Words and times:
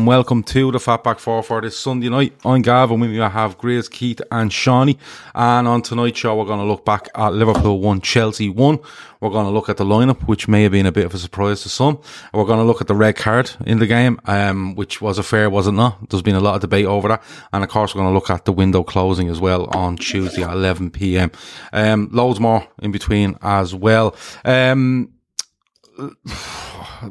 And 0.00 0.06
welcome 0.06 0.42
to 0.44 0.72
the 0.72 0.78
Fatback 0.78 1.18
4 1.18 1.42
for 1.42 1.60
this 1.60 1.78
Sunday 1.78 2.08
night. 2.08 2.32
I'm 2.42 2.62
Gav, 2.62 2.90
and 2.90 3.02
with 3.02 3.10
me 3.10 3.20
I 3.20 3.28
have 3.28 3.58
Grizz, 3.58 3.90
Keith, 3.90 4.22
and 4.32 4.50
Seany. 4.50 4.96
And 5.34 5.68
on 5.68 5.82
tonight's 5.82 6.18
show, 6.18 6.34
we're 6.36 6.46
going 6.46 6.58
to 6.58 6.64
look 6.64 6.86
back 6.86 7.10
at 7.14 7.34
Liverpool 7.34 7.80
1, 7.80 8.00
Chelsea 8.00 8.48
1. 8.48 8.78
We're 9.20 9.28
going 9.28 9.44
to 9.44 9.52
look 9.52 9.68
at 9.68 9.76
the 9.76 9.84
lineup, 9.84 10.22
which 10.22 10.48
may 10.48 10.62
have 10.62 10.72
been 10.72 10.86
a 10.86 10.90
bit 10.90 11.04
of 11.04 11.12
a 11.12 11.18
surprise 11.18 11.60
to 11.64 11.68
some. 11.68 12.00
We're 12.32 12.46
going 12.46 12.60
to 12.60 12.64
look 12.64 12.80
at 12.80 12.86
the 12.86 12.94
red 12.94 13.16
card 13.16 13.50
in 13.66 13.78
the 13.78 13.86
game, 13.86 14.18
um, 14.24 14.74
which 14.74 15.02
was 15.02 15.18
a 15.18 15.22
fair, 15.22 15.50
was 15.50 15.66
it 15.66 15.72
not? 15.72 16.08
There's 16.08 16.22
been 16.22 16.34
a 16.34 16.40
lot 16.40 16.54
of 16.54 16.62
debate 16.62 16.86
over 16.86 17.08
that. 17.08 17.22
And 17.52 17.62
of 17.62 17.68
course, 17.68 17.94
we're 17.94 18.00
going 18.00 18.10
to 18.10 18.14
look 18.14 18.30
at 18.30 18.46
the 18.46 18.52
window 18.52 18.82
closing 18.82 19.28
as 19.28 19.38
well 19.38 19.66
on 19.76 19.98
Tuesday 19.98 20.42
at 20.42 20.52
11 20.54 20.92
p.m. 20.92 21.30
Um, 21.74 22.08
loads 22.10 22.40
more 22.40 22.66
in 22.80 22.90
between 22.90 23.36
as 23.42 23.74
well. 23.74 24.16
Um, 24.46 25.12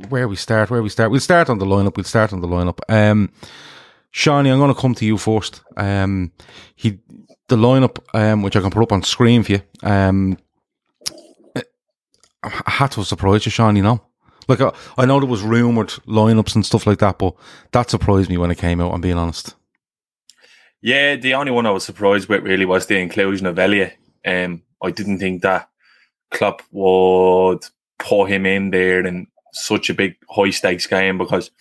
where 0.09 0.27
we 0.27 0.35
start, 0.35 0.69
where 0.69 0.81
we 0.81 0.89
start. 0.89 1.11
We'll 1.11 1.19
start 1.19 1.49
on 1.49 1.59
the 1.59 1.65
lineup. 1.65 1.95
We'll 1.95 2.03
start 2.03 2.33
on 2.33 2.41
the 2.41 2.47
lineup. 2.47 2.79
Um, 2.89 3.31
Seany, 4.13 4.51
I'm 4.51 4.59
going 4.59 4.73
to 4.73 4.79
come 4.79 4.95
to 4.95 5.05
you 5.05 5.17
first. 5.17 5.61
Um, 5.77 6.31
he, 6.75 6.99
the 7.47 7.55
lineup, 7.55 7.99
um, 8.13 8.41
which 8.41 8.55
I 8.55 8.61
can 8.61 8.71
put 8.71 8.83
up 8.83 8.91
on 8.91 9.03
screen 9.03 9.43
for 9.43 9.53
you. 9.53 9.61
Um, 9.83 10.37
I 12.43 12.51
had 12.65 12.91
to 12.91 13.03
surprise 13.03 13.45
you, 13.45 13.51
Sean. 13.51 13.75
You 13.75 13.83
know, 13.83 14.01
like 14.47 14.61
I, 14.61 14.71
I 14.97 15.05
know 15.05 15.19
there 15.19 15.29
was 15.29 15.41
rumored 15.41 15.89
lineups 16.07 16.55
and 16.55 16.65
stuff 16.65 16.87
like 16.87 16.99
that, 16.99 17.19
but 17.19 17.35
that 17.71 17.89
surprised 17.89 18.29
me 18.29 18.37
when 18.37 18.51
it 18.51 18.57
came 18.57 18.81
out. 18.81 18.93
I'm 18.93 19.01
being 19.01 19.17
honest. 19.17 19.55
Yeah, 20.81 21.17
the 21.17 21.33
only 21.33 21.51
one 21.51 21.65
I 21.65 21.71
was 21.71 21.83
surprised 21.83 22.29
with 22.29 22.43
really 22.43 22.65
was 22.65 22.85
the 22.85 22.97
inclusion 22.97 23.45
of 23.45 23.59
Elliot. 23.59 23.97
Um, 24.25 24.63
I 24.81 24.91
didn't 24.91 25.19
think 25.19 25.41
that 25.41 25.69
Klopp 26.31 26.61
would 26.71 27.65
put 27.97 28.29
him 28.29 28.45
in 28.45 28.71
there 28.71 29.05
in 29.05 29.27
such 29.53 29.89
a 29.89 29.93
big 29.93 30.15
high 30.29 30.51
stakes 30.51 30.87
game 30.87 31.17
because 31.17 31.51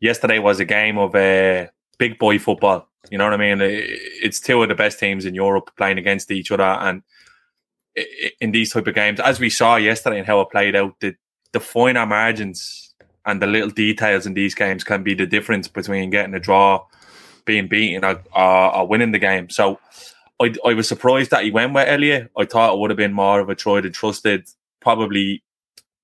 yesterday 0.00 0.38
was 0.38 0.60
a 0.60 0.64
game 0.64 0.98
of 0.98 1.14
uh, 1.14 1.66
big 1.98 2.18
boy 2.18 2.38
football. 2.38 2.88
You 3.10 3.18
know 3.18 3.24
what 3.24 3.34
I 3.34 3.36
mean? 3.36 3.58
It's 3.60 4.40
two 4.40 4.62
of 4.62 4.68
the 4.68 4.74
best 4.74 4.98
teams 4.98 5.24
in 5.24 5.34
Europe 5.34 5.70
playing 5.76 5.98
against 5.98 6.30
each 6.30 6.50
other, 6.50 6.62
and 6.62 7.02
in 8.40 8.52
these 8.52 8.72
type 8.72 8.86
of 8.86 8.94
games, 8.94 9.20
as 9.20 9.38
we 9.38 9.50
saw 9.50 9.76
yesterday 9.76 10.18
and 10.18 10.26
how 10.26 10.40
it 10.40 10.50
played 10.50 10.74
out, 10.74 10.98
the 11.00 11.14
the 11.52 11.60
finer 11.60 12.06
margins 12.06 12.94
and 13.26 13.40
the 13.40 13.46
little 13.46 13.70
details 13.70 14.26
in 14.26 14.34
these 14.34 14.54
games 14.54 14.84
can 14.84 15.02
be 15.02 15.14
the 15.14 15.26
difference 15.26 15.68
between 15.68 16.10
getting 16.10 16.34
a 16.34 16.40
draw, 16.40 16.84
being 17.44 17.68
beaten, 17.68 18.04
or, 18.04 18.20
or, 18.34 18.86
winning 18.86 19.12
the 19.12 19.18
game. 19.18 19.50
So. 19.50 19.78
I, 20.42 20.52
I 20.66 20.74
was 20.74 20.88
surprised 20.88 21.30
that 21.30 21.44
he 21.44 21.52
went 21.52 21.74
with 21.74 21.86
Elliot. 21.86 22.28
I 22.36 22.44
thought 22.44 22.74
it 22.74 22.78
would 22.80 22.90
have 22.90 22.96
been 22.96 23.12
more 23.12 23.38
of 23.38 23.48
a 23.48 23.54
tried 23.54 23.84
and 23.84 23.94
trusted, 23.94 24.48
probably 24.80 25.44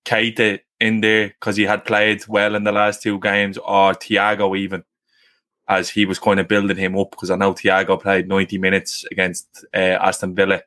Keita 0.05 0.61
in 0.81 1.01
there 1.01 1.29
because 1.29 1.57
he 1.57 1.65
had 1.65 1.85
played 1.85 2.27
well 2.27 2.55
in 2.55 2.65
the 2.65 2.73
last 2.73 3.03
two 3.03 3.21
games, 3.21 3.59
or 3.59 3.93
Thiago 3.93 4.57
even, 4.57 4.85
as 5.69 5.91
he 5.91 6.07
was 6.07 6.19
kind 6.19 6.41
of 6.41 6.49
building 6.49 6.77
him 6.77 6.99
up 6.99 7.11
because 7.11 7.31
I 7.31 7.37
know 7.37 7.53
Thiago 7.53 8.01
played 8.01 8.29
90 8.29 8.59
minutes 8.59 9.05
against 9.11 9.65
uh, 9.75 9.99
Aston 10.01 10.35
Villa 10.35 10.63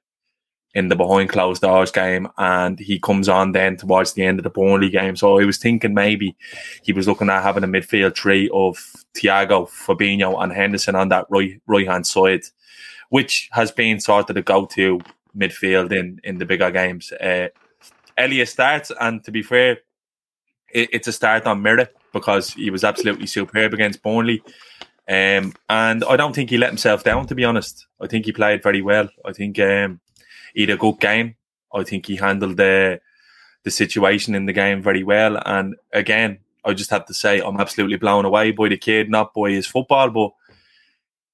in 0.75 0.87
the 0.87 0.95
behind 0.95 1.29
closed 1.29 1.61
doors 1.61 1.91
game, 1.91 2.27
and 2.37 2.79
he 2.79 2.99
comes 2.99 3.29
on 3.29 3.51
then 3.51 3.77
towards 3.77 4.13
the 4.13 4.23
end 4.23 4.39
of 4.39 4.43
the 4.43 4.49
Burnley 4.49 4.89
game. 4.89 5.15
So 5.15 5.39
I 5.39 5.45
was 5.45 5.57
thinking 5.57 5.93
maybe 5.93 6.35
he 6.83 6.93
was 6.93 7.07
looking 7.07 7.29
at 7.29 7.43
having 7.43 7.63
a 7.63 7.67
midfield 7.67 8.15
three 8.15 8.49
of 8.53 8.77
Thiago, 9.15 9.69
Fabinho, 9.69 10.41
and 10.41 10.51
Henderson 10.51 10.95
on 10.95 11.09
that 11.09 11.27
right 11.29 11.61
right 11.67 11.87
hand 11.87 12.07
side, 12.07 12.43
which 13.09 13.49
has 13.51 13.71
been 13.71 13.99
sort 13.99 14.29
of 14.29 14.35
the 14.35 14.41
go 14.41 14.65
to 14.67 14.99
midfield 15.37 15.91
in 15.91 16.19
in 16.23 16.37
the 16.39 16.45
bigger 16.45 16.71
games. 16.71 17.11
Uh, 17.11 17.49
Elliot 18.17 18.47
starts, 18.47 18.91
and 18.99 19.23
to 19.23 19.31
be 19.31 19.43
fair, 19.43 19.79
it, 20.73 20.89
it's 20.91 21.07
a 21.07 21.11
start 21.11 21.45
on 21.45 21.61
merit 21.61 21.95
because 22.11 22.53
he 22.53 22.69
was 22.69 22.83
absolutely 22.83 23.27
superb 23.27 23.73
against 23.73 24.03
Burnley. 24.03 24.43
Um, 25.07 25.53
and 25.69 26.03
I 26.03 26.15
don't 26.15 26.33
think 26.33 26.49
he 26.49 26.57
let 26.57 26.69
himself 26.69 27.03
down, 27.03 27.27
to 27.27 27.35
be 27.35 27.43
honest. 27.43 27.87
I 27.99 28.07
think 28.07 28.25
he 28.25 28.31
played 28.31 28.63
very 28.63 28.81
well. 28.81 29.09
I 29.25 29.33
think 29.33 29.59
um, 29.59 29.99
he 30.53 30.61
had 30.61 30.69
a 30.69 30.77
good 30.77 30.99
game. 30.99 31.35
I 31.73 31.83
think 31.83 32.05
he 32.05 32.15
handled 32.15 32.57
the 32.57 33.01
the 33.63 33.71
situation 33.71 34.35
in 34.35 34.45
the 34.45 34.53
game 34.53 34.81
very 34.81 35.03
well. 35.03 35.41
And 35.45 35.75
again, 35.93 36.39
I 36.65 36.73
just 36.73 36.89
have 36.89 37.05
to 37.05 37.13
say 37.13 37.39
I'm 37.39 37.59
absolutely 37.59 37.95
blown 37.95 38.25
away 38.25 38.51
by 38.51 38.67
the 38.67 38.77
kid, 38.77 39.09
not 39.09 39.33
by 39.33 39.51
his 39.51 39.65
football, 39.65 40.09
but 40.09 40.31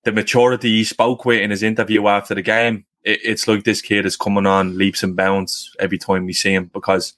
the 0.04 0.12
maturity 0.12 0.70
he 0.70 0.84
spoke 0.84 1.26
with 1.26 1.42
in 1.42 1.50
his 1.50 1.64
interview 1.64 2.08
after 2.08 2.36
the 2.36 2.44
game 2.44 2.86
it, 3.04 3.20
it's 3.24 3.48
like 3.48 3.64
this 3.64 3.82
kid 3.82 4.06
is 4.06 4.18
coming 4.18 4.46
on 4.46 4.78
leaps 4.78 5.04
and 5.04 5.16
bounds 5.16 5.76
every 5.80 5.98
time 5.98 6.26
we 6.26 6.34
see 6.34 6.54
him 6.54 6.70
because, 6.74 7.14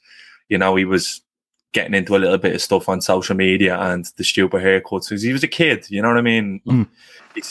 you 0.50 0.58
know, 0.58 0.76
he 0.76 0.86
was 0.86 1.22
getting 1.74 1.94
into 1.94 2.16
a 2.16 2.20
little 2.20 2.38
bit 2.38 2.56
of 2.56 2.62
stuff 2.62 2.90
on 2.90 3.02
social 3.02 3.36
media 3.36 3.78
and 3.80 4.06
the 4.18 4.24
stupid 4.24 4.62
haircuts 4.62 5.10
because 5.10 5.24
he 5.24 5.34
was 5.34 5.44
a 5.44 5.48
kid. 5.48 5.90
You 5.90 6.02
know 6.02 6.10
what 6.10 6.18
I 6.18 6.22
mean? 6.22 6.62
Mm. 6.68 6.88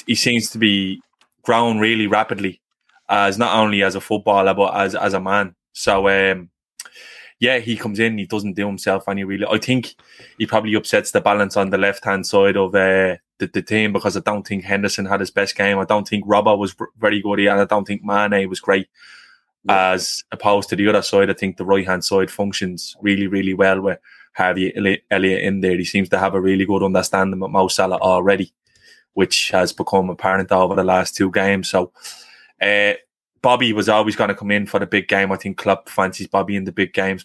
he 0.06 0.14
seems 0.14 0.50
to 0.50 0.58
be 0.58 1.02
growing 1.42 1.78
really 1.78 2.06
rapidly 2.06 2.60
as 3.08 3.38
not 3.38 3.56
only 3.56 3.82
as 3.82 3.94
a 3.94 4.00
footballer 4.00 4.54
but 4.54 4.74
as 4.74 4.94
as 4.94 5.14
a 5.14 5.20
man. 5.20 5.54
So 5.72 6.08
um, 6.08 6.50
yeah, 7.40 7.58
he 7.58 7.76
comes 7.76 7.98
in, 7.98 8.18
he 8.18 8.26
doesn't 8.26 8.54
do 8.54 8.66
himself 8.66 9.08
any 9.08 9.24
really. 9.24 9.46
I 9.46 9.58
think 9.58 9.96
he 10.38 10.46
probably 10.46 10.74
upsets 10.74 11.10
the 11.10 11.22
balance 11.22 11.56
on 11.56 11.70
the 11.70 11.78
left 11.78 12.04
hand 12.04 12.26
side 12.26 12.56
of 12.56 12.74
uh, 12.74 13.16
the, 13.38 13.46
the 13.52 13.62
team 13.62 13.94
because 13.94 14.16
I 14.16 14.20
don't 14.20 14.46
think 14.46 14.64
Henderson 14.64 15.06
had 15.06 15.20
his 15.20 15.30
best 15.30 15.56
game. 15.56 15.78
I 15.78 15.84
don't 15.84 16.06
think 16.06 16.26
Robbo 16.26 16.58
was 16.58 16.76
very 16.98 17.22
good, 17.22 17.40
and 17.40 17.60
I 17.60 17.64
don't 17.64 17.86
think 17.86 18.04
Mane 18.04 18.48
was 18.48 18.60
great. 18.60 18.88
Yeah. 19.64 19.92
As 19.92 20.24
opposed 20.32 20.70
to 20.70 20.76
the 20.76 20.88
other 20.88 21.02
side, 21.02 21.28
I 21.28 21.34
think 21.34 21.56
the 21.56 21.66
right 21.66 21.86
hand 21.86 22.04
side 22.04 22.30
functions 22.30 22.96
really, 23.02 23.26
really 23.26 23.52
well 23.52 23.80
with 23.80 23.98
Harvey 24.32 24.72
Elliott 25.10 25.42
in 25.42 25.60
there. 25.60 25.76
He 25.76 25.84
seems 25.84 26.08
to 26.10 26.18
have 26.18 26.34
a 26.34 26.40
really 26.40 26.64
good 26.64 26.82
understanding 26.82 27.42
of 27.42 27.50
Mo 27.50 27.68
Salah 27.68 27.98
already, 27.98 28.52
which 29.12 29.50
has 29.50 29.72
become 29.72 30.08
apparent 30.08 30.50
over 30.50 30.74
the 30.74 30.84
last 30.84 31.14
two 31.14 31.30
games. 31.30 31.68
So, 31.68 31.92
uh, 32.60 32.94
Bobby 33.42 33.72
was 33.72 33.88
always 33.88 34.16
going 34.16 34.28
to 34.28 34.34
come 34.34 34.50
in 34.50 34.66
for 34.66 34.78
the 34.78 34.86
big 34.86 35.08
game. 35.08 35.32
I 35.32 35.36
think 35.36 35.56
Klopp 35.56 35.88
fancies 35.88 36.26
Bobby 36.26 36.56
in 36.56 36.64
the 36.64 36.72
big 36.72 36.92
games. 36.92 37.24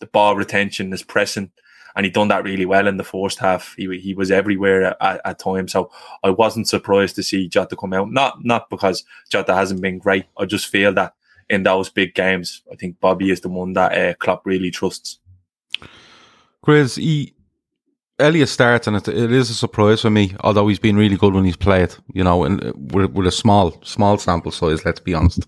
The 0.00 0.06
ball 0.06 0.36
retention, 0.36 0.92
is 0.92 1.02
pressing, 1.02 1.50
and 1.94 2.04
he 2.04 2.10
done 2.10 2.28
that 2.28 2.44
really 2.44 2.66
well 2.66 2.86
in 2.86 2.98
the 2.98 3.04
first 3.04 3.38
half. 3.38 3.74
He 3.78 3.98
he 3.98 4.12
was 4.12 4.30
everywhere 4.30 5.02
at, 5.02 5.20
at 5.24 5.38
times, 5.38 5.72
so 5.72 5.90
I 6.22 6.28
wasn't 6.30 6.68
surprised 6.68 7.16
to 7.16 7.22
see 7.22 7.48
Jota 7.48 7.76
come 7.76 7.94
out. 7.94 8.12
Not 8.12 8.44
not 8.44 8.68
because 8.68 9.04
Jota 9.30 9.54
hasn't 9.54 9.80
been 9.80 9.98
great. 9.98 10.26
I 10.36 10.44
just 10.44 10.66
feel 10.66 10.92
that 10.92 11.14
in 11.48 11.62
those 11.62 11.88
big 11.88 12.14
games, 12.14 12.62
I 12.72 12.76
think 12.76 13.00
Bobby 13.00 13.30
is 13.30 13.40
the 13.40 13.48
one 13.48 13.72
that 13.74 13.96
uh, 13.96 14.14
Klopp 14.14 14.44
really 14.44 14.70
trusts. 14.70 15.18
Grizz, 16.64 16.96
he 16.96 17.36
Elliot 18.18 18.48
starts, 18.48 18.86
and 18.86 18.96
it, 18.96 19.08
it 19.08 19.30
is 19.30 19.50
a 19.50 19.54
surprise 19.54 20.00
for 20.00 20.10
me. 20.10 20.34
Although 20.40 20.68
he's 20.68 20.78
been 20.78 20.96
really 20.96 21.16
good 21.16 21.34
when 21.34 21.44
he's 21.44 21.56
played, 21.56 21.94
you 22.14 22.24
know, 22.24 22.44
and 22.44 22.72
with, 22.92 23.12
with 23.12 23.26
a 23.26 23.32
small, 23.32 23.78
small 23.82 24.16
sample 24.16 24.50
size. 24.50 24.84
Let's 24.84 25.00
be 25.00 25.14
honest. 25.14 25.46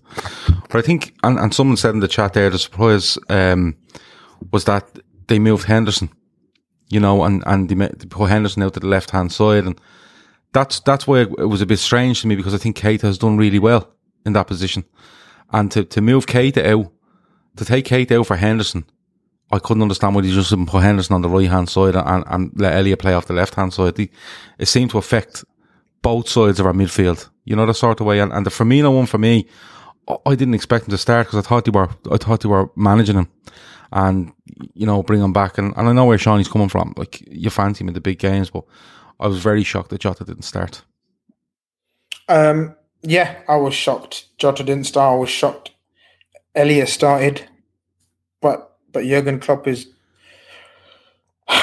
But 0.69 0.75
I 0.77 0.81
think, 0.81 1.15
and, 1.23 1.39
and 1.39 1.53
someone 1.53 1.77
said 1.77 1.95
in 1.95 1.99
the 1.99 2.07
chat 2.07 2.33
there, 2.33 2.49
the 2.49 2.59
surprise 2.59 3.17
um, 3.29 3.75
was 4.51 4.65
that 4.65 4.99
they 5.27 5.39
moved 5.39 5.65
Henderson, 5.65 6.09
you 6.89 6.99
know, 6.99 7.23
and 7.23 7.43
and 7.47 7.69
they 7.69 7.87
put 8.07 8.29
Henderson 8.29 8.61
out 8.61 8.75
to 8.75 8.79
the 8.79 8.87
left 8.87 9.09
hand 9.09 9.31
side, 9.31 9.65
and 9.65 9.81
that's 10.53 10.79
that's 10.81 11.07
why 11.07 11.21
it 11.21 11.49
was 11.49 11.61
a 11.61 11.65
bit 11.65 11.79
strange 11.79 12.21
to 12.21 12.27
me 12.27 12.35
because 12.35 12.53
I 12.53 12.57
think 12.57 12.77
Keita 12.77 13.01
has 13.01 13.17
done 13.17 13.37
really 13.37 13.59
well 13.59 13.91
in 14.27 14.33
that 14.33 14.47
position, 14.47 14.85
and 15.51 15.71
to 15.71 15.83
to 15.85 16.01
move 16.01 16.25
Keita 16.25 16.65
out, 16.65 16.91
to 17.57 17.65
take 17.65 17.85
Keita 17.85 18.19
out 18.19 18.27
for 18.27 18.35
Henderson 18.35 18.85
I 19.51 19.59
couldn't 19.59 19.81
understand 19.81 20.15
why 20.15 20.21
he 20.21 20.33
just 20.33 20.51
didn't 20.51 20.67
put 20.67 20.83
Henderson 20.83 21.15
on 21.15 21.21
the 21.21 21.29
right 21.29 21.49
hand 21.49 21.69
side 21.69 21.95
and, 21.95 22.23
and 22.27 22.51
let 22.55 22.73
Elliot 22.73 22.99
play 22.99 23.13
off 23.13 23.25
the 23.25 23.33
left 23.33 23.55
hand 23.55 23.73
side. 23.73 23.99
It 23.99 24.67
seemed 24.67 24.91
to 24.91 24.99
affect 24.99 25.43
both 26.01 26.29
sides 26.29 26.59
of 26.59 26.65
our 26.65 26.73
midfield. 26.73 27.29
You 27.45 27.55
know 27.55 27.65
the 27.65 27.73
sort 27.73 27.99
of 27.99 28.05
way, 28.05 28.19
and, 28.19 28.31
and 28.31 28.45
the 28.45 28.51
Firmino 28.51 28.93
one 28.95 29.07
for 29.07 29.17
me, 29.17 29.47
I 30.25 30.35
didn't 30.35 30.53
expect 30.53 30.85
him 30.85 30.91
to 30.91 30.97
start 30.99 31.27
because 31.27 31.43
I 31.43 31.47
thought 31.47 31.65
they 31.65 31.71
were 31.71 31.89
I 32.11 32.17
thought 32.17 32.41
they 32.41 32.49
were 32.49 32.69
managing 32.75 33.15
him, 33.15 33.27
and 33.91 34.31
you 34.75 34.85
know 34.85 35.01
bring 35.01 35.21
him 35.21 35.33
back. 35.33 35.57
And, 35.57 35.73
and 35.75 35.89
I 35.89 35.93
know 35.93 36.05
where 36.05 36.19
Seany's 36.19 36.47
coming 36.47 36.69
from. 36.69 36.93
Like 36.95 37.21
you 37.27 37.49
fancy 37.49 37.83
him 37.83 37.87
in 37.87 37.95
the 37.95 38.01
big 38.01 38.19
games, 38.19 38.51
but 38.51 38.65
I 39.19 39.27
was 39.27 39.39
very 39.39 39.63
shocked 39.63 39.89
that 39.89 40.01
Jota 40.01 40.25
didn't 40.25 40.43
start. 40.43 40.83
Um, 42.27 42.75
yeah, 43.01 43.41
I 43.47 43.55
was 43.55 43.73
shocked. 43.73 44.25
Jota 44.37 44.63
didn't 44.63 44.85
start. 44.85 45.15
I 45.15 45.19
was 45.19 45.29
shocked. 45.29 45.71
Elliot 46.55 46.89
started, 46.89 47.47
but 48.41 48.77
but 48.91 49.05
Jurgen 49.05 49.39
Klopp 49.39 49.67
is 49.67 49.87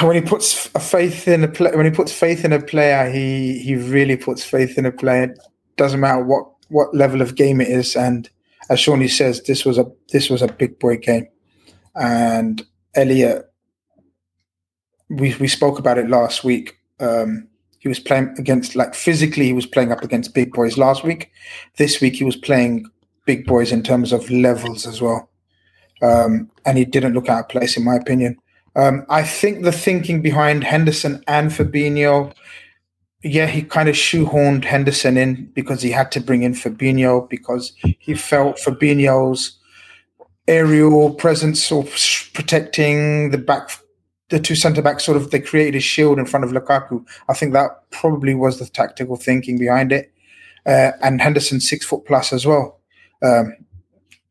when 0.01 0.15
he 0.15 0.21
puts 0.21 0.69
a 0.75 0.79
faith 0.79 1.27
in 1.27 1.43
a 1.43 1.47
play, 1.47 1.71
when 1.75 1.85
he 1.85 1.91
puts 1.91 2.11
faith 2.11 2.43
in 2.43 2.53
a 2.53 2.61
player, 2.61 3.09
he 3.09 3.59
he 3.59 3.75
really 3.75 4.17
puts 4.17 4.43
faith 4.43 4.77
in 4.77 4.85
a 4.85 4.91
player. 4.91 5.35
Doesn't 5.75 5.99
matter 5.99 6.23
what 6.23 6.45
what 6.69 6.93
level 6.93 7.21
of 7.21 7.35
game 7.35 7.61
it 7.61 7.69
is, 7.69 7.95
and 7.95 8.29
as 8.69 8.79
Seany 8.79 9.09
says, 9.09 9.43
this 9.43 9.65
was 9.65 9.77
a 9.77 9.85
this 10.11 10.29
was 10.29 10.41
a 10.41 10.51
big 10.51 10.79
boy 10.79 10.97
game, 10.97 11.27
and 11.95 12.65
Elliot. 12.95 13.43
We 15.09 15.35
we 15.35 15.47
spoke 15.47 15.79
about 15.79 15.97
it 15.97 16.09
last 16.09 16.43
week. 16.43 16.77
Um, 16.99 17.47
he 17.79 17.87
was 17.87 17.99
playing 17.99 18.33
against 18.37 18.75
like 18.75 18.95
physically 18.95 19.45
he 19.45 19.53
was 19.53 19.65
playing 19.65 19.91
up 19.91 20.03
against 20.03 20.33
big 20.33 20.53
boys 20.53 20.77
last 20.77 21.03
week. 21.03 21.31
This 21.77 22.01
week 22.01 22.15
he 22.15 22.23
was 22.23 22.35
playing 22.35 22.89
big 23.25 23.45
boys 23.45 23.71
in 23.71 23.83
terms 23.83 24.11
of 24.11 24.29
levels 24.29 24.87
as 24.87 25.01
well, 25.01 25.29
um, 26.01 26.49
and 26.65 26.77
he 26.77 26.85
didn't 26.85 27.13
look 27.13 27.29
out 27.29 27.41
of 27.41 27.49
place 27.49 27.77
in 27.77 27.83
my 27.83 27.95
opinion. 27.95 28.37
Um, 28.75 29.05
I 29.09 29.23
think 29.23 29.63
the 29.63 29.71
thinking 29.71 30.21
behind 30.21 30.63
Henderson 30.63 31.23
and 31.27 31.49
Fabinho, 31.49 32.31
yeah, 33.23 33.47
he 33.47 33.63
kind 33.63 33.89
of 33.89 33.95
shoehorned 33.95 34.65
Henderson 34.65 35.17
in 35.17 35.45
because 35.55 35.81
he 35.81 35.89
had 35.89 36.11
to 36.11 36.19
bring 36.19 36.43
in 36.43 36.53
Fabinho 36.53 37.27
because 37.27 37.73
he 37.81 38.13
felt 38.13 38.57
Fabinho's 38.57 39.57
aerial 40.47 41.13
presence 41.13 41.71
or 41.71 41.83
protecting 42.33 43.31
the 43.31 43.37
back, 43.37 43.71
the 44.29 44.39
two 44.39 44.55
centre 44.55 44.81
backs, 44.81 45.05
sort 45.05 45.17
of 45.17 45.31
they 45.31 45.39
created 45.39 45.75
a 45.75 45.81
shield 45.81 46.19
in 46.19 46.25
front 46.25 46.43
of 46.43 46.51
Lukaku. 46.51 47.05
I 47.29 47.33
think 47.33 47.53
that 47.53 47.89
probably 47.91 48.35
was 48.35 48.59
the 48.59 48.65
tactical 48.65 49.15
thinking 49.15 49.57
behind 49.57 49.91
it. 49.91 50.11
Uh, 50.65 50.91
and 51.01 51.21
Henderson 51.21 51.61
six 51.61 51.85
foot 51.85 52.05
plus 52.05 52.33
as 52.33 52.45
well. 52.45 52.79
Um, 53.23 53.55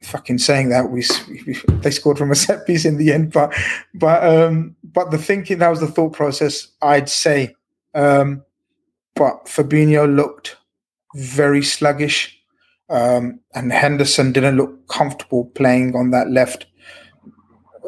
fucking 0.03 0.39
saying 0.39 0.69
that 0.69 0.91
we, 0.91 1.05
we, 1.47 1.55
they 1.81 1.91
scored 1.91 2.19
from 2.19 2.31
a 2.31 2.35
set 2.35 2.67
piece 2.67 2.85
in 2.85 2.97
the 2.97 3.13
end 3.13 3.33
but 3.33 3.53
but 3.95 4.23
um 4.25 4.77
but 4.85 5.11
the 5.11 5.19
thinking 5.19 5.59
that 5.59 5.69
was 5.69 5.81
the 5.81 5.87
thought 5.87 6.13
process 6.13 6.69
i'd 6.83 7.09
say 7.09 7.55
um 7.95 8.43
but 9.15 9.45
fabinho 9.47 10.15
looked 10.15 10.57
very 11.15 11.63
sluggish 11.63 12.39
um 12.89 13.41
and 13.55 13.73
henderson 13.73 14.33
didn't 14.33 14.57
look 14.57 14.87
comfortable 14.89 15.47
playing 15.55 15.97
on 15.97 16.11
that 16.11 16.31
left 16.31 16.67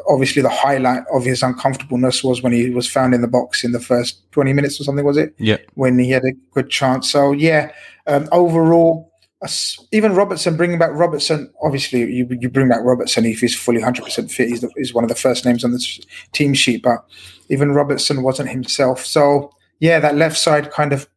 obviously 0.08 0.42
the 0.42 0.48
highlight 0.48 1.02
of 1.12 1.24
his 1.24 1.42
uncomfortableness 1.42 2.24
was 2.24 2.42
when 2.42 2.52
he 2.52 2.70
was 2.70 2.88
found 2.88 3.14
in 3.14 3.20
the 3.20 3.28
box 3.28 3.62
in 3.62 3.72
the 3.72 3.80
first 3.80 4.30
20 4.32 4.52
minutes 4.52 4.80
or 4.80 4.84
something 4.84 5.04
was 5.04 5.16
it 5.16 5.34
yeah 5.38 5.58
when 5.74 5.98
he 5.98 6.10
had 6.10 6.24
a 6.24 6.32
good 6.52 6.70
chance 6.70 7.10
so 7.10 7.32
yeah 7.32 7.70
um 8.06 8.28
overall 8.32 9.08
even 9.92 10.14
Robertson, 10.14 10.56
bringing 10.56 10.78
back 10.78 10.90
Robertson, 10.92 11.52
obviously 11.62 12.00
you, 12.12 12.26
you 12.40 12.48
bring 12.48 12.68
back 12.68 12.80
Robertson 12.82 13.24
if 13.24 13.40
he's 13.40 13.56
fully 13.56 13.80
100% 13.80 14.30
fit. 14.30 14.48
He's, 14.48 14.62
the, 14.62 14.70
he's 14.76 14.92
one 14.92 15.04
of 15.04 15.08
the 15.08 15.14
first 15.14 15.44
names 15.44 15.64
on 15.64 15.70
the 15.70 16.06
team 16.32 16.54
sheet, 16.54 16.82
but 16.82 17.04
even 17.48 17.72
Robertson 17.72 18.22
wasn't 18.22 18.48
himself. 18.48 19.04
So, 19.06 19.52
yeah, 19.78 20.00
that 20.00 20.16
left 20.16 20.36
side 20.36 20.72
kind 20.72 20.92
of 20.92 21.08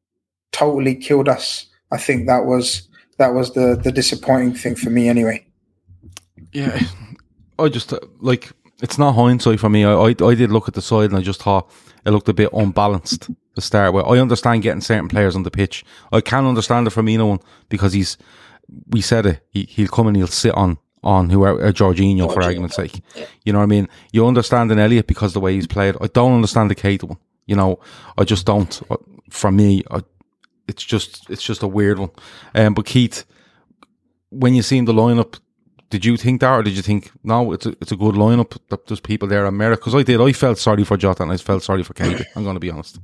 totally 0.51 0.95
killed 0.95 1.27
us. 1.27 1.65
I 1.91 1.97
think 1.97 2.27
that 2.27 2.45
was 2.45 2.87
that 3.17 3.33
was 3.33 3.53
the 3.53 3.79
the 3.83 3.91
disappointing 3.91 4.53
thing 4.53 4.75
for 4.75 4.89
me 4.89 5.09
anyway. 5.09 5.45
Yeah, 6.53 6.79
I 7.59 7.69
just 7.69 7.91
uh, 7.91 7.99
like 8.19 8.51
it's 8.81 8.97
not 8.97 9.13
hindsight 9.13 9.59
for 9.59 9.69
me. 9.69 9.85
I, 9.85 9.93
I, 9.93 10.07
I 10.09 10.35
did 10.35 10.51
look 10.51 10.67
at 10.67 10.73
the 10.73 10.81
side 10.81 11.09
and 11.09 11.17
I 11.17 11.21
just 11.21 11.41
thought 11.41 11.69
it 12.05 12.11
looked 12.11 12.29
a 12.29 12.33
bit 12.33 12.49
unbalanced 12.53 13.29
to 13.55 13.61
start 13.61 13.93
with. 13.93 14.05
I 14.05 14.17
understand 14.17 14.63
getting 14.63 14.81
certain 14.81 15.07
players 15.07 15.35
on 15.35 15.43
the 15.43 15.51
pitch. 15.51 15.85
I 16.11 16.21
can 16.21 16.45
understand 16.45 16.87
the 16.87 16.91
Firmino 16.91 17.29
one 17.29 17.39
because 17.69 17.93
he's, 17.93 18.17
we 18.89 19.01
said 19.01 19.25
it, 19.25 19.45
he, 19.49 19.63
he'll 19.63 19.87
come 19.87 20.07
and 20.07 20.17
he'll 20.17 20.27
sit 20.27 20.53
on 20.55 20.77
on 21.03 21.31
whoever 21.31 21.65
uh, 21.65 21.71
Jorginho, 21.71 22.27
Jorginho 22.27 22.33
for 22.33 22.43
argument's 22.43 22.75
sake. 22.75 23.01
Yeah. 23.15 23.25
You 23.43 23.53
know 23.53 23.59
what 23.59 23.63
I 23.63 23.67
mean? 23.67 23.89
You 24.11 24.27
understand 24.27 24.71
an 24.71 24.79
Elliot 24.79 25.07
because 25.07 25.33
the 25.33 25.39
way 25.39 25.55
he's 25.55 25.67
played. 25.67 25.95
I 25.99 26.07
don't 26.07 26.35
understand 26.35 26.69
the 26.69 26.75
Keita 26.75 27.03
one. 27.03 27.17
You 27.47 27.55
know, 27.55 27.79
I 28.17 28.23
just 28.23 28.45
don't. 28.45 28.81
Uh, 28.89 28.97
for 29.29 29.51
me, 29.51 29.83
I, 29.89 30.03
it's 30.67 30.83
just 30.83 31.29
it's 31.29 31.41
just 31.41 31.63
a 31.63 31.67
weird 31.67 31.99
one. 31.99 32.11
Um, 32.53 32.73
but 32.75 32.85
Keith, 32.85 33.25
when 34.29 34.53
you 34.53 34.61
seen 34.61 34.85
the 34.85 34.93
lineup 34.93 35.39
did 35.91 36.05
you 36.05 36.17
think 36.17 36.41
that, 36.41 36.51
or 36.51 36.63
did 36.63 36.75
you 36.75 36.81
think 36.81 37.11
no? 37.23 37.51
It's 37.51 37.65
a, 37.65 37.69
it's 37.81 37.91
a 37.91 37.97
good 37.97 38.15
lineup. 38.15 38.57
That 38.69 38.87
there's 38.87 38.99
people 38.99 39.27
there 39.27 39.41
in 39.41 39.47
America 39.47 39.81
because 39.81 39.95
I 39.95 40.03
did. 40.03 40.19
I 40.19 40.31
felt 40.31 40.57
sorry 40.57 40.83
for 40.83 40.97
Jota 40.97 41.23
and 41.23 41.31
I 41.31 41.37
felt 41.37 41.61
sorry 41.61 41.83
for 41.83 41.93
Kane. 41.93 42.19
I'm 42.35 42.43
going 42.43 42.55
to 42.55 42.59
be 42.59 42.71
honest. 42.71 42.99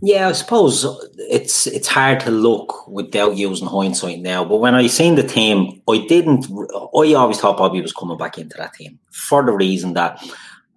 Yeah, 0.00 0.28
I 0.28 0.32
suppose 0.32 0.86
it's 1.18 1.66
it's 1.66 1.88
hard 1.88 2.20
to 2.20 2.30
look 2.30 2.88
without 2.88 3.36
using 3.36 3.68
hindsight 3.68 4.20
now. 4.20 4.44
But 4.44 4.58
when 4.58 4.74
I 4.74 4.86
seen 4.86 5.16
the 5.16 5.22
team, 5.22 5.82
I 5.88 6.06
didn't. 6.08 6.46
I 6.46 7.14
always 7.14 7.40
thought 7.40 7.58
Bobby 7.58 7.82
was 7.82 7.92
coming 7.92 8.16
back 8.16 8.38
into 8.38 8.56
that 8.56 8.74
team 8.74 8.98
for 9.10 9.44
the 9.44 9.52
reason 9.52 9.94
that, 9.94 10.24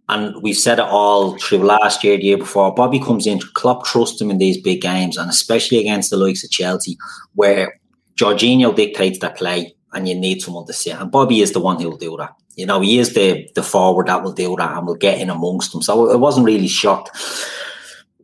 and 0.09 0.41
we've 0.41 0.57
said 0.57 0.79
it 0.79 0.85
all 0.85 1.37
through 1.37 1.59
last 1.59 2.03
year, 2.03 2.17
the 2.17 2.23
year 2.23 2.37
before. 2.37 2.73
Bobby 2.73 2.99
comes 2.99 3.27
in, 3.27 3.39
Klopp 3.53 3.85
trusts 3.85 4.19
him 4.19 4.31
in 4.31 4.39
these 4.39 4.59
big 4.59 4.81
games, 4.81 5.15
and 5.15 5.29
especially 5.29 5.79
against 5.79 6.09
the 6.09 6.17
likes 6.17 6.43
of 6.43 6.49
Chelsea, 6.49 6.97
where 7.35 7.79
Jorginho 8.15 8.75
dictates 8.75 9.19
that 9.19 9.37
play 9.37 9.75
and 9.95 10.07
you 10.07 10.13
need 10.13 10.41
someone 10.41 10.67
to 10.67 10.73
sit. 10.73 10.99
And 10.99 11.09
Bobby 11.09 11.41
is 11.41 11.53
the 11.53 11.59
one 11.59 11.79
who 11.79 11.89
will 11.89 11.97
do 11.97 12.17
that. 12.17 12.35
You 12.55 12.65
know, 12.65 12.81
he 12.81 12.99
is 12.99 13.13
the 13.13 13.49
the 13.55 13.63
forward 13.63 14.07
that 14.07 14.23
will 14.23 14.33
do 14.33 14.55
that 14.57 14.77
and 14.77 14.85
will 14.85 14.95
get 14.95 15.19
in 15.19 15.29
amongst 15.29 15.71
them. 15.71 15.81
So 15.81 16.11
I 16.11 16.15
wasn't 16.15 16.45
really 16.45 16.67
shocked. 16.67 17.09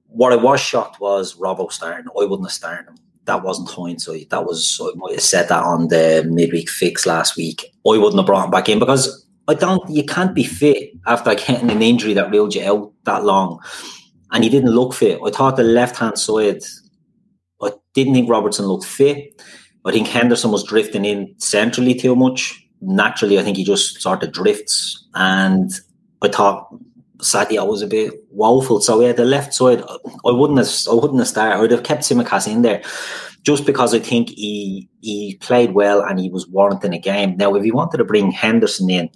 What 0.08 0.34
I 0.34 0.36
was 0.36 0.60
shocked 0.60 1.00
was 1.00 1.36
Robbo 1.36 1.72
starting. 1.72 2.08
I 2.08 2.26
wouldn't 2.26 2.44
have 2.44 2.52
started 2.52 2.90
him. 2.90 2.98
That 3.26 3.44
wasn't 3.44 3.70
hindsight. 3.70 4.30
That 4.30 4.46
was 4.46 4.80
I 4.82 4.92
might 4.96 5.14
have 5.14 5.22
said 5.22 5.48
that 5.50 5.64
on 5.64 5.88
the 5.88 6.28
midweek 6.30 6.70
fix 6.70 7.06
last 7.06 7.38
week. 7.38 7.66
I 7.88 7.98
wouldn't 7.98 8.18
have 8.18 8.26
brought 8.26 8.46
him 8.46 8.52
back 8.52 8.68
in 8.68 8.80
because 8.80 9.26
I 9.48 9.54
don't. 9.54 9.90
You 9.90 10.04
can't 10.04 10.36
be 10.36 10.44
fit 10.44 10.92
after 11.08 11.34
getting 11.36 11.72
an 11.72 11.82
injury 11.82 12.14
that 12.14 12.32
ruled 12.32 12.56
you 12.56 12.66
out 12.66 12.94
that 13.06 13.24
long, 13.24 13.60
and 14.32 14.44
he 14.44 14.50
didn't 14.50 14.72
look 14.72 14.94
fit. 14.94 15.20
I 15.26 15.30
thought 15.30 15.56
the 15.56 15.64
left 15.64 15.98
hand 15.98 16.18
side. 16.18 16.64
I 17.62 17.72
didn't 17.94 18.14
think 18.14 18.30
Robertson 18.30 18.66
looked 18.66 18.86
fit. 18.86 19.42
I 19.86 19.92
think 19.92 20.08
Henderson 20.08 20.52
was 20.52 20.64
drifting 20.64 21.06
in 21.06 21.34
centrally 21.38 21.96
too 21.96 22.16
much. 22.16 22.64
Naturally, 22.82 23.40
I 23.40 23.44
think 23.44 23.58
he 23.58 23.64
just 23.64 24.02
sort 24.02 24.24
of 24.24 24.32
drifts. 24.32 25.08
And 25.16 25.72
I 26.22 26.28
thought 26.28 26.68
Sadio 27.18 27.68
was 27.68 27.82
a 27.82 27.88
bit 27.88 28.14
woeful. 28.32 28.82
So 28.82 29.02
yeah, 29.02 29.14
the 29.14 29.26
left 29.26 29.54
side, 29.54 29.84
I 30.26 30.32
wouldn't 30.32 30.60
have, 30.60 30.70
I 30.90 30.94
wouldn't 30.94 31.20
have 31.20 31.28
started. 31.28 31.56
I 31.56 31.62
would 31.62 31.72
have 31.72 31.84
kept 31.84 32.04
Tsimikas 32.04 32.52
in 32.52 32.62
there, 32.62 32.82
just 33.44 33.66
because 33.66 33.94
I 33.94 34.00
think 34.00 34.30
he 34.30 34.90
he 35.02 35.36
played 35.42 35.74
well 35.74 36.02
and 36.02 36.20
he 36.20 36.30
was 36.30 36.48
warranting 36.48 36.94
a 36.94 37.00
game. 37.00 37.38
Now, 37.38 37.56
if 37.56 37.64
he 37.64 37.72
wanted 37.72 37.98
to 37.98 38.06
bring 38.06 38.32
Henderson 38.32 38.90
in, 38.90 39.10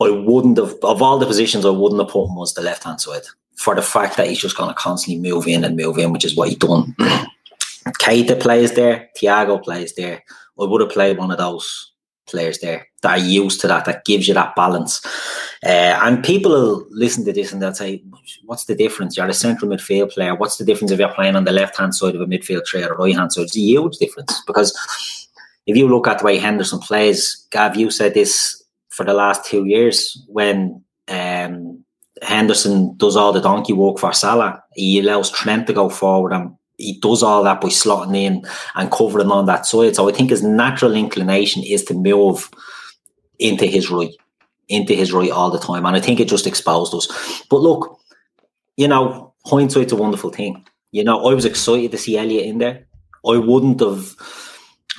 I 0.00 0.10
wouldn't 0.10 0.58
have. 0.58 0.74
Of 0.82 1.02
all 1.02 1.18
the 1.18 1.26
positions, 1.26 1.64
I 1.64 1.70
wouldn't 1.70 2.00
have 2.00 2.10
put 2.10 2.28
him 2.28 2.38
as 2.42 2.54
the 2.54 2.62
left 2.62 2.84
hand 2.84 3.00
side 3.00 3.22
for 3.56 3.74
the 3.74 3.82
fact 3.82 4.16
that 4.16 4.26
he's 4.26 4.38
just 4.40 4.56
going 4.56 4.70
to 4.70 4.74
constantly 4.74 5.20
move 5.20 5.46
in 5.46 5.64
and 5.64 5.76
move 5.76 5.98
in, 5.98 6.12
which 6.12 6.24
is 6.24 6.34
what 6.34 6.48
he 6.48 6.56
done. 6.56 6.96
Keita 7.98 8.40
plays 8.40 8.72
there, 8.72 9.08
Thiago 9.18 9.62
plays 9.62 9.94
there. 9.94 10.22
I 10.60 10.64
would 10.64 10.80
have 10.80 10.90
played 10.90 11.18
one 11.18 11.30
of 11.30 11.38
those 11.38 11.92
players 12.26 12.58
there 12.58 12.86
that 13.02 13.18
are 13.18 13.22
used 13.22 13.60
to 13.60 13.68
that, 13.68 13.84
that 13.84 14.04
gives 14.04 14.28
you 14.28 14.34
that 14.34 14.54
balance. 14.54 15.04
Uh, 15.64 15.98
and 16.02 16.24
people 16.24 16.52
will 16.52 16.86
listen 16.90 17.24
to 17.24 17.32
this 17.32 17.52
and 17.52 17.60
they'll 17.60 17.74
say, 17.74 18.02
What's 18.44 18.64
the 18.64 18.74
difference? 18.74 19.16
You're 19.16 19.26
a 19.26 19.34
central 19.34 19.70
midfield 19.70 20.12
player. 20.12 20.34
What's 20.34 20.56
the 20.56 20.64
difference 20.64 20.90
if 20.90 20.98
you're 20.98 21.12
playing 21.14 21.36
on 21.36 21.44
the 21.44 21.52
left 21.52 21.76
hand 21.76 21.94
side 21.94 22.14
of 22.14 22.20
a 22.20 22.26
midfield 22.26 22.64
tray 22.64 22.84
or 22.84 22.94
right 22.94 23.14
hand 23.14 23.32
side? 23.32 23.42
It's 23.42 23.56
a 23.56 23.60
huge 23.60 23.96
difference 23.98 24.42
because 24.46 24.76
if 25.66 25.76
you 25.76 25.88
look 25.88 26.06
at 26.06 26.18
the 26.18 26.24
way 26.24 26.38
Henderson 26.38 26.78
plays, 26.78 27.46
Gav, 27.50 27.76
you 27.76 27.90
said 27.90 28.14
this 28.14 28.62
for 28.88 29.04
the 29.04 29.14
last 29.14 29.44
two 29.44 29.66
years 29.66 30.22
when 30.26 30.82
um, 31.08 31.84
Henderson 32.22 32.96
does 32.96 33.16
all 33.16 33.32
the 33.32 33.40
donkey 33.40 33.72
work 33.72 33.98
for 33.98 34.12
Salah, 34.12 34.62
he 34.72 35.00
allows 35.00 35.30
Trent 35.30 35.66
to 35.66 35.72
go 35.72 35.88
forward 35.88 36.32
and 36.32 36.54
he 36.80 36.98
does 36.98 37.22
all 37.22 37.44
that 37.44 37.60
by 37.60 37.68
slotting 37.68 38.16
in 38.16 38.44
and 38.74 38.90
covering 38.90 39.30
on 39.30 39.46
that 39.46 39.66
side. 39.66 39.94
So 39.94 40.08
I 40.08 40.12
think 40.12 40.30
his 40.30 40.42
natural 40.42 40.94
inclination 40.94 41.62
is 41.62 41.84
to 41.84 41.94
move 41.94 42.50
into 43.38 43.66
his 43.66 43.90
right, 43.90 44.14
into 44.68 44.94
his 44.94 45.12
right 45.12 45.30
all 45.30 45.50
the 45.50 45.58
time. 45.58 45.86
And 45.86 45.96
I 45.96 46.00
think 46.00 46.20
it 46.20 46.28
just 46.28 46.46
exposed 46.46 46.94
us. 46.94 47.42
But 47.50 47.60
look, 47.60 47.98
you 48.76 48.88
know, 48.88 49.34
hindsight's 49.46 49.92
a 49.92 49.96
wonderful 49.96 50.30
thing. 50.30 50.64
You 50.92 51.04
know, 51.04 51.28
I 51.28 51.34
was 51.34 51.44
excited 51.44 51.90
to 51.92 51.98
see 51.98 52.18
Elliot 52.18 52.46
in 52.46 52.58
there. 52.58 52.86
I 53.26 53.36
wouldn't 53.36 53.80
have 53.80 54.14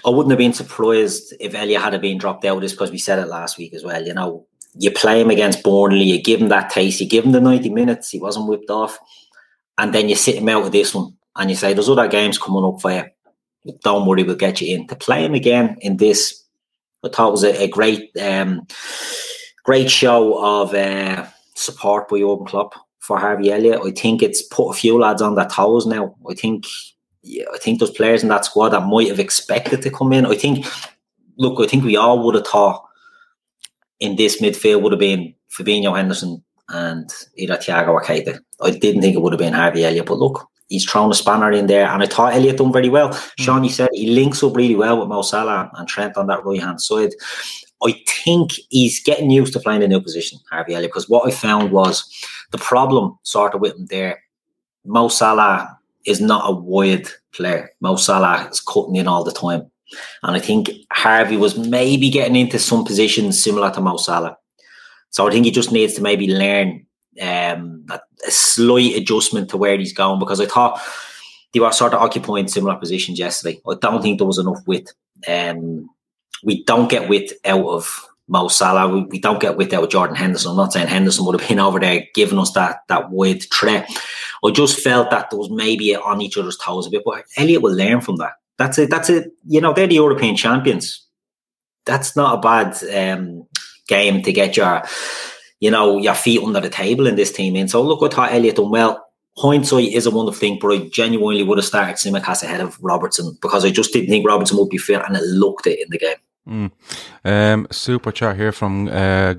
I 0.05 0.09
wouldn't 0.09 0.31
have 0.31 0.39
been 0.39 0.53
surprised 0.53 1.33
if 1.39 1.53
Elliot 1.53 1.81
had 1.81 1.99
been 2.01 2.17
dropped 2.17 2.45
out 2.45 2.61
just 2.61 2.75
because 2.75 2.91
we 2.91 2.97
said 2.97 3.19
it 3.19 3.27
last 3.27 3.57
week 3.57 3.73
as 3.73 3.83
well. 3.83 4.03
You 4.03 4.13
know, 4.13 4.47
you 4.73 4.89
play 4.91 5.21
him 5.21 5.29
against 5.29 5.63
Burnley, 5.63 6.03
you 6.03 6.21
give 6.21 6.41
him 6.41 6.49
that 6.49 6.69
taste, 6.71 7.01
you 7.01 7.07
give 7.07 7.25
him 7.25 7.33
the 7.33 7.41
90 7.41 7.69
minutes, 7.69 8.09
he 8.09 8.19
wasn't 8.19 8.47
whipped 8.47 8.69
off, 8.69 8.97
and 9.77 9.93
then 9.93 10.09
you 10.09 10.15
sit 10.15 10.35
him 10.35 10.49
out 10.49 10.65
of 10.65 10.71
this 10.71 10.95
one 10.95 11.17
and 11.35 11.49
you 11.49 11.55
say 11.55 11.73
there's 11.73 11.89
other 11.89 12.07
games 12.07 12.37
coming 12.37 12.63
up 12.63 12.81
for 12.81 12.91
you, 12.91 13.03
don't 13.83 14.05
worry, 14.05 14.23
we'll 14.23 14.35
get 14.35 14.61
you 14.61 14.75
in. 14.75 14.87
To 14.87 14.95
play 14.95 15.23
him 15.25 15.33
again 15.33 15.77
in 15.81 15.97
this, 15.97 16.43
I 17.03 17.09
thought 17.09 17.31
was 17.31 17.43
a, 17.43 17.63
a 17.63 17.67
great, 17.67 18.11
um, 18.19 18.67
great 19.63 19.89
show 19.89 20.37
of 20.43 20.73
uh, 20.73 21.25
support 21.55 22.09
by 22.09 22.19
Jurgen 22.19 22.45
Klopp 22.45 22.75
for 22.99 23.17
Harvey 23.17 23.51
Elliott. 23.51 23.81
I 23.85 23.91
think 23.91 24.21
it's 24.21 24.41
put 24.41 24.69
a 24.69 24.73
few 24.73 24.99
lads 24.99 25.21
on 25.21 25.35
their 25.35 25.47
toes 25.47 25.85
now. 25.85 26.15
I 26.29 26.33
think, 26.33 26.65
yeah, 27.23 27.45
I 27.53 27.57
think 27.57 27.79
those 27.79 27.91
players 27.91 28.23
in 28.23 28.29
that 28.29 28.45
squad 28.45 28.69
that 28.69 28.87
might 28.87 29.07
have 29.07 29.19
expected 29.19 29.81
to 29.81 29.91
come 29.91 30.13
in. 30.13 30.25
I 30.25 30.35
think, 30.35 30.65
look, 31.37 31.63
I 31.63 31.67
think 31.67 31.83
we 31.83 31.97
all 31.97 32.23
would 32.25 32.35
have 32.35 32.47
thought 32.47 32.83
in 33.99 34.15
this 34.15 34.41
midfield 34.41 34.81
would 34.81 34.91
have 34.91 34.99
been 34.99 35.33
Fabinho 35.55 35.95
Henderson 35.95 36.43
and 36.69 37.09
either 37.35 37.57
Thiago 37.57 37.89
or 37.89 38.03
Keita. 38.03 38.39
I 38.61 38.71
didn't 38.71 39.01
think 39.01 39.15
it 39.15 39.21
would 39.21 39.33
have 39.33 39.39
been 39.39 39.53
Harvey 39.53 39.85
Elliott, 39.85 40.05
but 40.05 40.17
look, 40.17 40.47
he's 40.71 40.89
thrown 40.89 41.11
a 41.11 41.13
spanner 41.13 41.51
in 41.51 41.67
there, 41.67 41.87
and 41.87 42.01
I 42.01 42.07
thought 42.07 42.33
Elliot 42.33 42.57
done 42.57 42.71
very 42.71 42.89
well. 42.89 43.09
Mm. 43.09 43.31
Sean, 43.39 43.63
you 43.63 43.69
said 43.69 43.89
he 43.93 44.09
links 44.09 44.41
up 44.41 44.55
really 44.55 44.75
well 44.75 44.99
with 44.99 45.09
Mo 45.09 45.21
Salah 45.21 45.69
and 45.75 45.87
Trent 45.87 46.17
on 46.17 46.27
that 46.27 46.45
right 46.45 46.61
hand 46.61 46.81
side. 46.81 47.11
I 47.83 48.01
think 48.07 48.51
he's 48.69 49.01
getting 49.03 49.31
used 49.31 49.53
to 49.53 49.59
playing 49.59 49.83
a 49.83 49.87
new 49.87 50.01
position, 50.01 50.39
Harvey 50.49 50.75
Elliott, 50.75 50.91
because 50.91 51.09
what 51.09 51.27
I 51.27 51.31
found 51.31 51.71
was 51.71 52.07
the 52.51 52.57
problem 52.57 53.17
sort 53.23 53.53
of 53.53 53.61
with 53.61 53.75
him 53.75 53.87
there. 53.87 54.23
Mo 54.85 55.09
Salah 55.09 55.77
is 56.05 56.21
not 56.21 56.49
a 56.49 56.53
wide 56.53 57.07
player. 57.33 57.69
Mo 57.81 57.95
Salah 57.95 58.47
is 58.51 58.61
cutting 58.61 58.95
in 58.95 59.07
all 59.07 59.23
the 59.23 59.31
time. 59.31 59.69
And 60.23 60.35
I 60.35 60.39
think 60.39 60.69
Harvey 60.93 61.37
was 61.37 61.57
maybe 61.57 62.09
getting 62.09 62.35
into 62.35 62.59
some 62.59 62.85
positions 62.85 63.43
similar 63.43 63.71
to 63.71 63.81
Mo 63.81 63.97
Salah. 63.97 64.37
So 65.09 65.27
I 65.27 65.31
think 65.31 65.45
he 65.45 65.51
just 65.51 65.71
needs 65.71 65.95
to 65.95 66.01
maybe 66.01 66.33
learn 66.33 66.85
um, 67.19 67.85
a, 67.89 67.99
a, 68.25 68.31
slight 68.31 68.95
adjustment 68.95 69.49
to 69.49 69.57
where 69.57 69.77
he's 69.77 69.93
going 69.93 70.19
because 70.19 70.39
I 70.39 70.45
thought 70.45 70.81
they 71.53 71.59
were 71.59 71.71
sort 71.71 71.93
of 71.93 72.01
occupying 72.01 72.47
similar 72.47 72.75
positions 72.75 73.19
yesterday. 73.19 73.59
I 73.67 73.75
don't 73.79 74.01
think 74.01 74.17
there 74.17 74.27
was 74.27 74.37
enough 74.37 74.65
width. 74.65 74.93
Um, 75.27 75.89
we 76.43 76.63
don't 76.63 76.89
get 76.89 77.09
width 77.09 77.33
out 77.45 77.65
of 77.65 78.07
Mo 78.27 78.47
Salah. 78.47 78.87
We, 78.87 79.03
we 79.03 79.19
don't 79.19 79.41
get 79.41 79.57
width 79.57 79.73
out 79.73 79.83
of 79.83 79.89
Jordan 79.89 80.15
Henderson. 80.15 80.51
I'm 80.51 80.57
not 80.57 80.73
saying 80.73 80.87
Henderson 80.87 81.25
would 81.25 81.39
have 81.39 81.47
been 81.47 81.59
over 81.59 81.79
there 81.79 82.07
giving 82.13 82.39
us 82.39 82.53
that 82.53 82.81
that 82.87 83.11
wide 83.11 83.43
threat. 83.51 83.89
I 84.43 84.51
just 84.51 84.79
felt 84.79 85.11
that 85.11 85.29
there 85.29 85.39
was 85.39 85.49
maybe 85.49 85.95
on 85.95 86.21
each 86.21 86.37
other's 86.37 86.57
toes 86.57 86.87
a 86.87 86.89
bit, 86.89 87.03
but 87.05 87.25
Elliot 87.37 87.61
will 87.61 87.75
learn 87.75 88.01
from 88.01 88.15
that. 88.17 88.33
That's 88.57 88.77
it. 88.77 88.89
That's 88.89 89.09
it. 89.09 89.31
You 89.47 89.61
know, 89.61 89.73
they're 89.73 89.87
the 89.87 89.95
European 89.95 90.35
champions. 90.35 91.05
That's 91.85 92.15
not 92.15 92.37
a 92.37 92.41
bad 92.41 93.17
um, 93.17 93.47
game 93.87 94.21
to 94.21 94.31
get 94.31 94.55
your 94.55 94.83
you 95.61 95.71
know, 95.71 95.97
your 95.97 96.15
feet 96.15 96.43
under 96.43 96.59
the 96.59 96.69
table 96.69 97.07
in 97.07 97.15
this 97.15 97.31
team. 97.31 97.55
And 97.55 97.69
so 97.69 97.81
look, 97.81 98.01
I 98.03 98.13
thought 98.13 98.33
Elliott 98.33 98.57
done 98.57 98.71
well. 98.71 99.07
Hindsight 99.37 99.93
is 99.93 100.05
a 100.05 100.11
wonderful 100.11 100.39
thing, 100.39 100.59
but 100.59 100.73
I 100.73 100.89
genuinely 100.89 101.43
would 101.43 101.57
have 101.57 101.65
started 101.65 101.95
Tsimikas 101.95 102.43
ahead 102.43 102.59
of 102.59 102.77
Robertson 102.81 103.37
because 103.41 103.63
I 103.63 103.69
just 103.69 103.93
didn't 103.93 104.09
think 104.09 104.27
Robertson 104.27 104.57
would 104.57 104.69
be 104.69 104.77
fit 104.77 105.01
and 105.07 105.15
it 105.15 105.23
looked 105.23 105.67
it 105.67 105.79
in 105.79 105.89
the 105.89 105.97
game. 105.97 106.17
Mm. 106.47 106.71
Um, 107.23 107.67
super 107.69 108.11
chat 108.11 108.35
here 108.35 108.51
from 108.51 108.87
uh, 108.87 109.35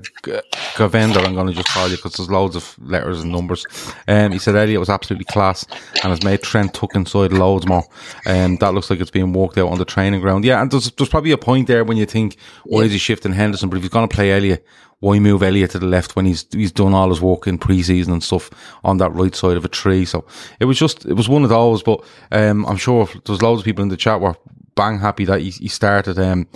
Govender. 0.75 1.23
I'm 1.23 1.35
going 1.35 1.47
to 1.47 1.53
just 1.53 1.67
call 1.67 1.89
you 1.89 1.97
because 1.97 2.13
there's 2.13 2.31
loads 2.31 2.55
of 2.55 2.75
letters 2.79 3.21
and 3.21 3.31
numbers. 3.31 3.65
Um, 4.07 4.31
he 4.31 4.39
said 4.39 4.55
Elliot 4.55 4.79
was 4.79 4.89
absolutely 4.89 5.25
class 5.25 5.65
and 6.01 6.11
has 6.11 6.23
made 6.23 6.41
Trent 6.41 6.73
tuck 6.73 6.95
inside 6.95 7.33
loads 7.33 7.67
more. 7.67 7.83
Um, 8.25 8.55
that 8.57 8.73
looks 8.73 8.89
like 8.89 9.01
it's 9.01 9.11
being 9.11 9.33
worked 9.33 9.57
out 9.57 9.69
on 9.69 9.79
the 9.79 9.85
training 9.85 10.21
ground. 10.21 10.45
Yeah, 10.45 10.61
and 10.61 10.71
there's, 10.71 10.89
there's 10.91 11.09
probably 11.09 11.31
a 11.31 11.37
point 11.37 11.67
there 11.67 11.83
when 11.83 11.97
you 11.97 12.05
think, 12.05 12.37
why 12.63 12.81
is 12.81 12.93
he 12.93 12.97
shifting 12.97 13.33
Henderson? 13.33 13.69
But 13.69 13.77
if 13.77 13.83
he's 13.83 13.91
going 13.91 14.07
to 14.07 14.15
play 14.15 14.31
Elliott, 14.31 14.65
why 15.03 15.19
move 15.19 15.43
Elliot 15.43 15.71
to 15.71 15.79
the 15.79 15.85
left 15.85 16.15
when 16.15 16.25
he's 16.25 16.45
he's 16.53 16.71
done 16.71 16.93
all 16.93 17.09
his 17.09 17.19
work 17.19 17.45
in 17.45 17.57
pre-season 17.57 18.13
and 18.13 18.23
stuff 18.23 18.49
on 18.85 18.97
that 18.97 19.11
right 19.11 19.35
side 19.35 19.57
of 19.57 19.65
a 19.65 19.67
tree? 19.67 20.05
So 20.05 20.25
it 20.61 20.65
was 20.65 20.79
just 20.79 21.05
it 21.05 21.15
was 21.15 21.27
one 21.27 21.43
of 21.43 21.49
those. 21.49 21.83
But 21.83 22.01
um, 22.31 22.65
I'm 22.65 22.77
sure 22.77 23.09
there's 23.25 23.41
loads 23.41 23.59
of 23.59 23.65
people 23.65 23.83
in 23.83 23.89
the 23.89 23.97
chat 23.97 24.21
were 24.21 24.35
bang 24.75 24.99
happy 24.99 25.25
that 25.25 25.41
he, 25.41 25.49
he 25.49 25.67
started. 25.67 26.17
Um, 26.17 26.47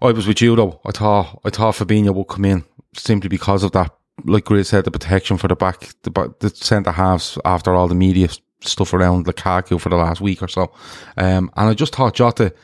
I 0.00 0.12
was 0.12 0.26
with 0.26 0.40
you 0.40 0.56
though. 0.56 0.80
I 0.86 0.90
thought 0.92 1.38
I 1.44 1.50
thought 1.50 1.74
Fabinho 1.74 2.14
would 2.14 2.28
come 2.28 2.46
in 2.46 2.64
simply 2.94 3.28
because 3.28 3.62
of 3.62 3.72
that. 3.72 3.94
Like 4.24 4.46
Gray 4.46 4.62
said, 4.62 4.84
the 4.84 4.90
protection 4.90 5.36
for 5.36 5.48
the 5.48 5.56
back, 5.56 5.92
the, 6.02 6.34
the 6.38 6.48
centre 6.48 6.92
halves 6.92 7.36
after 7.44 7.74
all 7.74 7.88
the 7.88 7.94
media 7.94 8.28
stuff 8.62 8.94
around 8.94 9.26
Lukaku 9.26 9.78
for 9.78 9.90
the 9.90 9.96
last 9.96 10.22
week 10.22 10.42
or 10.42 10.48
so. 10.48 10.72
Um, 11.18 11.50
and 11.56 11.68
I 11.68 11.74
just 11.74 11.94
thought 11.94 12.14
Jota 12.14 12.54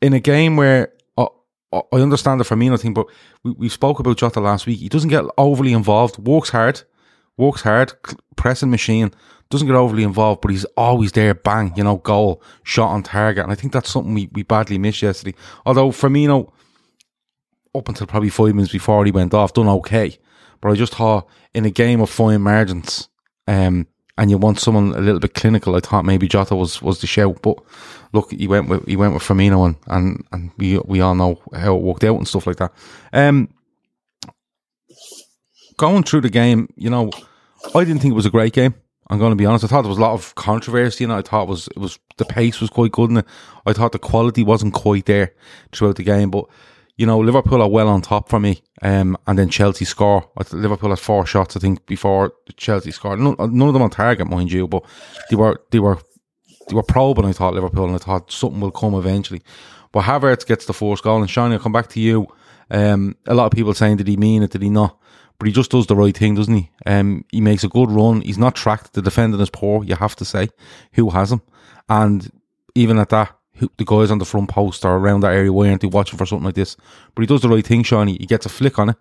in 0.00 0.14
a 0.14 0.20
game 0.20 0.56
where 0.56 0.92
I 1.92 1.96
understand 1.96 2.40
the 2.40 2.44
Firmino 2.44 2.80
thing, 2.80 2.94
but 2.94 3.06
we, 3.42 3.52
we 3.52 3.68
spoke 3.68 3.98
about 3.98 4.18
Jota 4.18 4.40
last 4.40 4.66
week. 4.66 4.78
He 4.78 4.88
doesn't 4.88 5.10
get 5.10 5.24
overly 5.38 5.72
involved, 5.72 6.18
works 6.18 6.50
hard, 6.50 6.82
works 7.36 7.62
hard, 7.62 7.92
pressing 8.36 8.70
machine, 8.70 9.12
doesn't 9.50 9.66
get 9.66 9.76
overly 9.76 10.02
involved, 10.02 10.40
but 10.40 10.50
he's 10.50 10.64
always 10.76 11.12
there, 11.12 11.34
bang, 11.34 11.72
you 11.76 11.84
know, 11.84 11.96
goal, 11.96 12.42
shot 12.62 12.88
on 12.88 13.02
target. 13.02 13.44
And 13.44 13.52
I 13.52 13.54
think 13.54 13.72
that's 13.72 13.90
something 13.90 14.14
we, 14.14 14.28
we 14.32 14.42
badly 14.42 14.78
missed 14.78 15.02
yesterday. 15.02 15.36
Although 15.64 15.90
Firmino, 15.90 16.50
up 17.74 17.88
until 17.88 18.06
probably 18.06 18.30
five 18.30 18.54
minutes 18.54 18.72
before 18.72 19.04
he 19.04 19.12
went 19.12 19.34
off, 19.34 19.52
done 19.52 19.68
okay. 19.68 20.18
But 20.60 20.70
I 20.70 20.74
just 20.74 20.94
thought 20.94 21.28
in 21.54 21.64
a 21.64 21.70
game 21.70 22.00
of 22.00 22.10
fine 22.10 22.42
margins, 22.42 23.08
um, 23.46 23.86
and 24.18 24.30
you 24.30 24.38
want 24.38 24.58
someone 24.58 24.94
a 24.94 25.00
little 25.00 25.20
bit 25.20 25.34
clinical, 25.34 25.74
I 25.76 25.80
thought 25.80 26.04
maybe 26.04 26.28
Jota 26.28 26.56
was, 26.56 26.80
was 26.80 27.00
the 27.00 27.06
shout. 27.06 27.42
But 27.42 27.58
look, 28.12 28.30
he 28.30 28.48
went 28.48 28.68
with 28.68 28.86
he 28.86 28.96
went 28.96 29.14
with 29.14 29.22
Firmino 29.22 29.66
and 29.66 29.76
and, 29.86 30.24
and 30.32 30.50
we 30.56 30.78
we 30.78 31.00
all 31.00 31.14
know 31.14 31.40
how 31.54 31.76
it 31.76 31.82
worked 31.82 32.04
out 32.04 32.16
and 32.16 32.28
stuff 32.28 32.46
like 32.46 32.56
that. 32.56 32.72
Um, 33.12 33.48
going 35.76 36.02
through 36.02 36.22
the 36.22 36.30
game, 36.30 36.68
you 36.76 36.90
know, 36.90 37.10
I 37.74 37.84
didn't 37.84 38.00
think 38.00 38.12
it 38.12 38.16
was 38.16 38.26
a 38.26 38.30
great 38.30 38.52
game. 38.52 38.74
I'm 39.08 39.18
going 39.18 39.30
to 39.30 39.36
be 39.36 39.46
honest. 39.46 39.64
I 39.64 39.68
thought 39.68 39.82
there 39.82 39.88
was 39.88 39.98
a 39.98 40.02
lot 40.02 40.14
of 40.14 40.34
controversy, 40.34 41.04
and 41.04 41.12
I 41.12 41.22
thought 41.22 41.44
it 41.44 41.48
was 41.48 41.68
it 41.68 41.78
was 41.78 41.98
the 42.16 42.24
pace 42.24 42.60
was 42.60 42.70
quite 42.70 42.92
good, 42.92 43.10
and 43.10 43.24
I 43.64 43.72
thought 43.72 43.92
the 43.92 43.98
quality 43.98 44.42
wasn't 44.42 44.74
quite 44.74 45.06
there 45.06 45.32
throughout 45.72 45.96
the 45.96 46.02
game. 46.02 46.30
But 46.30 46.46
you 46.96 47.04
know, 47.06 47.18
Liverpool 47.18 47.60
are 47.60 47.68
well 47.68 47.88
on 47.88 48.00
top 48.00 48.28
for 48.28 48.40
me, 48.40 48.62
um, 48.82 49.16
and 49.26 49.38
then 49.38 49.48
Chelsea 49.50 49.84
score. 49.84 50.30
Liverpool 50.52 50.90
had 50.90 50.98
four 50.98 51.26
shots, 51.26 51.56
I 51.56 51.60
think, 51.60 51.84
before 51.86 52.32
Chelsea 52.56 52.90
scored. 52.90 53.20
None, 53.20 53.36
none 53.38 53.68
of 53.68 53.74
them 53.74 53.82
on 53.82 53.90
target, 53.90 54.28
mind 54.28 54.50
you, 54.50 54.66
but 54.66 54.84
they 55.28 55.36
were 55.36 55.60
they 55.70 55.78
were 55.78 55.98
they 56.68 56.74
were 56.74 56.82
probing, 56.82 57.26
I 57.26 57.32
thought, 57.32 57.54
Liverpool, 57.54 57.84
and 57.84 57.94
I 57.94 57.98
thought 57.98 58.32
something 58.32 58.60
will 58.60 58.70
come 58.70 58.94
eventually. 58.94 59.42
But 59.92 60.04
Havertz 60.04 60.46
gets 60.46 60.66
the 60.66 60.72
first 60.72 61.02
goal, 61.02 61.20
and 61.20 61.30
Sean, 61.30 61.52
I'll 61.52 61.58
come 61.58 61.72
back 61.72 61.88
to 61.90 62.00
you. 62.00 62.26
Um, 62.70 63.16
a 63.26 63.34
lot 63.34 63.46
of 63.46 63.52
people 63.52 63.74
saying, 63.74 63.98
did 63.98 64.08
he 64.08 64.16
mean 64.16 64.42
it, 64.42 64.50
did 64.50 64.62
he 64.62 64.70
not? 64.70 64.98
But 65.38 65.46
he 65.46 65.52
just 65.52 65.70
does 65.70 65.86
the 65.86 65.94
right 65.94 66.16
thing, 66.16 66.34
doesn't 66.34 66.54
he? 66.54 66.70
Um, 66.86 67.24
he 67.30 67.40
makes 67.40 67.62
a 67.62 67.68
good 67.68 67.90
run. 67.90 68.22
He's 68.22 68.38
not 68.38 68.56
tracked. 68.56 68.94
The 68.94 69.02
defending 69.02 69.40
is 69.40 69.50
poor, 69.50 69.84
you 69.84 69.94
have 69.94 70.16
to 70.16 70.24
say. 70.24 70.48
Who 70.94 71.10
has 71.10 71.30
him? 71.30 71.42
And 71.88 72.30
even 72.74 72.98
at 72.98 73.10
that, 73.10 73.35
who, 73.56 73.70
the 73.76 73.84
guys 73.84 74.10
on 74.10 74.18
the 74.18 74.24
front 74.24 74.48
post 74.48 74.84
or 74.84 74.96
around 74.96 75.20
that 75.20 75.32
area, 75.32 75.52
why 75.52 75.68
aren't 75.68 75.80
they 75.80 75.86
watching 75.86 76.18
for 76.18 76.26
something 76.26 76.44
like 76.44 76.54
this? 76.54 76.76
But 77.14 77.22
he 77.22 77.26
does 77.26 77.42
the 77.42 77.48
right 77.48 77.66
thing, 77.66 77.82
Seany. 77.82 78.18
He 78.18 78.26
gets 78.26 78.46
a 78.46 78.50
flick 78.50 78.78
on 78.78 78.90
it, 78.90 78.96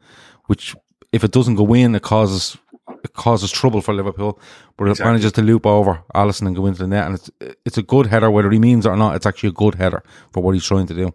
which 0.45 0.75
if 1.11 1.23
it 1.23 1.31
doesn't 1.31 1.55
go 1.55 1.73
in, 1.73 1.95
it 1.95 2.01
causes 2.01 2.57
it 3.03 3.13
causes 3.13 3.51
trouble 3.51 3.81
for 3.81 3.93
Liverpool, 3.93 4.39
but 4.77 4.85
exactly. 4.85 5.03
it 5.03 5.07
manages 5.07 5.31
to 5.33 5.41
loop 5.41 5.65
over 5.65 6.03
Alisson 6.13 6.47
and 6.47 6.55
go 6.55 6.65
into 6.65 6.79
the 6.79 6.87
net. 6.87 7.05
And 7.05 7.15
it's 7.15 7.31
it's 7.65 7.77
a 7.77 7.83
good 7.83 8.07
header, 8.07 8.29
whether 8.31 8.51
he 8.51 8.59
means 8.59 8.85
it 8.85 8.89
or 8.89 8.97
not. 8.97 9.15
It's 9.15 9.25
actually 9.25 9.49
a 9.49 9.53
good 9.53 9.75
header 9.75 10.03
for 10.31 10.41
what 10.41 10.53
he's 10.53 10.65
trying 10.65 10.87
to 10.87 10.93
do. 10.93 11.13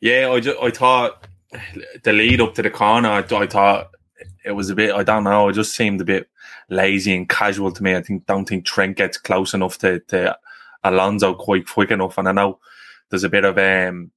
Yeah, 0.00 0.30
I, 0.30 0.40
just, 0.40 0.58
I 0.60 0.70
thought 0.70 1.26
the 2.02 2.12
lead 2.12 2.40
up 2.40 2.54
to 2.54 2.62
the 2.62 2.70
corner, 2.70 3.08
I, 3.08 3.18
I 3.18 3.46
thought 3.46 3.90
it 4.44 4.52
was 4.52 4.70
a 4.70 4.74
bit. 4.74 4.94
I 4.94 5.02
don't 5.02 5.24
know. 5.24 5.48
It 5.48 5.54
just 5.54 5.74
seemed 5.74 6.00
a 6.00 6.04
bit 6.04 6.28
lazy 6.68 7.14
and 7.14 7.28
casual 7.28 7.72
to 7.72 7.82
me. 7.82 7.96
I 7.96 8.02
think 8.02 8.26
don't 8.26 8.46
think 8.46 8.64
Trent 8.64 8.96
gets 8.96 9.18
close 9.18 9.54
enough 9.54 9.78
to, 9.78 10.00
to 10.00 10.38
Alonso 10.92 11.34
quite 11.34 11.66
quick 11.66 11.90
enough. 11.90 12.18
And 12.18 12.28
I 12.28 12.32
know 12.32 12.58
there's 13.10 13.24
a 13.24 13.28
bit 13.28 13.44
of 13.44 13.58
um 13.58 14.10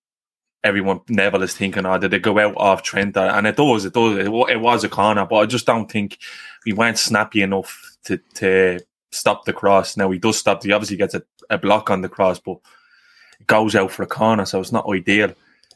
everyone 0.63 1.01
Neville 1.07 1.43
is 1.43 1.55
thinking, 1.55 1.85
oh, 1.85 1.97
did 1.97 2.11
they 2.11 2.19
go 2.19 2.37
out 2.39 2.55
off 2.57 2.83
Trent? 2.83 3.15
And 3.17 3.47
it 3.47 3.55
does, 3.55 3.85
it 3.85 3.93
does. 3.93 4.17
It, 4.17 4.27
it 4.27 4.59
was 4.59 4.83
a 4.83 4.89
corner, 4.89 5.25
but 5.25 5.37
I 5.37 5.45
just 5.45 5.65
don't 5.65 5.89
think 5.89 6.17
we 6.65 6.73
weren't 6.73 6.97
snappy 6.97 7.41
enough 7.41 7.97
to 8.05 8.17
to 8.35 8.79
stop 9.11 9.45
the 9.45 9.53
cross. 9.53 9.97
Now 9.97 10.11
he 10.11 10.19
does 10.19 10.37
stop. 10.37 10.63
He 10.63 10.71
obviously 10.71 10.97
gets 10.97 11.15
a, 11.15 11.23
a 11.49 11.57
block 11.57 11.89
on 11.89 12.01
the 12.01 12.09
cross, 12.09 12.39
but 12.39 12.57
it 13.39 13.47
goes 13.47 13.75
out 13.75 13.91
for 13.91 14.03
a 14.03 14.07
corner, 14.07 14.45
so 14.45 14.59
it's 14.59 14.71
not 14.71 14.89
ideal. 14.89 15.33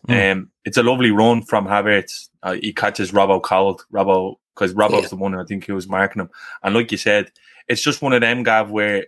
Mm. 0.07 0.31
Um, 0.31 0.51
it's 0.65 0.77
a 0.77 0.83
lovely 0.83 1.11
run 1.11 1.43
from 1.43 1.65
Havertz. 1.65 2.29
Uh, 2.41 2.53
he 2.53 2.73
catches 2.73 3.11
Robbo 3.13 3.41
cold, 3.41 3.85
Robbo 3.91 4.35
because 4.53 4.73
Robbo's 4.73 5.03
yeah. 5.03 5.07
the 5.09 5.15
one 5.15 5.35
I 5.35 5.45
think 5.45 5.65
he 5.65 5.71
was 5.71 5.87
marking 5.87 6.21
him. 6.21 6.29
And 6.61 6.75
like 6.75 6.91
you 6.91 6.97
said, 6.97 7.31
it's 7.67 7.81
just 7.81 8.01
one 8.01 8.13
of 8.13 8.21
them, 8.21 8.43
Gav, 8.43 8.69
where 8.69 9.07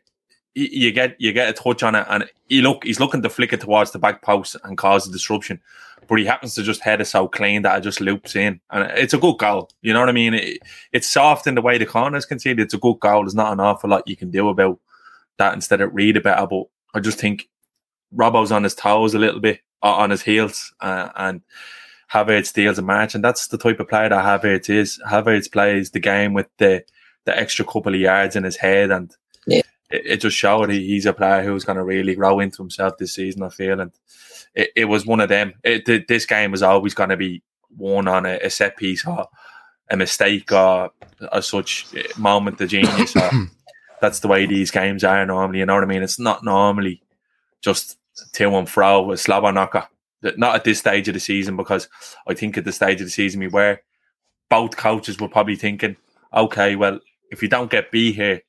you 0.56 0.92
get 0.92 1.16
you 1.20 1.34
get 1.34 1.50
a 1.50 1.54
touch 1.54 1.84
on 1.84 1.96
it, 1.96 2.08
and 2.10 2.26
he 2.48 2.62
look 2.62 2.84
he's 2.84 3.00
looking 3.00 3.22
to 3.22 3.30
flick 3.30 3.54
it 3.54 3.62
towards 3.62 3.92
the 3.92 4.00
back 4.00 4.22
post 4.22 4.56
and 4.64 4.78
cause 4.78 5.08
a 5.08 5.12
disruption, 5.12 5.62
but 6.08 6.18
he 6.18 6.26
happens 6.26 6.56
to 6.56 6.64
just 6.64 6.82
head 6.82 7.02
it 7.02 7.06
so 7.06 7.28
clean 7.28 7.62
that 7.64 7.78
it 7.78 7.82
just 7.82 8.02
loops 8.02 8.36
in, 8.36 8.62
and 8.72 8.90
it's 8.98 9.14
a 9.14 9.18
good 9.18 9.38
goal. 9.38 9.70
You 9.82 9.94
know 9.94 10.00
what 10.00 10.10
I 10.10 10.14
mean? 10.14 10.34
It, 10.34 10.60
it's 10.94 11.10
soft 11.10 11.46
in 11.46 11.56
the 11.56 11.62
way 11.62 11.78
the 11.78 11.86
corners 11.86 12.26
conceded. 12.26 12.64
It's 12.64 12.74
a 12.74 12.80
good 12.80 13.00
goal. 13.00 13.24
There's 13.24 13.36
not 13.36 13.52
an 13.52 13.60
awful 13.60 13.90
lot 13.90 14.08
you 14.08 14.16
can 14.16 14.32
do 14.32 14.48
about 14.50 14.80
that 15.38 15.54
instead 15.54 15.82
of 15.82 15.94
read 15.94 16.18
a 16.18 16.22
better. 16.22 16.48
But 16.48 16.64
I 16.94 17.02
just 17.02 17.20
think 17.20 17.50
Robbo's 18.16 18.52
on 18.52 18.64
his 18.64 18.76
toes 18.76 19.14
a 19.14 19.20
little 19.20 19.42
bit, 19.42 19.60
uh, 19.84 19.94
on 19.94 20.10
his 20.10 20.22
heels, 20.22 20.74
uh, 20.80 21.10
and 21.18 21.42
Havertz 22.14 22.48
steals 22.48 22.80
a 22.80 22.82
match, 22.82 23.14
and 23.14 23.24
that's 23.24 23.48
the 23.48 23.58
type 23.58 23.82
of 23.82 23.90
player 23.90 24.08
that 24.08 24.24
Havertz 24.24 24.70
is. 24.70 25.02
Havertz 25.06 25.52
plays 25.52 25.92
the 25.92 26.00
game 26.00 26.34
with 26.34 26.48
the 26.60 26.86
the 27.26 27.38
extra 27.38 27.66
couple 27.66 27.94
of 27.94 28.00
yards 28.00 28.36
in 28.36 28.44
his 28.44 28.56
head 28.56 28.92
and 28.92 29.12
yeah. 29.48 29.64
It, 29.90 30.06
it 30.06 30.18
just 30.18 30.38
showed 30.38 30.70
he, 30.70 30.86
he's 30.86 31.06
a 31.06 31.14
player 31.14 31.44
who's 31.44 31.66
going 31.66 31.78
to 31.78 31.84
really 31.84 32.16
grow 32.16 32.40
into 32.40 32.62
himself 32.62 32.98
this 32.98 33.14
season. 33.14 33.44
I 33.44 33.50
feel, 33.50 33.80
and 33.80 33.92
it, 34.54 34.70
it 34.76 34.86
was 34.86 35.06
one 35.06 35.20
of 35.20 35.30
them. 35.30 35.54
It, 35.64 36.08
this 36.08 36.26
game 36.26 36.52
was 36.52 36.64
always 36.64 36.94
going 36.94 37.10
to 37.10 37.18
be 37.18 37.44
won 37.78 38.08
on 38.08 38.26
a, 38.26 38.40
a, 38.44 38.50
set 38.50 38.78
piece 38.78 39.06
or 39.06 39.28
a 39.90 39.98
mistake 39.98 40.52
or 40.52 40.92
a 41.32 41.42
such 41.42 41.88
eh, 41.96 42.04
moment 42.18 42.62
of 42.62 42.70
genius. 42.70 43.14
that's 44.02 44.20
the 44.20 44.28
way 44.28 44.46
these 44.46 44.72
games 44.72 45.04
are 45.04 45.26
normally. 45.26 45.60
You 45.60 45.66
know 45.66 45.76
what 45.76 45.84
I 45.84 45.88
mean? 45.88 46.04
It's 46.04 46.20
not 46.20 46.44
normally 46.44 47.02
just 47.62 47.98
two 48.34 48.56
and 48.56 48.70
fro 48.70 49.12
a 49.12 49.18
slobber 49.18 49.52
knocker. 49.52 49.88
Not 50.38 50.56
at 50.56 50.64
this 50.64 50.80
stage 50.80 51.08
of 51.08 51.14
the 51.14 51.20
season 51.20 51.56
because 51.56 51.88
I 52.28 52.34
think 52.34 52.58
at 52.58 52.66
the 52.66 52.72
stage 52.72 53.00
of 53.00 53.08
the 53.08 53.12
season 53.12 53.42
we 53.42 53.48
were 53.48 53.80
both 54.50 54.76
coaches 54.78 55.20
were 55.20 55.28
probably 55.28 55.56
thinking, 55.56 55.98
okay, 56.34 56.76
well, 56.76 57.00
if 57.32 57.42
you 57.42 57.50
don't 57.50 57.72
get 57.72 57.92
B 57.92 58.12
here, 58.12 58.42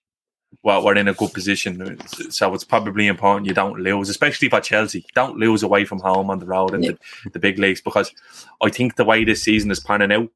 well, 0.62 0.84
we're 0.84 0.96
in 0.96 1.08
a 1.08 1.14
good 1.14 1.32
position. 1.32 1.98
So 2.30 2.52
it's 2.54 2.64
probably 2.64 3.06
important 3.06 3.46
you 3.46 3.54
don't 3.54 3.78
lose, 3.78 4.08
especially 4.08 4.48
for 4.48 4.60
Chelsea. 4.60 5.06
Don't 5.14 5.36
lose 5.36 5.62
away 5.62 5.84
from 5.84 6.00
home 6.00 6.30
on 6.30 6.38
the 6.38 6.46
road 6.46 6.74
in 6.74 6.82
yeah. 6.82 6.92
the, 7.24 7.30
the, 7.30 7.38
big 7.38 7.58
leagues 7.58 7.80
because 7.80 8.12
I 8.60 8.70
think 8.70 8.96
the 8.96 9.04
way 9.04 9.24
this 9.24 9.42
season 9.42 9.70
is 9.70 9.80
panning 9.80 10.12
out, 10.12 10.28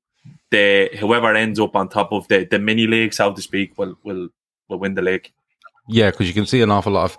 the 0.51 0.91
whoever 0.99 1.35
ends 1.35 1.59
up 1.59 1.75
on 1.75 1.89
top 1.89 2.13
of 2.13 2.29
the, 2.29 2.45
the 2.45 2.59
mini 2.59 2.87
league, 2.87 3.15
so 3.15 3.33
to 3.33 3.43
speak, 3.43 3.77
will 3.79 3.97
will 4.05 4.29
will 4.69 4.79
win 4.79 4.95
the 4.95 5.03
league. 5.03 5.33
Yeah, 5.89 6.11
because 6.11 6.29
you 6.29 6.35
can 6.35 6.47
see 6.47 6.63
an 6.63 6.71
awful 6.71 6.93
lot 6.93 7.11
of 7.11 7.19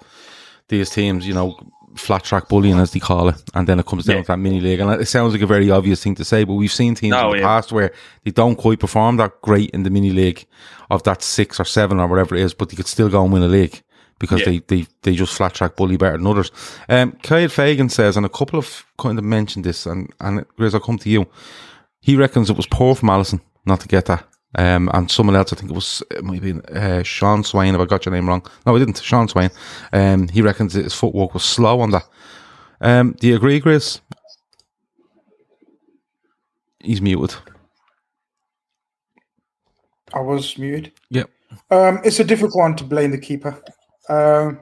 these 0.69 0.89
teams, 0.89 1.27
you 1.27 1.33
know, 1.33 1.57
flat 1.95 2.24
track 2.24 2.48
bullying 2.48 2.79
as 2.79 2.91
they 2.91 3.00
call 3.00 3.29
it, 3.29 3.43
and 3.53 3.67
then 3.67 3.79
it 3.79 3.86
comes 3.86 4.05
down 4.05 4.17
yeah. 4.17 4.21
to 4.24 4.27
that 4.27 4.38
mini 4.38 4.60
league. 4.60 4.79
And 4.79 5.01
it 5.01 5.07
sounds 5.07 5.33
like 5.33 5.41
a 5.41 5.48
very 5.48 5.69
obvious 5.69 6.03
thing 6.03 6.15
to 6.15 6.25
say, 6.25 6.43
but 6.43 6.53
we've 6.53 6.71
seen 6.71 6.95
teams 6.95 7.12
no, 7.12 7.27
in 7.27 7.31
the 7.31 7.38
yeah. 7.38 7.48
past 7.48 7.71
where 7.71 7.91
they 8.24 8.31
don't 8.31 8.55
quite 8.55 8.79
perform 8.79 9.17
that 9.17 9.41
great 9.41 9.69
in 9.71 9.83
the 9.83 9.89
mini 9.89 10.12
league 10.12 10.45
of 10.89 11.03
that 11.03 11.21
six 11.21 11.60
or 11.60 11.65
seven 11.65 12.00
or 12.00 12.07
whatever 12.07 12.36
it 12.36 12.41
is, 12.41 12.53
but 12.53 12.69
they 12.69 12.75
could 12.75 12.88
still 12.88 13.10
go 13.10 13.24
and 13.24 13.33
win 13.33 13.43
a 13.43 13.48
league 13.48 13.81
because 14.19 14.41
yeah. 14.41 14.45
they, 14.45 14.60
they, 14.67 14.88
they 15.01 15.15
just 15.15 15.33
flat 15.33 15.53
track 15.53 15.75
bully 15.75 15.98
better 15.98 16.17
than 16.17 16.27
others. 16.27 16.51
Um, 16.88 17.13
Kyle 17.24 17.50
Fagan 17.50 17.89
says, 17.89 18.17
and 18.17 18.25
a 18.25 18.29
couple 18.29 18.60
of 18.60 18.86
kind 18.98 19.17
of 19.17 19.24
mentioned 19.24 19.65
this, 19.65 19.86
and, 19.86 20.12
and 20.19 20.45
Grizz, 20.57 20.74
I'll 20.74 20.79
come 20.79 21.00
to 21.00 21.10
you. 21.10 21.27
He 22.01 22.15
reckons 22.15 22.50
it 22.50 22.57
was 22.57 22.67
poor 22.67 22.95
from 22.95 23.10
Alisson 23.10 23.41
not 23.65 23.79
to 23.81 23.88
get 23.88 24.05
that. 24.05 24.25
Um, 24.55 24.89
and 24.93 25.10
someone 25.10 25.36
else, 25.36 25.53
I 25.53 25.55
think 25.55 25.72
it 25.72 25.75
was 25.75 26.03
it 26.12 26.24
might 26.24 26.41
be 26.41 26.53
uh, 26.74 27.03
Sean 27.03 27.43
Swain, 27.43 27.74
if 27.74 27.81
I 27.81 27.86
got 27.86 28.05
your 28.05 28.13
name 28.13 28.27
wrong. 28.27 28.46
No, 28.65 28.75
I 28.75 28.79
didn't. 28.79 29.00
Sean 29.01 29.27
Swain. 29.27 29.50
Um, 29.93 30.27
he 30.27 30.41
reckons 30.41 30.74
his 30.74 30.93
footwork 30.93 31.34
was 31.34 31.43
slow 31.43 31.79
on 31.79 31.91
that. 31.91 32.03
Um, 32.81 33.15
do 33.20 33.27
you 33.27 33.36
agree, 33.36 33.62
Grizz? 33.62 34.01
He's 36.79 37.01
muted. 37.01 37.36
I 40.13 40.20
was 40.20 40.58
muted. 40.58 40.91
Yep. 41.10 41.29
Um, 41.70 42.00
it's 42.03 42.20
a 42.20 42.24
difficult 42.24 42.58
one 42.58 42.75
to 42.75 42.84
blame 42.84 43.12
the 43.12 43.17
keeper. 43.17 43.62
Um, 44.10 44.60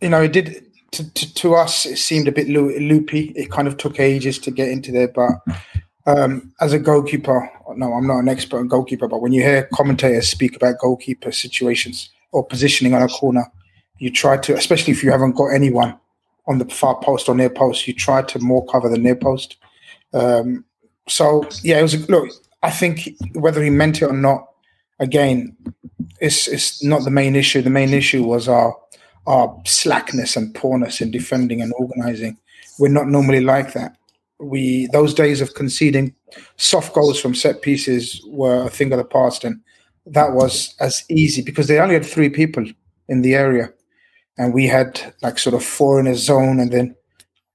you 0.00 0.10
know, 0.10 0.22
it 0.22 0.32
did 0.32 0.66
to, 0.92 1.12
to, 1.12 1.34
to, 1.34 1.54
us. 1.54 1.86
It 1.86 1.96
seemed 1.96 2.28
a 2.28 2.32
bit 2.32 2.48
loopy. 2.48 3.32
It 3.34 3.50
kind 3.50 3.66
of 3.66 3.76
took 3.76 3.98
ages 3.98 4.38
to 4.40 4.50
get 4.50 4.68
into 4.68 4.92
there, 4.92 5.08
but 5.08 5.32
um, 6.06 6.52
as 6.60 6.72
a 6.72 6.78
goalkeeper, 6.78 7.50
no, 7.74 7.92
I'm 7.92 8.06
not 8.06 8.18
an 8.18 8.28
expert 8.28 8.58
on 8.58 8.68
goalkeeper, 8.68 9.08
but 9.08 9.20
when 9.20 9.32
you 9.32 9.42
hear 9.42 9.68
commentators 9.74 10.28
speak 10.28 10.54
about 10.54 10.78
goalkeeper 10.78 11.32
situations 11.32 12.10
or 12.30 12.46
positioning 12.46 12.94
on 12.94 13.02
a 13.02 13.08
corner, 13.08 13.44
you 13.98 14.10
try 14.10 14.36
to, 14.36 14.54
especially 14.54 14.92
if 14.92 15.02
you 15.02 15.10
haven't 15.10 15.36
got 15.36 15.46
anyone 15.46 15.98
on 16.46 16.58
the 16.58 16.64
far 16.66 17.00
post 17.00 17.28
or 17.28 17.34
near 17.34 17.50
post, 17.50 17.88
you 17.88 17.94
try 17.94 18.22
to 18.22 18.38
more 18.38 18.64
cover 18.66 18.88
the 18.88 18.98
near 18.98 19.16
post. 19.16 19.56
Um, 20.14 20.64
so 21.08 21.48
yeah, 21.62 21.80
it 21.80 21.82
was 21.82 21.94
a, 21.94 21.98
look. 22.10 22.30
I 22.62 22.70
think 22.70 23.10
whether 23.32 23.62
he 23.62 23.70
meant 23.70 24.00
it 24.00 24.06
or 24.06 24.12
not, 24.12 24.46
again, 25.00 25.56
it's 26.20 26.46
it's 26.46 26.82
not 26.84 27.04
the 27.04 27.10
main 27.10 27.34
issue. 27.34 27.62
The 27.62 27.70
main 27.70 27.92
issue 27.92 28.22
was 28.22 28.48
our 28.48 28.76
our 29.26 29.60
slackness 29.66 30.36
and 30.36 30.54
poorness 30.54 31.00
in 31.00 31.10
defending 31.10 31.60
and 31.60 31.72
organizing. 31.76 32.38
We're 32.78 32.88
not 32.88 33.08
normally 33.08 33.40
like 33.40 33.72
that 33.72 33.96
we 34.38 34.86
those 34.88 35.14
days 35.14 35.40
of 35.40 35.54
conceding 35.54 36.14
soft 36.56 36.94
goals 36.94 37.20
from 37.20 37.34
set 37.34 37.62
pieces 37.62 38.22
were 38.26 38.64
a 38.64 38.70
thing 38.70 38.92
of 38.92 38.98
the 38.98 39.04
past, 39.04 39.44
and 39.44 39.60
that 40.06 40.32
was 40.32 40.74
as 40.80 41.04
easy 41.08 41.42
because 41.42 41.68
they 41.68 41.78
only 41.78 41.94
had 41.94 42.04
three 42.04 42.28
people 42.28 42.64
in 43.08 43.22
the 43.22 43.34
area, 43.34 43.72
and 44.38 44.52
we 44.52 44.66
had 44.66 45.14
like 45.22 45.38
sort 45.38 45.54
of 45.54 45.64
four 45.64 45.98
in 45.98 46.06
a 46.06 46.14
zone, 46.14 46.60
and 46.60 46.72
then 46.72 46.94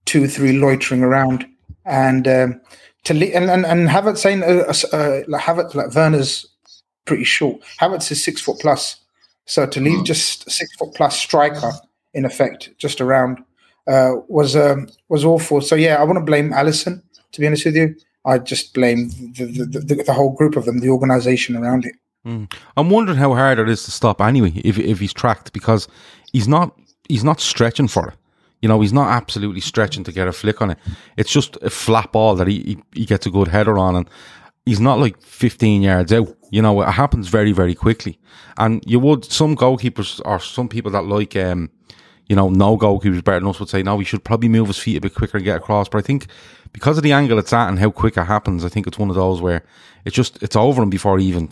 two, 0.06 0.28
three 0.28 0.54
loitering 0.54 1.04
around, 1.04 1.46
and 1.86 2.28
um, 2.28 2.62
to 3.04 3.14
le- 3.14 3.28
and, 3.28 3.50
and 3.50 3.66
and 3.66 3.90
Havertz 3.90 4.18
saying 4.18 4.44
uh, 4.44 4.74
uh, 4.96 5.22
like 5.28 5.42
Havertz 5.42 5.76
like 5.76 5.94
Werner's 5.94 6.48
pretty 7.06 7.24
short. 7.24 7.62
Havertz 7.80 8.12
is 8.12 8.24
six 8.24 8.42
foot 8.42 8.60
plus, 8.60 8.98
so 9.46 9.66
to 9.68 9.80
leave 9.80 10.00
hmm. 10.00 10.06
just 10.06 10.50
six 10.50 10.76
foot 10.76 10.94
plus 10.96 11.18
striker 11.18 11.72
in 12.14 12.26
effect 12.26 12.72
just 12.78 13.00
around 13.00 13.42
uh, 13.88 14.14
was 14.28 14.56
um, 14.56 14.88
was 15.10 15.26
awful. 15.26 15.62
So 15.62 15.76
yeah, 15.76 15.96
I 15.96 16.04
want 16.04 16.18
to 16.18 16.26
blame 16.26 16.52
Alisson. 16.52 17.02
To 17.32 17.40
be 17.40 17.48
honest 17.48 17.66
with 17.66 17.76
you, 17.76 17.96
I 18.26 18.38
just 18.40 18.74
blame 18.74 19.10
the 19.10 19.46
the, 19.46 19.80
the, 19.80 20.04
the 20.04 20.14
whole 20.14 20.32
group 20.32 20.56
of 20.56 20.66
them, 20.66 20.80
the 20.80 20.90
organisation 20.90 21.56
around 21.56 21.86
it. 21.86 21.96
Mm. 22.26 22.54
I'm 22.78 22.90
wondering 22.90 23.18
how 23.18 23.34
hard 23.34 23.58
it 23.58 23.68
is 23.68 23.84
to 23.84 23.92
stop 23.92 24.22
anyway 24.22 24.52
if 24.56 24.78
if 24.78 25.00
he's 25.00 25.14
tracked 25.14 25.54
because 25.54 25.88
he's 26.32 26.48
not 26.48 26.78
he's 27.08 27.24
not 27.24 27.40
stretching 27.40 27.88
for 27.88 28.10
it. 28.10 28.16
You 28.62 28.70
know, 28.70 28.80
he's 28.82 28.94
not 28.94 29.10
absolutely 29.10 29.62
stretching 29.62 30.04
to 30.04 30.12
get 30.12 30.28
a 30.28 30.32
flick 30.32 30.62
on 30.62 30.72
it. 30.72 30.78
It's 31.18 31.32
just 31.32 31.58
a 31.64 31.70
flat 31.70 32.12
ball 32.12 32.36
that 32.36 32.48
he, 32.48 32.60
he, 32.60 33.00
he 33.00 33.06
gets 33.06 33.26
a 33.26 33.32
good 33.32 33.48
header 33.48 33.78
on, 33.78 33.96
and 33.96 34.10
he's 34.66 34.80
not 34.80 35.00
like 35.00 35.20
15 35.22 35.82
yards 35.82 36.14
out. 36.14 36.36
You 36.52 36.62
know, 36.62 36.82
it 36.82 36.92
happens 36.92 37.28
very, 37.28 37.54
very 37.54 37.74
quickly. 37.74 38.20
And 38.58 38.84
you 38.86 39.00
would, 39.00 39.26
some 39.26 39.56
goalkeepers 39.56 40.22
or 40.26 40.40
some 40.40 40.68
people 40.68 40.92
that 40.92 41.06
like, 41.06 41.36
um, 41.36 41.72
you 42.28 42.36
know, 42.36 42.50
no 42.50 42.78
goalkeepers 42.78 43.24
better 43.24 43.40
than 43.40 43.50
us 43.50 43.60
would 43.60 43.70
say, 43.70 43.84
no, 43.84 44.00
he 44.00 44.06
should 44.06 44.24
probably 44.24 44.50
move 44.50 44.68
his 44.68 44.78
feet 44.78 44.98
a 44.98 45.02
bit 45.02 45.16
quicker 45.16 45.38
and 45.38 45.46
get 45.46 45.58
across. 45.58 45.90
But 45.90 46.00
I 46.00 46.02
think 46.02 46.28
because 46.72 46.98
of 46.98 47.04
the 47.04 47.12
angle 47.12 47.40
it's 47.40 47.54
at 47.54 47.68
and 47.68 47.80
how 47.80 47.92
quick 47.92 48.18
it 48.18 48.24
happens, 48.24 48.64
I 48.64 48.70
think 48.70 48.88
it's 48.88 48.98
one 48.98 49.10
of 49.10 49.16
those 49.16 49.42
where 49.42 49.64
it's 50.06 50.16
just, 50.16 50.42
it's 50.42 50.56
over 50.56 50.82
him 50.82 50.90
before 50.90 51.20
he 51.20 51.26
even, 51.26 51.52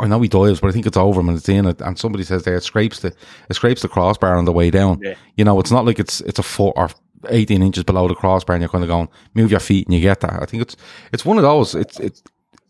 I 0.00 0.08
know 0.08 0.20
he 0.20 0.28
dives, 0.28 0.60
but 0.60 0.68
I 0.68 0.72
think 0.72 0.86
it's 0.86 0.96
over 0.96 1.20
him 1.20 1.28
and 1.28 1.38
it's 1.38 1.48
in 1.48 1.66
it. 1.66 1.80
And 1.80 1.98
somebody 1.98 2.24
says 2.24 2.42
there, 2.42 2.56
it 2.56 2.64
scrapes 2.64 3.00
the, 3.00 3.14
it 3.48 3.54
scrapes 3.54 3.82
the 3.82 3.88
crossbar 3.88 4.36
on 4.36 4.44
the 4.44 4.52
way 4.52 4.70
down. 4.70 5.00
Yeah. 5.00 5.14
You 5.36 5.44
know, 5.44 5.60
it's 5.60 5.70
not 5.70 5.84
like 5.84 6.00
it's, 6.00 6.20
it's 6.22 6.40
a 6.40 6.42
foot 6.42 6.72
or 6.76 6.90
18 7.28 7.62
inches 7.62 7.84
below 7.84 8.08
the 8.08 8.14
crossbar 8.14 8.56
and 8.56 8.62
you're 8.62 8.68
kind 8.68 8.84
of 8.84 8.88
going, 8.88 9.08
move 9.34 9.50
your 9.50 9.60
feet 9.60 9.86
and 9.86 9.94
you 9.94 10.00
get 10.00 10.20
that. 10.20 10.42
I 10.42 10.46
think 10.46 10.62
it's, 10.62 10.76
it's 11.12 11.24
one 11.24 11.36
of 11.36 11.42
those, 11.42 11.74
it's, 11.74 12.00
it's, 12.00 12.22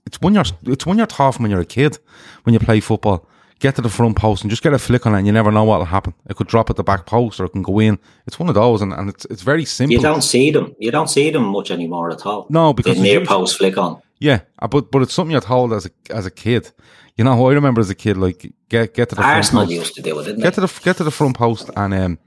it's 0.04 0.20
when 0.20 0.34
you're, 0.34 0.44
it's 0.64 0.84
when 0.84 0.98
you're 0.98 1.06
tough 1.06 1.38
when 1.40 1.50
you're 1.50 1.60
a 1.60 1.66
kid, 1.66 1.98
when 2.42 2.52
you 2.52 2.60
play 2.60 2.80
football 2.80 3.26
get 3.58 3.74
to 3.76 3.82
the 3.82 3.88
front 3.88 4.16
post 4.16 4.42
and 4.42 4.50
just 4.50 4.62
get 4.62 4.72
a 4.72 4.78
flick 4.78 5.06
on 5.06 5.14
it 5.14 5.18
and 5.18 5.26
you 5.26 5.32
never 5.32 5.50
know 5.50 5.64
what'll 5.64 5.86
happen. 5.86 6.14
It 6.28 6.36
could 6.36 6.46
drop 6.46 6.70
at 6.70 6.76
the 6.76 6.84
back 6.84 7.06
post 7.06 7.40
or 7.40 7.44
it 7.44 7.50
can 7.50 7.62
go 7.62 7.80
in. 7.80 7.98
It's 8.26 8.38
one 8.38 8.48
of 8.48 8.54
those 8.54 8.82
and, 8.82 8.92
and 8.92 9.08
it's 9.08 9.24
it's 9.26 9.42
very 9.42 9.64
simple. 9.64 9.92
You 9.92 10.00
don't 10.00 10.22
see 10.22 10.50
them. 10.50 10.74
You 10.78 10.90
don't 10.90 11.08
see 11.08 11.30
them 11.30 11.44
much 11.44 11.70
anymore 11.70 12.10
at 12.10 12.24
all. 12.24 12.46
No, 12.48 12.72
because 12.72 12.96
the 12.96 13.02
near 13.02 13.24
post 13.24 13.58
flick 13.58 13.76
on. 13.76 14.00
Yeah, 14.20 14.40
uh, 14.58 14.68
but 14.68 14.90
but 14.90 15.02
it's 15.02 15.12
something 15.12 15.32
you're 15.32 15.40
told 15.40 15.72
as 15.72 15.86
a 15.86 15.90
as 16.10 16.26
a 16.26 16.30
kid. 16.30 16.70
You 17.16 17.24
know, 17.24 17.48
I 17.48 17.52
remember 17.52 17.80
as 17.80 17.90
a 17.90 17.94
kid, 17.94 18.16
like 18.16 18.52
get 18.68 18.94
get 18.94 19.08
to 19.10 19.14
the 19.14 19.22
Arsenal 19.22 19.66
front 19.66 19.70
post, 19.70 19.78
used 19.78 19.94
to 19.94 20.02
do 20.02 20.18
it, 20.18 20.24
didn't 20.24 20.42
get 20.42 20.54
they? 20.54 20.62
to 20.62 20.72
the 20.72 20.80
get 20.82 20.96
to 20.96 21.04
the 21.04 21.10
front 21.10 21.36
post 21.36 21.70
and 21.76 21.94
um, 21.94 22.18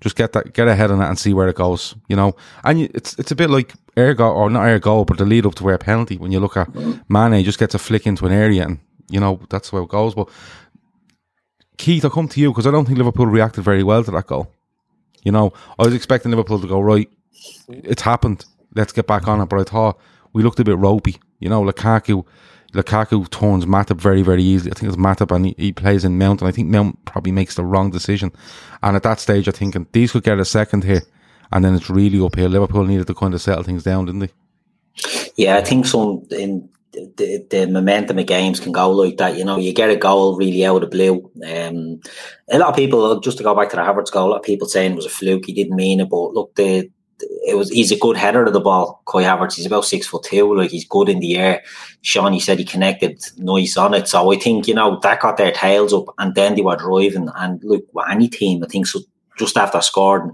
just 0.00 0.16
get 0.16 0.32
that 0.32 0.52
get 0.52 0.68
ahead 0.68 0.90
on 0.90 0.98
that 0.98 1.08
and 1.08 1.18
see 1.18 1.34
where 1.34 1.48
it 1.48 1.56
goes. 1.56 1.94
You 2.08 2.16
know, 2.16 2.36
and 2.64 2.80
you, 2.80 2.88
it's 2.94 3.18
it's 3.18 3.30
a 3.30 3.36
bit 3.36 3.50
like 3.50 3.74
air 3.96 4.14
goal 4.14 4.36
or 4.36 4.50
not 4.50 4.66
air 4.66 4.78
goal, 4.78 5.04
but 5.04 5.18
the 5.18 5.24
lead 5.24 5.46
up 5.46 5.54
to 5.56 5.64
where 5.64 5.74
a 5.74 5.78
penalty. 5.78 6.16
When 6.16 6.32
you 6.32 6.40
look 6.40 6.56
at 6.56 6.68
mm. 6.72 7.02
Mane, 7.08 7.44
just 7.44 7.58
gets 7.58 7.74
a 7.74 7.78
flick 7.78 8.06
into 8.06 8.26
an 8.26 8.32
area 8.32 8.64
and 8.64 8.78
you 9.08 9.20
know 9.20 9.40
that's 9.50 9.72
where 9.72 9.82
it 9.82 9.88
goes. 9.88 10.14
But 10.14 10.28
Keith, 11.76 12.04
I'll 12.04 12.10
come 12.10 12.28
to 12.28 12.40
you 12.40 12.50
because 12.50 12.66
I 12.66 12.70
don't 12.70 12.86
think 12.86 12.98
Liverpool 12.98 13.26
reacted 13.26 13.64
very 13.64 13.82
well 13.82 14.02
to 14.04 14.10
that 14.10 14.26
goal. 14.26 14.52
You 15.22 15.32
know, 15.32 15.52
I 15.78 15.84
was 15.84 15.94
expecting 15.94 16.30
Liverpool 16.30 16.60
to 16.60 16.66
go, 16.66 16.80
right, 16.80 17.08
it's 17.68 18.02
happened, 18.02 18.44
let's 18.74 18.92
get 18.92 19.06
back 19.06 19.26
on 19.28 19.40
it. 19.40 19.46
But 19.46 19.60
I 19.60 19.64
thought 19.64 19.98
we 20.32 20.42
looked 20.42 20.60
a 20.60 20.64
bit 20.64 20.78
ropey. 20.78 21.16
You 21.40 21.48
know, 21.48 21.62
Lukaku, 21.62 22.24
Lukaku 22.72 23.28
turns 23.30 23.66
Matip 23.66 24.00
very, 24.00 24.22
very 24.22 24.42
easily. 24.42 24.70
I 24.70 24.74
think 24.74 24.92
it's 24.92 25.00
Matip 25.00 25.34
and 25.34 25.46
he, 25.46 25.54
he, 25.58 25.72
plays 25.72 26.04
in 26.04 26.18
Mount, 26.18 26.40
and 26.40 26.48
I 26.48 26.52
think 26.52 26.68
Mount 26.68 27.04
probably 27.04 27.32
makes 27.32 27.56
the 27.56 27.64
wrong 27.64 27.90
decision. 27.90 28.32
And 28.82 28.96
at 28.96 29.02
that 29.02 29.20
stage, 29.20 29.48
I 29.48 29.52
think 29.52 29.92
these 29.92 30.12
could 30.12 30.22
get 30.22 30.38
a 30.38 30.44
second 30.44 30.84
here, 30.84 31.02
and 31.52 31.64
then 31.64 31.74
it's 31.74 31.90
really 31.90 32.24
uphill. 32.24 32.48
Liverpool 32.48 32.84
needed 32.84 33.06
to 33.08 33.14
kind 33.14 33.34
of 33.34 33.42
settle 33.42 33.64
things 33.64 33.82
down, 33.82 34.06
didn't 34.06 34.20
they? 34.20 34.30
Yeah, 35.36 35.56
I 35.56 35.62
think 35.62 35.86
so. 35.86 36.24
In 36.30 36.68
the, 37.16 37.46
the 37.50 37.66
momentum 37.66 38.18
of 38.18 38.26
games 38.26 38.60
can 38.60 38.72
go 38.72 38.90
like 38.90 39.16
that. 39.18 39.36
You 39.36 39.44
know, 39.44 39.58
you 39.58 39.72
get 39.72 39.90
a 39.90 39.96
goal 39.96 40.36
really 40.36 40.64
out 40.64 40.82
of 40.82 40.90
the 40.90 40.96
blue. 40.96 41.30
Um, 41.46 42.00
a 42.48 42.58
lot 42.58 42.70
of 42.70 42.76
people, 42.76 43.20
just 43.20 43.38
to 43.38 43.44
go 43.44 43.54
back 43.54 43.70
to 43.70 43.76
the 43.76 43.82
Havertz 43.82 44.10
goal, 44.10 44.28
a 44.28 44.30
lot 44.30 44.38
of 44.38 44.42
people 44.42 44.68
saying 44.68 44.92
it 44.92 44.96
was 44.96 45.06
a 45.06 45.10
fluke. 45.10 45.46
He 45.46 45.52
didn't 45.52 45.76
mean 45.76 46.00
it, 46.00 46.08
but 46.08 46.32
look, 46.32 46.54
the 46.54 46.90
it 47.46 47.56
was 47.56 47.70
he's 47.70 47.92
a 47.92 47.98
good 47.98 48.16
header 48.16 48.44
of 48.44 48.52
the 48.52 48.60
ball. 48.60 49.02
Kai 49.06 49.22
Havertz, 49.22 49.54
he's 49.54 49.66
about 49.66 49.84
six 49.84 50.06
foot 50.06 50.24
two, 50.24 50.54
like 50.54 50.70
he's 50.70 50.86
good 50.86 51.08
in 51.08 51.20
the 51.20 51.36
air. 51.36 51.62
Sean, 52.02 52.32
he 52.32 52.40
said 52.40 52.58
he 52.58 52.64
connected 52.64 53.22
nice 53.38 53.76
on 53.76 53.94
it. 53.94 54.08
So 54.08 54.32
I 54.32 54.36
think 54.36 54.68
you 54.68 54.74
know 54.74 54.98
that 55.02 55.20
got 55.20 55.36
their 55.36 55.52
tails 55.52 55.94
up, 55.94 56.06
and 56.18 56.34
then 56.34 56.54
they 56.54 56.62
were 56.62 56.76
driving. 56.76 57.28
And 57.36 57.62
look, 57.64 57.84
any 58.10 58.28
team, 58.28 58.62
I 58.62 58.66
think 58.66 58.86
so. 58.86 59.00
Just 59.38 59.56
after 59.56 59.80
scoring, 59.82 60.32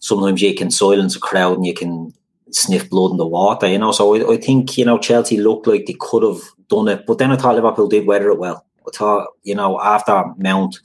sometimes 0.00 0.40
you 0.40 0.54
can 0.54 0.70
silence 0.70 1.16
a 1.16 1.20
crowd 1.20 1.58
and 1.58 1.66
you 1.66 1.74
can 1.74 2.14
sniff 2.52 2.88
blood 2.90 3.12
in 3.12 3.16
the 3.16 3.26
water, 3.26 3.66
you 3.66 3.78
know. 3.78 3.92
So 3.92 4.14
I, 4.14 4.34
I, 4.34 4.36
think, 4.36 4.76
you 4.78 4.84
know, 4.84 4.98
Chelsea 4.98 5.38
looked 5.38 5.66
like 5.66 5.86
they 5.86 5.96
could 5.98 6.22
have 6.22 6.40
done 6.68 6.88
it. 6.88 7.06
But 7.06 7.18
then 7.18 7.32
I 7.32 7.36
thought 7.36 7.54
Liverpool 7.54 7.88
did 7.88 8.06
weather 8.06 8.30
it 8.30 8.38
well. 8.38 8.64
I 8.86 8.90
thought, 8.96 9.28
you 9.42 9.54
know, 9.54 9.80
after 9.80 10.24
Mount, 10.38 10.78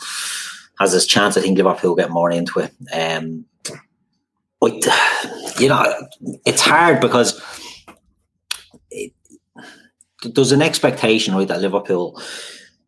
has 0.80 0.92
his 0.92 1.06
chance. 1.06 1.38
I 1.38 1.42
think 1.42 1.58
Liverpool 1.58 1.96
get 1.96 2.12
more 2.12 2.32
into 2.32 2.60
it. 2.60 2.74
Um, 2.94 3.46
but 4.60 4.74
you 5.60 5.70
know, 5.70 5.94
it's 6.46 6.62
hard 6.62 7.00
because 7.00 7.42
it, 8.90 9.14
there's 10.24 10.52
an 10.52 10.62
expectation, 10.62 11.36
right, 11.36 11.48
that 11.48 11.62
Liverpool, 11.62 12.22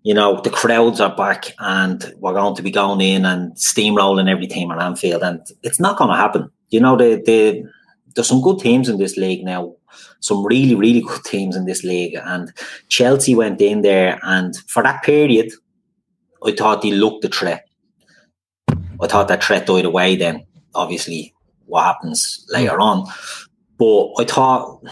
you 0.04 0.14
know, 0.14 0.42
the 0.42 0.50
crowds 0.50 1.00
are 1.00 1.16
back 1.16 1.54
and 1.60 2.14
we're 2.18 2.34
going 2.34 2.56
to 2.56 2.64
be 2.64 2.72
going 2.72 3.02
in 3.02 3.26
and 3.26 3.54
steamrolling 3.54 4.30
every 4.30 4.48
team 4.48 4.72
at 4.72 4.82
Anfield, 4.82 5.24
and 5.24 5.46
it's 5.64 5.80
not 5.80 5.98
going 5.98 6.10
to 6.10 6.16
happen. 6.16 6.50
You 6.70 6.80
know, 6.80 6.98
the 6.98 7.22
the 7.26 7.64
there's 8.16 8.28
some 8.28 8.42
good 8.42 8.60
teams 8.60 8.90
in 8.90 8.98
this 8.98 9.18
league 9.18 9.44
now, 9.44 9.76
some 10.20 10.46
really 10.46 10.76
really 10.76 11.02
good 11.02 11.24
teams 11.24 11.56
in 11.56 11.66
this 11.66 11.84
league, 11.84 12.16
and 12.24 12.54
Chelsea 12.88 13.36
went 13.36 13.62
in 13.62 13.82
there, 13.82 14.20
and 14.24 14.56
for 14.68 14.84
that 14.84 15.04
period, 15.04 15.52
I 16.46 16.52
thought 16.52 16.82
they 16.82 16.92
looked 16.92 17.22
the 17.22 17.30
threat. 17.30 17.68
I 19.02 19.08
thought 19.08 19.28
that 19.30 19.44
threat 19.44 19.66
died 19.66 19.86
away. 19.86 20.16
Then, 20.16 20.46
obviously, 20.76 21.34
what 21.66 21.84
happens 21.84 22.46
later 22.50 22.80
on, 22.80 23.08
but 23.78 24.14
I 24.18 24.26
thought. 24.26 24.84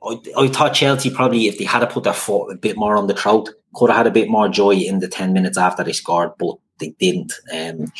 I, 0.00 0.16
I 0.38 0.46
thought 0.46 0.74
Chelsea 0.74 1.10
probably, 1.10 1.48
if 1.48 1.58
they 1.58 1.64
had 1.64 1.80
to 1.80 1.86
put 1.88 2.04
their 2.04 2.12
foot 2.12 2.52
a 2.52 2.56
bit 2.56 2.76
more 2.76 2.96
on 2.96 3.08
the 3.08 3.14
throat, 3.14 3.48
could 3.74 3.90
have 3.90 3.96
had 3.96 4.06
a 4.06 4.12
bit 4.12 4.28
more 4.28 4.48
joy 4.48 4.74
in 4.74 5.00
the 5.00 5.08
10 5.08 5.32
minutes 5.32 5.58
after 5.58 5.82
they 5.82 5.92
scored, 5.92 6.30
but 6.38 6.56
they 6.78 6.90
didn't. 7.00 7.32
Um, 7.52 7.92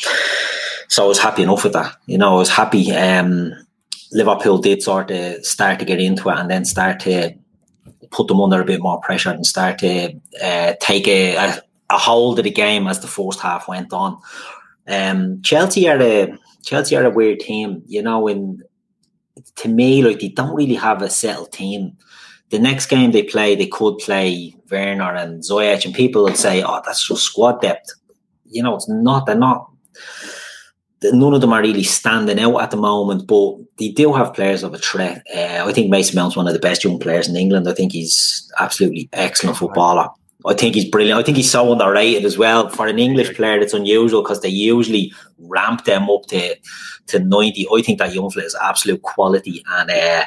so 0.89 1.05
I 1.05 1.09
was 1.09 1.19
happy 1.19 1.43
enough 1.43 1.65
with 1.65 1.75
that. 1.75 1.97
You 2.07 2.19
know, 2.19 2.35
I 2.35 2.39
was 2.39 2.51
happy. 2.51 2.93
Um, 2.93 3.55
Liverpool 4.13 4.59
did 4.59 4.83
sort 4.83 5.11
of 5.11 5.45
start 5.45 5.79
to 5.79 5.85
get 5.85 6.01
into 6.01 6.29
it 6.31 6.39
and 6.39 6.51
then 6.51 6.65
start 6.65 7.01
to 7.01 7.35
put 8.11 8.29
them 8.29 8.41
under 8.41 8.61
a 8.61 8.65
bit 8.65 8.81
more 8.81 9.01
pressure 9.01 9.31
and 9.31 9.47
start 9.47 9.79
to 9.79 10.13
uh, 10.43 10.75
take 10.81 11.07
a, 11.07 11.37
a, 11.37 11.63
a, 11.91 11.99
hold 11.99 12.39
of 12.39 12.45
the 12.45 12.51
game 12.51 12.87
as 12.87 13.01
the 13.01 13.07
first 13.07 13.41
half 13.41 13.69
went 13.69 13.93
on. 13.93 14.19
Um, 14.87 15.43
Chelsea 15.43 15.89
are 15.89 16.01
a 16.01 16.39
Chelsea 16.65 16.97
are 16.97 17.05
a 17.05 17.11
weird 17.11 17.41
team, 17.41 17.83
you 17.87 18.03
know. 18.03 18.27
In 18.27 18.63
to 19.57 19.69
me, 19.69 20.03
like 20.03 20.21
they 20.21 20.29
don't 20.29 20.55
really 20.55 20.75
have 20.75 21.03
a 21.03 21.11
settled 21.11 21.53
team. 21.53 21.97
The 22.51 22.59
next 22.59 22.87
game 22.87 23.13
they 23.13 23.23
play, 23.23 23.55
they 23.55 23.67
could 23.67 23.99
play 23.99 24.55
Werner 24.71 25.15
and 25.15 25.43
Ziyech, 25.43 25.85
and 25.85 25.95
people 25.95 26.25
would 26.25 26.39
say, 26.39 26.63
"Oh, 26.63 26.81
that's 26.85 27.07
just 27.07 27.25
squad 27.25 27.61
depth." 27.61 27.91
You 28.47 28.63
know, 28.63 28.75
it's 28.75 28.89
not. 28.89 29.27
They're 29.27 29.37
not. 29.37 29.71
None 31.03 31.35
of 31.35 31.41
them 31.41 31.53
are 31.53 31.63
really 31.63 31.85
standing 31.85 32.41
out 32.41 32.59
at 32.61 32.71
the 32.73 32.77
moment, 32.77 33.29
but 33.29 33.57
they 33.79 33.91
do 33.91 34.13
have 34.13 34.35
players 34.35 34.65
of 34.65 34.75
a 34.75 34.79
threat. 34.79 35.25
Uh, 35.35 35.65
I 35.65 35.73
think 35.73 35.91
Mason 35.91 36.17
Mount's 36.17 36.37
one 36.37 36.49
of 36.49 36.55
the 36.55 36.59
best 36.59 36.83
young 36.83 36.99
players 36.99 37.29
in 37.29 37.37
England. 37.37 37.69
I 37.69 37.73
think 37.75 37.93
he's 37.93 38.51
absolutely 38.59 39.09
excellent 39.13 39.57
footballer. 39.57 40.09
I 40.47 40.55
think 40.55 40.75
he's 40.75 40.89
brilliant. 40.89 41.21
I 41.21 41.23
think 41.23 41.37
he's 41.37 41.51
so 41.51 41.71
underrated 41.73 42.25
as 42.25 42.39
well 42.39 42.69
for 42.69 42.87
an 42.87 42.99
English 42.99 43.35
player. 43.37 43.59
It's 43.59 43.75
unusual 43.75 44.23
because 44.23 44.41
they 44.41 44.49
usually 44.49 45.13
ramp 45.39 45.85
them 45.85 46.09
up 46.11 46.27
to 46.27 46.57
to 47.09 47.19
ninety. 47.21 47.67
I 47.73 47.83
think 47.83 47.99
that 47.99 48.15
young 48.15 48.31
fella 48.31 48.47
is 48.47 48.57
absolute 48.61 49.03
quality, 49.03 49.65
and 49.69 49.91
uh, 49.91 50.25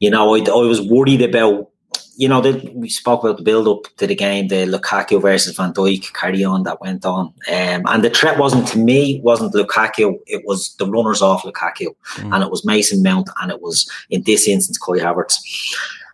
you 0.00 0.10
know, 0.10 0.34
I, 0.34 0.40
I 0.40 0.66
was 0.66 0.80
worried 0.82 1.22
about. 1.22 1.70
You 2.18 2.28
know, 2.28 2.40
the, 2.40 2.72
we 2.74 2.88
spoke 2.88 3.22
about 3.22 3.36
the 3.36 3.42
build 3.42 3.68
up 3.68 3.94
to 3.98 4.06
the 4.06 4.14
game, 4.14 4.48
the 4.48 4.64
Lukaku 4.66 5.20
versus 5.20 5.54
Van 5.54 5.72
Dijk 5.72 6.14
carry 6.14 6.42
on 6.44 6.62
that 6.62 6.80
went 6.80 7.04
on, 7.04 7.26
um, 7.26 7.82
and 7.86 8.02
the 8.02 8.10
threat 8.10 8.38
wasn't 8.38 8.66
to 8.68 8.78
me 8.78 9.20
wasn't 9.22 9.52
Lukaku. 9.52 10.18
It 10.26 10.42
was 10.46 10.74
the 10.76 10.86
runners 10.86 11.20
off 11.20 11.42
Lukaku, 11.42 11.94
mm. 12.14 12.34
and 12.34 12.42
it 12.42 12.50
was 12.50 12.64
Mason 12.64 13.02
Mount, 13.02 13.28
and 13.42 13.50
it 13.50 13.60
was 13.60 13.90
in 14.08 14.22
this 14.22 14.48
instance 14.48 14.78
Kai 14.78 14.98
Havertz. 14.98 15.36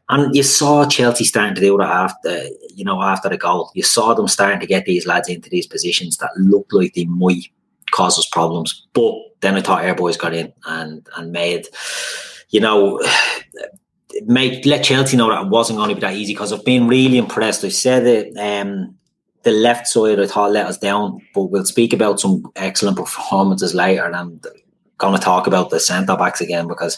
And 0.08 0.34
you 0.34 0.42
saw 0.42 0.84
Chelsea 0.86 1.24
starting 1.24 1.54
to 1.54 1.60
do 1.60 1.78
that 1.78 1.88
after, 1.88 2.44
you 2.74 2.84
know, 2.84 3.00
after 3.00 3.30
the 3.30 3.38
goal. 3.38 3.70
You 3.74 3.82
saw 3.82 4.12
them 4.12 4.28
starting 4.28 4.60
to 4.60 4.66
get 4.66 4.84
these 4.84 5.06
lads 5.06 5.28
into 5.28 5.48
these 5.48 5.66
positions 5.66 6.18
that 6.18 6.30
looked 6.36 6.72
like 6.74 6.92
they 6.94 7.06
might 7.06 7.46
cause 7.92 8.18
us 8.18 8.28
problems. 8.28 8.86
But 8.92 9.14
then 9.40 9.54
I 9.54 9.62
thought 9.62 9.84
Air 9.84 9.94
Boys 9.94 10.16
got 10.16 10.34
in 10.34 10.52
and 10.66 11.08
and 11.16 11.32
made, 11.32 11.68
you 12.50 12.60
know, 12.60 13.00
made 14.24 14.64
let 14.66 14.84
Chelsea 14.84 15.16
know 15.16 15.30
that 15.30 15.42
it 15.42 15.48
wasn't 15.48 15.78
going 15.78 15.88
to 15.88 15.94
be 15.94 16.00
that 16.00 16.14
easy 16.14 16.34
because 16.34 16.52
I've 16.52 16.64
been 16.64 16.88
really 16.88 17.18
impressed. 17.18 17.64
I 17.64 17.68
said 17.68 18.06
it. 18.06 18.36
Um, 18.36 18.94
the 19.42 19.50
left 19.50 19.86
side 19.88 20.20
I 20.20 20.26
thought 20.26 20.52
let 20.52 20.66
us 20.66 20.78
down, 20.78 21.20
but 21.34 21.44
we'll 21.44 21.64
speak 21.64 21.92
about 21.92 22.20
some 22.20 22.50
excellent 22.56 22.96
performances 22.96 23.74
later. 23.74 24.04
And 24.04 24.14
I'm 24.14 24.40
going 24.98 25.14
to 25.14 25.24
talk 25.24 25.46
about 25.46 25.70
the 25.70 25.80
centre 25.80 26.16
backs 26.16 26.40
again 26.40 26.68
because 26.68 26.96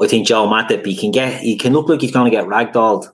I 0.00 0.06
think 0.06 0.26
Joe 0.26 0.46
Matip, 0.46 0.84
he 0.84 0.96
can 0.96 1.10
get, 1.10 1.40
he 1.40 1.56
can 1.56 1.72
look 1.72 1.88
like 1.88 2.00
he's 2.00 2.12
going 2.12 2.30
to 2.30 2.36
get 2.36 2.46
ragdolled 2.46 3.06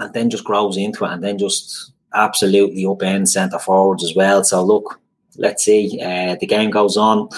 and 0.00 0.12
then 0.12 0.28
just 0.28 0.44
grows 0.44 0.76
into 0.76 1.04
it 1.04 1.12
and 1.12 1.24
then 1.24 1.38
just 1.38 1.92
absolutely 2.12 2.84
upend 2.84 3.28
centre 3.28 3.58
forwards 3.58 4.04
as 4.04 4.14
well. 4.14 4.44
So 4.44 4.62
look, 4.62 5.00
let's 5.38 5.64
see. 5.64 5.98
Uh, 6.02 6.36
the 6.38 6.46
game 6.46 6.70
goes 6.70 6.96
on. 6.96 7.28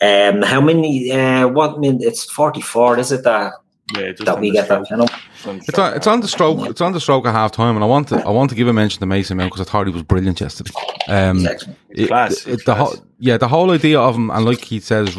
Um, 0.00 0.42
how 0.42 0.60
many? 0.60 1.10
Uh, 1.10 1.48
what? 1.48 1.80
Minute, 1.80 2.02
it's 2.02 2.24
forty-four. 2.24 2.98
Is 2.98 3.10
it 3.10 3.24
that? 3.24 3.54
Yeah, 3.96 4.12
that 4.20 4.38
we 4.38 4.50
get 4.50 4.68
that 4.68 4.86
penalty. 4.86 5.14
It's 5.44 5.78
on, 5.78 5.94
it's 5.94 6.06
on 6.06 6.20
the 6.20 6.28
stroke. 6.28 6.68
It's 6.68 6.80
on 6.80 6.92
the 6.92 7.00
stroke 7.00 7.26
at 7.26 7.32
half 7.32 7.52
time, 7.52 7.74
and 7.74 7.82
I 7.82 7.86
want 7.86 8.08
to 8.08 8.16
I 8.16 8.30
want 8.30 8.50
to 8.50 8.56
give 8.56 8.68
a 8.68 8.72
mention 8.72 9.00
to 9.00 9.06
Mason 9.06 9.38
Mount 9.38 9.50
because 9.50 9.66
I 9.66 9.70
thought 9.70 9.86
he 9.86 9.92
was 9.92 10.02
brilliant 10.02 10.40
yesterday. 10.40 10.72
Um, 11.08 11.46
it, 11.90 12.08
class. 12.08 12.46
It, 12.46 12.64
the 12.66 12.74
whole, 12.74 12.94
yeah, 13.18 13.38
the 13.38 13.48
whole 13.48 13.70
idea 13.70 13.98
of 13.98 14.14
him, 14.16 14.30
and 14.30 14.44
like 14.44 14.62
he 14.62 14.80
says, 14.80 15.16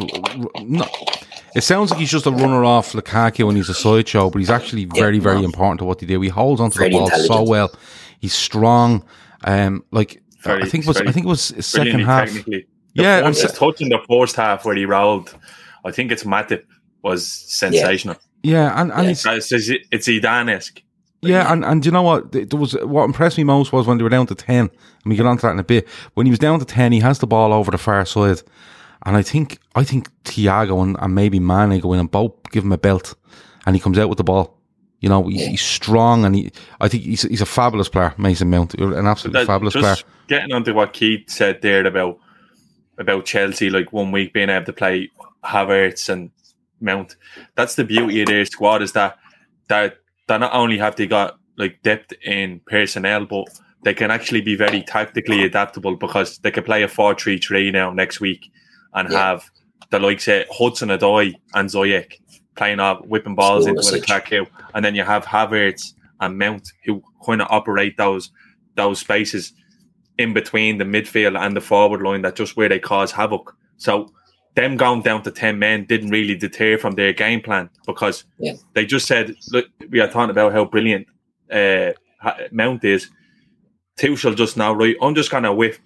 not, 0.61 1.25
it 1.55 1.61
sounds 1.61 1.89
like 1.89 1.99
he's 1.99 2.11
just 2.11 2.27
a 2.27 2.31
runner 2.31 2.63
off 2.63 2.93
Lukaku 2.93 3.47
when 3.47 3.55
he's 3.55 3.69
a 3.69 3.73
sideshow, 3.73 4.29
but 4.29 4.37
he's 4.37 4.51
actually 4.51 4.85
very, 4.85 5.17
yeah, 5.17 5.23
very 5.23 5.43
important 5.43 5.79
to 5.79 5.85
what 5.85 5.99
he 5.99 6.05
do. 6.05 6.21
He 6.21 6.29
holds 6.29 6.61
onto 6.61 6.77
the 6.79 6.91
ball 6.91 7.09
so 7.09 7.41
well. 7.41 7.71
He's 8.19 8.33
strong. 8.33 9.03
Um, 9.45 9.83
like 9.91 10.21
very, 10.41 10.63
I 10.63 10.67
think 10.67 10.83
it 10.83 10.87
was 10.87 10.97
I 10.97 11.11
think 11.11 11.25
it 11.25 11.29
was 11.29 11.41
second 11.65 12.01
half. 12.01 12.29
yeah, 12.93 13.21
first, 13.21 13.41
se- 13.41 13.55
touch 13.57 13.81
in 13.81 13.89
the 13.89 13.99
first 14.07 14.35
half 14.35 14.63
where 14.65 14.75
he 14.75 14.85
rolled. 14.85 15.35
I 15.85 15.91
think 15.91 16.11
it's 16.11 16.23
Matip 16.23 16.65
was 17.01 17.25
sensational. 17.25 18.15
Yeah, 18.15 18.28
and, 18.43 18.91
and 18.91 19.03
yeah. 19.03 19.09
it's 19.09 19.25
it's, 19.25 19.51
it's 19.91 20.07
Zidane-esque. 20.07 20.81
Yeah, 21.21 21.51
and, 21.51 21.65
and 21.65 21.85
you 21.85 21.91
know 21.91 22.01
what? 22.01 22.31
There 22.31 22.47
was 22.57 22.73
what 22.73 23.03
impressed 23.03 23.37
me 23.37 23.43
most 23.43 23.73
was 23.73 23.85
when 23.85 23.97
they 23.97 24.03
were 24.03 24.09
down 24.09 24.27
to 24.27 24.35
ten, 24.35 24.69
and 24.69 25.05
we 25.05 25.17
get 25.17 25.25
on 25.25 25.37
to 25.37 25.47
that 25.47 25.51
in 25.51 25.59
a 25.59 25.63
bit. 25.63 25.87
When 26.13 26.25
he 26.25 26.29
was 26.29 26.39
down 26.39 26.59
to 26.59 26.65
ten, 26.65 26.93
he 26.93 27.01
has 27.01 27.19
the 27.19 27.27
ball 27.27 27.51
over 27.51 27.71
the 27.71 27.77
far 27.77 28.05
side, 28.05 28.41
and 29.05 29.17
I 29.17 29.21
think 29.21 29.59
I 29.75 29.83
think 29.83 30.09
Thiago 30.23 30.81
and, 30.81 30.95
and 30.99 31.13
maybe 31.13 31.39
Mane 31.39 31.79
go 31.81 31.91
in 31.91 31.99
and 31.99 32.09
both 32.09 32.31
give 32.51 32.63
him 32.63 32.71
a 32.71 32.77
belt, 32.77 33.15
and 33.65 33.75
he 33.75 33.81
comes 33.81 33.99
out 33.99 34.07
with 34.07 34.17
the 34.17 34.23
ball. 34.23 34.57
You 35.01 35.09
know, 35.09 35.27
he's, 35.27 35.45
he's 35.45 35.61
strong, 35.61 36.23
and 36.23 36.35
he 36.35 36.51
I 36.79 36.87
think 36.87 37.03
he's 37.03 37.23
he's 37.23 37.41
a 37.41 37.45
fabulous 37.45 37.89
player, 37.89 38.13
Mason 38.17 38.49
Mount, 38.49 38.75
an 38.75 39.05
absolutely 39.05 39.41
that, 39.41 39.47
fabulous 39.47 39.73
player. 39.73 39.95
Getting 40.27 40.53
onto 40.53 40.73
what 40.73 40.93
Keith 40.93 41.29
said 41.29 41.61
there 41.61 41.85
about 41.85 42.17
about 42.97 43.25
Chelsea, 43.25 43.69
like 43.69 43.91
one 43.91 44.11
week 44.13 44.31
being 44.31 44.49
able 44.49 44.65
to 44.65 44.73
play 44.73 45.09
Havertz 45.43 46.07
and 46.07 46.31
Mount. 46.81 47.15
That's 47.55 47.75
the 47.75 47.83
beauty 47.83 48.21
of 48.21 48.27
their 48.27 48.45
squad 48.45 48.81
is 48.81 48.93
that 48.93 49.17
that 49.67 49.97
that 50.27 50.37
not 50.37 50.53
only 50.53 50.77
have 50.77 50.95
they 50.95 51.07
got 51.07 51.39
like 51.57 51.81
depth 51.83 52.13
in 52.23 52.61
personnel, 52.67 53.25
but 53.25 53.47
they 53.83 53.93
can 53.93 54.11
actually 54.11 54.41
be 54.41 54.55
very 54.55 54.81
tactically 54.83 55.43
adaptable 55.43 55.95
because 55.95 56.37
they 56.39 56.51
can 56.51 56.63
play 56.63 56.83
a 56.83 56.87
4-3-3 56.87 57.71
now 57.71 57.91
next 57.91 58.19
week 58.19 58.51
and 58.93 59.09
yeah. 59.11 59.17
have 59.17 59.49
the 59.89 59.99
likes 59.99 60.27
of 60.27 60.45
Hudson 60.51 60.89
Odoi 60.89 61.33
and 61.53 61.69
Ziyech 61.69 62.13
playing 62.55 62.79
up, 62.79 63.05
whipping 63.07 63.35
balls 63.35 63.67
into 63.67 63.81
the 63.81 63.99
Lukaku, 63.99 64.47
and 64.73 64.83
then 64.83 64.95
you 64.95 65.03
have 65.03 65.25
Havertz 65.25 65.93
and 66.19 66.37
Mount 66.37 66.71
who 66.83 67.01
kind 67.25 67.41
of 67.41 67.47
operate 67.49 67.97
those 67.97 68.31
those 68.75 68.99
spaces 68.99 69.53
in 70.17 70.33
between 70.33 70.77
the 70.77 70.83
midfield 70.83 71.39
and 71.39 71.55
the 71.55 71.61
forward 71.61 72.01
line 72.01 72.21
that 72.21 72.35
just 72.35 72.57
where 72.57 72.69
they 72.69 72.79
cause 72.79 73.11
havoc. 73.11 73.55
So 73.77 74.11
them 74.59 74.75
going 74.75 75.01
down 75.01 75.23
to 75.23 75.31
10 75.31 75.57
men 75.57 75.85
didn't 75.85 76.09
really 76.09 76.35
deter 76.35 76.77
from 76.77 76.95
their 76.95 77.13
game 77.13 77.39
plan 77.41 77.69
because 77.85 78.25
yeah. 78.37 78.53
they 78.73 78.85
just 78.85 79.07
said, 79.07 79.33
look, 79.51 79.67
we 79.89 80.01
are 80.01 80.07
talking 80.07 80.29
about 80.29 80.51
how 80.51 80.65
brilliant 80.65 81.07
uh, 81.49 81.91
Mount 82.51 82.83
is. 82.83 83.09
Tuchel 83.97 84.35
just 84.35 84.57
now, 84.57 84.73
right, 84.73 84.95
I'm 85.01 85.15
just 85.15 85.31
going 85.31 85.43
to 85.43 85.53
whip, 85.53 85.77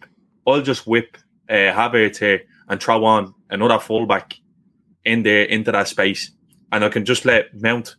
I'll 0.47 0.61
just 0.61 0.87
whip 0.87 1.17
uh, 1.49 1.53
Havertz 1.53 2.17
here 2.17 2.43
and 2.67 2.81
throw 2.81 3.05
on 3.05 3.35
another 3.49 3.79
fullback 3.79 4.39
in 5.05 5.23
there 5.23 5.43
into 5.43 5.71
that 5.71 5.87
space. 5.87 6.31
And 6.71 6.83
I 6.83 6.89
can 6.89 7.05
just 7.05 7.25
let 7.25 7.53
Mount 7.61 7.95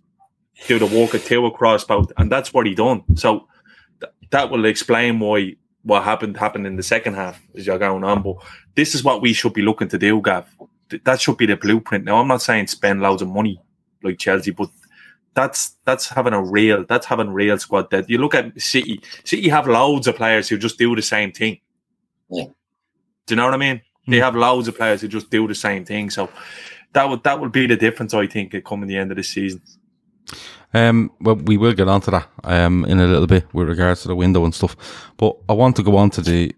do 0.67 0.79
the 0.81 0.87
walk 0.87 1.15
at 1.15 1.23
two 1.23 1.47
across 1.47 1.85
both. 1.85 2.11
And 2.17 2.31
that's 2.31 2.53
what 2.53 2.67
he 2.67 2.75
done. 2.75 3.05
So 3.17 3.47
th- 4.01 4.13
that 4.31 4.51
will 4.51 4.65
explain 4.65 5.21
why 5.21 5.55
what 5.85 6.03
happened 6.03 6.37
happened 6.37 6.67
in 6.67 6.77
the 6.77 6.83
second 6.83 7.15
half 7.15 7.41
as 7.55 7.67
you're 7.67 7.79
going 7.79 8.05
on. 8.05 8.23
But 8.23 8.37
this 8.75 8.95
is 8.95 9.05
what 9.05 9.23
we 9.23 9.33
should 9.33 9.53
be 9.53 9.63
looking 9.63 9.89
to 9.89 9.99
do, 9.99 10.21
Gav. 10.21 10.47
That 11.05 11.21
should 11.21 11.37
be 11.37 11.47
the 11.47 11.57
blueprint. 11.57 12.05
Now, 12.05 12.17
I'm 12.17 12.29
not 12.29 12.43
saying 12.43 12.67
spend 12.67 13.01
loads 13.01 13.23
of 13.23 13.29
money 13.29 13.61
like 14.03 14.19
Chelsea, 14.19 14.51
but 14.51 14.69
that's 15.35 15.77
that's 15.85 16.09
having 16.09 16.33
a 16.33 16.43
real 16.43 16.85
that's 16.89 17.07
having 17.07 17.31
real 17.31 17.59
squad 17.59 17.91
that 17.91 18.09
you 18.09 18.19
look 18.19 18.35
at 18.35 18.61
City. 18.61 19.01
City 19.25 19.49
have 19.49 19.67
loads 19.67 20.07
of 20.07 20.17
players 20.17 20.49
who 20.49 20.57
just 20.57 20.79
do 20.79 20.95
the 20.95 21.03
same 21.03 21.33
thing. 21.33 21.59
Yeah. 22.31 22.47
Do 23.27 23.35
you 23.35 23.37
know 23.37 23.45
what 23.45 23.55
I 23.55 23.59
mean? 23.59 23.77
Mm. 24.07 24.13
They 24.13 24.19
have 24.19 24.37
loads 24.37 24.69
of 24.69 24.77
players 24.77 25.01
who 25.01 25.09
just 25.09 25.31
do 25.31 25.47
the 25.49 25.55
same 25.55 25.85
thing. 25.85 26.11
So 26.11 26.31
that 26.93 27.09
would 27.09 27.23
that 27.25 27.41
would 27.41 27.53
be 27.53 27.67
the 27.67 27.77
difference, 27.77 28.15
I 28.15 28.27
think, 28.27 28.55
at 28.55 28.65
coming 28.65 28.89
the 28.89 28.97
end 28.97 29.11
of 29.11 29.17
the 29.17 29.23
season. 29.23 29.61
Um, 30.75 31.13
well, 31.21 31.37
we 31.37 31.57
will 31.57 31.73
get 31.73 31.89
onto 31.89 32.11
that 32.11 32.29
um, 32.43 32.85
in 32.87 32.99
a 32.99 33.07
little 33.07 33.29
bit 33.29 33.47
with 33.55 33.69
regards 33.69 34.03
to 34.03 34.09
the 34.09 34.17
window 34.17 34.45
and 34.45 34.55
stuff. 34.55 34.77
But 35.17 35.37
I 35.49 35.53
want 35.53 35.77
to 35.77 35.83
go 35.83 35.97
on 35.97 36.11
to 36.11 36.21
the 36.21 36.55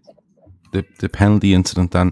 the, 0.73 0.85
the 0.99 1.07
penalty 1.07 1.53
incident, 1.53 1.95
and 1.95 2.11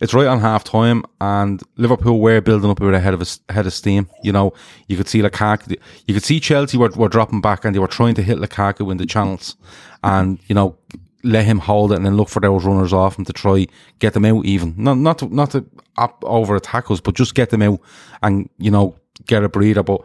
it's 0.00 0.14
right 0.14 0.26
on 0.26 0.38
half 0.40 0.64
time, 0.64 1.04
and 1.20 1.62
Liverpool 1.76 2.20
were 2.20 2.40
building 2.40 2.70
up 2.70 2.80
a 2.80 2.84
bit 2.84 2.94
ahead 2.94 3.14
of 3.14 3.22
a 3.22 3.52
head 3.52 3.66
of 3.66 3.72
steam. 3.72 4.08
You 4.22 4.32
know, 4.32 4.52
you 4.86 4.96
could 4.96 5.08
see 5.08 5.20
Lukaku, 5.20 5.76
you 6.06 6.14
could 6.14 6.24
see 6.24 6.40
Chelsea 6.40 6.76
were, 6.78 6.90
were 6.90 7.08
dropping 7.08 7.40
back, 7.40 7.64
and 7.64 7.74
they 7.74 7.80
were 7.80 7.88
trying 7.88 8.14
to 8.14 8.22
hit 8.22 8.38
Lukaku 8.38 8.90
in 8.90 8.98
the 8.98 9.06
channels, 9.06 9.56
and 10.04 10.38
you 10.46 10.54
know, 10.54 10.76
let 11.22 11.44
him 11.44 11.58
hold 11.58 11.92
it 11.92 11.96
and 11.96 12.06
then 12.06 12.16
look 12.16 12.28
for 12.28 12.40
those 12.40 12.64
runners 12.64 12.92
off 12.92 13.18
him 13.18 13.24
to 13.24 13.32
try 13.32 13.66
get 13.98 14.14
them 14.14 14.24
out 14.24 14.44
even. 14.44 14.74
Not 14.76 14.98
not 14.98 15.18
to, 15.18 15.34
not 15.34 15.50
to 15.52 15.64
up 15.96 16.22
over 16.26 16.56
attack 16.56 16.90
us, 16.90 17.00
but 17.00 17.14
just 17.14 17.34
get 17.34 17.50
them 17.50 17.62
out 17.62 17.80
and 18.22 18.48
you 18.58 18.70
know 18.70 18.96
get 19.26 19.44
a 19.44 19.48
breather. 19.48 19.82
But 19.82 20.02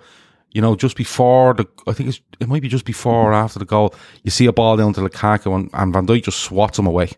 you 0.56 0.62
know, 0.62 0.74
just 0.74 0.96
before 0.96 1.54
the, 1.54 1.68
I 1.86 1.91
think 1.91 2.18
it 2.39 2.48
might 2.48 2.62
be 2.62 2.70
just 2.70 2.86
before 2.86 3.32
or 3.32 3.34
after 3.34 3.60
the 3.60 3.65
goal, 3.65 3.94
you 4.24 4.32
see 4.32 4.46
a 4.46 4.54
ball 4.54 4.78
down 4.78 4.94
to 4.94 5.02
Lukaku 5.02 5.54
and, 5.54 5.70
and 5.74 5.94
Van 5.94 6.08
Dijk 6.08 6.24
just 6.24 6.39
swats 6.39 6.80
him 6.80 6.88
away 6.88 7.10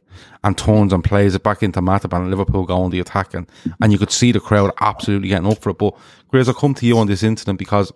and 0.43 0.57
turns 0.57 0.91
and 0.91 1.03
plays 1.03 1.35
it 1.35 1.43
back 1.43 1.61
into 1.61 1.79
Matip 1.79 2.17
and 2.17 2.31
Liverpool 2.31 2.65
go 2.65 2.81
on 2.81 2.89
the 2.89 2.99
attack 2.99 3.35
and, 3.35 3.47
and 3.79 3.91
you 3.91 3.99
could 3.99 4.09
see 4.09 4.31
the 4.31 4.39
crowd 4.39 4.71
absolutely 4.81 5.27
getting 5.27 5.51
up 5.51 5.59
for 5.61 5.69
it. 5.69 5.77
But 5.77 5.95
Grizz, 6.33 6.47
I'll 6.47 6.55
come 6.55 6.73
to 6.73 6.85
you 6.87 6.97
on 6.97 7.05
this 7.05 7.21
incident 7.21 7.59
because 7.59 7.93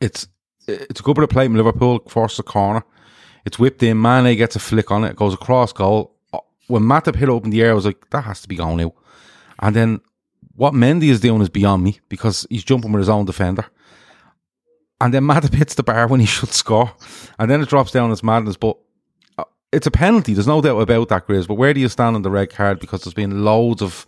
it's, 0.00 0.26
it's 0.66 1.00
a 1.00 1.02
good 1.02 1.16
bit 1.16 1.24
of 1.24 1.28
play 1.28 1.44
from 1.44 1.56
Liverpool, 1.56 1.98
force 2.08 2.38
the 2.38 2.42
corner. 2.42 2.82
It's 3.44 3.58
whipped 3.58 3.82
in, 3.82 4.00
Mane 4.00 4.38
gets 4.38 4.56
a 4.56 4.58
flick 4.58 4.90
on 4.90 5.04
it, 5.04 5.16
goes 5.16 5.34
across 5.34 5.74
goal. 5.74 6.16
When 6.66 6.84
Matip 6.84 7.16
hit 7.16 7.28
it 7.28 7.34
up 7.34 7.44
in 7.44 7.50
the 7.50 7.60
air, 7.60 7.72
I 7.72 7.74
was 7.74 7.84
like, 7.84 8.08
that 8.08 8.24
has 8.24 8.40
to 8.40 8.48
be 8.48 8.56
going 8.56 8.80
out. 8.80 8.94
And 9.58 9.76
then 9.76 10.00
what 10.56 10.72
Mendy 10.72 11.10
is 11.10 11.20
doing 11.20 11.42
is 11.42 11.50
beyond 11.50 11.84
me 11.84 12.00
because 12.08 12.46
he's 12.48 12.64
jumping 12.64 12.90
with 12.92 13.00
his 13.00 13.10
own 13.10 13.26
defender 13.26 13.66
and 15.00 15.14
then 15.14 15.24
Matip 15.24 15.54
hits 15.54 15.74
the 15.74 15.82
bar 15.82 16.06
when 16.06 16.20
he 16.20 16.26
should 16.26 16.50
score, 16.50 16.92
and 17.38 17.50
then 17.50 17.60
it 17.60 17.68
drops 17.68 17.92
down 17.92 18.10
as 18.10 18.22
madness. 18.22 18.56
But 18.56 18.76
uh, 19.38 19.44
it's 19.72 19.86
a 19.86 19.90
penalty. 19.90 20.34
There's 20.34 20.46
no 20.46 20.60
doubt 20.60 20.80
about 20.80 21.08
that, 21.08 21.26
Grizz. 21.26 21.48
But 21.48 21.54
where 21.54 21.74
do 21.74 21.80
you 21.80 21.88
stand 21.88 22.16
on 22.16 22.22
the 22.22 22.30
red 22.30 22.50
card? 22.50 22.80
Because 22.80 23.02
there's 23.02 23.14
been 23.14 23.44
loads 23.44 23.82
of 23.82 24.06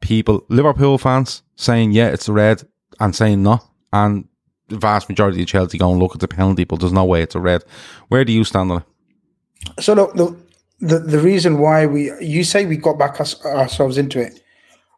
people, 0.00 0.44
Liverpool 0.48 0.98
fans, 0.98 1.42
saying 1.56 1.92
yeah, 1.92 2.08
it's 2.08 2.28
a 2.28 2.32
red, 2.32 2.62
and 3.00 3.14
saying 3.14 3.42
no, 3.42 3.60
and 3.92 4.28
the 4.68 4.76
vast 4.76 5.08
majority 5.08 5.40
of 5.40 5.48
Chelsea 5.48 5.78
going 5.78 5.98
look 5.98 6.14
at 6.14 6.20
the 6.20 6.28
penalty, 6.28 6.64
but 6.64 6.80
there's 6.80 6.92
no 6.92 7.04
way 7.04 7.22
it's 7.22 7.34
a 7.34 7.40
red. 7.40 7.64
Where 8.08 8.24
do 8.24 8.32
you 8.32 8.44
stand 8.44 8.70
on 8.70 8.82
it? 8.82 9.82
So 9.82 9.94
look, 9.94 10.14
the 10.14 10.36
the, 10.80 10.98
the 11.00 11.18
reason 11.18 11.58
why 11.58 11.86
we 11.86 12.12
you 12.20 12.44
say 12.44 12.66
we 12.66 12.76
got 12.76 12.98
back 12.98 13.18
ourselves 13.20 13.98
into 13.98 14.20
it, 14.20 14.42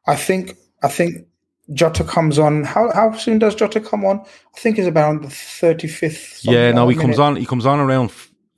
I 0.07 0.17
think 0.17 0.57
I 0.83 0.89
think 0.89 1.27
Jota 1.73 2.05
comes 2.05 2.39
on. 2.39 2.65
How 2.65 2.91
how 2.93 3.13
soon 3.13 3.39
does 3.39 3.55
Jota 3.55 3.81
come 3.81 4.05
on? 4.05 4.21
I 4.21 4.59
think 4.59 4.79
it's 4.79 4.89
about 4.89 5.23
the 5.23 5.31
thirty 5.31 5.89
fifth. 5.89 6.41
Yeah, 6.45 6.73
no, 6.73 6.89
he 6.89 6.97
minute. 6.97 7.07
comes 7.07 7.19
on. 7.19 7.37
He 7.37 7.47
comes 7.47 7.67
on 7.67 7.79
around 7.79 8.13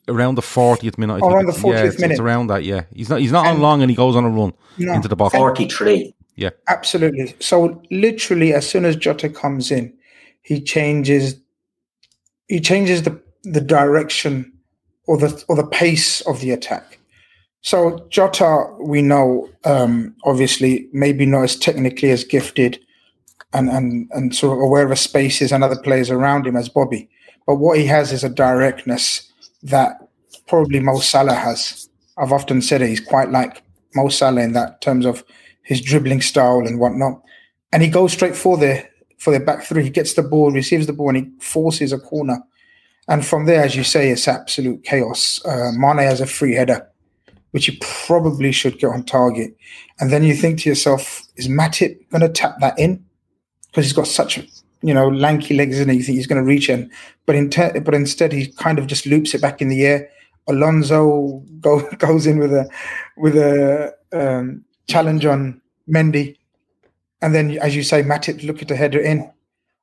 around 0.09 0.37
the 0.37 0.43
fortieth 0.43 0.99
minute. 0.99 1.21
Oh, 1.23 1.31
around 1.31 1.47
the 1.47 1.53
fortieth 1.53 1.95
yeah, 1.95 2.01
minute. 2.01 2.13
It's 2.13 2.21
around 2.21 2.47
that. 2.49 2.65
Yeah, 2.65 2.85
he's 2.95 3.09
not. 3.09 3.21
He's 3.21 3.33
not 3.33 3.47
and, 3.47 3.57
on 3.57 3.63
long, 3.63 3.83
and 3.83 3.91
he 3.91 3.97
goes 3.97 4.17
on 4.17 4.25
a 4.25 4.31
run 4.31 4.53
no, 4.79 4.95
into 4.95 5.09
the 5.09 5.17
box. 5.17 5.35
Forty 5.35 5.69
three. 5.69 6.15
Yeah, 6.37 6.51
absolutely. 6.69 7.35
So 7.41 7.83
literally, 7.91 8.55
as 8.55 8.69
soon 8.69 8.87
as 8.87 8.97
Jota 8.97 9.29
comes 9.29 9.71
in, 9.71 9.93
he 10.43 10.63
changes. 10.63 11.37
He 12.49 12.61
changes 12.61 13.03
the 13.03 13.21
the 13.45 13.61
direction 13.61 14.53
or 15.07 15.19
the 15.19 15.45
or 15.49 15.57
the 15.57 15.67
pace 15.67 16.23
of 16.23 16.41
the 16.41 16.51
attack. 16.51 16.99
So 17.61 18.07
Jota, 18.11 18.67
we 18.81 19.03
know, 19.03 19.49
um, 19.65 20.17
obviously, 20.25 20.89
maybe 20.93 21.27
not 21.27 21.45
as 21.45 21.57
technically 21.57 22.11
as 22.11 22.25
gifted 22.25 22.81
and, 23.53 23.69
and, 23.69 24.09
and 24.13 24.35
sort 24.35 24.57
of 24.57 24.63
aware 24.63 24.91
of 24.91 24.99
spaces 24.99 25.53
and 25.53 25.63
other 25.63 25.81
players 25.81 26.11
around 26.11 26.47
him 26.47 26.57
as 26.57 26.69
Bobby. 26.69 27.09
But 27.47 27.57
what 27.57 27.79
he 27.79 27.87
has 27.87 28.13
is 28.13 28.25
a 28.25 28.29
directness 28.29 29.31
that 29.63 29.99
probably 30.47 30.81
Mo 30.81 30.99
Salah 30.99 31.35
has. 31.35 31.89
I've 32.19 32.33
often 32.33 32.63
said 32.63 32.83
it, 32.83 32.89
he's 32.89 33.01
quite 33.01 33.31
like 33.31 33.63
Mo 33.95 34.09
Salah 34.09 34.43
in 34.43 34.53
that 34.53 34.81
terms 34.81 35.07
of 35.07 35.25
his 35.63 35.81
dribbling 35.81 36.21
style 36.21 36.67
and 36.67 36.79
whatnot. 36.79 37.23
And 37.73 37.83
he 37.83 37.89
goes 37.89 38.13
straight 38.13 38.37
for 38.37 38.57
the 38.57 38.87
for 39.19 39.33
the 39.33 39.41
back 39.41 39.63
three. 39.63 39.85
He 39.85 39.91
gets 39.91 40.15
the 40.15 40.23
ball, 40.23 40.51
receives 40.51 40.87
the 40.87 40.93
ball, 40.93 41.11
and 41.11 41.19
he 41.19 41.31
forces 41.41 41.93
a 41.93 41.99
corner. 41.99 42.39
And 43.09 43.25
from 43.25 43.47
there, 43.47 43.63
as 43.63 43.77
you 43.77 43.85
say, 43.85 44.11
it's 44.11 44.29
absolute 44.29 44.85
chaos. 44.85 45.41
Uh, 45.45 45.71
Mane 45.77 45.99
has 45.99 46.21
a 46.21 46.27
free 46.27 46.55
header, 46.55 46.89
which 47.53 47.67
he 47.67 47.79
probably 47.81 48.53
should 48.53 48.79
get 48.79 48.91
on 48.91 49.05
target. 49.05 49.57
And 50.01 50.11
then 50.11 50.23
you 50.23 50.35
think 50.35 50.61
to 50.61 50.69
yourself, 50.69 51.23
is 51.37 51.49
Matip 51.49 51.99
going 52.11 52.23
to 52.23 52.29
tap 52.29 52.57
that 52.61 52.79
in? 52.79 53.05
Because 53.73 53.87
he's 53.87 53.93
got 53.95 54.07
such 54.07 54.39
you 54.83 54.93
know 54.93 55.09
lanky 55.09 55.55
legs 55.55 55.81
and 55.81 55.93
you 55.95 56.03
think 56.03 56.17
he's 56.17 56.27
going 56.27 56.43
to 56.43 56.47
reach 56.47 56.69
in, 56.69 56.91
but 57.27 57.35
in 57.35 57.51
te- 57.51 57.81
but 57.81 57.95
instead 57.95 58.33
he 58.33 58.47
kind 58.53 58.79
of 58.79 58.87
just 58.87 59.07
loops 59.07 59.35
it 59.35 59.41
back 59.41 59.61
in 59.61 59.69
the 59.69 59.85
air. 59.85 60.11
Alonso 60.49 61.43
go, 61.61 61.89
goes 61.97 62.27
in 62.27 62.39
with 62.39 62.53
a 62.53 62.69
with 63.17 63.37
a 63.37 63.95
um, 64.13 64.65
challenge 64.89 65.25
on 65.25 65.61
Mendy, 65.89 66.37
and 67.21 67.35
then 67.35 67.59
as 67.59 67.75
you 67.75 67.83
say, 67.83 68.03
Matip 68.03 68.45
looking 68.45 68.69
to 68.69 68.77
head 68.77 68.95
it 68.95 69.05
in. 69.05 69.31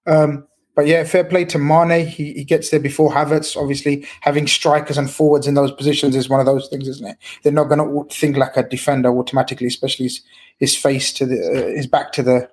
Um, 0.05 0.45
but 0.75 0.87
yeah, 0.87 1.03
fair 1.03 1.25
play 1.25 1.43
to 1.43 1.59
Mane. 1.59 2.07
He, 2.07 2.31
he 2.31 2.45
gets 2.45 2.69
there 2.69 2.79
before 2.79 3.11
Havertz. 3.11 3.57
Obviously, 3.57 4.07
having 4.21 4.47
strikers 4.47 4.97
and 4.97 5.11
forwards 5.11 5.45
in 5.45 5.53
those 5.53 5.73
positions 5.73 6.15
is 6.15 6.29
one 6.29 6.39
of 6.39 6.45
those 6.45 6.69
things, 6.69 6.87
isn't 6.87 7.05
it? 7.05 7.17
They're 7.43 7.51
not 7.51 7.67
going 7.67 7.79
to 7.79 8.15
think 8.15 8.37
like 8.37 8.55
a 8.55 8.63
defender 8.63 9.09
automatically, 9.09 9.67
especially 9.67 10.05
his, 10.05 10.21
his 10.57 10.77
face 10.77 11.11
to 11.13 11.25
the 11.25 11.35
uh, 11.35 11.75
his 11.75 11.85
back 11.85 12.13
to 12.13 12.23
the 12.23 12.49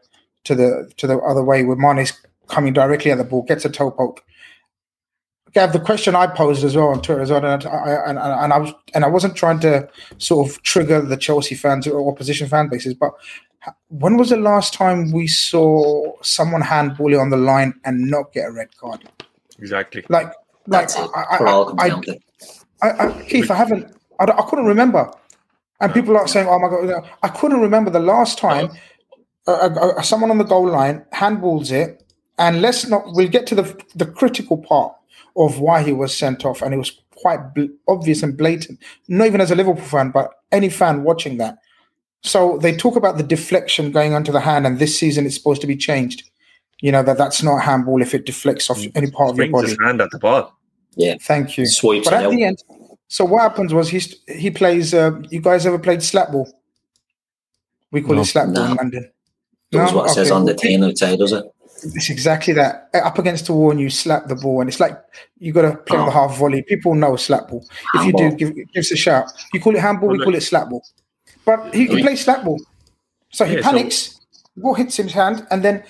to 0.47 0.55
the 0.55 0.91
to 0.97 1.07
the 1.07 1.19
other 1.19 1.43
way 1.43 1.65
where 1.65 1.77
Mane's 1.77 2.13
coming 2.49 2.73
directly 2.73 3.11
at 3.11 3.19
the 3.19 3.25
ball, 3.25 3.43
gets 3.43 3.65
a 3.65 3.71
toe 3.71 3.91
poke. 3.91 4.25
Gav, 5.53 5.73
the 5.73 5.81
question 5.81 6.15
I 6.15 6.27
posed 6.27 6.65
as 6.65 6.77
well 6.77 6.89
on 6.89 7.03
Twitter 7.03 7.21
as 7.21 7.31
well, 7.31 7.45
and 7.45 7.65
I, 7.65 7.93
and, 8.07 8.19
and 8.19 8.53
I 8.53 8.59
was 8.59 8.73
and 8.95 9.05
I 9.05 9.09
wasn't 9.09 9.37
trying 9.37 9.61
to 9.61 9.89
sort 10.19 10.49
of 10.49 10.63
trigger 10.63 11.01
the 11.01 11.17
Chelsea 11.17 11.55
fans 11.55 11.87
or 11.87 12.11
opposition 12.11 12.49
fan 12.49 12.69
bases, 12.69 12.95
but 12.95 13.13
when 13.89 14.17
was 14.17 14.31
the 14.31 14.37
last 14.37 14.75
time 14.75 15.13
we 15.13 15.27
saw 15.27 16.13
someone 16.23 16.63
handballing 16.63 17.21
on 17.21 17.31
the 17.31 17.37
line 17.37 17.75
and 17.85 18.11
not 18.11 18.33
get 18.33 18.49
a 18.49 18.53
red 18.53 18.77
card? 18.77 19.09
Exactly. 19.59 20.05
Like, 20.09 20.33
like 20.67 20.91
I, 20.97 21.39
I, 21.79 22.03
I, 22.83 23.07
I, 23.09 23.23
Keith, 23.23 23.51
I 23.51 23.55
haven't, 23.55 23.97
I, 24.21 24.27
couldn't 24.49 24.67
remember. 24.67 25.11
And 25.81 25.93
people 25.93 26.17
are 26.17 26.29
saying, 26.29 26.49
"Oh 26.49 26.59
my 26.59 26.69
god!" 26.69 27.09
I 27.23 27.29
couldn't 27.29 27.61
remember 27.61 27.91
the 27.91 28.01
last 28.01 28.39
time 28.39 28.67
uh-huh. 28.67 28.77
Uh, 29.47 30.03
someone 30.03 30.31
on 30.31 30.39
the 30.39 30.45
goal 30.45 30.69
line 30.69 31.05
handballs 31.13 31.71
it, 31.71 32.03
and 32.39 32.61
let's 32.61 32.87
not. 32.87 33.05
We'll 33.07 33.29
get 33.29 33.47
to 33.49 33.55
the 33.55 33.85
the 33.95 34.07
critical 34.07 34.59
part 34.59 34.95
of 35.37 35.61
why 35.61 35.83
he 35.83 35.93
was 35.93 36.17
sent 36.17 36.45
off, 36.45 36.63
and 36.63 36.75
it 36.75 36.79
was 36.79 37.01
quite 37.15 37.55
bl- 37.55 37.67
obvious 37.89 38.23
and 38.23 38.37
blatant. 38.37 38.79
Not 39.09 39.27
even 39.27 39.41
as 39.41 39.51
a 39.51 39.55
Liverpool 39.55 39.85
fan, 39.85 40.11
but 40.11 40.31
any 40.53 40.69
fan 40.69 41.03
watching 41.03 41.39
that. 41.39 41.59
So 42.23 42.59
they 42.59 42.77
talk 42.77 42.97
about 42.97 43.19
the 43.19 43.23
deflection 43.23 43.93
going 43.93 44.15
onto 44.15 44.33
the 44.33 44.41
hand, 44.41 44.67
and 44.67 44.79
this 44.79 44.99
season 44.99 45.27
it's 45.27 45.37
supposed 45.37 45.61
to 45.61 45.67
be 45.67 45.77
changed. 45.77 46.29
You 46.81 46.93
know 46.93 47.03
that 47.03 47.17
that's 47.17 47.43
not 47.43 47.63
handball 47.63 48.03
if 48.03 48.15
it 48.15 48.27
deflects 48.27 48.69
off 48.69 48.83
any 48.95 49.11
part 49.11 49.31
of 49.31 49.37
your 49.37 49.51
body. 49.51 49.69
His 49.69 49.79
hand 49.83 50.01
at 50.01 50.11
the 50.11 50.19
ball. 50.19 50.53
Yeah, 50.97 51.17
thank 51.21 51.57
you. 51.57 51.67
Swipes 51.67 52.09
but 52.09 52.15
at 52.15 52.31
the 52.31 52.43
end, 52.43 52.63
so 53.09 53.25
what 53.25 53.43
happens 53.43 53.73
was 53.73 53.89
he 53.89 54.01
he 54.29 54.51
plays. 54.51 54.93
Uh, 54.93 55.23
you 55.31 55.41
guys 55.41 55.67
ever 55.67 55.79
played 55.79 56.01
slapball? 56.01 56.51
We 57.93 58.03
call 58.03 58.17
no. 58.17 58.23
it 58.23 58.25
slapball 58.25 58.55
no. 58.55 58.65
in 58.65 58.75
London. 58.75 59.11
Does 59.71 59.91
no? 59.91 59.99
what 59.99 60.07
it 60.07 60.13
okay. 60.13 60.15
says 60.15 60.31
on 60.31 60.45
the 60.45 60.55
tin 60.55 60.85
outside, 60.85 61.19
does 61.19 61.33
it? 61.33 61.45
It's 61.83 62.11
exactly 62.11 62.55
that. 62.55 62.89
Uh, 62.95 62.99
up 62.99 63.19
against 63.19 63.47
the 63.47 63.53
wall 63.53 63.71
and 63.71 63.81
you 63.81 63.91
slap 63.91 64.29
the 64.29 64.35
ball, 64.35 64.61
and 64.61 64.69
it's 64.69 64.81
like 64.81 64.99
you 65.39 65.53
got 65.53 65.63
to 65.63 65.77
play 65.77 65.99
oh. 65.99 66.03
on 66.03 66.07
the 66.07 66.13
half 66.13 66.37
volley. 66.37 66.63
People 66.63 66.95
know 66.95 67.17
slap 67.17 67.49
ball. 67.49 67.67
If 67.95 68.07
you 68.07 68.13
do, 68.13 68.33
give, 68.33 68.55
give 68.55 68.81
us 68.81 68.91
a 68.91 68.97
shout. 68.97 69.31
You 69.53 69.61
call 69.61 69.75
it 69.75 69.81
handball, 69.81 70.09
we 70.09 70.19
call 70.19 70.35
it 70.35 70.43
slap 70.43 70.71
ball. 70.71 70.85
But 71.45 71.75
he 71.75 71.87
can 71.87 72.01
play 72.01 72.17
slap 72.17 72.45
ball. 72.45 72.61
So 73.31 73.45
he 73.45 73.57
yeah, 73.57 73.63
panics, 73.63 73.97
so- 73.97 74.41
ball 74.57 74.75
hits 74.75 74.97
his 74.97 75.13
hand, 75.13 75.47
and 75.51 75.63
then 75.63 75.85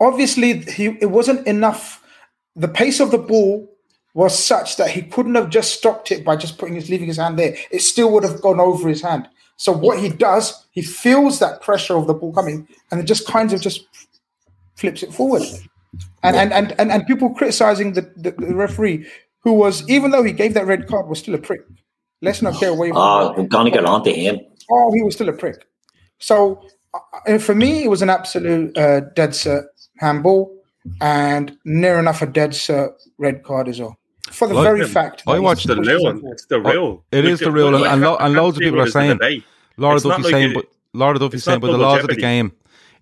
obviously 0.00 0.60
he 0.60 0.96
it 1.00 1.10
wasn't 1.10 1.46
enough. 1.46 2.02
The 2.56 2.68
pace 2.68 3.00
of 3.00 3.10
the 3.10 3.18
ball 3.18 3.68
was 4.14 4.38
such 4.38 4.76
that 4.76 4.90
he 4.90 5.02
couldn't 5.02 5.34
have 5.34 5.48
just 5.48 5.72
stopped 5.72 6.12
it 6.12 6.24
by 6.24 6.36
just 6.36 6.58
putting 6.58 6.74
his 6.74 6.90
leaving 6.90 7.06
his 7.06 7.16
hand 7.16 7.38
there. 7.38 7.56
It 7.70 7.80
still 7.80 8.12
would 8.12 8.24
have 8.24 8.42
gone 8.42 8.60
over 8.60 8.88
his 8.88 9.00
hand. 9.00 9.28
So 9.62 9.70
what 9.70 10.00
he 10.00 10.08
does, 10.08 10.66
he 10.72 10.82
feels 10.82 11.38
that 11.38 11.62
pressure 11.62 11.94
of 11.94 12.08
the 12.08 12.14
ball 12.14 12.32
coming, 12.32 12.66
and 12.90 12.98
it 12.98 13.04
just 13.04 13.28
kind 13.28 13.52
of 13.52 13.60
just 13.60 13.86
flips 14.74 15.04
it 15.04 15.14
forward. 15.14 15.44
And 16.24 16.34
and 16.34 16.52
and 16.52 16.74
and, 16.80 16.90
and 16.90 17.06
people 17.06 17.30
criticizing 17.30 17.92
the, 17.92 18.00
the, 18.16 18.32
the, 18.32 18.56
referee, 18.56 19.06
who 19.44 19.52
was 19.52 19.88
even 19.88 20.10
though 20.10 20.24
he 20.24 20.32
gave 20.32 20.54
that 20.54 20.66
red 20.66 20.88
card, 20.88 21.06
was 21.06 21.20
still 21.20 21.36
a 21.36 21.38
prick. 21.38 21.60
Let's 22.22 22.42
not 22.42 22.58
get 22.58 22.70
away 22.70 22.88
from. 22.88 22.98
Oh, 22.98 23.34
we're 23.36 23.46
gonna 23.46 23.70
get 23.70 23.84
on 23.84 24.02
to 24.02 24.12
him. 24.12 24.40
Oh, 24.68 24.92
he 24.92 25.00
was 25.00 25.14
still 25.14 25.28
a 25.28 25.32
prick. 25.32 25.64
So 26.18 26.66
uh, 26.92 27.38
for 27.38 27.54
me, 27.54 27.84
it 27.84 27.88
was 27.88 28.02
an 28.02 28.10
absolute 28.10 28.76
uh, 28.76 29.02
dead 29.14 29.30
cert 29.30 29.66
handball, 29.98 30.60
and 31.00 31.56
near 31.64 32.00
enough 32.00 32.20
a 32.20 32.26
dead 32.26 32.50
cert 32.50 32.94
red 33.16 33.44
card 33.44 33.68
as 33.68 33.80
well 33.80 33.96
for 34.32 34.48
the 34.48 34.60
very 34.60 34.88
fact. 34.88 35.22
I 35.28 35.38
watched 35.38 35.68
the 35.68 35.76
real 35.76 36.02
one. 36.02 36.20
It's 36.32 36.46
the 36.46 36.60
real. 36.60 37.04
It 37.12 37.24
is 37.24 37.38
the 37.38 37.52
real, 37.52 37.76
and, 37.76 37.84
and, 37.84 38.00
lo- 38.00 38.16
and 38.18 38.34
loads 38.34 38.56
of 38.56 38.62
people 38.62 38.80
are 38.80 38.88
saying. 38.88 39.20
Laura 39.76 40.00
Duffy's 40.00 40.24
like 40.24 40.32
saying, 40.32 40.54
but 40.54 40.66
Laura 40.92 41.18
Duffy's 41.18 41.44
saying, 41.44 41.60
but 41.60 41.72
the 41.72 41.78
laws 41.78 41.98
jeopardy. 41.98 42.14
of 42.14 42.16
the 42.16 42.22
game, 42.22 42.52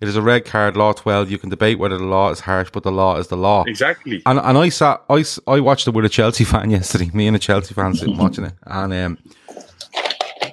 it 0.01 0.09
is 0.09 0.17
a 0.17 0.23
red 0.23 0.45
card. 0.45 0.77
Law 0.77 0.93
twelve. 0.93 1.31
You 1.31 1.39
can 1.39 1.51
debate 1.51 1.79
whether 1.79 1.99
the 1.99 2.05
law 2.05 2.31
is 2.31 2.41
harsh, 2.41 2.71
but 2.73 2.83
the 2.83 2.93
law 2.93 3.17
is 3.17 3.29
the 3.29 3.37
law. 3.37 3.65
Exactly. 3.67 4.23
And 4.27 4.39
and 4.39 4.57
I 4.57 4.69
sat, 4.69 5.03
I, 5.11 5.25
I 5.47 5.61
watched 5.61 5.87
it 5.89 5.91
with 5.95 6.05
a 6.05 6.09
Chelsea 6.09 6.45
fan 6.53 6.71
yesterday. 6.71 7.11
Me 7.13 7.27
and 7.27 7.37
a 7.37 7.41
Chelsea 7.41 7.75
fan 7.75 7.95
sitting 7.95 8.17
watching 8.19 8.45
it, 8.45 8.55
and 8.65 8.93
um, 8.93 9.19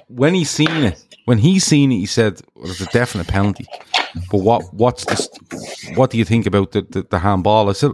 when 0.08 0.34
he 0.34 0.44
seen 0.44 0.84
it, 0.84 1.02
when 1.24 1.38
he 1.38 1.58
seen 1.58 1.92
it, 1.92 1.96
he 1.96 2.06
said 2.06 2.40
well, 2.54 2.70
it's 2.70 2.80
a 2.80 2.86
definite 2.86 3.28
penalty. 3.28 3.66
But 4.30 4.38
what 4.38 4.72
what's 4.74 5.04
this? 5.04 5.28
What 5.94 6.10
do 6.10 6.18
you 6.18 6.24
think 6.24 6.46
about 6.46 6.72
the, 6.72 6.82
the, 6.82 7.02
the 7.02 7.18
handball? 7.18 7.68
I 7.68 7.72
said, 7.72 7.92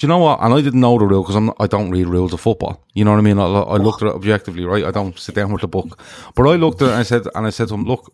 do 0.00 0.06
you 0.06 0.08
know 0.08 0.16
what? 0.16 0.40
And 0.40 0.54
I 0.54 0.62
didn't 0.62 0.80
know 0.80 0.98
the 0.98 1.04
rule 1.04 1.22
because 1.22 1.52
I 1.60 1.66
don't 1.66 1.90
read 1.90 2.06
rules 2.06 2.32
of 2.32 2.40
football. 2.40 2.82
You 2.94 3.04
know 3.04 3.10
what 3.10 3.18
I 3.18 3.20
mean? 3.20 3.38
I, 3.38 3.44
I 3.44 3.46
oh. 3.46 3.76
looked 3.76 4.00
at 4.00 4.08
it 4.08 4.14
objectively, 4.14 4.64
right? 4.64 4.82
I 4.82 4.90
don't 4.90 5.18
sit 5.18 5.34
down 5.34 5.52
with 5.52 5.60
the 5.60 5.68
book, 5.68 6.02
but 6.34 6.48
I 6.48 6.56
looked 6.56 6.80
at 6.80 6.88
it 6.88 6.92
and 6.92 7.00
I 7.00 7.02
said, 7.02 7.26
and 7.34 7.46
I 7.46 7.50
said 7.50 7.68
to 7.68 7.74
him, 7.74 7.84
look, 7.84 8.10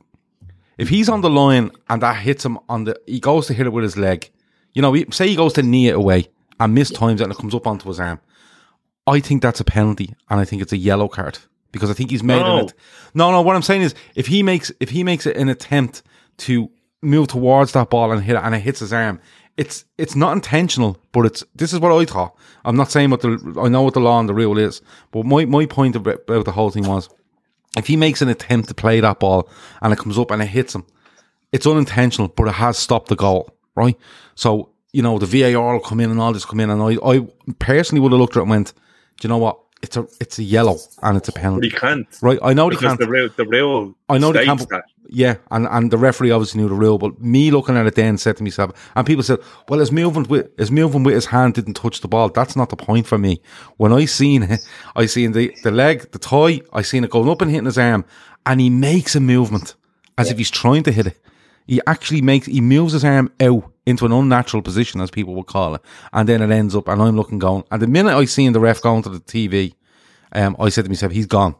if 0.78 0.88
he's 0.88 1.08
on 1.08 1.20
the 1.20 1.30
line 1.30 1.70
and 1.88 2.02
that 2.02 2.16
hits 2.16 2.44
him 2.44 2.58
on 2.68 2.84
the, 2.84 3.00
he 3.06 3.20
goes 3.20 3.46
to 3.46 3.54
hit 3.54 3.66
it 3.66 3.72
with 3.72 3.84
his 3.84 3.96
leg. 3.96 4.28
You 4.74 4.82
know, 4.82 4.96
say 5.12 5.28
he 5.28 5.36
goes 5.36 5.52
to 5.52 5.62
knee 5.62 5.86
it 5.86 5.94
away 5.94 6.26
and 6.58 6.74
miss 6.74 6.90
times 6.90 7.20
and 7.20 7.30
it 7.30 7.38
comes 7.38 7.54
up 7.54 7.68
onto 7.68 7.86
his 7.86 8.00
arm. 8.00 8.18
I 9.06 9.20
think 9.20 9.40
that's 9.40 9.60
a 9.60 9.64
penalty, 9.64 10.12
and 10.28 10.40
I 10.40 10.44
think 10.44 10.62
it's 10.62 10.72
a 10.72 10.76
yellow 10.76 11.06
card 11.06 11.38
because 11.70 11.88
I 11.88 11.92
think 11.92 12.10
he's 12.10 12.24
made 12.24 12.40
No. 12.40 12.58
it. 12.66 12.74
No, 13.14 13.30
no. 13.30 13.42
What 13.42 13.54
I'm 13.54 13.62
saying 13.62 13.82
is, 13.82 13.94
if 14.16 14.26
he 14.26 14.42
makes 14.42 14.72
if 14.80 14.90
he 14.90 15.04
makes 15.04 15.24
an 15.24 15.48
attempt 15.48 16.02
to 16.38 16.68
move 17.00 17.28
towards 17.28 17.70
that 17.74 17.90
ball 17.90 18.10
and 18.10 18.24
hit 18.24 18.34
it, 18.34 18.42
and 18.42 18.56
it 18.56 18.58
hits 18.58 18.80
his 18.80 18.92
arm, 18.92 19.20
it's 19.56 19.84
it's 19.96 20.14
not 20.14 20.32
intentional, 20.32 20.98
but 21.12 21.26
it's 21.26 21.44
this 21.54 21.72
is 21.72 21.80
what 21.80 21.92
I 21.92 22.04
thought. 22.04 22.36
I'm 22.64 22.76
not 22.76 22.90
saying 22.90 23.10
what 23.10 23.22
the 23.22 23.60
I 23.62 23.68
know 23.68 23.82
what 23.82 23.94
the 23.94 24.00
law 24.00 24.20
and 24.20 24.28
the 24.28 24.34
rule 24.34 24.58
is, 24.58 24.82
but 25.12 25.24
my 25.24 25.44
my 25.44 25.66
point 25.66 25.96
about, 25.96 26.22
about 26.28 26.44
the 26.44 26.52
whole 26.52 26.70
thing 26.70 26.86
was, 26.86 27.08
if 27.76 27.86
he 27.86 27.96
makes 27.96 28.22
an 28.22 28.28
attempt 28.28 28.68
to 28.68 28.74
play 28.74 29.00
that 29.00 29.20
ball 29.20 29.48
and 29.80 29.92
it 29.92 29.98
comes 29.98 30.18
up 30.18 30.30
and 30.30 30.42
it 30.42 30.46
hits 30.46 30.74
him, 30.74 30.84
it's 31.52 31.66
unintentional, 31.66 32.28
but 32.28 32.48
it 32.48 32.54
has 32.54 32.78
stopped 32.78 33.08
the 33.08 33.16
goal, 33.16 33.50
right? 33.74 33.96
So, 34.34 34.70
you 34.92 35.02
know, 35.02 35.18
the 35.18 35.26
VAR 35.26 35.72
will 35.72 35.80
come 35.80 36.00
in 36.00 36.10
and 36.10 36.20
all 36.20 36.32
this 36.32 36.44
come 36.44 36.60
in, 36.60 36.70
and 36.70 36.82
I, 36.82 36.96
I 37.04 37.26
personally 37.58 38.00
would 38.00 38.12
have 38.12 38.20
looked 38.20 38.36
at 38.36 38.40
it 38.40 38.42
and 38.42 38.50
went, 38.50 38.72
do 39.20 39.26
you 39.26 39.28
know 39.28 39.38
what? 39.38 39.58
It's 39.86 39.96
a 39.96 40.06
it's 40.20 40.38
a 40.38 40.42
yellow 40.42 40.76
and 41.02 41.16
it's 41.16 41.28
a 41.28 41.32
But 41.32 41.40
penalty. 41.42 41.68
he 41.68 41.74
can't. 41.76 42.06
Right, 42.20 42.38
I 42.42 42.52
know 42.54 42.64
they 42.68 42.76
Because 42.76 42.88
can't. 42.88 43.00
the 43.00 43.08
real, 43.08 43.28
the 43.36 43.46
real 43.46 43.94
I 44.08 44.18
know 44.18 44.32
they 44.32 44.44
states 44.44 44.66
can't. 44.66 44.70
that. 44.70 44.84
Yeah, 45.08 45.36
and, 45.52 45.68
and 45.70 45.90
the 45.92 45.96
referee 45.98 46.32
obviously 46.32 46.60
knew 46.60 46.68
the 46.68 46.74
rule, 46.74 46.98
but 46.98 47.20
me 47.22 47.52
looking 47.52 47.76
at 47.76 47.86
it 47.86 47.94
then 47.94 48.18
said 48.18 48.36
to 48.38 48.42
myself, 48.42 48.72
and 48.96 49.06
people 49.06 49.22
said, 49.22 49.38
"Well, 49.68 49.78
his 49.78 49.92
movement 49.92 50.28
with 50.28 50.46
his 50.58 50.70
movement 50.72 51.06
with 51.06 51.14
his 51.14 51.26
hand 51.26 51.54
didn't 51.54 51.74
touch 51.74 52.00
the 52.00 52.08
ball." 52.08 52.28
That's 52.30 52.56
not 52.56 52.70
the 52.70 52.76
point 52.76 53.06
for 53.06 53.16
me. 53.16 53.40
When 53.76 53.92
I 53.92 54.04
seen 54.06 54.42
it, 54.42 54.60
I 54.96 55.06
seen 55.06 55.30
the 55.32 55.54
the 55.62 55.70
leg, 55.70 56.10
the 56.10 56.18
tie, 56.18 56.60
I 56.72 56.82
seen 56.82 57.04
it 57.04 57.10
going 57.10 57.28
up 57.30 57.40
and 57.40 57.50
hitting 57.52 57.66
his 57.66 57.78
arm, 57.78 58.04
and 58.44 58.60
he 58.60 58.68
makes 58.70 59.14
a 59.14 59.20
movement 59.20 59.76
as 60.18 60.30
if 60.32 60.38
he's 60.38 60.50
trying 60.50 60.82
to 60.84 60.90
hit 60.92 61.06
it. 61.06 61.18
He 61.66 61.80
actually 61.86 62.22
makes 62.22 62.46
he 62.46 62.60
moves 62.60 62.92
his 62.92 63.04
arm 63.04 63.32
out 63.40 63.72
into 63.86 64.04
an 64.04 64.12
unnatural 64.12 64.62
position, 64.62 65.00
as 65.00 65.10
people 65.10 65.34
would 65.34 65.46
call 65.46 65.74
it, 65.74 65.82
and 66.12 66.28
then 66.28 66.42
it 66.42 66.50
ends 66.50 66.74
up. 66.74 66.88
And 66.88 67.00
I'm 67.00 67.16
looking 67.16 67.38
going, 67.38 67.64
and 67.70 67.80
the 67.80 67.86
minute 67.86 68.16
I 68.16 68.24
seen 68.24 68.52
the 68.52 68.60
ref 68.60 68.82
going 68.82 69.02
to 69.04 69.08
the 69.08 69.20
TV, 69.20 69.74
um, 70.32 70.56
I 70.58 70.68
said 70.68 70.84
to 70.84 70.90
myself, 70.90 71.12
he's 71.12 71.26
gone. 71.26 71.54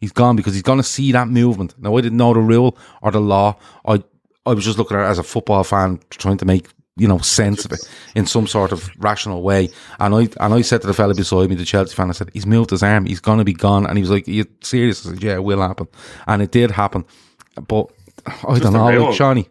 He's 0.00 0.12
gone 0.12 0.34
because 0.34 0.54
he's 0.54 0.62
going 0.62 0.80
to 0.80 0.84
see 0.84 1.12
that 1.12 1.28
movement. 1.28 1.74
Now, 1.78 1.96
I 1.96 2.00
didn't 2.00 2.18
know 2.18 2.34
the 2.34 2.40
rule 2.40 2.76
or 3.02 3.12
the 3.12 3.20
law. 3.20 3.56
I 3.86 4.02
I 4.44 4.54
was 4.54 4.64
just 4.64 4.78
looking 4.78 4.96
at 4.96 5.04
it 5.04 5.10
as 5.10 5.18
a 5.18 5.22
football 5.22 5.62
fan, 5.62 6.00
trying 6.10 6.38
to 6.38 6.44
make 6.44 6.68
you 6.96 7.08
know 7.08 7.18
sense 7.18 7.64
of 7.64 7.72
it 7.72 7.88
in 8.14 8.26
some 8.26 8.46
sort 8.46 8.72
of 8.72 8.90
rational 8.98 9.42
way. 9.42 9.70
And 10.00 10.14
I 10.14 10.28
and 10.44 10.54
I 10.54 10.62
said 10.62 10.80
to 10.80 10.86
the 10.86 10.94
fella 10.94 11.14
beside 11.14 11.48
me, 11.48 11.56
the 11.56 11.64
Chelsea 11.64 11.94
fan, 11.94 12.08
I 12.08 12.12
said, 12.12 12.30
he's 12.32 12.46
moved 12.46 12.70
his 12.70 12.82
arm. 12.82 13.06
He's 13.06 13.20
going 13.20 13.38
to 13.38 13.44
be 13.44 13.52
gone. 13.52 13.86
And 13.86 13.96
he 13.96 14.02
was 14.02 14.10
like, 14.10 14.26
you 14.26 14.44
serious? 14.62 15.06
I 15.06 15.10
said, 15.10 15.22
yeah, 15.22 15.34
it 15.34 15.44
will 15.44 15.60
happen. 15.60 15.86
And 16.26 16.42
it 16.42 16.50
did 16.50 16.72
happen. 16.72 17.04
But 17.68 17.92
Oh, 18.26 18.54
I 18.54 18.58
don't 18.58 18.74
a 18.74 18.78
know, 18.78 18.88
real- 18.90 19.04
like 19.06 19.14
Seany. 19.18 19.48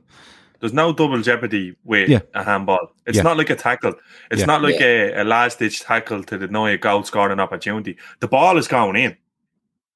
There's 0.59 0.73
no 0.73 0.93
double 0.93 1.19
jeopardy 1.21 1.75
with 1.83 2.07
Yeah. 2.07 2.19
a 2.35 2.43
handball. 2.43 2.93
It's 3.07 3.17
Yeah. 3.17 3.23
not 3.23 3.35
like 3.37 3.49
a 3.49 3.55
tackle. 3.55 3.93
It's 4.29 4.41
Yeah. 4.41 4.45
not 4.45 4.61
like 4.61 4.79
a, 4.79 5.21
a 5.21 5.23
last 5.23 5.57
ditch 5.57 5.81
tackle 5.81 6.23
to 6.25 6.37
deny 6.37 6.69
a 6.71 6.77
goal 6.77 7.03
scoring 7.03 7.39
opportunity. 7.39 7.97
The 8.19 8.27
ball 8.27 8.57
is 8.57 8.67
going 8.67 8.95
in. 8.95 9.17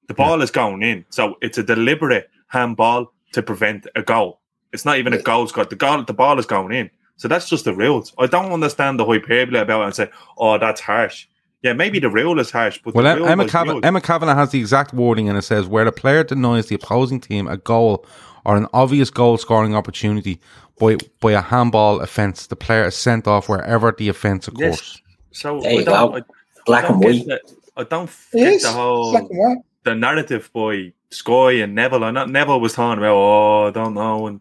The 0.07 0.15
ball 0.15 0.41
is 0.41 0.49
going 0.49 0.81
in. 0.81 1.05
So 1.09 1.35
it's 1.41 1.59
a 1.59 1.63
deliberate 1.63 2.29
handball 2.47 3.13
to 3.33 3.43
prevent 3.43 3.85
a 3.95 4.01
goal. 4.01 4.39
It's 4.73 4.85
not 4.85 4.97
even 4.97 5.13
a 5.13 5.21
goal 5.21 5.45
score. 5.47 5.65
The 5.65 5.75
goal, 5.75 6.03
the 6.03 6.13
ball 6.13 6.39
is 6.39 6.47
going 6.47 6.73
in. 6.73 6.89
So 7.17 7.27
that's 7.27 7.47
just 7.47 7.63
the 7.65 7.73
rules. 7.73 8.11
I 8.17 8.25
don't 8.25 8.51
understand 8.51 8.99
the 8.99 9.05
hyperbole 9.05 9.59
about 9.59 9.81
it 9.81 9.85
and 9.85 9.95
say, 9.95 10.09
"Oh, 10.37 10.57
that's 10.57 10.81
harsh." 10.81 11.27
Yeah, 11.61 11.73
maybe 11.73 11.97
the 11.99 12.09
rule 12.09 12.39
is 12.39 12.51
harsh, 12.51 12.79
but 12.83 12.93
Well, 12.93 13.03
the 13.03 13.23
Emma, 13.25 13.43
was 13.43 13.51
Cavan- 13.51 13.85
Emma 13.85 14.01
Kavanagh 14.01 14.35
has 14.35 14.51
the 14.51 14.59
exact 14.59 14.93
wording, 14.93 15.29
and 15.29 15.37
it 15.37 15.43
says 15.43 15.65
where 15.67 15.85
the 15.85 15.91
player 15.91 16.23
denies 16.23 16.67
the 16.67 16.75
opposing 16.75 17.19
team 17.19 17.47
a 17.47 17.57
goal 17.57 18.05
or 18.45 18.55
an 18.55 18.67
obvious 18.73 19.09
goal 19.09 19.37
scoring 19.37 19.75
opportunity 19.75 20.39
by 20.79 20.97
by 21.19 21.31
a 21.33 21.41
handball 21.41 22.01
offence, 22.01 22.47
the 22.47 22.55
player 22.55 22.85
is 22.85 22.95
sent 22.95 23.27
off 23.27 23.49
wherever 23.49 23.91
the 23.97 24.09
offence 24.09 24.47
occurs. 24.47 24.61
Yes. 24.61 25.01
So 25.31 25.59
There 25.61 25.71
I 25.71 25.73
you 25.73 25.85
go. 25.85 26.15
I, 26.17 26.21
Black 26.65 26.85
I 26.85 26.87
don't 26.87 26.95
and 26.97 27.03
white. 27.05 27.25
the- 27.27 27.41
I 27.77 27.83
don't 27.83 28.09
It 28.33 28.37
get 28.39 28.53
is 28.53 28.63
the 28.63 28.71
whole 28.71 29.11
black 29.11 29.23
and 29.29 29.37
white. 29.37 29.57
the 29.83 29.95
narrative 29.95 30.49
by 30.53 30.93
Sky 31.11 31.51
and 31.53 31.75
Neville. 31.75 32.03
And 32.05 32.15
not 32.15 32.29
Neville 32.29 32.61
was 32.61 32.73
talking 32.73 32.99
about, 32.99 33.15
oh, 33.15 33.67
I 33.67 33.71
don't 33.71 33.93
know, 33.93 34.27
and 34.27 34.39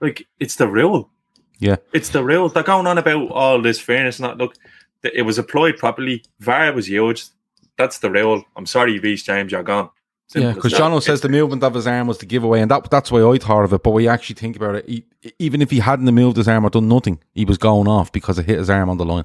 like 0.00 0.26
it's 0.38 0.56
the 0.56 0.68
rule. 0.68 1.10
Yeah. 1.58 1.76
It's 1.94 2.10
the 2.10 2.22
rule. 2.22 2.50
They're 2.50 2.62
going 2.62 2.86
on 2.86 2.98
about 2.98 3.30
all 3.30 3.62
this 3.62 3.80
fairness. 3.80 4.20
Not 4.20 4.36
look, 4.36 4.54
it 5.02 5.22
was 5.22 5.38
applied 5.38 5.78
properly. 5.78 6.22
VAR 6.40 6.72
was 6.74 6.86
used. 6.88 7.32
That's 7.78 7.98
the 7.98 8.10
rule. 8.10 8.44
I'm 8.56 8.66
sorry, 8.66 8.98
Reece 8.98 9.22
James, 9.22 9.52
you're 9.52 9.62
gone. 9.62 9.88
Simple 10.28 10.48
Yeah, 10.50 10.54
because 10.54 10.72
that. 10.72 10.80
Jono 10.80 11.00
says 11.02 11.20
the 11.20 11.28
movement 11.28 11.62
of 11.62 11.74
his 11.74 11.86
arm 11.86 12.08
was 12.08 12.18
the 12.18 12.26
giveaway, 12.26 12.60
and 12.60 12.70
that 12.70 12.90
that's 12.90 13.12
why 13.12 13.22
I 13.22 13.38
thought 13.38 13.64
of 13.64 13.72
it. 13.72 13.82
But 13.82 13.90
when 13.90 14.04
you 14.04 14.10
actually 14.10 14.34
think 14.34 14.56
about 14.56 14.74
it, 14.76 14.88
he, 14.88 15.04
even 15.38 15.62
if 15.62 15.70
he 15.70 15.78
hadn't 15.78 16.12
moved 16.12 16.36
his 16.36 16.48
arm 16.48 16.64
or 16.66 16.70
done 16.70 16.88
nothing, 16.88 17.20
he 17.34 17.44
was 17.44 17.58
going 17.58 17.86
off 17.88 18.10
because 18.10 18.38
it 18.38 18.46
hit 18.46 18.58
his 18.58 18.68
arm 18.70 18.88
on 18.90 18.96
the 18.98 19.04
line. 19.04 19.24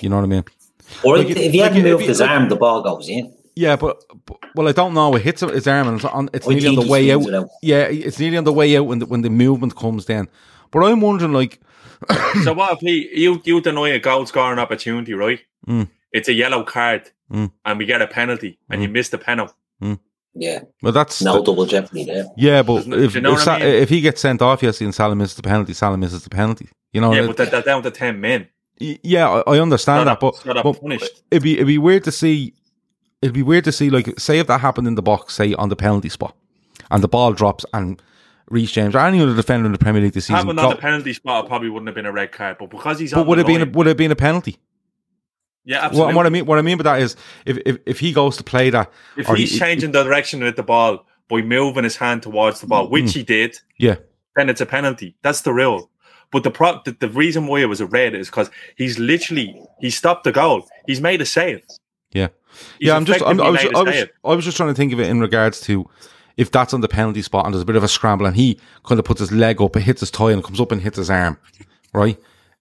You 0.00 0.08
know 0.08 0.16
what 0.16 0.24
I 0.24 0.26
mean? 0.28 0.44
Or 1.04 1.18
Like 1.18 1.28
if, 1.28 1.36
it- 1.36 1.40
if 1.44 1.52
he 1.52 1.60
like 1.60 1.72
hadn't 1.72 1.86
if 1.86 1.92
moved 1.92 2.02
he- 2.02 2.08
his 2.08 2.20
like- 2.20 2.30
arm, 2.30 2.48
the 2.48 2.56
ball 2.56 2.82
goes 2.82 3.08
in. 3.08 3.34
Yeah, 3.54 3.74
but, 3.74 4.04
but 4.24 4.38
well, 4.54 4.68
I 4.68 4.72
don't 4.72 4.94
know. 4.94 5.16
It 5.16 5.22
hits 5.22 5.40
his 5.40 5.66
arm, 5.66 5.88
and 5.88 5.96
it's, 5.96 6.04
on, 6.04 6.30
it's 6.32 6.46
nearly 6.46 6.68
on 6.68 6.74
the 6.76 6.86
way 6.86 7.10
out. 7.10 7.28
out. 7.34 7.48
Yeah, 7.60 7.86
it's 7.88 8.18
nearly 8.20 8.36
on 8.36 8.44
the 8.44 8.52
way 8.52 8.76
out 8.76 8.86
when 8.86 9.00
the, 9.00 9.06
when 9.06 9.22
the 9.22 9.30
movement 9.30 9.74
comes 9.74 10.04
then. 10.06 10.28
But 10.70 10.84
I'm 10.84 11.00
wondering, 11.00 11.32
like, 11.32 11.58
so 12.44 12.52
what 12.52 12.74
if 12.74 12.78
he 12.78 13.10
you 13.20 13.42
you 13.44 13.60
deny 13.60 13.88
a 13.88 13.98
goal 13.98 14.26
scoring 14.26 14.60
opportunity, 14.60 15.12
right? 15.12 15.40
Mm. 15.66 15.88
It's 16.12 16.28
a 16.28 16.32
yellow 16.34 16.62
card, 16.62 17.10
Mm. 17.32 17.52
and 17.64 17.78
we 17.78 17.84
get 17.84 18.00
a 18.02 18.06
penalty, 18.06 18.58
and 18.70 18.82
you 18.82 18.88
miss 18.88 19.08
the 19.10 19.18
penalty. 19.18 19.54
Yeah, 20.34 20.60
well, 20.82 20.92
that's 20.92 21.20
no 21.20 21.42
double 21.42 21.66
jeopardy 21.66 22.04
there. 22.04 22.26
yeah, 22.36 22.62
but 22.62 22.76
Doesn't 22.76 22.92
if 22.92 23.14
you 23.16 23.20
know 23.20 23.30
if, 23.32 23.36
what 23.38 23.44
Sa- 23.44 23.54
I 23.54 23.58
mean? 23.60 23.68
if 23.68 23.88
he 23.88 24.00
gets 24.00 24.20
sent 24.20 24.40
off, 24.40 24.62
yes, 24.62 24.80
and 24.80 24.94
Salah 24.94 25.16
misses 25.16 25.34
the 25.36 25.42
penalty, 25.42 25.72
Salah 25.72 25.96
misses 25.96 26.22
the 26.22 26.30
penalty. 26.30 26.68
You 26.92 27.00
know, 27.00 27.12
yeah, 27.12 27.22
it- 27.22 27.26
but 27.26 27.36
they're, 27.38 27.46
they're 27.46 27.62
down 27.62 27.82
to 27.82 27.90
ten 27.90 28.20
men. 28.20 28.46
Yeah, 28.78 29.28
I, 29.28 29.54
I 29.56 29.58
understand 29.60 30.04
Not 30.04 30.20
that, 30.20 30.26
a- 30.26 30.54
but, 30.54 30.62
but 30.62 30.80
punished. 30.80 31.22
it'd 31.32 31.42
be 31.42 31.54
it'd 31.54 31.66
be 31.66 31.78
weird 31.78 32.04
to 32.04 32.12
see. 32.12 32.54
It'd 33.20 33.34
be 33.34 33.42
weird 33.42 33.64
to 33.64 33.72
see, 33.72 33.90
like, 33.90 34.20
say 34.20 34.38
if 34.38 34.46
that 34.46 34.60
happened 34.60 34.86
in 34.86 34.94
the 34.94 35.02
box, 35.02 35.34
say 35.34 35.54
on 35.54 35.70
the 35.70 35.76
penalty 35.76 36.08
spot, 36.08 36.36
and 36.90 37.02
the 37.02 37.08
ball 37.08 37.32
drops, 37.32 37.64
and 37.74 38.00
Reece 38.48 38.70
James 38.70 38.94
or 38.94 39.00
any 39.00 39.20
other 39.20 39.34
defender 39.34 39.66
in 39.66 39.72
the 39.72 39.78
Premier 39.78 40.00
League 40.02 40.12
this 40.12 40.26
season, 40.26 40.36
Having 40.36 40.56
go- 40.56 40.62
on 40.68 40.70
the 40.70 40.76
penalty 40.76 41.12
spot 41.14 41.46
it 41.46 41.48
probably 41.48 41.68
wouldn't 41.68 41.88
have 41.88 41.96
been 41.96 42.06
a 42.06 42.12
red 42.12 42.30
card, 42.30 42.58
but 42.60 42.70
because 42.70 43.00
he's 43.00 43.12
but 43.12 43.20
on 43.22 43.26
would 43.26 43.38
the 43.38 43.42
it 43.42 43.46
been 43.48 43.60
a, 43.62 43.64
line- 43.64 43.72
would 43.72 43.86
it 43.88 43.90
have 43.90 43.96
been 43.96 44.12
a 44.12 44.16
penalty? 44.16 44.58
Yeah, 45.68 45.82
What, 45.82 45.84
absolutely. 45.84 46.14
what 46.14 46.26
I 46.26 46.28
mean, 46.30 46.46
what 46.46 46.58
I 46.58 46.62
mean 46.62 46.78
by 46.78 46.84
that 46.84 47.02
is, 47.02 47.14
if 47.44 47.58
if, 47.66 47.76
if 47.84 48.00
he 48.00 48.14
goes 48.14 48.38
to 48.38 48.42
play 48.42 48.70
that, 48.70 48.90
if 49.18 49.26
he's 49.28 49.52
he- 49.52 49.58
changing 49.58 49.92
the 49.92 50.02
direction 50.02 50.42
with 50.42 50.56
the 50.56 50.62
ball 50.62 51.04
by 51.28 51.42
moving 51.42 51.84
his 51.84 51.94
hand 51.94 52.22
towards 52.22 52.62
the 52.62 52.66
ball, 52.66 52.86
mm. 52.86 52.90
which 52.90 53.12
he 53.12 53.22
did, 53.22 53.58
yeah, 53.76 53.96
then 54.34 54.48
it's 54.48 54.62
a 54.62 54.66
penalty. 54.66 55.14
That's 55.22 55.42
the 55.42 55.52
rule. 55.52 55.90
But 56.30 56.42
the 56.42 56.50
pro- 56.50 56.80
the, 56.86 56.92
the 56.92 57.10
reason 57.10 57.46
why 57.46 57.60
it 57.60 57.66
was 57.66 57.82
a 57.82 57.86
red 57.86 58.14
is 58.14 58.28
because 58.28 58.50
he's 58.76 58.98
literally 58.98 59.62
he 59.78 59.90
stopped 59.90 60.24
the 60.24 60.32
goal. 60.32 60.66
He's 60.86 61.02
made 61.02 61.20
a 61.20 61.26
save. 61.26 61.62
yeah, 62.12 62.28
He's 62.78 62.88
yeah. 62.88 62.96
I'm 62.96 63.04
just, 63.04 63.22
I'm, 63.22 63.38
I 63.38 63.50
was, 63.50 63.60
I 63.62 63.82
was. 63.82 64.06
I 64.24 64.34
was 64.34 64.44
just 64.46 64.56
trying 64.56 64.70
to 64.70 64.74
think 64.74 64.94
of 64.94 65.00
it 65.00 65.08
in 65.10 65.20
regards 65.20 65.60
to 65.62 65.86
if 66.38 66.50
that's 66.50 66.72
on 66.72 66.80
the 66.80 66.88
penalty 66.88 67.20
spot 67.20 67.44
and 67.44 67.52
there's 67.52 67.62
a 67.62 67.66
bit 67.66 67.76
of 67.76 67.84
a 67.84 67.88
scramble 67.88 68.24
and 68.24 68.36
he 68.36 68.58
kind 68.84 68.98
of 68.98 69.04
puts 69.04 69.20
his 69.20 69.32
leg 69.32 69.60
up, 69.60 69.76
it 69.76 69.82
hits 69.82 70.00
his 70.00 70.10
tie 70.10 70.30
and 70.32 70.42
comes 70.42 70.60
up 70.60 70.72
and 70.72 70.80
hits 70.80 70.96
his 70.96 71.10
arm, 71.10 71.36
right? 71.92 72.16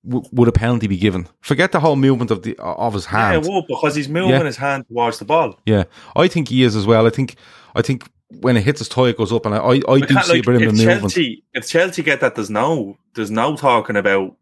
W- 0.08 0.28
would 0.32 0.48
a 0.48 0.52
penalty 0.52 0.88
be 0.88 0.98
given? 0.98 1.28
Forget 1.41 1.72
the 1.72 1.80
whole 1.80 1.96
movement 1.96 2.32
of 2.32 2.43
the 2.43 2.56
of 2.60 2.93
his 2.93 3.06
hand. 3.06 3.22
Yeah, 3.22 3.34
hand. 3.41 3.48
well, 3.48 3.65
because 3.67 3.96
he's 3.96 4.08
moving 4.10 4.32
Yeah. 4.32 4.43
his 4.43 4.58
hand 4.58 4.86
towards 4.88 5.20
the 5.20 5.26
ball. 5.26 5.60
Yeah, 5.65 5.84
I 6.16 6.28
think 6.28 6.49
he 6.49 6.64
is 6.64 6.76
as 6.76 6.86
well. 6.86 7.05
I 7.05 7.10
think 7.10 7.36
I 7.76 7.82
think 7.82 8.10
when 8.41 8.58
it 8.58 8.64
hits 8.64 8.80
his 8.80 8.89
toe, 8.89 9.05
it 9.05 9.18
goes 9.18 9.32
up, 9.34 9.45
and 9.45 9.55
I 9.55 9.58
I, 9.60 9.70
I 9.88 9.99
do 9.99 10.05
can't, 10.08 10.26
see 10.26 10.34
like, 10.34 10.43
a 10.43 10.51
bit 10.51 10.55
of 10.55 10.62
if 10.62 10.70
a 10.70 10.74
movement. 10.74 10.99
Chelsea, 11.01 11.43
if 11.53 11.68
Chelsea 11.68 12.03
get 12.03 12.20
that, 12.22 12.36
there's 12.36 12.49
no, 12.49 12.97
there's 13.16 13.32
no 13.32 13.55
talking 13.55 13.95
about, 13.95 14.36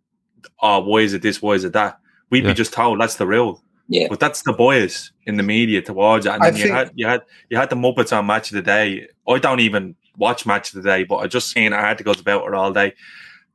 oh, 0.61 0.79
why 0.79 0.99
is 0.99 1.13
it 1.13 1.21
this, 1.21 1.41
why 1.41 1.53
is 1.53 1.63
it 1.63 1.73
that? 1.73 1.99
We'd 2.31 2.43
Yeah. 2.43 2.51
be 2.51 2.55
just 2.55 2.73
told 2.73 2.99
that's 2.99 3.15
the 3.17 3.27
rule. 3.27 3.61
Yeah, 3.87 4.07
But 4.09 4.19
that's 4.19 4.41
the 4.41 4.53
bias 4.53 5.11
in 5.27 5.37
the 5.37 5.43
media 5.43 5.79
towards 5.83 6.25
it. 6.25 6.29
And 6.33 6.41
I 6.41 6.49
then 6.49 6.59
you 6.59 6.71
had 6.73 6.91
you 6.95 7.05
had 7.05 7.21
you 7.49 7.57
had 7.57 7.69
the 7.69 7.75
Muppets 7.75 8.17
on 8.17 8.25
Match 8.25 8.49
of 8.49 8.55
the 8.55 8.63
Day. 8.63 9.07
I 9.27 9.37
don't 9.37 9.59
even 9.59 9.95
watch 10.17 10.45
Match 10.47 10.73
of 10.73 10.81
the 10.81 10.89
Day, 10.89 11.03
but 11.03 11.17
I 11.17 11.27
just 11.27 11.51
seen 11.51 11.71
articles 11.71 12.19
about 12.19 12.47
it 12.47 12.53
all 12.55 12.73
day. 12.73 12.93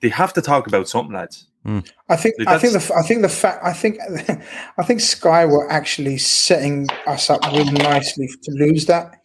They 0.01 0.09
have 0.11 0.33
to 0.35 0.41
talk 0.41 0.69
about 0.69 0.89
something, 0.89 1.15
lads. 1.17 1.49
Hmm. 1.65 1.81
I 2.09 2.17
think 2.17 2.37
Like, 2.39 2.49
I 2.49 2.59
think 2.59 2.73
the 2.73 2.95
I 2.95 3.03
think 3.03 3.23
the 3.23 3.29
fact 3.29 3.65
I 3.65 3.73
think 3.73 3.99
I 4.79 4.83
think 4.83 5.01
Sky 5.01 5.45
were 5.45 5.71
actually 5.71 6.17
setting 6.19 6.89
us 7.07 7.29
up 7.29 7.45
really 7.53 7.73
nicely 7.73 8.29
to 8.43 8.51
lose 8.53 8.87
that, 8.87 9.21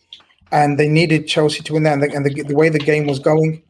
and 0.52 0.78
they 0.78 0.90
needed 0.90 1.28
Chelsea 1.28 1.64
to 1.64 1.74
win 1.74 1.84
that, 1.84 1.94
and 1.94 2.04
the, 2.04 2.14
and 2.14 2.26
the, 2.26 2.44
the 2.44 2.56
way 2.56 2.68
the 2.68 2.80
game 2.80 3.08
was 3.08 3.20
going, 3.20 3.64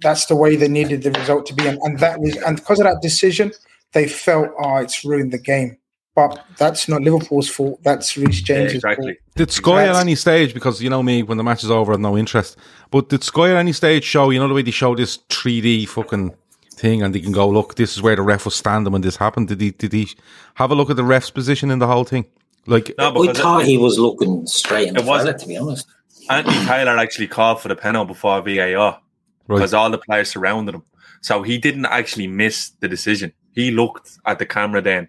that's 0.00 0.26
the 0.26 0.36
way 0.36 0.56
they 0.56 0.68
needed 0.68 1.02
the 1.02 1.10
result 1.12 1.44
to 1.46 1.54
be, 1.54 1.66
and, 1.66 1.78
and 1.82 1.98
that 1.98 2.18
was 2.18 2.36
and 2.36 2.56
because 2.56 2.80
of 2.80 2.84
that 2.84 3.02
decision, 3.02 3.52
they 3.92 4.08
felt 4.08 4.48
oh 4.58 4.76
it's 4.76 5.04
ruined 5.04 5.32
the 5.32 5.38
game, 5.38 5.76
but 6.14 6.42
that's 6.56 6.88
not 6.88 7.02
Liverpool's 7.02 7.50
fault. 7.50 7.82
That's 7.82 8.16
Reece 8.16 8.40
Yeah, 8.40 8.56
James's 8.56 8.76
exactly. 8.76 9.08
fault. 9.08 9.16
Did 9.34 9.52
Sky 9.52 9.86
at 9.88 9.96
any 9.96 10.14
stage, 10.14 10.54
because 10.54 10.82
you 10.82 10.88
know 10.88 11.02
me, 11.02 11.22
when 11.22 11.36
the 11.36 11.44
match 11.44 11.62
is 11.62 11.70
over, 11.70 11.92
I 11.92 11.94
have 11.94 12.00
no 12.00 12.16
interest. 12.16 12.56
But 12.90 13.10
did 13.10 13.22
Sky 13.22 13.50
at 13.50 13.56
any 13.56 13.72
stage 13.72 14.04
show, 14.04 14.30
you 14.30 14.40
know, 14.40 14.48
the 14.48 14.54
way 14.54 14.62
they 14.62 14.70
show 14.70 14.94
this 14.94 15.18
3D 15.28 15.86
fucking 15.86 16.34
thing 16.76 17.02
and 17.02 17.14
they 17.14 17.20
can 17.20 17.32
go, 17.32 17.48
look, 17.48 17.74
this 17.76 17.96
is 17.96 18.02
where 18.02 18.16
the 18.16 18.22
ref 18.22 18.44
was 18.44 18.54
standing 18.54 18.92
when 18.92 19.02
this 19.02 19.16
happened? 19.16 19.48
Did 19.48 19.60
he, 19.60 19.70
did 19.72 19.92
he 19.92 20.08
have 20.54 20.70
a 20.70 20.74
look 20.74 20.90
at 20.90 20.96
the 20.96 21.04
ref's 21.04 21.30
position 21.30 21.70
in 21.70 21.78
the 21.78 21.86
whole 21.86 22.04
thing? 22.04 22.26
Like, 22.66 22.92
No, 22.98 23.08
I 23.10 23.12
because 23.12 23.38
thought 23.38 23.64
he 23.64 23.78
was 23.78 23.98
looking 23.98 24.46
straight 24.46 24.88
in 24.88 24.94
the 24.94 25.00
It 25.00 25.06
wasn't- 25.06 25.38
to 25.40 25.46
be 25.48 25.56
honest. 25.56 25.86
Anthony 26.28 26.64
Taylor 26.66 26.98
actually 26.98 27.28
called 27.28 27.60
for 27.60 27.68
the 27.68 27.76
penalty 27.76 28.08
before 28.08 28.40
VAR 28.42 28.76
right, 28.76 28.98
because 29.48 29.72
all 29.72 29.88
the 29.90 29.98
players 29.98 30.28
surrounded 30.28 30.74
him. 30.74 30.82
So 31.20 31.42
he 31.42 31.56
didn't 31.56 31.86
actually 31.86 32.26
miss 32.26 32.70
the 32.80 32.88
decision. 32.88 33.32
He 33.54 33.70
looked 33.70 34.10
at 34.26 34.40
the 34.40 34.46
camera 34.46 34.82
then. 34.82 35.08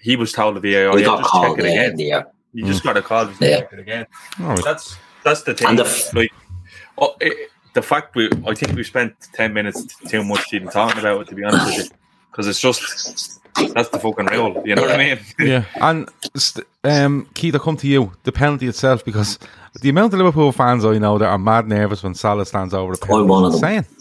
He 0.00 0.16
was 0.16 0.32
told 0.32 0.56
the 0.56 0.60
VAR, 0.60 0.96
he 0.96 1.00
yeah, 1.02 1.06
got 1.06 1.18
just 1.18 1.30
called 1.30 1.44
check 1.46 1.58
it 1.58 1.62
there. 1.62 1.84
again. 1.90 1.98
Yeah. 1.98 2.22
You 2.54 2.64
just 2.64 2.80
mm. 2.80 2.84
got 2.84 2.96
a 2.96 3.02
call, 3.02 3.26
just 3.26 3.40
Yeah. 3.40 3.60
check 3.60 3.72
it 3.74 3.78
again. 3.80 4.06
all 4.40 4.46
right. 4.48 4.64
That's 4.64 4.96
that's 5.24 5.42
the 5.42 5.52
thing. 5.52 5.68
And 5.68 5.78
the 5.78 5.84
f- 5.84 6.14
like, 6.14 6.32
oh, 6.96 7.14
it, 7.20 7.50
the 7.76 7.82
fact 7.82 8.16
we, 8.16 8.28
I 8.46 8.54
think 8.54 8.74
we 8.74 8.82
spent 8.82 9.14
ten 9.32 9.52
minutes 9.52 9.86
too 10.08 10.24
much 10.24 10.52
even 10.52 10.68
talking 10.68 10.98
about 10.98 11.20
it. 11.20 11.28
To 11.28 11.34
be 11.34 11.44
honest 11.44 11.66
with 11.66 11.90
you, 11.90 11.96
because 12.30 12.48
it's 12.48 12.60
just 12.60 13.40
that's 13.74 13.90
the 13.90 13.98
fucking 13.98 14.26
rule. 14.26 14.62
You 14.64 14.74
know 14.74 14.82
what 14.82 14.92
I 14.92 14.96
mean? 14.96 15.18
yeah. 15.38 15.64
And, 15.76 16.08
um, 16.84 17.28
Keith, 17.34 17.54
I 17.54 17.58
come 17.58 17.76
to 17.78 17.86
you, 17.86 18.12
the 18.24 18.32
penalty 18.32 18.66
itself, 18.66 19.04
because 19.04 19.38
the 19.80 19.88
amount 19.88 20.12
of 20.14 20.18
Liverpool 20.18 20.52
fans 20.52 20.84
I 20.84 20.98
know 20.98 21.18
that 21.18 21.28
are 21.28 21.38
mad 21.38 21.68
nervous 21.68 22.02
when 22.02 22.14
Salah 22.14 22.46
stands 22.46 22.74
over 22.74 22.94
the 22.94 22.98
penalty 22.98 23.22
I'm 23.22 23.28
one 23.28 23.44
of 23.44 23.60
them. 23.60 23.70
insane. 23.74 23.96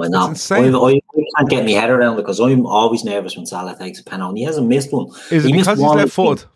I 0.00 0.08
know. 0.08 0.28
Insane. 0.28 0.74
I, 0.74 0.78
I, 0.78 1.00
I 1.36 1.40
can't 1.40 1.50
get 1.50 1.64
my 1.64 1.70
head 1.72 1.90
around 1.90 2.14
it 2.14 2.22
because 2.22 2.40
I'm 2.40 2.66
always 2.66 3.04
nervous 3.04 3.36
when 3.36 3.46
Salah 3.46 3.76
takes 3.78 4.00
a 4.00 4.04
penalty. 4.04 4.40
He 4.40 4.44
hasn't 4.44 4.66
missed 4.66 4.92
one. 4.92 5.08
Is 5.30 5.44
it 5.44 5.48
He 5.48 5.52
because 5.52 5.78
he's 5.78 5.78
one, 5.78 5.98
I 5.98 6.02
left 6.02 6.12
footed? 6.12 6.46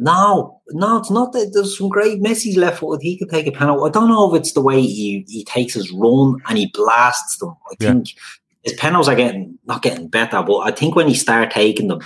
No, 0.00 0.60
no, 0.70 0.98
it's 0.98 1.10
not 1.10 1.32
that. 1.32 1.50
There's 1.52 1.76
some 1.76 1.88
great 1.88 2.22
Messi's 2.22 2.56
left 2.56 2.78
footed. 2.78 3.02
He 3.02 3.18
could 3.18 3.30
take 3.30 3.48
a 3.48 3.52
penalty. 3.52 3.88
I 3.88 3.92
don't 3.92 4.08
know 4.08 4.32
if 4.32 4.40
it's 4.40 4.52
the 4.52 4.60
way 4.60 4.80
he, 4.80 5.24
he 5.28 5.44
takes 5.44 5.74
his 5.74 5.90
run 5.90 6.36
and 6.48 6.56
he 6.56 6.70
blasts 6.72 7.38
them. 7.38 7.54
I 7.70 7.74
Yeah. 7.80 7.92
think 7.94 8.14
his 8.62 8.74
penalties 8.74 9.08
are 9.08 9.16
getting 9.16 9.58
not 9.66 9.82
getting 9.82 10.06
better, 10.08 10.40
but 10.42 10.58
I 10.58 10.70
think 10.70 10.94
when 10.94 11.08
he 11.08 11.14
started 11.14 11.50
taking 11.50 11.88
them, 11.88 12.00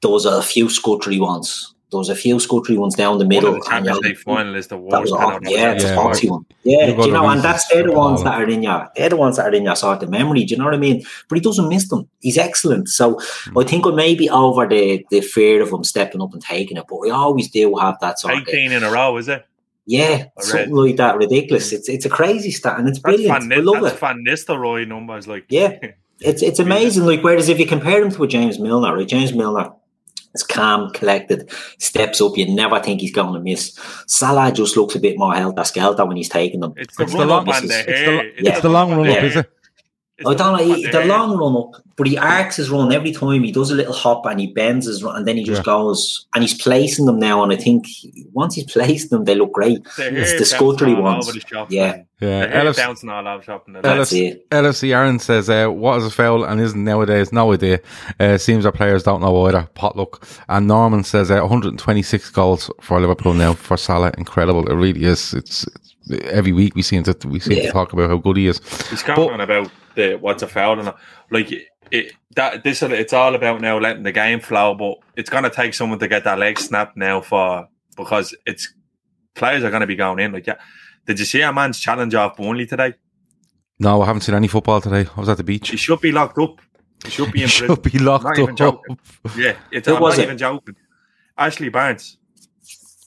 there 0.00 0.10
was 0.10 0.24
a 0.24 0.42
few 0.42 0.70
scuttery 0.70 1.20
ones. 1.20 1.73
There 1.94 1.98
was 1.98 2.08
a 2.10 2.14
few 2.14 2.38
scuttery 2.40 2.76
ones 2.76 2.94
down 2.94 3.18
the 3.18 3.24
middle. 3.24 3.54
of 3.54 3.54
the 3.64 3.70
and 3.70 3.86
Champions 3.86 3.98
you're- 3.98 4.08
League 4.10 4.18
final 4.18 4.54
is 4.56 4.66
the 4.66 4.76
that 4.90 5.00
was 5.00 5.12
a, 5.12 5.16
penalty. 5.16 5.50
yeah, 5.52 5.72
it's 5.72 5.84
Yeah, 5.84 5.92
a 5.92 5.96
foxy 5.96 6.26
right. 6.28 6.32
one. 6.32 6.46
Yeah, 6.64 6.86
You've 6.88 6.96
do 6.98 7.06
you 7.06 7.12
know, 7.12 7.28
and 7.28 7.40
that's 7.42 7.66
they're 7.68 7.84
the 7.84 7.92
ones 7.92 8.22
that 8.24 8.34
are 8.40 8.48
in 8.48 8.62
your 8.62 8.88
they're 8.96 9.08
the 9.08 9.16
ones 9.16 9.36
that 9.36 9.46
are 9.46 9.54
in 9.54 9.64
your 9.64 9.76
sort 9.76 10.02
of 10.02 10.10
memory. 10.10 10.44
Do 10.44 10.52
you 10.54 10.58
know 10.58 10.64
what 10.66 10.74
I 10.74 10.78
mean? 10.78 11.02
But 11.28 11.36
he 11.38 11.40
doesn't 11.42 11.68
miss 11.68 11.88
them. 11.88 12.08
He's 12.20 12.36
excellent. 12.38 12.88
So 12.88 13.18
Hmm. 13.44 13.58
I 13.58 13.64
think 13.64 13.86
I 13.86 13.90
may 13.92 14.14
be 14.14 14.28
over 14.28 14.66
the 14.66 15.04
the 15.10 15.20
fear 15.20 15.62
of 15.62 15.70
him 15.72 15.84
stepping 15.84 16.20
up 16.20 16.32
and 16.34 16.42
taking 16.42 16.76
it, 16.76 16.84
but 16.88 17.00
we 17.00 17.10
always 17.10 17.50
do 17.50 17.74
have 17.76 17.96
that 18.00 18.18
sort 18.20 18.34
of 18.34 18.40
Eighteen 18.40 18.72
in 18.72 18.82
a 18.82 18.90
row, 18.90 19.16
is 19.16 19.28
it? 19.28 19.44
yeah, 19.86 20.24
I 20.38 20.42
something 20.42 20.74
read. 20.74 20.88
like 20.88 20.96
that. 20.96 21.16
Ridiculous. 21.18 21.72
It's 21.72 21.88
it's 21.88 22.06
a 22.06 22.10
crazy 22.10 22.50
stat 22.50 22.78
and 22.78 22.88
it's 22.88 22.98
That's 22.98 23.16
brilliant. 23.16 23.42
Van, 23.48 23.52
I 23.58 23.60
love 23.62 23.82
that's 23.82 23.94
it. 23.96 24.00
Van 24.00 24.24
Nistelrooy 24.26 24.88
numbers. 24.88 25.28
Like, 25.28 25.44
Yeah. 25.48 25.76
It's 26.20 26.42
it's 26.42 26.58
amazing. 26.68 27.04
Like 27.06 27.22
whereas 27.22 27.48
if 27.48 27.58
you 27.58 27.66
compare 27.66 28.02
him 28.02 28.10
to 28.12 28.22
a 28.24 28.28
James 28.28 28.58
Milner, 28.58 28.96
right? 28.96 29.06
James 29.06 29.34
Milner 29.34 29.70
is 30.34 30.42
calm, 30.42 30.90
collected, 30.90 31.48
steps 31.78 32.20
up. 32.20 32.36
You 32.36 32.52
never 32.54 32.80
think 32.80 33.00
he's 33.00 33.12
going 33.12 33.34
to 33.34 33.40
miss. 33.40 33.78
Salah 34.06 34.50
just 34.52 34.76
looks 34.76 34.94
a 34.96 35.00
bit 35.00 35.16
more 35.18 35.34
helter 35.34 35.64
skelter 35.64 36.04
when 36.04 36.16
he's 36.16 36.28
taking 36.28 36.60
them. 36.60 36.74
it's 36.76 36.96
the 36.96 37.04
It's 37.04 37.12
the 37.12 37.18
run 37.18 37.30
up 37.30 37.46
long- 37.46 37.66
the 37.66 37.74
it's 37.78 37.86
the 37.86 37.92
hair. 37.92 38.32
yeah. 38.40 38.60
The 38.60 38.68
long 38.68 38.90
run 38.90 39.08
up, 39.08 39.22
is 39.22 39.36
it? 39.36 39.50
It's 40.26 40.40
I 40.40 40.44
don't 40.58 40.58
know. 40.68 40.74
He, 40.74 40.86
the 40.86 40.98
hair. 41.00 41.06
long 41.06 41.36
run 41.38 41.56
up, 41.56 41.82
but 41.96 42.06
he 42.06 42.16
arcs 42.18 42.56
his 42.56 42.70
run 42.70 42.92
every 42.92 43.12
time. 43.12 43.42
He 43.42 43.52
does 43.52 43.70
a 43.70 43.74
little 43.74 43.92
hop 43.94 44.26
and 44.26 44.40
he 44.40 44.46
bends 44.48 44.86
his 44.86 45.02
run, 45.02 45.16
and 45.16 45.26
then 45.28 45.36
he 45.36 45.44
just 45.44 45.60
Yeah. 45.60 45.64
goes 45.64 46.26
and 46.34 46.42
he's 46.42 46.54
placing 46.60 47.06
them 47.06 47.18
now. 47.18 47.42
And 47.42 47.52
I 47.52 47.56
think 47.56 47.86
once 48.32 48.54
he's 48.54 48.64
placed 48.72 49.10
them, 49.10 49.24
they 49.24 49.34
look 49.34 49.52
great. 49.52 49.84
The 49.96 50.20
It's 50.20 50.38
the 50.38 50.44
scuttery 50.44 50.94
bouncing 50.94 50.96
all 50.96 51.02
ones. 51.02 51.28
over 51.28 51.38
the 51.38 51.46
shop, 51.46 51.68
Yeah. 51.70 51.90
man. 51.92 52.06
Yeah. 52.20 52.64
The 52.64 52.72
bouncing 52.72 53.10
all 53.10 53.28
over 53.28 53.42
shop. 53.42 53.64
and 53.66 53.76
That's 53.76 54.12
it. 54.12 54.48
LFC 54.50 54.94
Aaron 54.94 55.18
says, 55.18 55.50
uh, 55.50 55.68
what 55.68 55.98
is 55.98 56.06
a 56.06 56.10
foul 56.10 56.44
and 56.44 56.58
isn't 56.60 56.82
nowadays? 56.82 57.32
No 57.32 57.52
idea. 57.52 57.80
Uh, 58.18 58.38
seems 58.38 58.64
our 58.64 58.72
players 58.72 59.02
don't 59.02 59.20
know 59.20 59.46
either. 59.46 59.68
Potluck. 59.74 60.26
And 60.48 60.66
Norman 60.66 61.04
says, 61.04 61.30
uh, 61.30 61.40
126 61.40 62.30
goals 62.30 62.70
for 62.80 62.98
Liverpool 63.00 63.34
now 63.34 63.52
for 63.54 63.76
Salah. 63.76 64.12
Incredible. 64.16 64.66
It 64.70 64.74
really 64.74 65.04
is. 65.04 65.34
It's, 65.34 65.64
it's 65.66 65.93
every 66.24 66.52
week 66.52 66.74
we 66.74 66.82
seem 66.82 67.02
to, 67.04 67.16
we 67.28 67.40
seem 67.40 67.56
Yeah. 67.58 67.66
to 67.66 67.72
talk 67.72 67.92
about 67.92 68.10
how 68.10 68.16
good 68.16 68.36
he 68.36 68.46
is. 68.46 68.58
He's 68.90 69.02
commenting 69.02 69.40
about 69.40 69.70
the 69.94 70.16
what's 70.16 70.42
a 70.42 70.48
foul 70.48 70.78
and 70.80 70.92
like 71.30 71.50
it, 71.90 72.12
that. 72.36 72.64
This 72.64 72.82
it's 72.82 73.12
all 73.12 73.34
about 73.34 73.60
now 73.60 73.78
letting 73.78 74.02
the 74.02 74.12
game 74.12 74.40
flow, 74.40 74.74
but 74.74 74.98
it's 75.16 75.30
gonna 75.30 75.50
take 75.50 75.74
someone 75.74 75.98
to 76.00 76.08
get 76.08 76.24
that 76.24 76.38
leg 76.38 76.58
snapped 76.58 76.96
now 76.96 77.20
for 77.20 77.68
because 77.96 78.34
it's 78.46 78.72
players 79.34 79.64
are 79.64 79.70
gonna 79.70 79.86
be 79.86 79.96
going 79.96 80.18
in. 80.18 80.32
Like, 80.32 80.46
yeah, 80.46 80.56
did 81.06 81.18
you 81.18 81.24
see 81.24 81.42
a 81.42 81.52
man's 81.52 81.78
challenge 81.80 82.14
off 82.14 82.36
Burnley 82.36 82.66
today? 82.66 82.94
No, 83.78 84.02
I 84.02 84.06
haven't 84.06 84.22
seen 84.22 84.34
any 84.34 84.48
football 84.48 84.80
today. 84.80 85.08
I 85.16 85.20
was 85.20 85.28
at 85.28 85.36
the 85.36 85.44
beach. 85.44 85.70
He 85.70 85.76
should 85.76 86.00
be 86.00 86.12
locked 86.12 86.38
up. 86.38 86.60
He 87.04 87.10
should 87.10 87.32
be 87.32 87.40
He 87.40 87.44
in 87.44 87.50
prison. 87.50 87.68
should 87.68 87.82
be 87.82 87.98
locked 87.98 88.24
Not 88.24 88.38
even 88.38 88.60
up. 88.62 88.80
Yeah, 89.36 89.56
it's, 89.72 89.86
Who 89.88 89.96
I'm 89.96 90.02
was 90.02 90.16
not 90.16 90.22
it? 90.22 90.26
even 90.26 90.38
joking. 90.38 90.76
Ashley 91.36 91.68
Barnes 91.68 92.16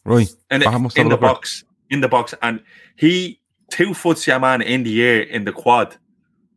Right. 0.06 0.30
in, 0.52 0.62
in 0.62 0.70
the 0.72 0.80
look 0.80 0.98
at 0.98 1.06
it. 1.08 1.20
box, 1.22 1.64
in 1.90 2.02
the 2.02 2.08
box, 2.08 2.34
and 2.42 2.62
he 2.98 3.40
two 3.70 3.94
foots 3.94 4.28
your 4.28 4.40
man 4.40 4.62
in 4.62 4.84
the 4.84 5.04
air 5.04 5.22
in 5.22 5.46
the 5.46 5.54
quad, 5.54 5.96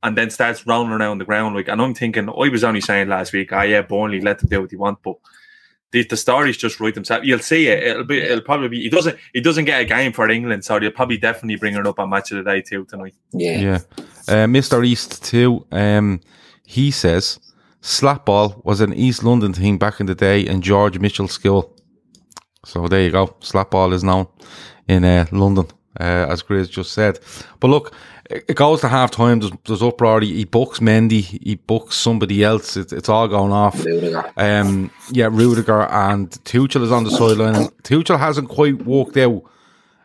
and 0.03 0.17
then 0.17 0.31
starts 0.31 0.67
rolling 0.67 0.93
around 0.93 1.19
the 1.19 1.25
ground. 1.25 1.55
Like, 1.55 1.69
and 1.69 1.81
I'm 1.81 1.95
thinking, 1.95 2.29
I 2.29 2.49
was 2.49 2.65
only 2.65 2.81
saying 2.81 3.09
last 3.09 3.33
week, 3.33 3.53
ah, 3.53 3.63
yeah, 3.63 3.83
Burnley 3.83 4.21
let 4.21 4.39
them 4.39 4.49
do 4.49 4.61
what 4.61 4.71
they 4.71 4.77
want, 4.77 4.99
but 5.03 5.17
the, 5.93 6.05
the 6.05 6.17
stories 6.17 6.57
just 6.57 6.79
write 6.81 6.95
themselves. 6.95 7.27
You'll 7.27 7.41
see 7.41 7.69
it. 7.69 7.83
It'll 7.83 8.05
be. 8.05 8.19
It'll 8.19 8.43
probably 8.43 8.69
be. 8.69 8.81
He 8.83 8.89
doesn't. 8.89 9.19
He 9.33 9.41
doesn't 9.41 9.65
get 9.65 9.81
a 9.81 9.85
game 9.85 10.13
for 10.13 10.29
England, 10.29 10.65
so 10.65 10.79
they'll 10.79 10.91
probably 10.91 11.19
definitely 11.19 11.57
bring 11.57 11.75
it 11.75 11.87
up 11.87 11.99
on 11.99 12.11
match 12.11 12.31
of 12.31 12.45
the 12.45 12.51
day 12.51 12.63
too 12.63 12.85
tonight. 12.85 13.15
Yeah. 13.33 13.59
Yeah. 13.59 13.79
Uh, 14.29 14.47
Mr. 14.47 14.85
East 14.87 15.25
too. 15.25 15.67
Um, 15.73 16.21
he 16.65 16.91
says 16.91 17.41
slapball 17.83 18.65
was 18.65 18.81
an 18.81 18.95
East 18.95 19.25
London 19.25 19.53
thing 19.53 19.79
back 19.79 19.99
in 19.99 20.07
the 20.07 20.15
day 20.15 20.41
in 20.41 20.63
George 20.63 20.99
Mitchell 20.99 21.29
school. 21.29 21.77
So 22.65 22.87
there 22.87 23.03
you 23.03 23.11
go. 23.11 23.29
Slapball 23.41 23.93
is 23.93 24.05
known 24.05 24.29
in 24.87 25.05
uh, 25.05 25.27
London, 25.33 25.67
uh, 25.99 26.27
as 26.29 26.43
Grizz 26.43 26.71
just 26.71 26.93
said. 26.93 27.19
But 27.59 27.69
look, 27.69 27.95
it 28.29 28.45
it 28.49 28.57
goes 28.57 28.81
to 28.83 28.89
half 28.89 29.11
time. 29.11 29.41
There's, 29.41 29.53
there's 29.67 29.83
uproar. 29.83 30.21
He, 30.21 30.35
he 30.37 30.45
books 30.45 30.79
Mendy. 30.81 31.21
He 31.23 31.57
books 31.57 31.97
somebody 31.97 32.45
else. 32.45 32.77
It, 32.77 32.93
it's 32.93 33.09
all 33.09 33.27
going 33.29 33.53
off. 33.53 33.85
Rudiger. 33.85 34.33
Um, 34.37 34.91
yeah, 35.11 35.29
Rudiger 35.31 35.83
and 35.91 36.31
Tuchel 36.45 36.83
is 36.83 36.93
on 36.93 37.05
the 37.05 37.11
sideline. 37.11 37.55
And 37.57 37.83
Tuchel 37.83 38.19
hasn't 38.19 38.49
quite 38.49 38.85
worked 38.85 39.17
out 39.17 39.43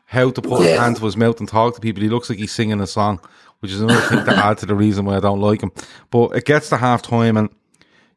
how 0.06 0.32
to 0.32 0.42
put 0.42 0.62
his 0.62 0.70
Yeah. 0.72 0.84
hand 0.84 0.98
to 0.98 1.06
his 1.06 1.18
mouth 1.18 1.40
and 1.40 1.48
talk 1.50 1.76
to 1.76 1.82
people. 1.82 2.02
He 2.04 2.10
looks 2.10 2.30
like 2.30 2.40
he's 2.40 2.52
singing 2.52 2.80
a 2.82 2.88
song, 2.88 3.20
which 3.60 3.72
is 3.72 3.82
another 3.82 4.02
thing 4.02 4.26
to 4.26 4.32
add 4.46 4.58
to 4.60 4.66
the 4.66 4.76
reason 4.76 5.06
why 5.06 5.18
I 5.18 5.20
don't 5.20 5.42
like 5.42 5.62
him. 5.62 5.72
But 6.12 6.36
it 6.36 6.46
gets 6.46 6.70
to 6.70 6.78
half 6.78 7.02
time, 7.02 7.38
and 7.38 7.50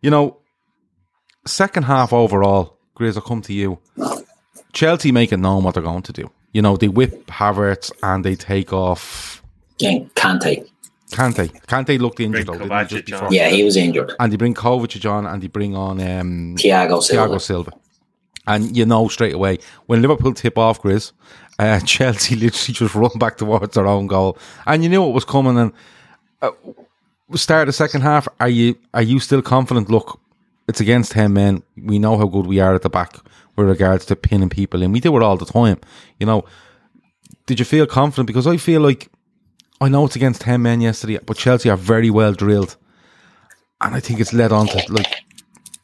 you 0.01 0.11
know, 0.11 0.39
second 1.47 1.83
half 1.85 2.13
overall, 2.13 2.79
Grizz, 2.99 3.17
I'll 3.17 3.23
come 3.23 3.43
to 3.43 3.53
you. 3.53 3.79
Chelsea 4.73 5.13
make 5.13 5.33
it 5.33 5.39
known 5.39 5.65
what 5.65 5.75
they're 5.75 5.83
going 5.83 6.03
to 6.03 6.13
do. 6.13 6.31
You 6.53 6.63
know, 6.63 6.77
they 6.77 6.89
whip 6.89 7.27
Havertz 7.27 7.93
and 8.03 8.25
they 8.25 8.35
take 8.35 8.73
off 8.73 9.43
Yeah, 9.79 9.99
Kante. 10.15 10.69
Kante. 11.11 11.49
Kante 11.67 11.99
looked 11.99 12.21
injured 12.21 12.47
Bring 12.47 12.59
though, 12.59 12.65
didn't 12.65 12.91
he, 12.91 12.97
just 12.97 13.05
Kovacic 13.05 13.07
before. 13.07 13.29
Yeah, 13.33 13.49
he 13.49 13.65
was 13.65 13.77
injured. 13.77 14.13
And 14.21 14.33
they 14.33 14.37
bring 14.37 14.55
Kovacic 14.55 15.11
on 15.11 15.27
and 15.27 15.43
they 15.43 15.49
bring 15.49 15.75
on 15.77 16.01
um, 16.01 16.57
Thiago 16.57 17.03
Silva. 17.03 17.35
Thiago 17.35 17.41
Silva. 17.41 17.73
And 18.47 18.77
you 18.77 18.87
know 18.87 19.09
straight 19.09 19.35
away 19.35 19.59
when 19.87 20.01
Liverpool 20.01 20.33
tip 20.33 20.57
off, 20.57 20.83
Grizz, 20.83 21.13
uh, 21.59 21.81
Chelsea 21.87 22.35
literally 22.35 22.75
just 22.75 22.95
run 22.95 23.11
back 23.19 23.37
towards 23.37 23.75
their 23.75 23.87
own 23.87 24.07
goal, 24.07 24.39
and 24.67 24.83
you 24.83 24.89
knew 24.89 25.05
it 25.05 25.13
was 25.13 25.25
coming. 25.25 25.59
And 25.59 25.73
uh, 26.41 26.51
start 27.35 27.67
the 27.67 27.73
second 27.73 28.01
half. 28.03 28.27
Are 28.41 28.49
you 28.49 28.77
are 28.95 29.03
you 29.03 29.21
still 29.21 29.43
confident? 29.43 29.91
Look, 29.91 30.19
it's 30.67 30.81
against 30.81 31.13
ten 31.13 31.35
men. 31.35 31.63
We 31.77 31.99
know 31.99 32.17
how 32.17 32.27
good 32.27 32.47
we 32.47 32.61
are 32.61 32.75
at 32.75 32.83
the 32.83 32.91
back 32.91 33.19
with 33.59 33.69
regards 33.69 34.07
to 34.07 34.17
pinning 34.17 34.49
people 34.49 34.83
in. 34.83 34.93
We 34.93 35.01
do 35.01 35.17
it 35.17 35.23
all 35.23 35.37
the 35.37 35.45
time. 35.45 35.79
You 36.19 36.27
know, 36.27 36.45
did 37.47 37.59
you 37.59 37.65
feel 37.65 37.87
confident? 37.87 38.27
Because 38.27 38.47
I 38.47 38.57
feel 38.57 38.81
like 38.81 39.11
I 39.81 39.89
know 39.89 40.07
it's 40.07 40.17
against 40.17 40.41
ten 40.41 40.63
men 40.63 40.81
yesterday, 40.81 41.19
but 41.25 41.37
Chelsea 41.37 41.69
are 41.69 41.77
very 41.77 42.11
well 42.11 42.33
drilled, 42.33 42.77
and 43.81 43.95
I 43.95 44.01
think 44.01 44.21
it's 44.21 44.33
led 44.33 44.53
on 44.53 44.67
to 44.69 44.93
like 44.93 45.15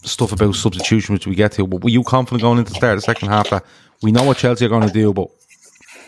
stuff 0.02 0.32
about 0.32 0.54
substitution, 0.54 1.12
which 1.12 1.26
we 1.26 1.34
get 1.34 1.52
to. 1.52 1.66
But 1.66 1.82
were 1.82 1.90
you 1.90 2.04
confident 2.04 2.42
going 2.42 2.58
into 2.58 2.72
the 2.72 2.76
start 2.76 2.94
of 2.94 2.98
the 2.98 3.12
second 3.12 3.28
half 3.28 3.50
that 3.50 3.64
we 4.02 4.12
know 4.12 4.22
what 4.22 4.38
Chelsea 4.38 4.64
are 4.66 4.70
going 4.70 4.86
to 4.86 4.92
do, 4.92 5.12
but 5.12 5.28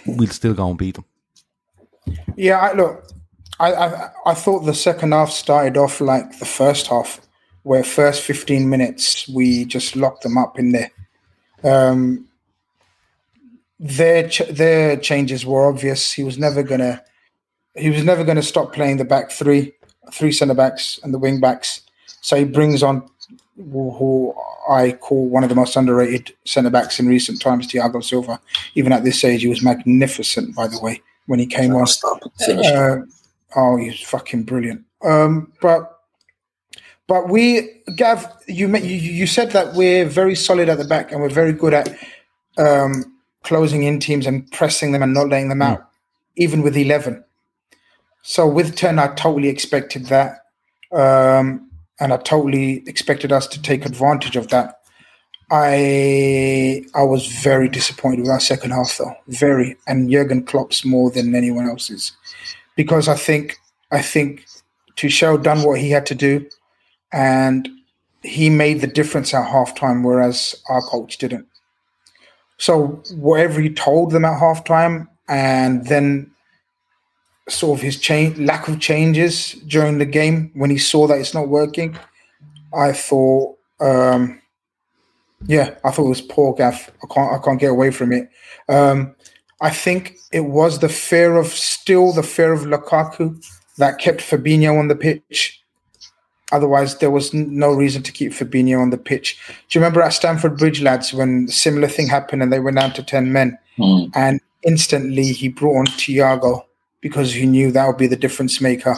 we'll 0.07 0.29
still 0.29 0.55
go 0.55 0.69
and 0.69 0.79
beat 0.79 0.97
them? 0.97 1.05
Yeah, 2.37 2.59
I, 2.59 2.73
look, 2.75 3.09
I, 3.59 3.73
I 3.73 4.11
I 4.27 4.35
thought 4.35 4.61
the 4.61 4.75
second 4.75 5.13
half 5.13 5.31
started 5.31 5.77
off 5.77 6.01
like 6.01 6.39
the 6.39 6.45
first 6.45 6.89
half, 6.89 7.21
where 7.63 7.83
first 7.83 8.23
fifteen 8.23 8.69
minutes 8.69 9.29
we 9.29 9.65
just 9.65 9.97
locked 9.97 10.23
them 10.23 10.39
up 10.39 10.59
in 10.59 10.73
there. 10.73 10.91
Um, 11.67 12.29
their 13.79 14.29
ch- 14.29 14.49
their 14.49 14.97
changes 14.97 15.45
were 15.45 15.69
obvious. 15.69 16.13
He 16.13 16.25
was 16.25 16.39
never 16.39 16.63
gonna 16.63 17.03
he 17.75 17.91
was 17.91 18.05
never 18.05 18.25
gonna 18.25 18.43
stop 18.43 18.73
playing 18.73 18.97
the 18.97 19.05
back 19.05 19.31
three, 19.31 19.75
three 20.13 20.33
centre 20.33 20.55
backs 20.55 20.99
and 21.03 21.13
the 21.13 21.19
wing 21.19 21.41
backs. 21.41 21.83
So 22.23 22.37
he 22.37 22.45
brings 22.45 22.83
on 22.83 23.09
who, 23.57 24.35
I 24.69 24.93
call 24.93 25.29
one 25.29 25.43
of 25.43 25.49
the 25.49 25.55
most 25.55 25.77
underrated 25.77 26.35
centre 26.45 26.71
backs 26.71 26.99
in 26.99 27.09
recent 27.09 27.41
times, 27.41 27.69
Thiago 27.69 28.03
Silva. 28.03 28.41
Even 28.75 28.93
at 28.93 29.05
this 29.05 29.25
age, 29.25 29.43
he 29.43 29.49
was 29.49 29.63
magnificent. 29.63 30.55
By 30.55 30.67
the 30.69 30.79
way, 30.81 31.03
when 31.27 31.39
he 31.39 31.47
came 31.47 31.75
on, 31.75 31.87
uh, 32.49 32.97
oh, 33.55 33.77
he's 33.77 34.01
fucking 34.01 34.45
brilliant. 34.45 34.85
Um, 35.03 35.53
but 35.61 35.96
but 37.09 37.29
we, 37.29 37.83
Gav, 37.95 38.27
you, 38.49 38.69
you 38.77 39.27
said 39.27 39.53
that 39.53 39.75
we're 39.75 40.05
very 40.05 40.35
solid 40.35 40.69
at 40.69 40.79
the 40.79 40.85
back 40.85 41.13
and 41.13 41.21
we're 41.21 41.29
very 41.29 41.53
good 41.53 41.75
at 41.75 41.97
um, 42.59 43.05
closing 43.45 43.85
in 43.85 44.01
teams 44.01 44.27
and 44.27 44.51
pressing 44.51 44.93
them 44.93 45.03
and 45.03 45.15
not 45.15 45.29
letting 45.29 45.49
them 45.49 45.63
out, 45.63 45.89
even 46.37 46.63
with 46.63 46.77
eleven. 46.77 47.23
So 48.23 48.49
with 48.49 48.75
ten, 48.75 48.99
I 48.99 49.09
totally 49.15 49.49
expected 49.49 50.07
that, 50.07 50.47
um, 50.93 51.71
and 52.01 52.13
I 52.13 52.17
totally 52.17 52.83
expected 52.89 53.31
us 53.31 53.47
to 53.49 53.63
take 53.63 53.87
advantage 53.87 54.37
of 54.37 54.49
that. 54.49 54.81
I 55.49 56.85
I 56.93 57.05
was 57.05 57.29
very 57.29 57.69
disappointed 57.69 58.23
with 58.23 58.31
our 58.31 58.41
second 58.41 58.73
half, 58.73 58.99
though, 58.99 59.15
very, 59.29 59.77
and 59.87 60.11
Jurgen 60.11 60.45
Klopp's 60.45 60.85
more 60.85 61.09
than 61.11 61.37
anyone 61.37 61.69
else's. 61.69 62.11
Because 62.75 63.07
I 63.07 63.15
think 63.15 63.57
I 63.93 64.03
think 64.03 64.45
Tuchel 64.97 65.41
done 65.41 65.63
what 65.63 65.79
he 65.79 65.91
had 65.91 66.05
to 66.07 66.17
do, 66.17 66.49
and 67.13 67.69
he 68.23 68.51
made 68.51 68.81
the 68.81 68.87
difference 68.87 69.33
at 69.35 69.49
halftime, 69.49 70.05
whereas 70.05 70.55
our 70.69 70.83
coach 70.83 71.19
didn't. 71.19 71.47
So 72.59 73.03
whatever 73.15 73.61
he 73.61 73.71
told 73.71 74.11
them 74.11 74.25
at 74.25 74.41
halftime, 74.41 75.09
and 75.29 75.87
then 75.87 76.31
sort 77.49 77.79
of 77.79 77.83
his 77.83 77.99
change 78.01 78.39
lack 78.39 78.69
of 78.69 78.81
changes 78.81 79.53
during 79.67 79.99
the 79.99 80.07
game 80.07 80.51
when 80.55 80.71
he 80.71 80.79
saw 80.79 81.07
that 81.07 81.19
it's 81.19 81.35
not 81.35 81.49
working, 81.49 81.97
I 82.75 82.93
thought, 82.93 83.57
um, 83.81 84.41
yeah, 85.47 85.75
I 85.85 85.91
thought 85.91 86.07
it 86.07 86.09
was 86.09 86.21
poor 86.23 86.55
Gav. 86.55 86.91
I 87.03 87.15
can't 87.15 87.33
I 87.33 87.45
can't 87.45 87.61
get 87.61 87.71
away 87.71 87.91
from 87.91 88.13
it. 88.13 88.29
Um, 88.69 89.15
I 89.61 89.71
think 89.71 90.17
it 90.33 90.41
was 90.41 90.79
the 90.79 90.89
fear 90.89 91.37
of 91.37 91.49
still 91.49 92.13
the 92.13 92.23
fear 92.23 92.53
of 92.53 92.63
Lukaku 92.63 93.45
that 93.79 93.99
kept 93.99 94.21
Fabinho 94.21 94.79
on 94.79 94.89
the 94.89 94.97
pitch. 94.97 95.63
Otherwise, 96.53 96.99
there 96.99 97.11
was 97.11 97.35
no 97.35 97.73
reason 97.73 98.03
to 98.05 98.13
keep 98.13 98.33
Fabinho 98.33 98.81
on 98.81 98.91
the 98.91 98.99
pitch. 98.99 99.37
Do 99.49 99.79
you 99.79 99.81
remember 99.81 100.01
at 100.01 100.13
Stamford 100.13 100.57
Bridge, 100.57 100.81
lads, 100.81 101.13
when 101.13 101.47
a 101.49 101.53
similar 101.53 101.89
thing 101.89 102.07
happened 102.07 102.43
and 102.43 102.53
they 102.53 102.61
went 102.61 102.77
down 102.77 102.93
to 102.95 103.03
ten 103.03 103.33
men, 103.33 103.59
Mm. 103.79 104.11
and 104.15 104.41
instantly 104.63 105.33
he 105.33 105.49
brought 105.49 105.77
on 105.81 105.87
Thiago 105.87 106.65
because 107.03 107.33
he 107.33 107.45
knew 107.47 107.71
that 107.71 107.87
would 107.87 107.99
be 107.99 108.07
the 108.07 108.17
difference 108.17 108.61
maker. 108.61 108.97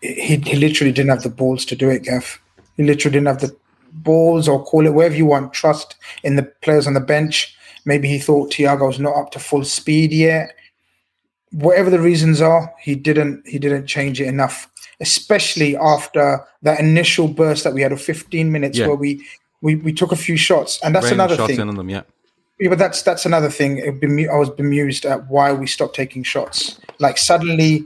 He, 0.00 0.36
he 0.36 0.56
literally 0.56 0.92
didn't 0.92 1.10
have 1.10 1.22
the 1.22 1.28
balls 1.30 1.64
to 1.66 1.76
do 1.76 1.88
it, 1.88 2.02
Gav. 2.02 2.40
He 2.76 2.82
literally 2.82 3.12
didn't 3.12 3.28
have 3.28 3.40
the 3.40 3.56
balls 3.92 4.48
or 4.48 4.64
call 4.64 4.86
it 4.86 4.92
whatever 4.94 5.14
you 5.14 5.26
want. 5.26 5.52
Trust 5.52 5.94
in 6.24 6.36
the 6.36 6.42
players 6.62 6.86
on 6.86 6.94
the 6.94 7.00
bench. 7.00 7.54
Maybe 7.84 8.08
he 8.08 8.18
thought 8.18 8.50
Thiago's 8.50 8.98
not 8.98 9.14
up 9.16 9.30
to 9.32 9.38
full 9.38 9.64
speed 9.64 10.12
yet. 10.12 10.54
Whatever 11.52 11.88
the 11.88 12.00
reasons 12.00 12.40
are, 12.40 12.74
he 12.80 12.94
didn't 12.96 13.46
he 13.46 13.58
didn't 13.58 13.86
change 13.86 14.20
it 14.20 14.26
enough. 14.26 14.68
Especially 15.00 15.76
after 15.76 16.40
that 16.62 16.80
initial 16.80 17.28
burst 17.28 17.64
that 17.64 17.74
we 17.74 17.82
had 17.82 17.92
of 17.92 18.00
15 18.00 18.50
minutes 18.50 18.78
Yeah. 18.78 18.86
where 18.88 18.96
we, 18.96 19.24
we 19.60 19.74
we 19.76 19.92
took 19.92 20.12
a 20.12 20.16
few 20.16 20.36
shots. 20.36 20.80
And 20.82 20.94
that's 20.94 21.04
Raining 21.04 21.20
another 21.20 21.36
shots 21.36 21.52
thing. 21.52 21.60
in 21.60 21.68
on 21.68 21.76
them, 21.76 21.90
yeah. 21.90 22.02
Yeah, 22.58 22.70
but 22.70 22.78
that's 22.78 23.02
that's 23.02 23.26
another 23.26 23.50
thing. 23.50 23.76
Bemu- 24.00 24.30
I 24.30 24.38
was 24.38 24.48
bemused 24.48 25.04
at 25.04 25.28
why 25.28 25.52
we 25.52 25.66
stopped 25.66 25.94
taking 25.94 26.22
shots. 26.22 26.80
Like 26.98 27.18
suddenly, 27.18 27.84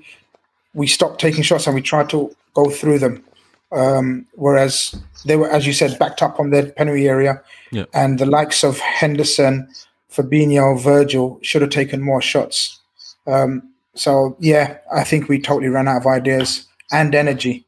we 0.74 0.86
stopped 0.86 1.20
taking 1.20 1.42
shots 1.42 1.66
and 1.66 1.74
we 1.74 1.82
tried 1.82 2.08
to 2.10 2.34
go 2.54 2.70
through 2.70 3.00
them, 3.00 3.24
um, 3.72 4.26
whereas 4.34 4.94
they 5.24 5.34
were, 5.36 5.50
as 5.50 5.66
you 5.66 5.72
said, 5.72 5.98
backed 5.98 6.22
up 6.22 6.38
on 6.38 6.50
their 6.50 6.70
penalty 6.70 7.08
area. 7.08 7.42
Yeah. 7.72 7.86
And 7.92 8.20
the 8.20 8.26
likes 8.26 8.62
of 8.62 8.78
Henderson, 8.78 9.68
Fabinho, 10.12 10.80
Virgil 10.80 11.40
should 11.42 11.62
have 11.62 11.70
taken 11.72 12.00
more 12.00 12.22
shots. 12.22 12.78
Um, 13.26 13.68
so 13.94 14.36
yeah, 14.38 14.78
I 14.94 15.02
think 15.02 15.28
we 15.28 15.40
totally 15.40 15.68
ran 15.68 15.88
out 15.88 15.98
of 16.02 16.06
ideas 16.06 16.68
and 16.92 17.14
energy. 17.14 17.66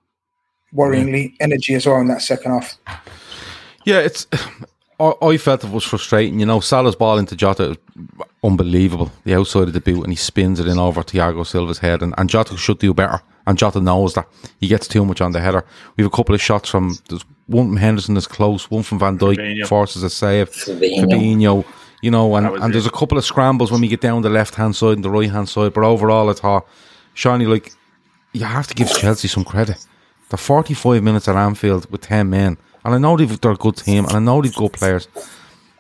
Worryingly, 0.75 1.35
energy 1.39 1.75
as 1.75 1.87
well 1.87 2.01
in 2.01 2.09
that 2.09 2.23
second 2.23 2.53
half. 2.53 2.79
Yeah, 3.85 3.99
it's. 3.99 4.27
I, 5.01 5.15
I 5.21 5.37
felt 5.37 5.65
it 5.65 5.71
was 5.71 5.85
frustrating. 5.85 6.39
You 6.39 6.47
know, 6.47 6.61
Salah's 6.61 6.95
ball 6.95 7.19
into 7.19 7.35
Jota 7.35 7.77
unbelievable. 8.45 9.11
The 9.25 9.35
outside 9.35 9.65
of 9.65 9.73
the 9.73 9.81
boot, 9.81 10.05
and 10.05 10.13
he 10.13 10.17
spins 10.17 10.61
it 10.61 10.69
in 10.69 10.79
over 10.79 11.03
Thiago 11.03 11.47
Silva's 11.47 11.79
head. 11.79 12.03
And, 12.03 12.15
and 12.19 12.31
Jota 12.31 12.57
should 12.57 12.79
do 12.79 12.95
better. 12.95 13.21
And 13.47 13.59
Jota 13.59 13.81
knows 13.81 14.15
that 14.15 14.29
he 14.61 14.69
gets 14.69 14.87
too 14.87 15.05
much 15.05 15.21
on 15.21 15.33
the 15.33 15.41
header. 15.41 15.65
We 15.97 16.05
have 16.05 16.13
a 16.13 16.17
couple 16.17 16.35
of 16.35 16.41
shots 16.41 16.69
from 16.69 16.97
there's 17.09 17.25
one 17.47 17.69
from 17.69 17.77
Henderson 17.77 18.17
is 18.17 18.27
close, 18.27 18.71
one 18.71 18.83
from 18.83 18.99
Van 18.99 19.19
Dijk 19.19 19.37
Fabinho. 19.37 19.67
forces 19.67 20.03
a 20.03 20.11
save. 20.11 20.51
Fabinho. 20.51 21.05
Fabinho, 21.05 21.65
you 22.03 22.11
know, 22.11 22.35
and, 22.37 22.47
That 22.47 22.53
was 22.53 22.63
and 22.63 22.75
there's 22.75 22.87
a 22.87 22.91
couple 22.91 23.19
of 23.19 23.25
scrambles 23.25 23.73
when 23.73 23.81
we 23.81 23.89
get 23.89 24.01
down 24.01 24.23
the 24.23 24.31
left 24.31 24.55
hand 24.55 24.77
side 24.77 24.95
and 24.95 25.05
the 25.05 25.11
right 25.11 25.31
hand 25.31 25.49
side. 25.49 25.73
But 25.75 25.85
overall, 25.85 26.31
I 26.31 26.35
thought, 26.35 26.67
Seany, 27.17 27.49
like, 27.49 27.73
you 28.33 28.45
have 28.45 28.67
to 28.69 28.75
give 28.75 28.89
Chelsea 28.89 29.29
some 29.29 29.45
credit. 29.45 29.87
They're 30.29 30.39
45 30.39 31.03
minutes 31.03 31.29
at 31.29 31.37
Anfield 31.37 31.91
with 31.91 32.01
10 32.03 32.31
men. 32.31 32.57
And 32.85 32.95
I 32.95 32.99
know 32.99 33.17
they've, 33.17 33.41
they're 33.41 33.53
a 33.53 33.57
good 33.57 33.77
team 33.77 34.05
and 34.07 34.17
I 34.17 34.19
know 34.19 34.41
they've 34.41 34.55
good 34.55 34.73
players. 34.73 35.09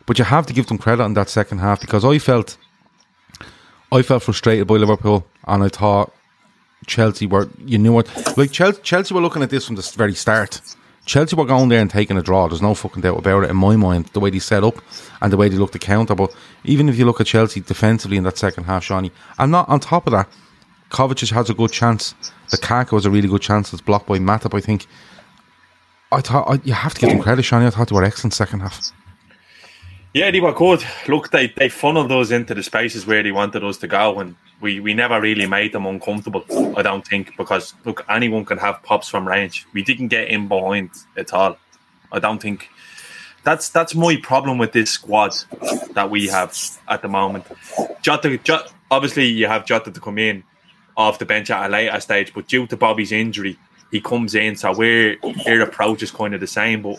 But 0.07 0.19
you 0.19 0.25
have 0.25 0.47
to 0.47 0.53
give 0.53 0.67
them 0.67 0.79
credit 0.79 1.05
in 1.05 1.15
that 1.15 1.29
second 1.29 1.59
half 1.59 1.81
because 1.81 2.05
I 2.05 2.19
felt 2.19 2.57
I 3.91 4.03
felt 4.03 4.23
frustrated 4.23 4.67
by 4.67 4.77
Liverpool 4.77 5.27
and 5.47 5.63
I 5.63 5.69
thought 5.69 6.13
Chelsea 6.87 7.27
were, 7.27 7.49
you 7.59 7.79
knew 7.79 7.93
what, 7.93 8.37
like 8.39 8.51
Chelsea, 8.51 8.81
Chelsea 8.83 9.15
were 9.15 9.21
looking 9.21 9.43
at 9.43 9.51
this 9.51 9.67
from 9.67 9.77
the 9.77 9.93
very 9.97 10.15
start. 10.15 10.61
Chelsea 11.05 11.37
were 11.37 11.45
going 11.45 11.69
there 11.69 11.81
and 11.81 11.91
taking 11.91 12.17
a 12.17 12.23
draw. 12.23 12.49
There's 12.49 12.63
no 12.63 12.75
fucking 12.75 13.03
doubt 13.03 13.19
about 13.19 13.45
it 13.45 13.51
in 13.51 13.57
my 13.57 13.77
mind. 13.77 14.07
The 14.07 14.21
way 14.21 14.31
they 14.31 14.39
set 14.39 14.65
up 14.65 14.77
and 15.21 15.33
the 15.33 15.37
way 15.37 15.49
they 15.49 15.57
looked 15.57 15.75
to 15.75 15.79
counter. 15.79 16.15
But 16.15 16.35
even 16.65 16.89
if 16.89 16.97
you 16.97 17.05
look 17.05 17.21
at 17.21 17.27
Chelsea 17.27 17.61
defensively 17.61 18.17
in 18.17 18.25
that 18.25 18.39
second 18.39 18.65
half, 18.65 18.87
Seany, 18.87 19.11
I'm 19.39 19.51
not 19.51 19.69
on 19.69 19.81
top 19.81 20.07
of 20.07 20.13
that. 20.13 20.29
Kovacic 20.91 21.33
has 21.33 21.51
a 21.51 21.55
good 21.55 21.73
chance. 21.73 22.15
Lukaku 22.53 22.93
was 22.93 23.07
a 23.07 23.11
really 23.11 23.29
good 23.29 23.43
chance. 23.43 23.73
It's 23.73 23.83
blocked 23.83 24.07
by 24.07 24.19
Matip, 24.19 24.57
I 24.57 24.61
think. 24.61 24.87
I 26.11 26.21
thought 26.21 26.49
I, 26.49 26.61
you 26.65 26.75
have 26.75 26.95
to 26.95 27.01
give 27.01 27.11
them 27.11 27.23
credit, 27.23 27.45
Seany. 27.45 27.67
I 27.67 27.71
thought 27.71 27.89
they 27.89 27.95
were 27.95 28.05
excellent 28.05 28.35
second 28.35 28.61
half. 28.61 28.93
Yeah, 30.15 30.31
they 30.31 30.41
were 30.41 30.53
good. 30.53 30.85
Look, 31.09 31.31
they, 31.31 31.47
they 31.57 31.71
funneled 31.71 32.13
us 32.13 32.31
into 32.31 32.55
the 32.55 32.63
spaces 32.63 33.07
where 33.07 33.23
they 33.23 33.33
wanted 33.33 33.65
us 33.65 33.79
to 33.79 33.89
go, 33.89 34.21
and 34.21 34.37
we, 34.61 34.79
we 34.79 34.93
never 34.93 35.19
really 35.19 35.47
made 35.47 35.73
them 35.73 35.87
uncomfortable, 35.87 36.45
I 36.77 36.83
don't 36.83 37.07
think, 37.07 37.35
because, 37.39 37.73
look, 37.87 38.05
anyone 38.11 38.45
can 38.45 38.59
have 38.59 38.83
pops 38.83 39.09
from 39.09 39.27
range. 39.27 39.67
We 39.73 39.83
didn't 39.83 40.09
get 40.09 40.29
in 40.29 40.49
behind 40.49 40.91
at 41.17 41.33
all. 41.33 41.57
I 42.13 42.19
don't 42.19 42.43
think. 42.43 42.69
That's 43.45 43.71
that's 43.71 43.95
my 43.95 44.17
problem 44.23 44.59
with 44.59 44.73
this 44.73 44.91
squad 44.91 45.35
that 45.95 46.11
we 46.11 46.29
have 46.29 46.57
at 46.87 47.03
the 47.03 47.09
moment. 47.09 47.45
Jota, 48.03 48.39
Jota, 48.39 48.71
obviously, 48.91 49.27
you 49.27 49.47
have 49.49 49.65
Jota 49.65 49.91
to 49.91 49.99
come 49.99 50.19
in 50.19 50.45
off 50.97 51.19
the 51.19 51.25
bench 51.25 51.51
at 51.51 51.67
a 51.67 51.69
later 51.69 52.01
stage, 52.01 52.33
but 52.35 52.49
due 52.49 52.67
to 52.67 52.77
Bobby's 52.77 53.13
injury, 53.13 53.59
he 53.91 54.01
comes 54.01 54.35
in, 54.35 54.57
so 54.57 54.75
we're, 54.75 55.17
our 55.47 55.61
approach 55.61 56.03
is 56.03 56.11
kind 56.11 56.35
of 56.35 56.41
the 56.41 56.47
same, 56.47 56.83
but 56.83 56.99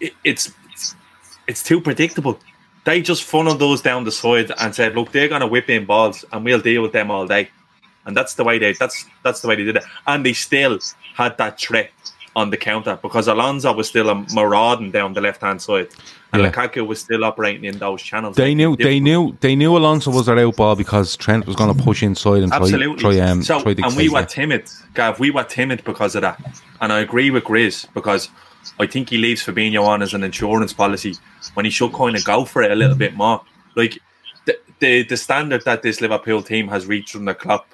it, 0.00 0.12
it's 0.24 0.52
it's 1.46 1.62
too 1.62 1.80
predictable. 1.80 2.38
They 2.84 3.02
just 3.02 3.24
funneled 3.24 3.58
those 3.58 3.82
down 3.82 4.04
the 4.04 4.12
side 4.12 4.52
and 4.60 4.74
said, 4.74 4.94
"Look, 4.94 5.12
they're 5.12 5.28
going 5.28 5.40
to 5.40 5.46
whip 5.46 5.68
in 5.68 5.84
balls, 5.84 6.24
and 6.32 6.44
we'll 6.44 6.60
deal 6.60 6.82
with 6.82 6.92
them 6.92 7.10
all 7.10 7.26
day." 7.26 7.50
And 8.06 8.16
that's 8.16 8.34
the 8.34 8.44
way 8.44 8.58
they 8.58 8.72
that's 8.72 9.04
that's 9.22 9.40
the 9.40 9.48
way 9.48 9.56
they 9.56 9.64
did 9.64 9.76
it. 9.76 9.84
And 10.06 10.24
they 10.24 10.32
still 10.32 10.78
had 11.14 11.36
that 11.38 11.60
threat 11.60 11.90
on 12.36 12.50
the 12.50 12.56
counter 12.56 12.98
because 13.02 13.28
Alonso 13.28 13.72
was 13.72 13.88
still 13.88 14.08
a 14.08 14.26
marauding 14.32 14.90
down 14.90 15.12
the 15.12 15.20
left 15.20 15.42
hand 15.42 15.60
side, 15.60 15.88
and 16.32 16.42
Yeah. 16.42 16.50
Lukaku 16.50 16.86
was 16.86 17.00
still 17.00 17.24
operating 17.24 17.64
in 17.64 17.78
those 17.78 18.02
channels. 18.02 18.36
They 18.36 18.54
knew 18.54 18.76
they 18.76 19.00
knew 19.00 19.36
they 19.40 19.56
knew 19.56 19.76
Alonso 19.76 20.10
was 20.10 20.26
their 20.26 20.38
out 20.38 20.56
ball 20.56 20.76
because 20.76 21.16
Trent 21.16 21.46
was 21.46 21.56
going 21.56 21.74
to 21.74 21.82
push 21.82 22.02
inside 22.02 22.42
and 22.42 22.52
try 22.52 22.60
Absolutely. 22.62 23.02
try 23.02 23.18
um 23.20 23.42
so, 23.42 23.60
try 23.60 23.74
and 23.82 23.96
we 23.96 24.08
were 24.08 24.20
it. 24.22 24.28
timid, 24.28 24.70
Gav. 24.94 25.18
We 25.18 25.30
were 25.30 25.44
timid 25.44 25.82
because 25.84 26.14
of 26.14 26.22
that. 26.22 26.40
And 26.80 26.92
I 26.92 27.00
agree 27.00 27.30
with 27.30 27.44
Grizz 27.44 27.92
because 27.94 28.28
I 28.78 28.86
think 28.86 29.10
he 29.10 29.18
leaves 29.18 29.44
Fabinho 29.44 29.84
on 29.84 30.02
as 30.02 30.14
an 30.14 30.22
insurance 30.22 30.72
policy 30.72 31.14
when 31.54 31.64
he 31.64 31.70
should 31.70 31.92
kind 31.92 32.16
of 32.16 32.24
go 32.24 32.44
for 32.44 32.62
it 32.62 32.70
a 32.70 32.74
little 32.74 32.96
bit 32.96 33.14
more. 33.14 33.42
Like 33.74 33.98
the 34.46 34.58
the, 34.78 35.02
the 35.02 35.16
standard 35.16 35.64
that 35.64 35.82
this 35.82 36.00
Liverpool 36.00 36.42
team 36.42 36.68
has 36.68 36.86
reached 36.86 37.10
from 37.10 37.24
the 37.24 37.34
club, 37.34 37.64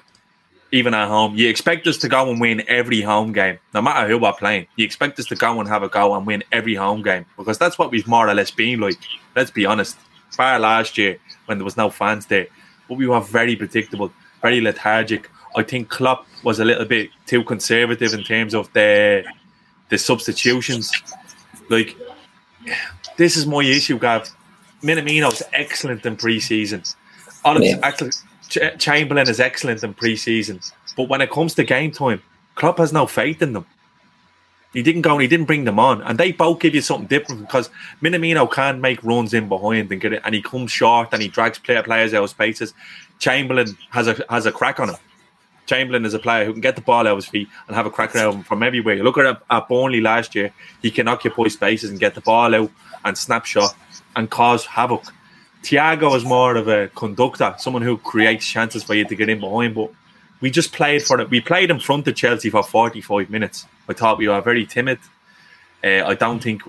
even 0.71 0.93
at 0.93 1.07
home, 1.07 1.35
you 1.35 1.47
expect 1.47 1.87
us 1.87 1.97
to 1.97 2.09
go 2.09 2.29
and 2.29 2.41
win 2.41 2.63
every 2.67 3.01
home 3.01 3.31
game, 3.31 3.57
no 3.73 3.81
matter 3.81 4.07
who 4.07 4.17
we're 4.17 4.33
playing. 4.33 4.67
You 4.75 4.85
expect 4.85 5.17
us 5.19 5.25
to 5.27 5.35
go 5.35 5.59
and 5.59 5.69
have 5.69 5.83
a 5.83 5.89
go 5.89 6.13
and 6.13 6.25
win 6.25 6.43
every 6.51 6.75
home 6.75 7.01
game 7.01 7.25
because 7.37 7.57
that's 7.57 7.77
what 7.77 7.91
we've 7.91 8.07
more 8.07 8.27
or 8.27 8.33
less 8.33 8.51
been 8.51 8.79
like. 8.79 8.97
Let's 9.35 9.51
be 9.51 9.65
honest. 9.65 9.97
Bar 10.37 10.59
last 10.59 10.97
year 10.97 11.17
when 11.45 11.57
there 11.57 11.65
was 11.65 11.77
no 11.77 11.89
fans 11.89 12.25
there, 12.25 12.47
but 12.87 12.97
we 12.97 13.07
were 13.07 13.21
very 13.21 13.55
predictable, 13.55 14.11
very 14.41 14.61
lethargic. 14.61 15.29
I 15.55 15.63
think 15.63 15.89
Klopp 15.89 16.27
was 16.43 16.59
a 16.59 16.65
little 16.65 16.85
bit 16.85 17.09
too 17.25 17.43
conservative 17.43 18.13
in 18.13 18.23
terms 18.23 18.53
of 18.53 18.71
the 18.73 19.23
the 19.89 19.97
substitutions. 19.97 20.91
Like 21.69 21.95
this 23.15 23.37
is 23.37 23.47
my 23.47 23.63
issue, 23.63 23.97
Gav. 23.97 24.29
Minamino's 24.83 25.41
excellent 25.53 26.05
in 26.05 26.17
pre-season. 26.17 26.83
Yeah. 27.45 27.79
excellent. 27.81 28.21
Ch- 28.47 28.77
Chamberlain 28.79 29.29
is 29.29 29.39
excellent 29.39 29.83
in 29.83 29.93
pre-season, 29.93 30.61
but 30.95 31.09
when 31.09 31.21
it 31.21 31.31
comes 31.31 31.53
to 31.55 31.63
game 31.63 31.91
time, 31.91 32.21
Klopp 32.55 32.77
has 32.79 32.93
no 32.93 33.05
faith 33.05 33.41
in 33.41 33.53
them. 33.53 33.65
He 34.73 34.83
didn't 34.83 35.01
go 35.01 35.13
and 35.13 35.21
he 35.21 35.27
didn't 35.27 35.45
bring 35.45 35.63
them 35.63 35.79
on, 35.79 36.01
and 36.01 36.17
they 36.17 36.31
both 36.31 36.59
give 36.59 36.75
you 36.75 36.81
something 36.81 37.07
different 37.07 37.41
because 37.41 37.69
Minamino 38.01 38.51
can 38.51 38.81
make 38.81 39.03
runs 39.03 39.33
in 39.33 39.47
behind 39.47 39.91
and 39.91 40.01
get 40.01 40.13
it, 40.13 40.21
and 40.25 40.35
he 40.35 40.41
comes 40.41 40.71
short 40.71 41.09
and 41.13 41.21
he 41.21 41.27
drags 41.27 41.57
player 41.57 41.81
players 41.83 42.13
out 42.13 42.23
of 42.23 42.29
spaces. 42.29 42.73
Chamberlain 43.19 43.77
has 43.91 44.07
a 44.07 44.23
has 44.29 44.45
a 44.45 44.51
crack 44.51 44.79
on 44.79 44.89
him. 44.89 44.97
Chamberlain 45.65 46.05
is 46.05 46.13
a 46.13 46.19
player 46.19 46.45
who 46.45 46.51
can 46.51 46.61
get 46.61 46.75
the 46.75 46.81
ball 46.81 47.01
out 47.01 47.07
of 47.07 47.17
his 47.17 47.25
feet 47.25 47.47
and 47.67 47.75
have 47.75 47.85
a 47.85 47.89
crack 47.89 48.15
around 48.15 48.35
him 48.35 48.43
from 48.43 48.61
everywhere. 48.63 49.03
Look 49.03 49.17
at 49.17 49.41
at 49.49 49.67
Burnley 49.67 50.01
last 50.01 50.35
year; 50.35 50.53
he 50.81 50.91
can 50.91 51.07
occupy 51.07 51.47
spaces 51.47 51.89
and 51.89 51.99
get 51.99 52.15
the 52.15 52.21
ball 52.21 52.53
out 52.53 52.71
and 53.03 53.17
snapshot 53.17 53.73
and 54.15 54.29
cause 54.29 54.65
havoc. 54.65 55.03
Thiago 55.63 56.15
is 56.15 56.23
more 56.23 56.55
of 56.55 56.67
a 56.67 56.87
conductor, 56.89 57.55
someone 57.57 57.81
who 57.81 57.97
creates 57.97 58.45
chances 58.45 58.83
for 58.83 58.93
you 58.93 59.05
to 59.05 59.15
get 59.15 59.29
in 59.29 59.39
behind. 59.39 59.75
But 59.75 59.91
we 60.41 60.51
just 60.51 60.73
played 60.73 61.03
for 61.03 61.19
it. 61.19 61.29
We 61.29 61.41
played 61.41 61.71
in 61.71 61.79
front 61.79 62.07
of 62.07 62.15
Chelsea 62.15 62.49
for 62.49 62.63
45 62.63 63.29
minutes. 63.29 63.65
I 63.89 63.93
thought 63.93 64.17
we 64.17 64.27
were 64.27 64.41
very 64.41 64.65
timid. 64.65 64.99
Uh, 65.83 66.03
I 66.05 66.15
don't 66.15 66.41
think 66.41 66.61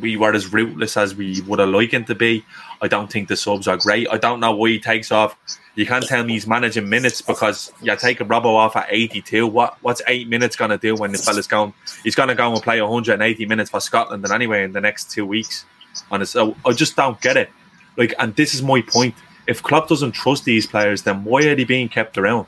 we 0.00 0.16
were 0.16 0.34
as 0.34 0.52
ruthless 0.52 0.96
as 0.96 1.14
we 1.14 1.40
would 1.42 1.58
have 1.58 1.68
liked 1.68 2.06
to 2.06 2.14
be. 2.14 2.44
I 2.82 2.88
don't 2.88 3.10
think 3.10 3.28
the 3.28 3.36
subs 3.36 3.66
are 3.68 3.76
great. 3.76 4.08
I 4.10 4.18
don't 4.18 4.40
know 4.40 4.54
why 4.54 4.70
he 4.70 4.80
takes 4.80 5.10
off. 5.10 5.36
You 5.74 5.86
can't 5.86 6.06
tell 6.06 6.24
me 6.24 6.34
he's 6.34 6.46
managing 6.46 6.88
minutes 6.88 7.22
because 7.22 7.72
you're 7.82 7.96
taking 7.96 8.28
Robbo 8.28 8.54
off 8.56 8.76
at 8.76 8.86
82. 8.88 9.46
What 9.46 9.76
what's 9.82 10.02
eight 10.06 10.28
minutes 10.28 10.56
gonna 10.56 10.78
do 10.78 10.94
when 10.94 11.12
the 11.12 11.18
fella's 11.18 11.46
going? 11.46 11.74
He's 12.02 12.14
gonna 12.14 12.34
go 12.34 12.52
and 12.52 12.62
play 12.62 12.80
180 12.80 13.46
minutes 13.46 13.70
for 13.70 13.80
Scotland 13.80 14.24
and 14.24 14.32
anyway 14.32 14.64
in 14.64 14.72
the 14.72 14.80
next 14.80 15.10
two 15.10 15.26
weeks. 15.26 15.64
And 16.10 16.26
so 16.28 16.56
I 16.64 16.72
just 16.72 16.96
don't 16.96 17.20
get 17.20 17.36
it. 17.36 17.50
Like, 17.96 18.14
and 18.18 18.34
this 18.36 18.54
is 18.54 18.62
my 18.62 18.82
point. 18.82 19.14
If 19.46 19.62
Klopp 19.62 19.88
doesn't 19.88 20.12
trust 20.12 20.44
these 20.44 20.66
players, 20.66 21.02
then 21.02 21.24
why 21.24 21.44
are 21.44 21.54
they 21.54 21.64
being 21.64 21.88
kept 21.88 22.18
around? 22.18 22.46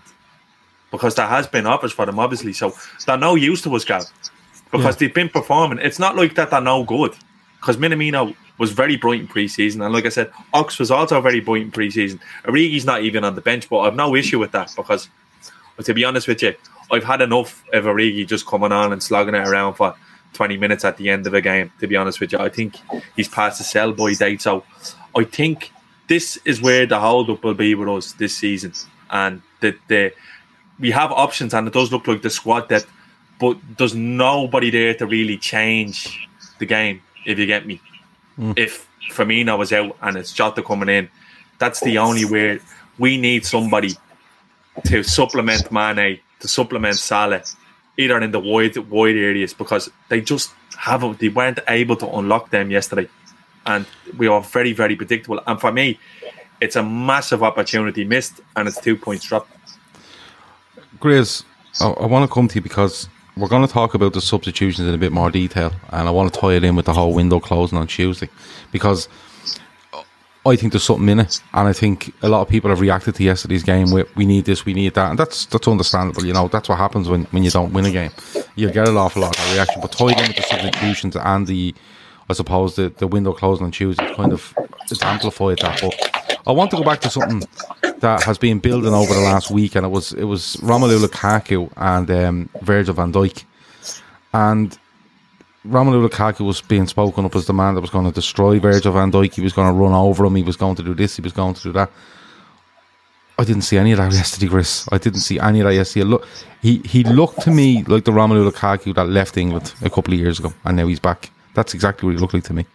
Because 0.90 1.14
there 1.14 1.26
has 1.26 1.46
been 1.46 1.66
offers 1.66 1.92
for 1.92 2.06
them, 2.06 2.18
obviously. 2.18 2.52
So 2.52 2.74
they're 3.06 3.16
no 3.16 3.34
use 3.34 3.62
to 3.62 3.74
us, 3.76 3.84
Gav. 3.84 4.04
Because 4.70 4.94
yeah. 4.94 4.98
they've 4.98 5.14
been 5.14 5.28
performing. 5.28 5.78
It's 5.78 5.98
not 5.98 6.16
like 6.16 6.34
that 6.34 6.50
they're 6.50 6.60
no 6.60 6.84
good. 6.84 7.14
Because 7.60 7.76
Minamino 7.76 8.34
was 8.58 8.72
very 8.72 8.96
bright 8.96 9.20
in 9.20 9.28
preseason, 9.28 9.84
and 9.84 9.94
like 9.94 10.04
I 10.04 10.10
said, 10.10 10.30
Ox 10.52 10.78
was 10.78 10.90
also 10.90 11.20
very 11.20 11.40
bright 11.40 11.62
in 11.62 11.72
preseason. 11.72 12.20
Origi's 12.44 12.84
not 12.84 13.02
even 13.02 13.24
on 13.24 13.34
the 13.34 13.40
bench, 13.40 13.68
but 13.68 13.80
I've 13.80 13.94
no 13.94 14.14
issue 14.14 14.38
with 14.38 14.52
that 14.52 14.72
because, 14.76 15.08
to 15.82 15.94
be 15.94 16.04
honest 16.04 16.28
with 16.28 16.42
you, 16.42 16.54
I've 16.90 17.04
had 17.04 17.20
enough 17.20 17.64
of 17.72 17.84
Origi 17.84 18.26
just 18.26 18.46
coming 18.46 18.72
on 18.72 18.92
and 18.92 19.02
slogging 19.02 19.34
it 19.34 19.46
around 19.46 19.74
for 19.74 19.94
20 20.34 20.56
minutes 20.56 20.84
at 20.84 20.96
the 20.96 21.10
end 21.10 21.26
of 21.26 21.34
a 21.34 21.40
game, 21.40 21.72
to 21.80 21.86
be 21.86 21.96
honest 21.96 22.20
with 22.20 22.32
you. 22.32 22.38
I 22.38 22.48
think 22.48 22.76
he's 23.16 23.28
past 23.28 23.58
the 23.58 23.64
sell 23.64 23.92
by 23.92 24.12
date. 24.14 24.42
So 24.42 24.64
I 25.16 25.24
think 25.24 25.72
this 26.08 26.38
is 26.44 26.60
where 26.60 26.86
the 26.86 26.98
hold 26.98 27.30
up 27.30 27.44
will 27.44 27.54
be 27.54 27.74
with 27.74 27.88
us 27.88 28.12
this 28.12 28.36
season. 28.36 28.72
And 29.10 29.42
the, 29.60 29.76
the 29.88 30.12
we 30.78 30.90
have 30.90 31.10
options 31.10 31.54
and 31.54 31.66
it 31.66 31.74
does 31.74 31.90
look 31.90 32.06
like 32.06 32.22
the 32.22 32.30
squad 32.30 32.68
that 32.68 32.86
but 33.38 33.56
there's 33.76 33.94
nobody 33.94 34.70
there 34.70 34.94
to 34.94 35.06
really 35.06 35.36
change 35.36 36.28
the 36.58 36.66
game, 36.66 37.00
if 37.24 37.38
you 37.38 37.46
get 37.46 37.66
me. 37.66 37.80
Mm. 38.38 38.58
If 38.58 38.88
Firmino 39.12 39.56
was 39.56 39.72
out 39.72 39.96
and 40.02 40.16
it's 40.16 40.32
Jota 40.32 40.62
coming 40.62 40.88
in, 40.88 41.08
that's 41.58 41.80
the 41.80 41.98
only 41.98 42.24
way 42.24 42.60
we 42.98 43.16
need 43.16 43.46
somebody 43.46 43.94
to 44.86 45.02
supplement 45.02 45.70
Mane, 45.70 46.20
to 46.40 46.48
supplement 46.48 46.96
Salah, 46.96 47.42
either 47.98 48.18
in 48.20 48.30
the 48.30 48.40
wide 48.40 48.76
wide 48.88 49.16
areas 49.16 49.52
because 49.52 49.90
they 50.08 50.20
just 50.20 50.52
haven't 50.78 51.18
they 51.18 51.28
weren't 51.28 51.58
able 51.68 51.96
to 51.96 52.08
unlock 52.16 52.50
them 52.50 52.70
yesterday 52.70 53.08
and 53.68 53.86
we 54.16 54.26
are 54.26 54.40
very, 54.40 54.72
very 54.72 54.96
predictable. 54.96 55.40
And 55.46 55.60
for 55.60 55.70
me, 55.70 55.98
it's 56.60 56.74
a 56.74 56.82
massive 56.82 57.42
opportunity 57.42 58.04
missed, 58.04 58.40
and 58.56 58.66
it's 58.66 58.80
two 58.80 58.96
points 58.96 59.26
dropped. 59.26 59.52
Grizz, 60.98 61.44
I, 61.80 61.90
I 61.90 62.06
want 62.06 62.28
to 62.28 62.34
come 62.34 62.48
to 62.48 62.54
you 62.56 62.60
because 62.60 63.08
we're 63.36 63.48
going 63.48 63.64
to 63.64 63.72
talk 63.72 63.94
about 63.94 64.14
the 64.14 64.20
substitutions 64.20 64.88
in 64.88 64.94
a 64.94 64.98
bit 64.98 65.12
more 65.12 65.30
detail, 65.30 65.72
and 65.90 66.08
I 66.08 66.10
want 66.10 66.32
to 66.32 66.40
tie 66.40 66.54
it 66.54 66.64
in 66.64 66.74
with 66.74 66.86
the 66.86 66.94
whole 66.94 67.14
window 67.14 67.38
closing 67.38 67.78
on 67.78 67.86
Tuesday 67.86 68.28
because 68.72 69.08
I 70.46 70.56
think 70.56 70.72
there's 70.72 70.84
something 70.84 71.08
in 71.08 71.20
it, 71.20 71.42
and 71.52 71.68
I 71.68 71.72
think 71.72 72.14
a 72.22 72.28
lot 72.28 72.42
of 72.42 72.48
people 72.48 72.70
have 72.70 72.80
reacted 72.80 73.14
to 73.16 73.24
yesterday's 73.24 73.62
game 73.62 73.90
with 73.90 74.14
"we 74.16 74.24
need 74.24 74.44
this, 74.44 74.64
we 74.64 74.72
need 74.72 74.94
that," 74.94 75.10
and 75.10 75.18
that's 75.18 75.46
that's 75.46 75.68
understandable. 75.68 76.24
You 76.24 76.32
know, 76.32 76.48
that's 76.48 76.68
what 76.68 76.78
happens 76.78 77.08
when, 77.08 77.24
when 77.26 77.42
you 77.42 77.50
don't 77.50 77.72
win 77.72 77.84
a 77.84 77.90
game. 77.90 78.10
You 78.54 78.70
get 78.70 78.88
an 78.88 78.96
awful 78.96 79.22
lot 79.22 79.38
of 79.38 79.52
reaction, 79.52 79.80
but 79.80 79.92
tied 79.92 80.18
in 80.18 80.28
with 80.28 80.36
the 80.36 80.42
substitutions 80.42 81.16
and 81.16 81.46
the 81.46 81.74
I 82.30 82.34
suppose 82.34 82.76
the, 82.76 82.90
the 82.90 83.06
window 83.06 83.32
closing 83.32 83.64
on 83.64 83.72
Tuesday 83.72 84.14
kind 84.14 84.32
of 84.32 84.54
it's 84.90 85.02
amplified 85.02 85.58
that. 85.58 85.80
But 85.80 86.40
I 86.46 86.52
want 86.52 86.70
to 86.70 86.76
go 86.76 86.84
back 86.84 87.00
to 87.00 87.10
something 87.10 87.42
that 87.98 88.22
has 88.22 88.38
been 88.38 88.58
building 88.58 88.94
over 88.94 89.12
the 89.12 89.20
last 89.20 89.50
week, 89.50 89.74
and 89.74 89.84
it 89.84 89.90
was 89.90 90.12
it 90.12 90.24
was 90.24 90.56
Romelu 90.56 91.04
Lukaku 91.04 91.70
and 91.76 92.10
um, 92.10 92.48
Virgil 92.62 92.94
van 92.94 93.12
Dijk, 93.12 93.44
and 94.32 94.78
Romelu 95.68 96.08
Lukaku 96.08 96.46
was 96.46 96.60
being 96.60 96.86
spoken 96.86 97.24
up 97.24 97.36
as 97.36 97.46
the 97.46 97.52
man 97.52 97.74
that 97.74 97.80
was 97.80 97.90
going 97.90 98.06
to 98.06 98.12
destroy 98.12 98.58
Virgil 98.58 98.92
van 98.92 99.12
Dijk. 99.12 99.34
He 99.34 99.42
was 99.42 99.52
going 99.52 99.68
to 99.68 99.72
run 99.72 99.92
over 99.92 100.24
him. 100.24 100.34
He 100.34 100.42
was 100.42 100.56
going 100.56 100.76
to 100.76 100.82
do 100.82 100.94
this. 100.94 101.16
He 101.16 101.22
was 101.22 101.32
going 101.32 101.54
to 101.54 101.62
do 101.62 101.72
that. 101.72 101.90
I 103.38 103.44
didn't 103.44 103.62
see 103.62 103.78
any 103.78 103.92
of 103.92 103.98
that 103.98 104.12
yesterday, 104.12 104.48
Chris. 104.48 104.88
I 104.90 104.98
didn't 104.98 105.20
see 105.20 105.38
any 105.38 105.60
of 105.60 105.66
that 105.66 105.74
yesterday. 105.74 106.04
Look, 106.04 106.26
he 106.60 106.78
he 106.78 107.04
looked 107.04 107.40
to 107.42 107.50
me 107.50 107.84
like 107.84 108.04
the 108.04 108.10
Romelu 108.10 108.50
Lukaku 108.50 108.94
that 108.94 109.08
left 109.08 109.36
England 109.36 109.74
a 109.82 109.90
couple 109.90 110.12
of 110.12 110.18
years 110.18 110.40
ago, 110.40 110.52
and 110.64 110.76
now 110.76 110.86
he's 110.86 110.98
back. 110.98 111.30
That's 111.54 111.74
exactly 111.74 112.06
what 112.06 112.14
he 112.14 112.18
looked 112.18 112.34
like 112.34 112.44
to 112.44 112.54
me. 112.54 112.66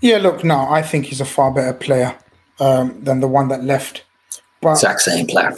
Yeah, 0.00 0.18
look, 0.18 0.42
no, 0.42 0.68
I 0.68 0.82
think 0.82 1.06
he's 1.06 1.20
a 1.20 1.24
far 1.24 1.52
better 1.52 1.72
player 1.72 2.16
um, 2.58 3.04
than 3.04 3.20
the 3.20 3.28
one 3.28 3.48
that 3.48 3.62
left. 3.62 4.04
But, 4.60 4.72
exact 4.72 5.02
same 5.02 5.26
player. 5.26 5.52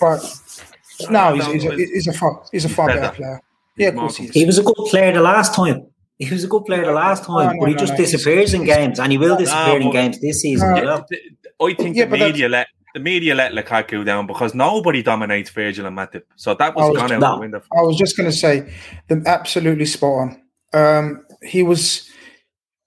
But 0.00 0.20
no, 1.10 1.34
he's, 1.34 1.46
he's, 1.46 1.64
a, 1.64 1.74
he's 1.74 2.06
a 2.06 2.12
far 2.12 2.42
he's 2.52 2.64
a 2.64 2.68
far 2.68 2.88
better 2.88 3.14
player. 3.14 3.40
Yeah, 3.78 3.88
of 3.88 3.96
course 3.96 4.16
he 4.16 4.26
is. 4.26 4.30
He 4.32 4.44
was 4.44 4.58
a 4.58 4.62
good 4.62 4.76
player 4.90 5.12
the 5.12 5.20
last 5.20 5.54
time. 5.54 5.86
He 6.18 6.28
was 6.30 6.42
a 6.42 6.48
good 6.48 6.64
player 6.64 6.84
the 6.84 6.92
last 6.92 7.24
oh, 7.28 7.38
time, 7.38 7.46
no, 7.46 7.52
no, 7.52 7.60
but 7.60 7.68
he 7.68 7.74
no, 7.74 7.80
just 7.80 7.96
disappears 7.96 8.52
in 8.52 8.64
games, 8.64 8.98
and 8.98 9.12
he 9.12 9.18
will 9.18 9.34
ah, 9.34 9.38
disappear 9.38 9.80
in 9.80 9.90
games 9.92 10.20
this 10.20 10.40
season. 10.40 10.68
Ah, 10.76 11.04
I 11.60 11.74
think 11.74 11.96
yeah, 11.96 12.06
the 12.06 12.16
media 12.16 12.48
let 12.48 12.66
the 12.94 13.00
media 13.00 13.34
let 13.34 13.52
Lukaku 13.52 14.04
down 14.04 14.26
because 14.26 14.54
nobody 14.54 15.02
dominates 15.02 15.50
Virgil 15.50 15.86
and 15.86 15.96
Matip, 15.96 16.22
so 16.34 16.54
that 16.54 16.74
was, 16.74 16.90
was 16.90 16.98
gone 16.98 17.12
out 17.12 17.36
the 17.36 17.40
window. 17.40 17.62
I 17.76 17.82
was 17.82 17.96
just 17.96 18.16
going 18.16 18.28
to 18.28 18.36
say, 18.36 18.72
them 19.06 19.22
absolutely 19.26 19.86
spot 19.86 20.12
on 20.12 20.42
um, 20.72 21.24
he 21.42 21.62
was 21.62 22.08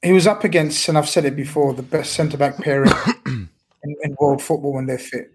he 0.01 0.11
was 0.11 0.27
up 0.27 0.43
against, 0.43 0.87
and 0.89 0.97
I've 0.97 1.09
said 1.09 1.25
it 1.25 1.35
before, 1.35 1.73
the 1.73 1.83
best 1.83 2.13
centre 2.13 2.37
back 2.37 2.57
pairing 2.57 2.91
in, 3.25 3.49
in, 3.83 4.15
world 4.19 4.41
football 4.41 4.73
when 4.73 4.87
they're 4.87 4.97
fit. 4.97 5.31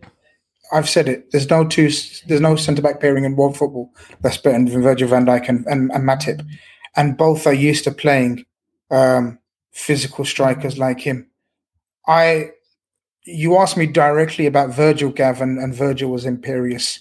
I've 0.73 0.89
said 0.89 1.09
it. 1.09 1.31
There's 1.33 1.51
no 1.51 1.65
two. 1.65 1.91
There's 2.27 2.41
no 2.41 2.57
centre 2.57 2.83
back 2.83 3.01
pairing 3.01 3.25
in 3.25 3.37
world 3.37 3.57
football 3.57 3.93
that's 4.21 4.39
better 4.39 4.59
than 4.65 4.83
Virgil 4.83 5.09
Van 5.09 5.27
Dijk 5.27 5.49
and, 5.49 5.67
and, 5.67 5.91
and 5.93 6.05
Matip, 6.05 6.45
and 6.97 7.17
both 7.17 7.47
are 7.47 7.55
used 7.55 7.85
to 7.85 7.93
playing 7.93 8.45
um, 8.91 9.39
physical 9.73 10.25
strikers 10.25 10.79
like 10.79 11.01
him. 11.01 11.29
I, 12.09 12.51
you 13.25 13.57
asked 13.57 13.77
me 13.77 13.87
directly 13.87 14.47
about 14.47 14.71
Virgil 14.71 15.11
Gavin, 15.11 15.59
and 15.59 15.75
Virgil 15.75 16.11
was 16.11 16.25
imperious. 16.25 17.01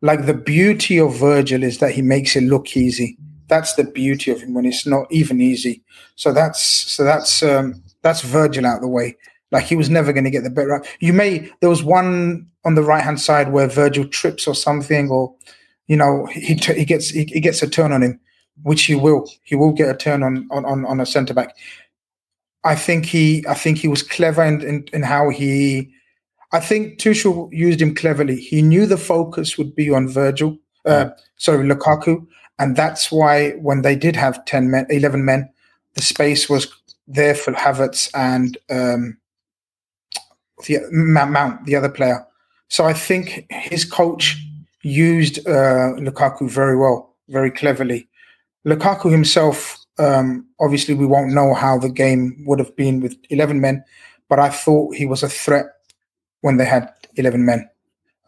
Like 0.00 0.26
the 0.26 0.34
beauty 0.34 0.98
of 0.98 1.16
Virgil 1.16 1.62
is 1.62 1.78
that 1.78 1.92
he 1.92 2.02
makes 2.02 2.36
it 2.36 2.42
look 2.42 2.76
easy 2.76 3.18
that's 3.48 3.74
the 3.74 3.84
beauty 3.84 4.30
of 4.30 4.40
him 4.40 4.54
when 4.54 4.64
it's 4.64 4.86
not 4.86 5.06
even 5.10 5.40
easy. 5.40 5.82
So 6.16 6.32
that's 6.32 6.62
so 6.62 7.04
that's 7.04 7.42
um, 7.42 7.82
that's 8.02 8.22
Virgil 8.22 8.66
out 8.66 8.76
of 8.76 8.82
the 8.82 8.88
way. 8.88 9.16
Like 9.54 9.66
he 9.66 9.76
was 9.76 9.88
never 9.88 10.12
going 10.12 10.24
to 10.24 10.30
get 10.30 10.42
the 10.42 10.50
better. 10.50 10.82
You 10.98 11.12
may 11.12 11.48
there 11.60 11.70
was 11.70 11.84
one 11.84 12.48
on 12.64 12.74
the 12.74 12.82
right 12.82 13.04
hand 13.04 13.20
side 13.20 13.52
where 13.52 13.68
Virgil 13.68 14.04
trips 14.08 14.48
or 14.48 14.54
something, 14.54 15.08
or 15.10 15.32
you 15.86 15.96
know 15.96 16.26
he 16.26 16.54
he 16.54 16.84
gets 16.84 17.10
he, 17.10 17.24
he, 17.26 17.38
gets 17.38 17.62
a 17.62 17.68
turn 17.70 17.92
on 17.92 18.02
him, 18.02 18.18
which 18.64 18.82
he 18.82 18.96
will. 18.96 19.30
He 19.44 19.54
will 19.54 19.70
get 19.70 19.88
a 19.88 19.96
turn 19.96 20.24
on 20.24 20.48
on 20.50 20.64
on, 20.64 20.84
on 20.84 20.98
a 20.98 21.06
centre 21.06 21.34
back. 21.34 21.56
I 22.64 22.74
think 22.74 23.06
he 23.06 23.44
I 23.48 23.54
think 23.54 23.78
he 23.78 23.86
was 23.86 24.02
clever 24.02 24.42
in, 24.42 24.60
in, 24.60 24.88
in 24.92 25.04
how 25.04 25.28
he. 25.28 25.88
I 26.52 26.58
think 26.58 26.98
Tuchel 26.98 27.48
used 27.52 27.80
him 27.80 27.94
cleverly. 27.94 28.40
He 28.40 28.60
knew 28.60 28.86
the 28.86 28.96
focus 28.96 29.56
would 29.56 29.76
be 29.76 29.88
on 29.88 30.08
Virgil, 30.08 30.58
uh, 30.84 31.10
sorry 31.36 31.64
Lukaku, 31.64 32.26
and 32.58 32.74
that's 32.74 33.12
why 33.12 33.52
when 33.52 33.82
they 33.82 33.94
did 33.94 34.16
have 34.16 34.44
10 34.46 34.68
men, 34.68 34.86
11 34.90 35.24
men, 35.24 35.48
the 35.94 36.02
space 36.02 36.48
was 36.48 36.72
there 37.06 37.34
for 37.34 37.52
Havertz 37.52 38.10
and 38.14 38.56
um, 38.70 39.16
the 40.66 40.80
Mount, 40.90 41.64
the 41.66 41.76
other 41.76 41.88
player. 41.88 42.26
So 42.68 42.84
I 42.84 42.92
think 42.92 43.46
his 43.50 43.84
coach 43.84 44.36
used 44.82 45.38
uh, 45.46 45.94
Lukaku 45.98 46.48
very 46.48 46.76
well, 46.76 47.14
very 47.28 47.50
cleverly. 47.50 48.08
Lukaku 48.66 49.10
himself, 49.10 49.78
um, 49.98 50.46
obviously, 50.60 50.94
we 50.94 51.06
won't 51.06 51.32
know 51.32 51.54
how 51.54 51.78
the 51.78 51.88
game 51.88 52.42
would 52.46 52.58
have 52.58 52.74
been 52.76 53.00
with 53.00 53.16
11 53.30 53.60
men, 53.60 53.84
but 54.28 54.38
I 54.38 54.48
thought 54.48 54.94
he 54.94 55.06
was 55.06 55.22
a 55.22 55.28
threat 55.28 55.66
when 56.40 56.56
they 56.56 56.64
had 56.64 56.90
11 57.16 57.44
men. 57.44 57.68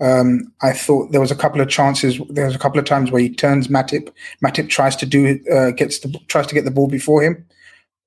Um, 0.01 0.53
I 0.63 0.73
thought 0.73 1.13
there 1.13 1.21
was 1.21 1.31
a 1.31 1.37
couple 1.37 1.61
of 1.61 1.69
chances. 1.69 2.21
There 2.29 2.45
was 2.45 2.55
a 2.55 2.59
couple 2.59 2.79
of 2.79 2.85
times 2.85 3.11
where 3.11 3.23
he 3.23 3.35
turns 3.35 3.69
Matip. 3.69 4.13
Matip 4.45 4.69
tries 4.69 4.95
to 4.97 5.07
do 5.07 5.41
uh, 5.51 5.71
gets 5.71 6.01
the 6.01 6.13
tries 6.29 6.47
to 6.49 6.55
get 6.55 6.67
the 6.67 6.71
ball 6.71 6.87
before 6.87 7.23
him, 7.23 7.47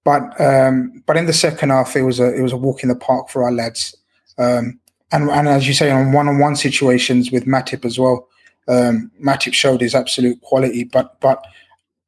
but 0.03 0.39
um, 0.39 1.03
but 1.07 1.17
in 1.17 1.25
the 1.25 1.33
second 1.33 1.71
half 1.71 1.95
it 1.95 2.03
was 2.03 2.19
a 2.19 2.31
it 2.35 2.41
was 2.41 2.53
a 2.53 2.57
walk 2.57 2.83
in 2.83 2.89
the 2.89 2.95
park 2.95 3.29
for 3.29 3.43
our 3.43 3.51
lads. 3.51 3.95
Um, 4.39 4.79
and 5.11 5.29
and 5.29 5.47
as 5.47 5.67
you 5.67 5.73
say, 5.73 5.91
on 5.91 6.11
one 6.11 6.27
on 6.27 6.39
one 6.39 6.55
situations 6.55 7.31
with 7.31 7.45
Matip 7.45 7.85
as 7.85 7.99
well, 7.99 8.27
um, 8.67 9.11
Matip 9.23 9.53
showed 9.53 9.81
his 9.81 9.95
absolute 9.95 10.41
quality. 10.41 10.83
But 10.83 11.19
but 11.19 11.43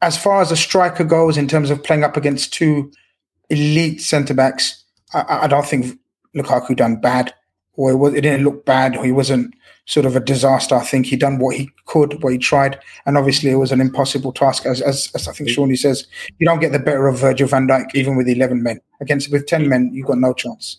as 0.01 0.17
far 0.17 0.41
as 0.41 0.51
a 0.51 0.57
striker 0.57 1.03
goes, 1.03 1.37
in 1.37 1.47
terms 1.47 1.69
of 1.69 1.83
playing 1.83 2.03
up 2.03 2.17
against 2.17 2.53
two 2.53 2.91
elite 3.49 4.01
centre 4.01 4.33
backs, 4.33 4.83
I, 5.13 5.41
I, 5.41 5.47
don't 5.47 5.65
think 5.65 5.99
Lukaku 6.35 6.75
done 6.75 6.95
bad, 6.95 7.33
or 7.73 7.91
it, 7.91 7.95
was, 7.95 8.13
it 8.13 8.21
didn't 8.21 8.43
look 8.43 8.65
bad, 8.65 8.95
or 8.95 9.03
he 9.03 9.11
wasn't 9.11 9.53
sort 9.85 10.05
of 10.05 10.15
a 10.15 10.19
disaster. 10.19 10.75
I 10.75 10.83
think 10.83 11.07
he 11.07 11.17
done 11.17 11.37
what 11.37 11.55
he 11.55 11.69
could, 11.85 12.21
what 12.23 12.33
he 12.33 12.39
tried, 12.39 12.79
and 13.05 13.17
obviously 13.17 13.51
it 13.51 13.55
was 13.55 13.71
an 13.71 13.81
impossible 13.81 14.31
task. 14.31 14.65
As, 14.65 14.81
as, 14.81 15.11
as 15.13 15.27
I 15.27 15.33
think 15.33 15.49
Seany 15.49 15.77
says, 15.77 16.07
you 16.39 16.47
don't 16.47 16.59
get 16.59 16.71
the 16.71 16.79
better 16.79 17.07
of 17.07 17.19
Virgil 17.19 17.47
Van 17.47 17.67
Dijk 17.67 17.93
even 17.93 18.15
with 18.15 18.27
eleven 18.27 18.63
men. 18.63 18.79
Against 19.01 19.31
with 19.31 19.47
ten 19.47 19.67
men, 19.67 19.91
you 19.93 20.03
have 20.03 20.09
got 20.09 20.17
no 20.19 20.33
chance. 20.33 20.77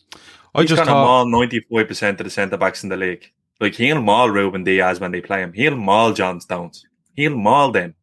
I 0.54 0.64
just 0.64 0.78
kind 0.78 0.90
of 0.90 0.96
maul 0.96 1.26
ninety 1.26 1.60
five 1.60 1.88
percent 1.88 2.20
of 2.20 2.24
the 2.24 2.30
centre 2.30 2.56
backs 2.56 2.82
in 2.82 2.88
the 2.90 2.96
league. 2.96 3.32
Like 3.60 3.74
he'll 3.74 4.00
maul 4.00 4.30
Ruben 4.30 4.64
Dias 4.64 5.00
when 5.00 5.12
they 5.12 5.20
play 5.20 5.40
him. 5.42 5.52
He'll 5.52 5.76
maul 5.76 6.12
John 6.12 6.40
Stones. 6.40 6.84
He'll 7.14 7.36
maul 7.36 7.70
them. 7.70 7.94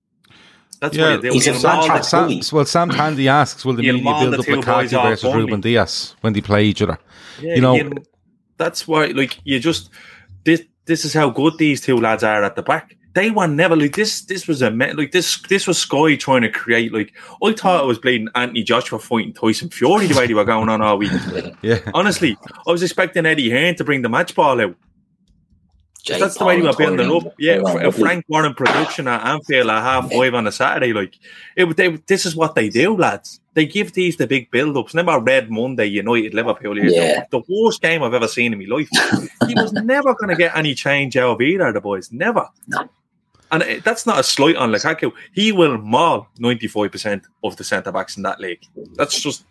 That's 0.79 0.95
yeah, 0.95 1.15
what 1.17 1.33
he's 1.33 1.47
a 1.47 1.53
flat 1.53 2.05
Sam, 2.05 2.39
Well, 2.53 2.65
Sam 2.65 2.89
Tandy 2.89 3.27
asks, 3.27 3.65
will 3.65 3.73
the 3.73 3.83
media 3.83 4.01
build 4.01 4.35
up 4.35 4.47
McCarthy 4.47 4.95
versus 4.95 5.33
Ruben 5.33 5.59
Dias 5.59 6.15
when 6.21 6.31
they 6.31 6.39
play 6.41 6.63
each 6.65 6.81
other? 6.81 6.97
Yeah, 7.41 7.55
you 7.55 7.61
know, 7.61 7.91
that's 8.55 8.87
why. 8.87 9.07
Like 9.07 9.39
you 9.43 9.59
just 9.59 9.89
this. 10.43 10.63
This 10.85 11.05
is 11.05 11.13
how 11.13 11.29
good 11.29 11.59
these 11.59 11.81
two 11.81 11.97
lads 11.97 12.23
are 12.23 12.43
at 12.43 12.55
the 12.55 12.63
back. 12.63 12.95
They 13.13 13.31
were 13.31 13.47
never 13.47 13.75
like 13.75 13.95
this. 13.95 14.21
This 14.21 14.47
was 14.47 14.61
a 14.61 14.69
like 14.69 15.11
this. 15.11 15.41
This 15.43 15.65
was 15.65 15.79
Sky 15.79 16.15
trying 16.15 16.43
to 16.43 16.49
create. 16.49 16.93
Like 16.93 17.13
I 17.43 17.53
thought 17.53 17.83
it 17.83 17.87
was 17.87 17.99
bleeding 17.99 18.29
Anthony 18.35 18.63
Joshua 18.63 18.99
fighting 18.99 19.33
Tyson 19.33 19.69
Fury 19.69 20.07
the 20.07 20.17
way 20.17 20.27
they 20.27 20.33
were 20.33 20.45
going 20.45 20.69
on 20.69 20.81
all 20.81 20.97
week. 20.97 21.11
yeah, 21.61 21.79
honestly, 21.93 22.37
I 22.67 22.71
was 22.71 22.83
expecting 22.83 23.25
Eddie 23.25 23.49
Hearn 23.49 23.75
to 23.75 23.83
bring 23.83 24.03
the 24.03 24.09
match 24.09 24.35
ball 24.35 24.61
out. 24.61 24.75
Jake 26.03 26.19
that's 26.19 26.37
the 26.37 26.45
way 26.45 26.55
they 26.55 26.67
were 26.67 26.75
building 26.75 27.11
up. 27.11 27.33
Yeah, 27.37 27.61
a 27.65 27.91
Frank 27.91 28.25
Warren 28.29 28.53
production 28.53 29.07
at 29.07 29.25
Anfield 29.25 29.69
at 29.69 29.83
half 29.83 30.11
five 30.11 30.33
on 30.33 30.47
a 30.47 30.51
Saturday. 30.51 30.93
Like, 30.93 31.15
it, 31.57 31.75
they, 31.75 31.89
this 32.07 32.25
is 32.25 32.35
what 32.35 32.55
they 32.55 32.69
do, 32.69 32.95
lads. 32.95 33.41
They 33.53 33.65
give 33.65 33.91
these 33.93 34.15
the 34.15 34.25
big 34.25 34.49
build 34.49 34.77
ups. 34.77 34.93
Remember 34.93 35.19
Red 35.19 35.51
Monday, 35.51 35.87
United 35.87 36.33
Liverpool? 36.33 36.77
Yeah. 36.77 37.25
The, 37.29 37.39
the 37.39 37.43
worst 37.49 37.81
game 37.81 38.01
I've 38.01 38.13
ever 38.13 38.29
seen 38.29 38.53
in 38.53 38.59
my 38.59 38.65
life. 38.73 38.87
he 39.47 39.55
was 39.55 39.73
never 39.73 40.13
going 40.13 40.29
to 40.29 40.35
get 40.35 40.55
any 40.55 40.73
change 40.73 41.17
out 41.17 41.31
of 41.31 41.41
either 41.41 41.73
the 41.73 41.81
boys. 41.81 42.11
Never. 42.13 42.47
No. 42.67 42.89
And 43.51 43.63
it, 43.63 43.83
that's 43.83 44.05
not 44.05 44.19
a 44.19 44.23
slight 44.23 44.55
on 44.55 44.71
Lukaku. 44.71 45.11
He 45.33 45.51
will 45.51 45.77
maul 45.77 46.27
95% 46.39 47.23
of 47.43 47.55
the 47.57 47.63
centre 47.63 47.91
backs 47.91 48.15
in 48.17 48.23
that 48.23 48.39
league. 48.39 48.61
That's 48.95 49.19
just. 49.19 49.45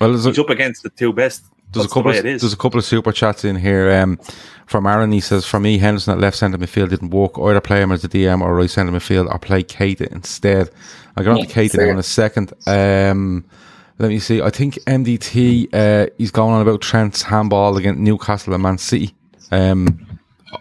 Well, 0.00 0.12
he's 0.12 0.26
a, 0.26 0.40
up 0.40 0.50
against 0.50 0.82
the 0.82 0.90
two 0.90 1.12
best. 1.12 1.44
There's 1.72 1.86
a 1.86 1.88
couple. 1.88 2.12
The 2.12 2.18
of, 2.18 2.24
there's 2.24 2.52
a 2.52 2.56
couple 2.56 2.78
of 2.78 2.84
super 2.84 3.12
chats 3.12 3.44
in 3.44 3.56
here. 3.56 3.90
Um, 3.92 4.18
from 4.66 4.86
Aaron, 4.86 5.12
he 5.12 5.20
says, 5.20 5.44
"For 5.46 5.60
me, 5.60 5.78
Henderson 5.78 6.14
at 6.14 6.20
left 6.20 6.36
centre 6.36 6.58
midfield 6.58 6.90
didn't 6.90 7.10
work. 7.10 7.38
Either 7.38 7.60
play 7.60 7.82
him 7.82 7.92
as 7.92 8.04
a 8.04 8.08
DM 8.08 8.40
or 8.40 8.54
right 8.54 8.70
centre 8.70 8.92
midfield, 8.92 9.32
or 9.32 9.38
play 9.38 9.62
Keita 9.62 10.06
instead." 10.08 10.70
I 11.16 11.22
got 11.22 11.38
on 11.38 11.46
to 11.46 11.52
Keita 11.52 11.90
in 11.90 11.98
a 11.98 12.02
second. 12.02 12.52
Um, 12.66 13.44
let 13.98 14.08
me 14.08 14.18
see. 14.18 14.42
I 14.42 14.50
think 14.50 14.74
MDT 14.86 15.72
uh, 15.72 16.06
he's 16.18 16.30
going 16.30 16.54
on 16.54 16.62
about 16.62 16.80
Trent's 16.80 17.22
handball 17.22 17.76
against 17.76 18.00
Newcastle 18.00 18.54
and 18.54 18.62
Man 18.62 18.78
City. 18.78 19.14
Um, 19.50 20.13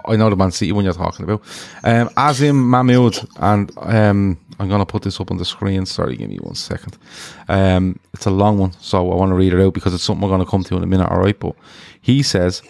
I 0.06 0.16
know 0.16 0.30
the 0.30 0.36
Man 0.36 0.52
City 0.52 0.72
one 0.72 0.86
you're 0.86 0.94
talking 0.94 1.24
about. 1.24 1.42
Um, 1.84 2.10
Azim 2.18 2.70
Mahmoud, 2.70 3.18
and 3.38 3.72
um, 3.78 4.38
I'm 4.60 4.70
going 4.70 4.80
to 4.80 4.86
put 4.86 5.04
this 5.04 5.20
up 5.20 5.32
on 5.32 5.38
the 5.38 5.46
screen. 5.46 5.86
Sorry, 5.86 6.16
give 6.16 6.30
me 6.30 6.38
one 6.38 6.56
second. 6.56 6.98
Um, 7.48 8.00
it's 8.14 8.26
a 8.26 8.32
long 8.32 8.58
one, 8.58 8.74
so 8.74 9.12
I 9.12 9.16
want 9.16 9.30
to 9.32 9.36
read 9.36 9.54
it 9.54 9.62
out 9.62 9.74
because 9.74 9.94
it's 9.94 10.04
something 10.04 10.22
we're 10.22 10.36
going 10.36 10.46
to 10.46 10.50
come 10.50 10.64
to 10.64 10.78
in 10.78 10.84
a 10.84 10.88
minute, 10.88 11.10
all 11.10 11.20
right? 11.20 11.40
But 11.40 11.56
he 12.02 12.24
says, 12.24 12.62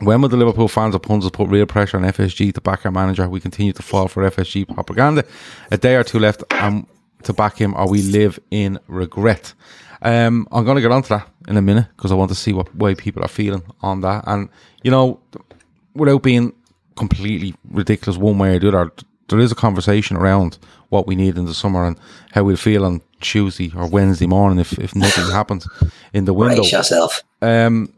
when 0.00 0.22
will 0.22 0.28
the 0.28 0.36
Liverpool 0.36 0.68
fans 0.68 0.94
or 0.94 0.98
punters 0.98 1.30
put 1.30 1.48
real 1.48 1.66
pressure 1.66 1.96
on 1.96 2.04
FSG 2.04 2.54
to 2.54 2.60
back 2.60 2.84
our 2.84 2.92
manager? 2.92 3.28
We 3.28 3.40
continue 3.40 3.72
to 3.72 3.82
fall 3.82 4.08
for 4.08 4.28
FSG 4.28 4.72
propaganda. 4.72 5.24
A 5.70 5.78
day 5.78 5.96
or 5.96 6.04
two 6.04 6.18
left 6.18 6.42
um, 6.54 6.86
to 7.24 7.32
back 7.32 7.56
him, 7.56 7.74
or 7.74 7.88
we 7.88 8.02
live 8.02 8.38
in 8.50 8.78
regret. 8.86 9.54
Um, 10.02 10.48
I'm 10.50 10.64
going 10.64 10.76
to 10.76 10.80
get 10.80 10.90
onto 10.90 11.08
that 11.08 11.28
in 11.48 11.56
a 11.56 11.62
minute 11.62 11.86
because 11.96 12.12
I 12.12 12.14
want 12.14 12.30
to 12.30 12.34
see 12.34 12.52
what 12.52 12.74
way 12.74 12.94
people 12.94 13.22
are 13.22 13.28
feeling 13.28 13.62
on 13.82 14.00
that. 14.00 14.24
And 14.26 14.48
you 14.82 14.90
know, 14.90 15.20
without 16.00 16.22
being 16.22 16.52
completely 16.96 17.54
ridiculous 17.70 18.18
one 18.18 18.38
way 18.38 18.56
or 18.56 18.58
the 18.58 18.68
other, 18.68 18.90
there 19.28 19.38
is 19.38 19.52
a 19.52 19.54
conversation 19.54 20.16
around 20.16 20.58
what 20.88 21.06
we 21.06 21.14
need 21.14 21.38
in 21.38 21.44
the 21.44 21.54
summer 21.54 21.86
and 21.86 21.98
how 22.32 22.42
we'll 22.42 22.56
feel 22.56 22.84
on 22.84 23.00
Tuesday 23.20 23.72
or 23.76 23.86
Wednesday 23.86 24.26
morning 24.26 24.58
if, 24.58 24.72
if 24.78 24.94
nothing 24.96 25.24
happens 25.32 25.68
in 26.12 26.24
the 26.24 26.34
window. 26.34 26.56
Brace 26.56 26.72
yourself. 26.72 27.22
Um, 27.40 27.92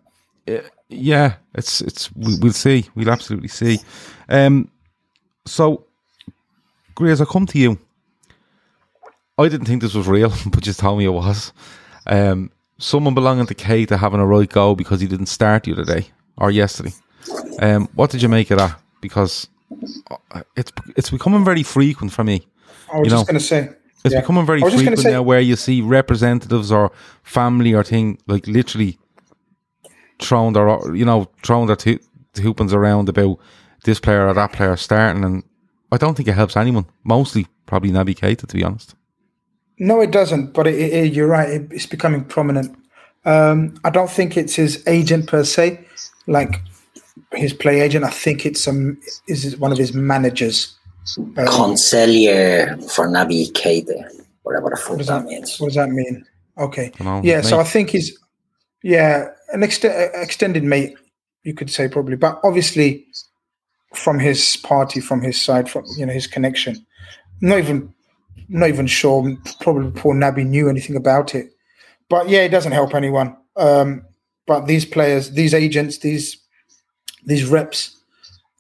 yeah, 0.88 1.36
it's 1.55 1.80
it's 1.80 2.14
we, 2.14 2.38
will 2.38 2.53
see. 2.53 2.88
We'll 2.94 3.11
absolutely 3.11 3.48
see. 3.48 3.78
Um, 4.28 4.70
so, 5.46 5.86
Grizz, 6.94 7.22
I 7.22 7.24
come 7.24 7.46
to 7.46 7.59
you. 7.59 7.78
I 9.38 9.48
didn't 9.48 9.66
think 9.66 9.80
this 9.80 9.94
was 9.94 10.07
real, 10.07 10.32
but 10.46 10.62
just 10.62 10.80
tell 10.80 10.96
me 10.96 11.07
it 11.07 11.11
was. 11.11 11.53
Um, 12.07 12.50
someone 12.78 13.14
belonging 13.14 13.46
to 13.46 13.55
Keita 13.55 13.98
having 13.98 14.20
a 14.20 14.26
right 14.26 14.48
go 14.48 14.74
because 14.74 15.00
he 15.00 15.07
didn't 15.07 15.26
start 15.26 15.64
the 15.64 15.72
other 15.72 15.84
day 15.84 16.09
or 16.36 16.50
yesterday. 16.50 16.92
Um, 17.61 17.89
what 17.95 18.11
did 18.11 18.23
you 18.23 18.29
make 18.29 18.51
of 18.51 18.59
that? 18.59 18.79
Because 19.01 19.49
uh, 20.31 20.43
it's 20.57 20.73
it's 20.97 21.11
becoming 21.11 21.45
very 21.45 21.62
frequent 21.62 22.12
for 22.12 22.25
me. 22.25 22.47
I 22.93 22.99
was 22.99 23.07
you 23.07 23.11
just 23.11 23.27
going 23.27 23.39
to 23.39 23.45
say 23.45 23.70
it's 24.05 24.14
yeah. 24.14 24.20
becoming 24.20 24.47
very 24.47 24.61
frequent 24.61 24.99
say, 24.99 25.12
now 25.12 25.23
where 25.23 25.41
you 25.41 25.57
see 25.57 25.81
representatives 25.81 26.73
or 26.73 26.91
family 27.23 27.73
or 27.75 27.85
thing 27.85 28.18
like 28.27 28.47
literally 28.47 28.99
throwing 30.20 30.53
their 30.53 30.95
you 30.95 31.05
know 31.05 31.29
throwing 31.43 31.66
their 31.66 31.77
t- 31.77 32.01
hoopings 32.41 32.73
around 32.73 33.09
about 33.09 33.39
this 33.85 34.01
player 34.01 34.27
or 34.27 34.35
that 34.35 34.53
player 34.53 34.77
starting, 34.77 35.25
and 35.25 35.43
I 35.91 35.97
don't 35.97 36.16
think 36.16 36.29
it 36.29 36.35
helps 36.35 36.57
anyone. 36.57 36.87
Mostly 37.05 37.47
probably 37.66 37.91
Naby 37.91 38.16
Keita, 38.16 38.47
to 38.47 38.57
be 38.57 38.64
honest. 38.64 38.95
No, 39.79 40.01
it 40.01 40.11
doesn't. 40.11 40.53
But 40.53 40.66
it, 40.66 40.75
it, 40.75 41.12
you're 41.12 41.27
right; 41.27 41.66
it's 41.70 41.87
becoming 41.87 42.25
prominent. 42.25 42.77
Um, 43.25 43.75
I 43.85 43.91
don't 43.91 44.11
think 44.11 44.37
it's 44.37 44.55
his 44.55 44.83
agent 44.87 45.29
per 45.29 45.45
se. 45.45 45.85
Like 46.27 46.61
his 47.35 47.53
play 47.53 47.80
agent. 47.80 48.05
I 48.05 48.11
think 48.11 48.47
it's 48.47 48.66
um 48.68 48.99
is 49.26 49.57
one 49.57 49.72
of 49.72 49.78
his 49.78 49.95
managers. 49.95 50.76
Um, 51.18 51.35
Consigliere 51.35 52.78
for 52.93 53.09
Naby 53.09 53.51
Keita, 53.53 54.24
whatever 54.43 54.70
the 54.70 54.76
fuck 54.76 54.99
that, 54.99 55.07
that, 55.07 55.24
means. 55.24 55.59
What 55.59 55.68
does 55.68 55.76
that 55.76 55.91
mean? 55.91 56.24
Okay, 56.59 56.93
know, 57.01 57.20
yeah. 57.24 57.37
Mate. 57.37 57.45
So 57.47 57.59
I 57.59 57.64
think 57.64 57.91
he's 57.91 58.16
yeah 58.83 59.28
an 59.53 59.62
ex- 59.62 59.83
extended 59.83 60.64
mate, 60.64 60.95
you 61.45 61.55
could 61.55 61.70
say 61.70 61.89
probably, 61.89 62.16
but 62.16 62.41
obviously 62.45 63.07
from 63.95 64.18
his 64.18 64.57
party, 64.59 65.01
from 65.01 65.22
his 65.22 65.41
side, 65.41 65.70
from 65.70 65.85
you 65.97 66.07
know 66.07 66.12
his 66.12 66.26
connection. 66.26 66.85
Not 67.41 67.59
even 67.59 67.93
not 68.49 68.68
even 68.68 68.87
sure. 68.87 69.37
Probably 69.61 69.91
poor 69.91 70.14
Naby 70.14 70.47
knew 70.47 70.68
anything 70.68 70.97
about 70.97 71.35
it, 71.35 71.51
but 72.09 72.28
yeah, 72.28 72.43
it 72.43 72.51
doesn't 72.51 72.72
help 72.72 72.95
anyone. 72.95 73.37
Um, 73.57 74.05
but 74.47 74.66
these 74.66 74.85
players, 74.85 75.33
these 75.33 75.55
agents, 75.55 75.99
these 75.99 76.41
these 77.25 77.47
reps 77.47 77.97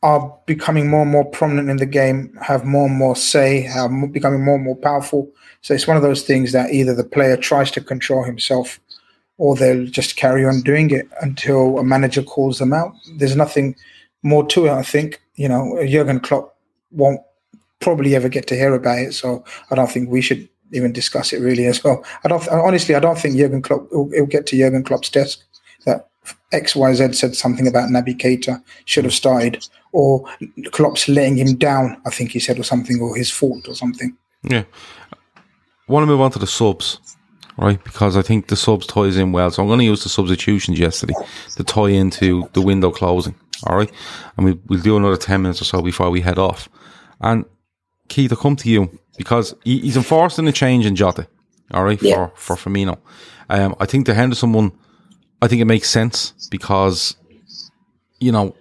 are 0.02 0.36
becoming 0.46 0.90
more 0.90 1.02
and 1.02 1.10
more 1.10 1.24
prominent 1.24 1.70
in 1.70 1.76
the 1.76 1.86
game, 1.86 2.36
have 2.42 2.64
more 2.64 2.86
and 2.86 2.96
more 2.96 3.14
say, 3.14 3.68
are 3.68 3.88
becoming 4.08 4.44
more 4.44 4.56
and 4.56 4.64
more 4.64 4.76
powerful. 4.76 5.30
So 5.60 5.74
it's 5.74 5.86
one 5.86 5.96
of 5.96 6.02
those 6.02 6.22
things 6.22 6.50
that 6.52 6.72
either 6.72 6.94
the 6.94 7.04
player 7.04 7.36
tries 7.36 7.70
to 7.72 7.80
control 7.80 8.24
himself 8.24 8.80
or 9.38 9.54
they'll 9.54 9.86
just 9.86 10.16
carry 10.16 10.44
on 10.44 10.60
doing 10.62 10.90
it 10.90 11.08
until 11.20 11.78
a 11.78 11.84
manager 11.84 12.22
calls 12.22 12.58
them 12.58 12.72
out. 12.72 12.92
There's 13.14 13.36
nothing 13.36 13.76
more 14.22 14.44
to 14.48 14.66
it, 14.66 14.72
I 14.72 14.82
think. 14.82 15.20
You 15.36 15.48
know, 15.48 15.78
Jurgen 15.86 16.20
Klopp 16.20 16.56
won't 16.90 17.20
probably 17.80 18.14
ever 18.14 18.28
get 18.28 18.46
to 18.48 18.56
hear 18.56 18.74
about 18.74 18.98
it, 18.98 19.14
so 19.14 19.44
I 19.70 19.74
don't 19.74 19.90
think 19.90 20.10
we 20.10 20.20
should 20.20 20.48
even 20.72 20.92
discuss 20.92 21.32
it 21.32 21.40
really 21.40 21.66
as 21.66 21.82
well. 21.82 22.04
I 22.24 22.28
don't 22.28 22.46
honestly, 22.48 22.94
I 22.94 23.00
don't 23.00 23.18
think 23.18 23.36
Jurgen 23.36 23.62
Klopp 23.62 23.88
will 23.90 24.26
get 24.26 24.46
to 24.46 24.58
Jurgen 24.58 24.84
Klopp's 24.84 25.10
desk 25.10 25.42
that 25.86 26.08
XYZ 26.52 27.14
said 27.14 27.34
something 27.34 27.66
about 27.66 27.90
Naby 27.90 28.16
Keita 28.16 28.62
should 28.84 29.04
have 29.04 29.14
started, 29.14 29.66
or 29.92 30.24
Klopp's 30.70 31.08
letting 31.08 31.36
him 31.36 31.56
down, 31.56 32.00
I 32.06 32.10
think 32.10 32.30
he 32.30 32.38
said, 32.38 32.58
or 32.58 32.62
something, 32.64 33.00
or 33.00 33.16
his 33.16 33.30
fault 33.30 33.68
or 33.68 33.74
something. 33.74 34.16
Yeah. 34.42 34.64
I 35.12 35.92
want 35.92 36.04
to 36.04 36.06
move 36.06 36.20
on 36.20 36.30
to 36.32 36.38
the 36.38 36.46
subs, 36.46 37.00
right? 37.56 37.82
Because 37.82 38.16
I 38.16 38.22
think 38.22 38.48
the 38.48 38.56
subs 38.56 38.86
ties 38.86 39.16
in 39.16 39.32
well. 39.32 39.50
So 39.50 39.62
I'm 39.62 39.68
going 39.68 39.80
to 39.80 39.84
use 39.84 40.02
the 40.02 40.08
substitutions 40.08 40.78
yesterday 40.78 41.14
to 41.56 41.64
tie 41.64 41.88
into 41.88 42.48
the 42.52 42.60
window 42.60 42.90
closing, 42.90 43.34
all 43.66 43.76
right? 43.76 43.90
And 44.36 44.46
we, 44.46 44.52
we'll 44.66 44.80
do 44.80 44.96
another 44.96 45.16
10 45.16 45.42
minutes 45.42 45.60
or 45.60 45.64
so 45.64 45.82
before 45.82 46.10
we 46.10 46.20
head 46.20 46.38
off. 46.38 46.68
And 47.20 47.44
Keith, 48.08 48.32
I 48.32 48.36
come 48.36 48.56
to 48.56 48.68
you 48.68 48.98
because 49.16 49.54
he, 49.64 49.80
he's 49.80 49.96
enforcing 49.96 50.46
a 50.48 50.52
change 50.52 50.86
in 50.86 50.96
Jota, 50.96 51.26
all 51.72 51.84
right, 51.84 52.00
yeah. 52.02 52.28
for, 52.34 52.56
for 52.56 52.70
Firmino. 52.70 52.98
Um, 53.48 53.74
I 53.80 53.86
think 53.86 54.06
the 54.06 54.14
Henderson 54.14 54.52
one 54.52 54.72
I 55.42 55.48
think 55.48 55.60
it 55.60 55.66
makes 55.66 55.90
sense 55.90 56.32
because, 56.50 57.16
you 58.20 58.30
know, 58.30 58.54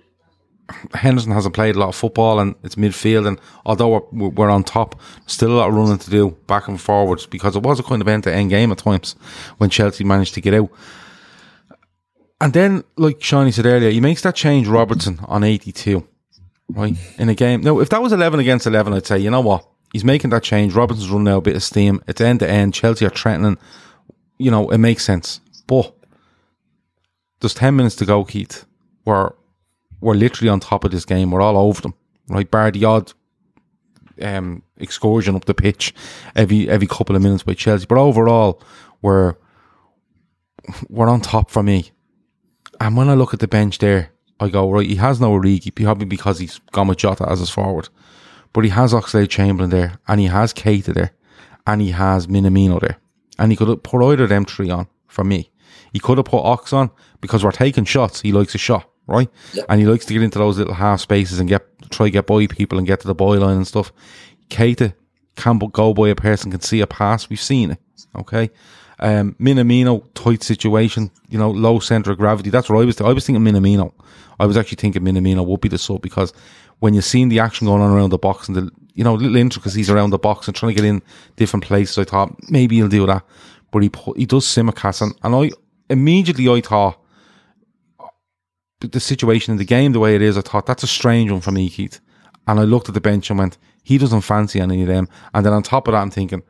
Henderson 0.93 1.31
hasn't 1.31 1.53
played 1.53 1.75
a 1.75 1.79
lot 1.79 1.89
of 1.89 1.95
football 1.95 2.39
and 2.39 2.55
it's 2.63 2.75
midfield. 2.75 3.27
And 3.27 3.39
although 3.65 4.09
we're, 4.11 4.29
we're 4.29 4.49
on 4.49 4.63
top, 4.63 4.99
still 5.27 5.51
a 5.51 5.57
lot 5.57 5.69
of 5.69 5.75
running 5.75 5.99
to 5.99 6.09
do 6.09 6.31
back 6.47 6.67
and 6.67 6.81
forwards 6.81 7.27
because 7.27 7.55
it 7.55 7.61
was 7.61 7.79
a 7.79 7.83
kind 7.83 8.01
of 8.01 8.07
end 8.07 8.23
to 8.23 8.33
end 8.33 8.49
game 8.49 8.71
at 8.71 8.79
times 8.79 9.15
when 9.59 9.69
Chelsea 9.69 10.03
managed 10.03 10.33
to 10.33 10.41
get 10.41 10.55
out. 10.55 10.71
And 12.39 12.53
then, 12.53 12.83
like 12.97 13.19
Seany 13.19 13.53
said 13.53 13.67
earlier, 13.67 13.91
he 13.91 14.01
makes 14.01 14.23
that 14.23 14.33
change 14.33 14.67
Robertson 14.67 15.19
on 15.27 15.43
82, 15.43 16.07
right? 16.69 16.95
In 17.19 17.29
a 17.29 17.35
game. 17.35 17.61
Now, 17.61 17.79
if 17.79 17.89
that 17.89 18.01
was 18.01 18.11
11 18.11 18.39
against 18.39 18.65
11, 18.65 18.93
I'd 18.93 19.05
say, 19.05 19.19
you 19.19 19.29
know 19.29 19.41
what? 19.41 19.67
He's 19.93 20.03
making 20.03 20.31
that 20.31 20.41
change. 20.41 20.73
Robertson's 20.73 21.11
running 21.11 21.31
out 21.31 21.39
a 21.39 21.41
bit 21.41 21.55
of 21.55 21.61
steam. 21.61 22.01
It's 22.07 22.21
end 22.21 22.39
to 22.39 22.49
end. 22.49 22.73
Chelsea 22.73 23.05
are 23.05 23.09
threatening. 23.09 23.59
You 24.39 24.49
know, 24.49 24.71
it 24.71 24.79
makes 24.79 25.03
sense. 25.03 25.41
But 25.67 25.93
there's 27.41 27.53
10 27.53 27.75
minutes 27.75 27.95
to 27.97 28.05
go, 28.05 28.23
Keith. 28.23 28.65
We're, 29.05 29.31
we're 29.99 30.13
literally 30.13 30.49
on 30.49 30.59
top 30.59 30.83
of 30.83 30.91
this 30.91 31.05
game. 31.05 31.31
We're 31.31 31.41
all 31.41 31.57
over 31.57 31.81
them, 31.81 31.95
right? 32.29 32.49
Bar 32.49 32.71
the 32.71 32.85
odd 32.85 33.13
um, 34.21 34.63
excursion 34.77 35.35
up 35.35 35.45
the 35.45 35.53
pitch 35.53 35.93
every 36.35 36.69
every 36.69 36.87
couple 36.87 37.15
of 37.15 37.21
minutes 37.21 37.43
by 37.43 37.53
Chelsea. 37.53 37.85
But 37.85 37.97
overall, 37.97 38.61
we're 39.01 39.35
we're 40.89 41.09
on 41.09 41.21
top 41.21 41.49
for 41.49 41.63
me. 41.63 41.91
And 42.79 42.97
when 42.97 43.09
I 43.09 43.13
look 43.13 43.33
at 43.33 43.39
the 43.39 43.47
bench 43.47 43.77
there, 43.77 44.11
I 44.39 44.49
go, 44.49 44.69
right, 44.71 44.87
he 44.87 44.95
has 44.95 45.21
no 45.21 45.31
Origi, 45.31 45.73
probably 45.73 46.05
because 46.05 46.39
he's 46.39 46.59
gone 46.71 46.87
with 46.87 46.97
Jota 46.97 47.29
as 47.29 47.39
his 47.39 47.49
forward. 47.49 47.89
But 48.53 48.63
he 48.63 48.71
has 48.71 48.91
Oxlade 48.91 49.29
Chamberlain 49.29 49.69
there, 49.69 49.99
and 50.07 50.19
he 50.19 50.27
has 50.27 50.53
Keita 50.53 50.93
there, 50.93 51.11
and 51.67 51.79
he 51.79 51.91
has 51.91 52.27
Minamino 52.27 52.81
there. 52.81 52.97
And 53.37 53.51
he 53.51 53.55
could 53.55 53.83
put 53.83 54.03
either 54.03 54.23
of 54.23 54.29
them 54.29 54.45
three 54.45 54.69
on 54.69 54.87
for 55.07 55.23
me. 55.23 55.50
He 55.91 55.99
could 55.99 56.17
have 56.17 56.25
put 56.25 56.43
Ox 56.43 56.73
on 56.73 56.89
because 57.19 57.43
we're 57.43 57.51
taking 57.51 57.85
shots. 57.85 58.21
He 58.21 58.31
likes 58.31 58.55
a 58.55 58.57
shot, 58.57 58.89
right? 59.07 59.29
Yep. 59.53 59.65
And 59.69 59.79
he 59.79 59.87
likes 59.87 60.05
to 60.05 60.13
get 60.13 60.23
into 60.23 60.39
those 60.39 60.57
little 60.57 60.73
half 60.73 61.01
spaces 61.01 61.39
and 61.39 61.49
get 61.49 61.65
try 61.89 62.09
get 62.09 62.27
by 62.27 62.47
people 62.47 62.77
and 62.77 62.87
get 62.87 63.01
to 63.01 63.07
the 63.07 63.15
byline 63.15 63.57
and 63.57 63.67
stuff. 63.67 63.91
Keita 64.49 64.93
can 65.35 65.57
go 65.57 65.93
by 65.93 66.09
a 66.09 66.15
person, 66.15 66.51
can 66.51 66.61
see 66.61 66.81
a 66.81 66.87
pass. 66.87 67.29
We've 67.29 67.39
seen 67.39 67.71
it, 67.71 67.79
okay? 68.15 68.49
Um, 68.99 69.35
Minamino, 69.39 70.05
tight 70.13 70.43
situation, 70.43 71.09
you 71.29 71.39
know, 71.39 71.49
low 71.49 71.79
center 71.79 72.11
of 72.11 72.17
gravity. 72.17 72.49
That's 72.51 72.69
what 72.69 72.81
I 72.81 72.85
was. 72.85 72.95
Th- 72.95 73.09
I 73.09 73.13
was 73.13 73.25
thinking 73.25 73.43
Minamino. 73.43 73.93
I 74.39 74.45
was 74.45 74.57
actually 74.57 74.75
thinking 74.75 75.01
Minamino 75.01 75.45
would 75.45 75.61
be 75.61 75.69
the 75.69 75.77
sub 75.77 76.01
because 76.01 76.33
when 76.79 76.93
you're 76.93 77.01
seeing 77.01 77.29
the 77.29 77.39
action 77.39 77.67
going 77.67 77.81
on 77.81 77.91
around 77.91 78.11
the 78.11 78.17
box 78.17 78.47
and 78.47 78.55
the 78.55 78.71
you 78.93 79.03
know 79.03 79.15
little 79.15 79.37
intricacies 79.37 79.89
around 79.89 80.11
the 80.11 80.19
box 80.19 80.47
and 80.47 80.55
trying 80.55 80.75
to 80.75 80.81
get 80.81 80.87
in 80.87 81.01
different 81.35 81.63
places, 81.63 81.97
I 81.97 82.03
thought 82.03 82.35
maybe 82.49 82.75
he'll 82.75 82.87
do 82.87 83.05
that. 83.07 83.23
But 83.71 83.83
he 83.83 83.89
put, 83.89 84.17
he 84.17 84.25
does 84.25 84.45
Tsimikas 84.45 85.01
and, 85.01 85.15
and 85.23 85.35
I 85.35 85.51
immediately 85.91 86.47
I 86.49 86.61
thought 86.61 86.97
the 88.79 88.99
situation 88.99 89.51
in 89.51 89.57
the 89.57 89.65
game 89.65 89.91
the 89.91 89.99
way 89.99 90.15
it 90.15 90.21
is. 90.21 90.37
I 90.37 90.41
thought 90.41 90.65
that's 90.65 90.83
a 90.83 90.87
strange 90.87 91.29
one 91.31 91.41
for 91.41 91.51
me, 91.51 91.69
Keith. 91.69 91.99
And 92.47 92.59
I 92.59 92.63
looked 92.63 92.87
at 92.87 92.95
the 92.95 93.01
bench 93.01 93.29
and 93.29 93.37
went, 93.37 93.57
he 93.83 93.97
doesn't 93.97 94.21
fancy 94.21 94.59
any 94.59 94.81
of 94.81 94.87
them. 94.87 95.07
And 95.33 95.45
then 95.45 95.53
on 95.53 95.63
top 95.63 95.87
of 95.87 95.91
that, 95.91 96.01
I'm 96.01 96.09
thinking, 96.09 96.41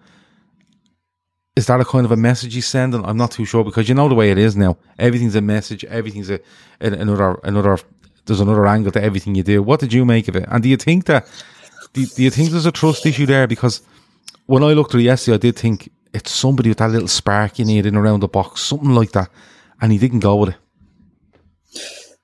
is 1.56 1.68
that 1.68 1.82
a 1.82 1.86
kind 1.86 2.06
of 2.06 2.12
a 2.12 2.18
message 2.18 2.54
he's 2.54 2.68
sending? 2.68 3.04
I'm 3.06 3.18
not 3.18 3.32
too 3.32 3.46
sure 3.46 3.64
because 3.64 3.90
you 3.90 3.96
know 3.96 4.08
the 4.08 4.16
way 4.16 4.32
it 4.32 4.38
is 4.38 4.56
now. 4.56 4.78
Everything's 4.98 5.36
a 5.36 5.42
message. 5.42 5.84
Everything's 5.86 6.30
a 6.30 6.40
another 6.80 7.40
another. 7.44 7.78
There's 8.26 8.40
another 8.40 8.66
angle 8.68 8.92
to 8.94 9.04
everything 9.04 9.36
you 9.36 9.44
do. 9.44 9.62
What 9.62 9.82
did 9.82 9.92
you 9.92 10.06
make 10.06 10.30
of 10.30 10.36
it? 10.38 10.46
And 10.48 10.64
do 10.64 10.70
you 10.70 10.78
think 10.78 11.06
that? 11.06 11.28
Do, 11.94 12.06
do 12.06 12.24
you 12.24 12.30
think 12.30 12.52
there's 12.52 12.66
a 12.66 12.72
trust 12.72 13.06
issue 13.06 13.26
there? 13.26 13.48
Because 13.48 13.82
when 14.46 14.64
I 14.64 14.74
looked 14.74 14.96
at 14.96 15.02
it 15.02 15.04
yesterday, 15.04 15.36
I 15.36 15.40
did 15.40 15.58
think 15.58 15.92
it's 16.14 16.32
somebody 16.32 16.70
with 16.70 16.80
that 16.80 16.92
little 16.92 17.08
spark 17.08 17.60
you 17.60 17.66
need 17.66 17.86
in 17.86 17.96
around 17.96 18.22
the 18.22 18.28
box, 18.28 18.62
something 18.62 18.94
like 18.94 19.12
that, 19.12 19.30
and 19.80 19.92
he 19.92 19.98
didn't 19.98 20.20
go 20.20 20.36
with 20.38 20.50
it. 20.50 20.56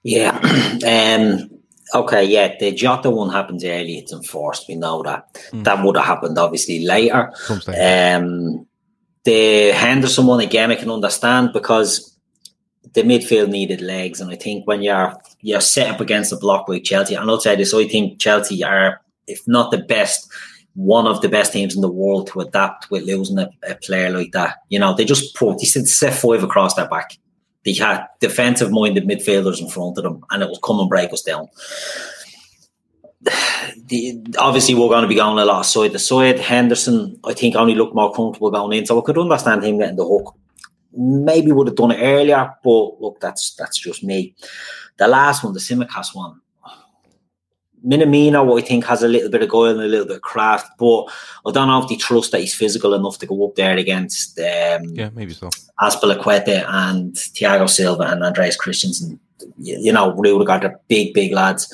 Yeah. 0.04 0.38
um, 0.88 1.50
okay, 1.94 2.24
yeah, 2.24 2.56
the 2.60 2.72
Jota 2.72 3.10
one 3.10 3.30
happens 3.30 3.64
early, 3.64 3.98
it's 3.98 4.14
enforced. 4.14 4.68
We 4.68 4.76
know 4.76 5.04
that. 5.04 5.34
Mm. 5.52 5.64
That 5.64 5.84
would 5.84 5.98
have 5.98 6.06
happened 6.06 6.38
obviously 6.38 6.86
later. 6.86 7.32
Um, 7.50 8.66
the 9.24 9.72
Henderson 9.72 10.26
one 10.26 10.40
again, 10.40 10.72
I 10.72 10.76
can 10.76 10.92
understand 10.92 11.52
because 11.54 12.18
the 12.94 13.04
midfield 13.04 13.50
needed 13.50 13.82
legs, 13.82 14.22
and 14.22 14.32
I 14.32 14.36
think 14.36 14.66
when 14.66 14.82
you're 14.82 15.14
you're 15.42 15.62
set 15.62 15.94
up 15.94 16.02
against 16.02 16.32
a 16.32 16.38
block 16.38 16.68
like 16.70 16.84
Chelsea, 16.84 17.16
and 17.16 17.30
I'll 17.30 17.40
say 17.40 17.56
this, 17.56 17.74
I 17.74 17.88
think 17.88 18.20
Chelsea 18.20 18.64
are, 18.64 19.02
if 19.28 19.46
not 19.48 19.72
the 19.72 19.80
best, 19.80 20.32
one 20.78 21.08
of 21.08 21.22
the 21.22 21.30
best 21.30 21.54
teams 21.54 21.76
in 21.76 21.82
the 21.82 21.92
world 21.92 22.28
to 22.28 22.40
adapt 22.40 22.90
with 22.90 23.04
losing 23.04 23.40
a, 23.40 23.50
a 23.68 23.76
player 23.76 24.10
like 24.10 24.32
that. 24.32 24.58
You 24.70 24.80
know, 24.80 24.94
they 24.94 25.06
just 25.06 25.36
put 25.36 25.60
they 25.60 25.66
set 25.66 26.14
five 26.14 26.44
across 26.44 26.76
their 26.76 26.88
back. 26.88 27.18
They 27.66 27.74
had 27.74 28.06
defensive 28.20 28.72
minded 28.72 29.06
midfielders 29.06 29.60
in 29.60 29.70
front 29.70 29.98
of 29.98 30.04
them, 30.04 30.24
and 30.32 30.42
it 30.42 30.50
was 30.50 30.60
come 30.64 30.80
and 30.80 30.90
break 30.90 31.12
us 31.12 31.22
down 31.24 31.50
the, 33.88 34.20
obviously 34.38 34.76
we're 34.76 34.90
going 34.90 35.02
to 35.02 35.08
be 35.08 35.16
going 35.16 35.40
a 35.40 35.46
lot 35.46 35.64
side 35.64 35.92
to 35.92 36.00
side. 36.00 36.40
Henderson, 36.40 37.20
I 37.24 37.34
think, 37.34 37.56
only 37.56 37.76
looked 37.76 37.96
more 37.96 38.14
comfortable 38.14 38.52
going 38.52 38.78
in, 38.78 38.86
so 38.86 39.00
I 39.00 39.06
could 39.06 39.18
understand 39.18 39.64
him 39.64 39.80
getting 39.80 39.96
the 39.96 40.06
hook. 40.06 40.36
Maybe 40.94 41.52
would 41.52 41.68
have 41.68 41.76
done 41.76 41.92
it 41.92 42.02
earlier, 42.02 42.54
but 42.64 43.02
look, 43.02 43.20
that's 43.20 43.54
that's 43.56 43.78
just 43.78 44.04
me. 44.04 44.36
The 44.98 45.08
last 45.08 45.44
one, 45.44 45.54
the 45.54 45.60
Tsimikas 45.60 46.16
one, 46.16 46.42
Minamino, 47.88 48.46
what 48.46 48.64
I 48.64 48.68
think, 48.68 48.86
has 48.86 49.02
a 49.02 49.08
little 49.08 49.30
bit 49.30 49.44
of 49.44 49.50
goal 49.50 49.66
and 49.66 49.80
a 49.80 49.86
little 49.86 50.06
bit 50.06 50.18
of 50.18 50.22
craft, 50.22 50.78
but 50.78 51.06
I 51.46 51.52
don't 51.52 51.68
know 51.68 51.82
if 51.82 51.88
they 51.88 51.96
trust 51.96 52.32
that 52.32 52.42
he's 52.42 52.54
physical 52.54 52.94
enough 52.94 53.18
to 53.20 53.26
go 53.26 53.48
up 53.48 53.56
there 53.56 53.78
against 53.78 54.38
um, 54.40 54.84
yeah, 54.94 55.10
maybe 55.14 55.34
so. 55.34 55.50
Azpilicueta 55.80 56.66
and 56.68 57.14
Thiago 57.14 57.70
Silva 57.70 58.04
and 58.04 58.24
Andreas 58.24 58.58
Christensen. 58.58 59.20
You, 59.58 59.78
you 59.80 59.94
know, 59.94 60.14
Rudiger, 60.16 60.60
the 60.60 60.80
big, 60.88 61.14
big 61.14 61.32
lads. 61.32 61.74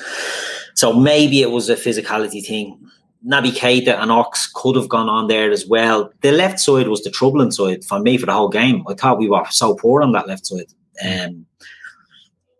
So 0.74 0.92
maybe 0.92 1.42
it 1.42 1.50
was 1.50 1.68
a 1.68 1.76
physicality 1.76 2.44
thing. 2.44 2.78
Naby 3.26 3.52
Keita 3.52 3.98
and 3.98 4.12
Ox 4.12 4.50
could 4.54 4.76
have 4.76 4.88
gone 4.88 5.08
on 5.08 5.28
there 5.28 5.50
as 5.50 5.66
well. 5.66 6.12
The 6.20 6.30
left 6.30 6.60
side 6.60 6.88
was 6.88 7.02
the 7.02 7.10
troubling 7.10 7.50
side 7.50 7.84
for 7.84 7.98
me 7.98 8.18
for 8.18 8.26
the 8.26 8.34
whole 8.34 8.50
game. 8.50 8.84
I 8.86 8.94
thought 8.94 9.18
we 9.18 9.30
were 9.30 9.44
so 9.50 9.74
poor 9.74 10.02
on 10.02 10.12
that 10.12 10.28
left 10.28 10.46
side. 10.46 10.66
Um, 11.02 11.46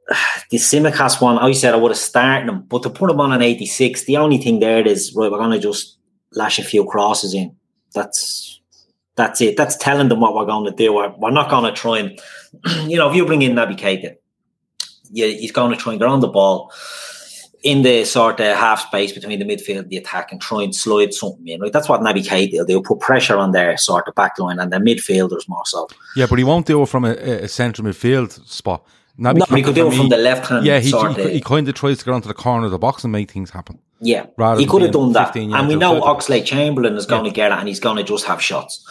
the 0.51 0.59
Tsimikas 0.59 1.21
one, 1.21 1.39
I 1.39 1.53
said 1.53 1.75
I 1.75 1.79
would 1.79 1.91
have 1.91 1.99
started 1.99 2.49
him, 2.49 2.63
but 2.63 2.83
to 2.83 2.91
put 2.91 3.11
him 3.11 3.21
on 3.21 3.33
an 3.33 3.43
86, 3.43 4.05
the 4.05 4.17
only 4.17 4.39
thing 4.39 4.61
there 4.61 4.87
is 4.87 5.15
right, 5.15 5.31
we're 5.31 5.39
gonna 5.39 5.59
just 5.59 5.99
lash 6.33 6.59
a 6.59 6.65
few 6.65 6.85
crosses 6.85 7.35
in. 7.35 7.55
That's 7.95 8.61
that's 9.17 9.41
it. 9.41 9.57
That's 9.57 9.77
telling 9.77 10.09
them 10.09 10.21
what 10.21 10.35
we're 10.35 10.47
going 10.47 10.65
to 10.65 10.77
do. 10.77 10.93
We're, 10.93 11.15
we're 11.17 11.31
not 11.31 11.51
going 11.51 11.65
to 11.65 11.73
try 11.73 11.99
and, 11.99 12.21
you 12.91 12.97
know, 12.97 13.09
if 13.09 13.17
you 13.17 13.25
bring 13.25 13.43
in 13.43 13.53
Naby 13.53 13.79
Keita, 13.79 14.17
yeah, 15.11 15.27
he's 15.27 15.53
going 15.53 15.71
to 15.71 15.77
try 15.77 15.93
and 15.93 16.01
get 16.01 16.09
on 16.09 16.21
the 16.21 16.29
ball 16.29 16.73
in 17.63 17.83
the 17.83 18.05
sort 18.05 18.41
of 18.41 18.57
half 18.57 18.81
space 18.81 19.13
between 19.13 19.39
the 19.39 19.45
midfield 19.45 19.79
and 19.79 19.89
the 19.89 19.97
attack 19.97 20.31
and 20.31 20.41
try 20.41 20.63
and 20.63 20.75
slide 20.75 21.15
something 21.15 21.49
in. 21.49 21.61
Right? 21.61 21.73
That's 21.73 21.89
what 21.89 22.01
Naby 22.01 22.27
Keita 22.27 22.59
will 22.59 22.67
They'll 22.67 22.83
put 22.83 23.01
pressure 23.01 23.39
on 23.39 23.53
their 23.53 23.77
sort 23.77 24.09
of 24.09 24.15
back 24.15 24.39
line 24.39 24.59
and 24.59 24.73
their 24.73 24.81
midfielders 24.81 25.49
more 25.49 25.63
so. 25.65 25.89
Yeah, 26.17 26.27
but 26.29 26.39
he 26.39 26.45
won't 26.45 26.67
do 26.67 26.83
it 26.83 26.89
from 26.89 27.05
a, 27.05 27.13
a 27.13 27.49
central 27.49 27.87
midfield 27.87 28.47
spot. 28.47 28.85
Naby 29.19 29.49
no, 29.49 29.57
he 29.57 29.63
could 29.63 29.77
do 29.77 29.89
it 29.89 29.95
from 29.95 30.09
the 30.09 30.17
left 30.17 30.47
hand. 30.47 30.67
Yeah, 30.67 30.81
he, 30.81 30.91
he, 30.91 31.33
he, 31.35 31.41
kind 31.41 31.69
of 31.69 31.75
tries 31.75 31.99
to 31.99 32.05
get 32.05 32.15
onto 32.15 32.27
the 32.27 32.35
corner 32.35 32.67
of 32.67 32.73
the 32.73 32.79
box 32.79 33.05
and 33.05 33.13
make 33.13 33.31
things 33.31 33.51
happen. 33.51 33.79
Yeah, 34.01 34.27
he 34.57 34.67
could 34.67 34.83
have 34.83 34.91
done 34.91 35.13
that. 35.13 35.37
And 35.37 35.69
we 35.69 35.77
know 35.77 36.01
Oxlade 36.01 36.45
Chamberlain 36.45 36.97
is 36.97 37.07
going 37.07 37.25
yeah. 37.25 37.31
to 37.31 37.35
get 37.35 37.53
it 37.53 37.59
and 37.59 37.69
he's 37.69 37.81
going 37.81 37.97
to 37.97 38.03
just 38.03 38.25
have 38.27 38.43
shots. 38.43 38.85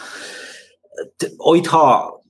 I 1.22 1.60
thought 1.60 2.22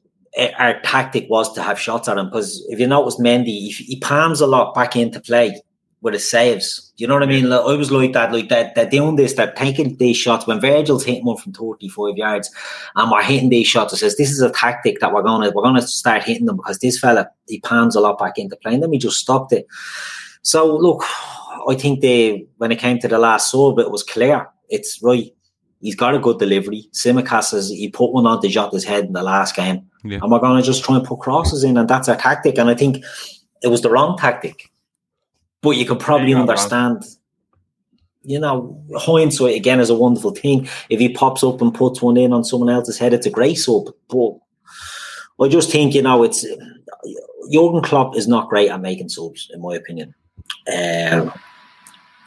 our 0.59 0.81
tactic 0.81 1.27
was 1.31 1.53
to 1.55 1.63
have 1.63 1.79
shots 1.79 2.09
at 2.09 2.19
him 2.19 2.27
because 2.27 2.65
if 2.69 2.81
you 2.81 2.89
notice 2.89 3.21
Mendy, 3.21 3.69
he 3.69 3.99
palms 4.01 4.41
a 4.41 4.47
lot 4.47 4.75
back 4.75 4.97
into 4.97 5.21
play 5.21 5.61
with 6.05 6.13
his 6.13 6.31
saves. 6.31 6.93
You 6.99 7.09
know 7.09 7.15
what 7.15 7.23
I 7.23 7.27
mean? 7.27 7.49
Like, 7.49 7.63
I 7.63 7.75
was 7.75 7.91
like 7.91 8.13
that, 8.13 8.31
like 8.31 8.51
that, 8.51 8.75
they're 8.75 8.89
doing 8.89 9.17
this, 9.17 9.33
they're 9.33 9.53
taking 9.53 9.97
these 9.97 10.19
shots 10.19 10.47
when 10.47 10.61
Virgil's 10.61 11.03
hitting 11.03 11.25
one 11.25 11.39
from 11.39 11.55
35 11.55 12.19
yards 12.19 12.51
and 12.95 13.11
we're 13.11 13.23
hitting 13.23 13.49
these 13.49 13.67
shots. 13.67 13.95
It 13.95 13.97
says 13.97 14.17
this 14.17 14.31
is 14.31 14.43
a 14.43 14.51
tactic 14.51 15.01
that 15.01 15.15
we're 15.15 15.23
gonna 15.23 15.51
we're 15.53 15.63
gonna 15.63 15.81
start 15.83 16.23
hitting 16.23 16.45
them 16.45 16.57
because 16.57 16.79
this 16.79 16.99
fella 16.99 17.31
he 17.49 17.59
palms 17.61 17.97
a 17.97 18.01
lot 18.01 18.19
back 18.19 18.37
into 18.37 18.55
play 18.57 18.75
and 18.75 18.83
then 18.83 18.91
we 18.91 18.99
just 18.99 19.17
stopped 19.17 19.55
it. 19.55 19.67
So 20.43 20.77
look, 20.77 21.03
I 21.67 21.75
think 21.75 22.03
they 22.03 22.47
when 22.59 22.71
it 22.71 22.79
came 22.79 22.99
to 22.99 23.09
the 23.09 23.19
last 23.19 23.51
sub, 23.51 23.79
it 23.79 23.91
was 23.91 24.03
clear. 24.03 24.47
It's 24.69 25.03
right. 25.03 25.35
He's 25.81 25.97
got 25.97 26.15
a 26.15 26.19
good 26.19 26.39
delivery. 26.39 26.87
Tsimikas 26.93 27.45
says 27.45 27.71
he 27.71 27.89
put 27.89 28.13
one 28.13 28.27
on 28.27 28.41
the 28.43 28.49
Jota's 28.49 28.85
head 28.85 29.07
in 29.07 29.15
the 29.15 29.23
last 29.23 29.57
game. 29.57 29.87
Yeah. 30.05 30.19
And 30.21 30.31
we're 30.31 30.39
gonna 30.39 30.63
just 30.63 30.85
try 30.85 30.97
and 30.97 31.05
put 31.05 31.21
crosses 31.21 31.65
in, 31.65 31.79
and 31.79 31.89
that's 31.89 32.09
a 32.09 32.17
tactic. 32.17 32.59
And 32.59 32.69
I 32.69 32.75
think 32.75 33.03
it 33.63 33.69
was 33.69 33.81
the 33.81 33.91
wrong 33.91 34.19
tactic 34.19 34.71
but 35.65 35.77
you 35.77 35.85
could 35.85 35.99
probably 35.99 36.35
understand. 36.35 36.97
Wrong. 37.03 37.11
You 38.27 38.39
know, 38.39 38.83
hindsight 38.97 39.55
again 39.55 39.81
is 39.81 39.91
a 39.91 39.95
wonderful 39.95 40.31
thing. 40.31 40.67
If 40.89 40.99
he 40.99 41.11
pops 41.11 41.45
up 41.45 41.61
and 41.61 41.75
puts 41.75 42.01
one 42.01 42.17
in 42.17 42.33
on 42.33 42.43
someone 42.43 42.71
else's 42.71 42.99
head, 42.99 43.13
it's 43.13 43.27
a 43.27 43.31
great 43.31 43.57
sub. 43.57 43.89
But 44.09 44.39
I 45.39 45.49
just 45.49 45.71
think 45.71 45.95
you 45.95 46.01
know, 46.01 46.23
it's 46.23 46.47
Jurgen 47.53 47.83
Klopp 47.83 48.17
is 48.17 48.27
not 48.27 48.49
great 48.49 48.71
at 48.71 48.81
making 48.81 49.11
subs, 49.11 49.51
in 49.53 49.61
my 49.61 49.75
opinion. 49.75 50.15
Um, 50.75 51.33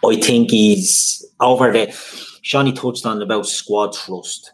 I 0.05 0.15
think 0.17 0.51
he's 0.51 1.25
over 1.39 1.71
the. 1.71 1.87
Seany 2.43 2.73
touched 2.73 3.05
on 3.05 3.21
about 3.21 3.45
squad 3.45 3.93
trust. 3.93 4.53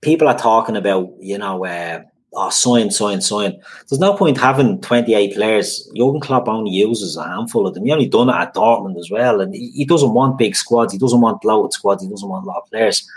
People 0.00 0.28
are 0.28 0.38
talking 0.38 0.76
about, 0.76 1.12
you 1.20 1.36
know, 1.36 1.64
uh, 1.64 2.02
oh, 2.34 2.50
sign, 2.50 2.90
sign, 2.90 3.20
sign. 3.20 3.60
There's 3.88 4.00
no 4.00 4.14
point 4.14 4.38
having 4.38 4.80
28 4.80 5.34
players. 5.34 5.90
Jurgen 5.96 6.20
Klopp 6.20 6.48
only 6.48 6.70
uses 6.70 7.16
a 7.16 7.24
handful 7.24 7.66
of 7.66 7.74
them. 7.74 7.84
He 7.84 7.92
only 7.92 8.08
done 8.08 8.28
it 8.28 8.34
at 8.34 8.54
Dortmund 8.54 8.98
as 8.98 9.10
well. 9.10 9.40
And 9.40 9.54
he, 9.54 9.70
he 9.72 9.84
doesn't 9.84 10.14
want 10.14 10.38
big 10.38 10.56
squads. 10.56 10.92
He 10.92 10.98
doesn't 10.98 11.20
want 11.20 11.44
loaded 11.44 11.72
squads. 11.72 12.02
He 12.02 12.08
doesn't 12.08 12.28
want 12.28 12.44
a 12.44 12.48
lot 12.48 12.62
of 12.62 12.70
players. 12.70 13.08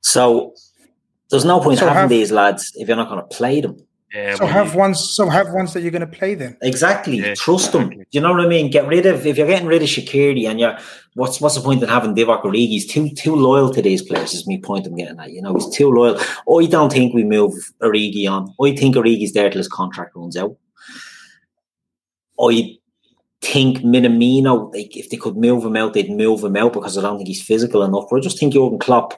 So 0.00 0.54
there's 1.30 1.44
no 1.44 1.60
point 1.60 1.78
so 1.78 1.86
having 1.86 2.00
have, 2.02 2.08
these 2.10 2.30
lads 2.30 2.72
if 2.76 2.88
you're 2.88 2.96
not 2.96 3.08
going 3.08 3.20
to 3.20 3.36
play 3.36 3.60
them. 3.60 3.76
Yeah, 4.14 4.36
So 4.36 4.46
have 4.46 4.72
you- 4.72 4.78
ones. 4.78 5.14
So 5.14 5.28
have 5.28 5.50
ones 5.52 5.72
that 5.72 5.80
you're 5.82 5.90
going 5.90 6.08
to 6.08 6.18
play 6.18 6.34
then. 6.36 6.56
Exactly. 6.62 7.16
Yeah, 7.18 7.34
Trust 7.34 7.72
them. 7.72 7.82
exactly. 7.82 8.06
You 8.12 8.20
know 8.20 8.30
what 8.32 8.40
I 8.42 8.46
mean? 8.46 8.70
Get 8.70 8.86
rid 8.86 9.06
of 9.06 9.26
if 9.26 9.36
you're 9.36 9.46
getting 9.46 9.66
rid 9.66 9.82
of 9.82 9.88
Shaqiri 9.88 10.48
and 10.48 10.60
you're 10.60 10.78
what's 11.14 11.40
what's 11.40 11.56
the 11.56 11.60
point 11.60 11.82
in 11.82 11.88
having 11.88 12.14
Divock 12.14 12.42
Origi? 12.42 12.68
He's 12.68 12.86
too 12.86 13.10
too 13.10 13.34
loyal 13.34 13.72
to 13.74 13.82
these 13.82 14.02
players, 14.02 14.32
is 14.32 14.46
my 14.46 14.60
point 14.62 14.86
I'm 14.86 14.94
getting 14.94 15.18
at. 15.18 15.32
You 15.32 15.42
know, 15.42 15.54
he's 15.54 15.68
too 15.68 15.90
loyal. 15.90 16.16
I 16.18 16.66
don't 16.66 16.92
think 16.92 17.12
we 17.12 17.24
move 17.24 17.52
Origi 17.82 18.28
on. 18.30 18.54
I 18.62 18.76
think 18.76 18.94
Origi's 18.94 19.32
there 19.32 19.50
till 19.50 19.58
his 19.58 19.68
contract 19.68 20.14
runs 20.14 20.36
out. 20.36 20.56
I 22.40 22.78
think 23.42 23.78
Minamino, 23.78 24.72
like 24.72 24.96
if 24.96 25.10
they 25.10 25.16
could 25.16 25.36
move 25.36 25.64
him 25.64 25.76
out, 25.76 25.92
they'd 25.92 26.10
move 26.10 26.42
him 26.44 26.56
out 26.56 26.72
because 26.72 26.96
I 26.96 27.02
don't 27.02 27.16
think 27.16 27.28
he's 27.28 27.42
physical 27.42 27.82
enough. 27.82 28.04
But 28.10 28.16
I 28.18 28.20
just 28.20 28.38
think 28.38 28.52
Jurgen 28.54 28.78
Klopp, 28.78 29.14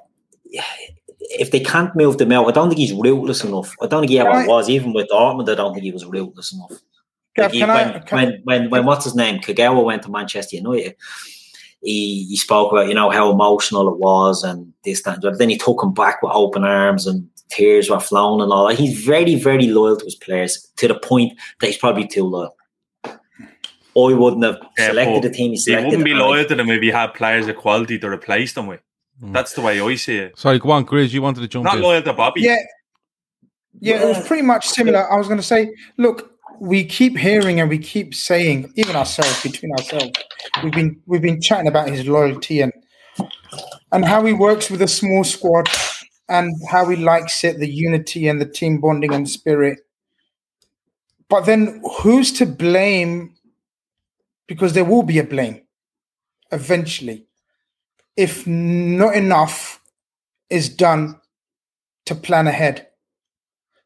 if 1.30 1.50
they 1.50 1.60
can't 1.60 1.94
move 1.96 2.18
them 2.18 2.32
out, 2.32 2.46
I 2.48 2.52
don't 2.52 2.68
think 2.68 2.78
he's 2.78 2.92
ruthless 2.92 3.44
enough. 3.44 3.74
I 3.82 3.86
don't 3.86 4.00
think 4.02 4.10
he 4.10 4.18
ever 4.18 4.30
Can 4.30 4.42
I- 4.42 4.46
was. 4.46 4.68
Even 4.68 4.92
with 4.92 5.08
Dortmund, 5.08 5.48
I 5.50 5.54
don't 5.54 5.72
think 5.72 5.84
he 5.84 5.92
was 5.92 6.04
ruthless 6.04 6.52
enough. 6.52 6.72
Gav, 7.36 7.46
Like 7.46 7.52
he- 7.54 7.60
when, 7.60 7.70
I? 7.70 7.98
Can, 8.00 8.16
when, 8.18 8.40
when, 8.44 8.70
when, 8.70 8.84
what's 8.86 9.04
his 9.04 9.14
name? 9.14 9.40
Kagawa 9.40 9.84
went 9.84 10.02
to 10.04 10.10
Manchester 10.10 10.56
United. 10.56 10.94
He, 11.82 12.24
he 12.28 12.36
spoke 12.36 12.72
about, 12.72 12.88
you 12.88 12.94
know, 12.94 13.10
how 13.10 13.30
emotional 13.30 13.88
it 13.88 13.98
was 13.98 14.42
and 14.42 14.72
this, 14.84 15.02
that, 15.02 15.14
and 15.14 15.22
the 15.22 15.28
other. 15.28 15.36
Then 15.36 15.50
he 15.50 15.58
took 15.58 15.82
him 15.82 15.92
back 15.92 16.22
with 16.22 16.32
open 16.34 16.64
arms 16.64 17.06
and 17.06 17.28
tears 17.50 17.88
were 17.90 18.00
flowing 18.00 18.40
and 18.42 18.50
all 18.52 18.66
that. 18.68 18.78
He's 18.78 19.04
very, 19.04 19.34
very 19.36 19.68
loyal 19.68 19.96
to 19.96 20.04
his 20.04 20.14
players 20.16 20.66
to 20.76 20.88
the 20.88 20.94
point 20.98 21.38
that 21.60 21.66
he's 21.66 21.76
probably 21.78 22.06
too 22.08 22.24
loyal. 22.24 22.56
I 23.04 23.12
wouldn't 23.94 24.44
have 24.44 24.58
selected 24.78 25.22
but 25.22 25.28
the 25.28 25.34
team 25.34 25.50
he 25.52 25.56
He 25.56 25.56
selected. 25.58 25.86
wouldn't 25.86 26.04
be 26.04 26.14
loyal 26.14 26.44
to 26.46 26.54
them 26.54 26.68
if 26.70 26.82
he 26.82 26.88
had 26.90 27.14
players 27.14 27.46
of 27.46 27.56
quality 27.56 27.98
to 28.00 28.10
replace 28.10 28.52
them 28.54 28.66
with. 28.66 28.80
Mm. 29.22 29.32
That's 29.32 29.54
the 29.54 29.62
way 29.62 29.80
I 29.80 29.94
see 29.94 30.18
it. 30.18 30.38
Sorry, 30.38 30.58
go 30.58 30.70
on, 30.70 30.84
Grizz. 30.84 31.12
You 31.12 31.22
wanted 31.22 31.40
to 31.40 31.48
jump 31.48 31.62
in. 31.62 31.66
Not 31.66 31.76
in. 31.76 31.82
loyal 31.82 32.02
to 32.02 32.12
Bobby. 32.12 32.42
yeah, 32.42 32.58
yeah. 33.80 34.02
It 34.02 34.06
was 34.06 34.26
pretty 34.26 34.42
much 34.42 34.68
similar. 34.68 35.10
I 35.10 35.16
was 35.16 35.26
going 35.26 35.38
to 35.38 35.46
say, 35.46 35.74
look, 35.96 36.32
we 36.60 36.84
keep 36.84 37.16
hearing 37.16 37.60
and 37.60 37.70
we 37.70 37.78
keep 37.78 38.14
saying, 38.14 38.72
even 38.76 38.96
ourselves, 38.96 39.42
between 39.42 39.72
ourselves, 39.72 40.12
we've 40.62 40.72
been 40.72 41.00
we've 41.06 41.22
been 41.22 41.40
chatting 41.40 41.68
about 41.68 41.88
his 41.88 42.06
loyalty 42.06 42.60
and 42.60 42.72
and 43.92 44.04
how 44.04 44.24
he 44.24 44.32
works 44.32 44.70
with 44.70 44.82
a 44.82 44.88
small 44.88 45.24
squad 45.24 45.68
and 46.28 46.52
how 46.70 46.86
he 46.88 46.96
likes 46.96 47.42
it, 47.44 47.58
the 47.58 47.70
unity 47.70 48.28
and 48.28 48.40
the 48.40 48.46
team 48.46 48.80
bonding 48.80 49.14
and 49.14 49.28
spirit. 49.28 49.78
But 51.28 51.46
then 51.46 51.82
who's 52.00 52.32
to 52.34 52.46
blame? 52.46 53.34
Because 54.46 54.74
there 54.74 54.84
will 54.84 55.02
be 55.02 55.18
a 55.18 55.24
blame 55.24 55.62
eventually 56.52 57.26
if 58.16 58.46
not 58.46 59.14
enough 59.14 59.80
is 60.50 60.68
done 60.68 61.20
to 62.06 62.14
plan 62.14 62.46
ahead. 62.46 62.88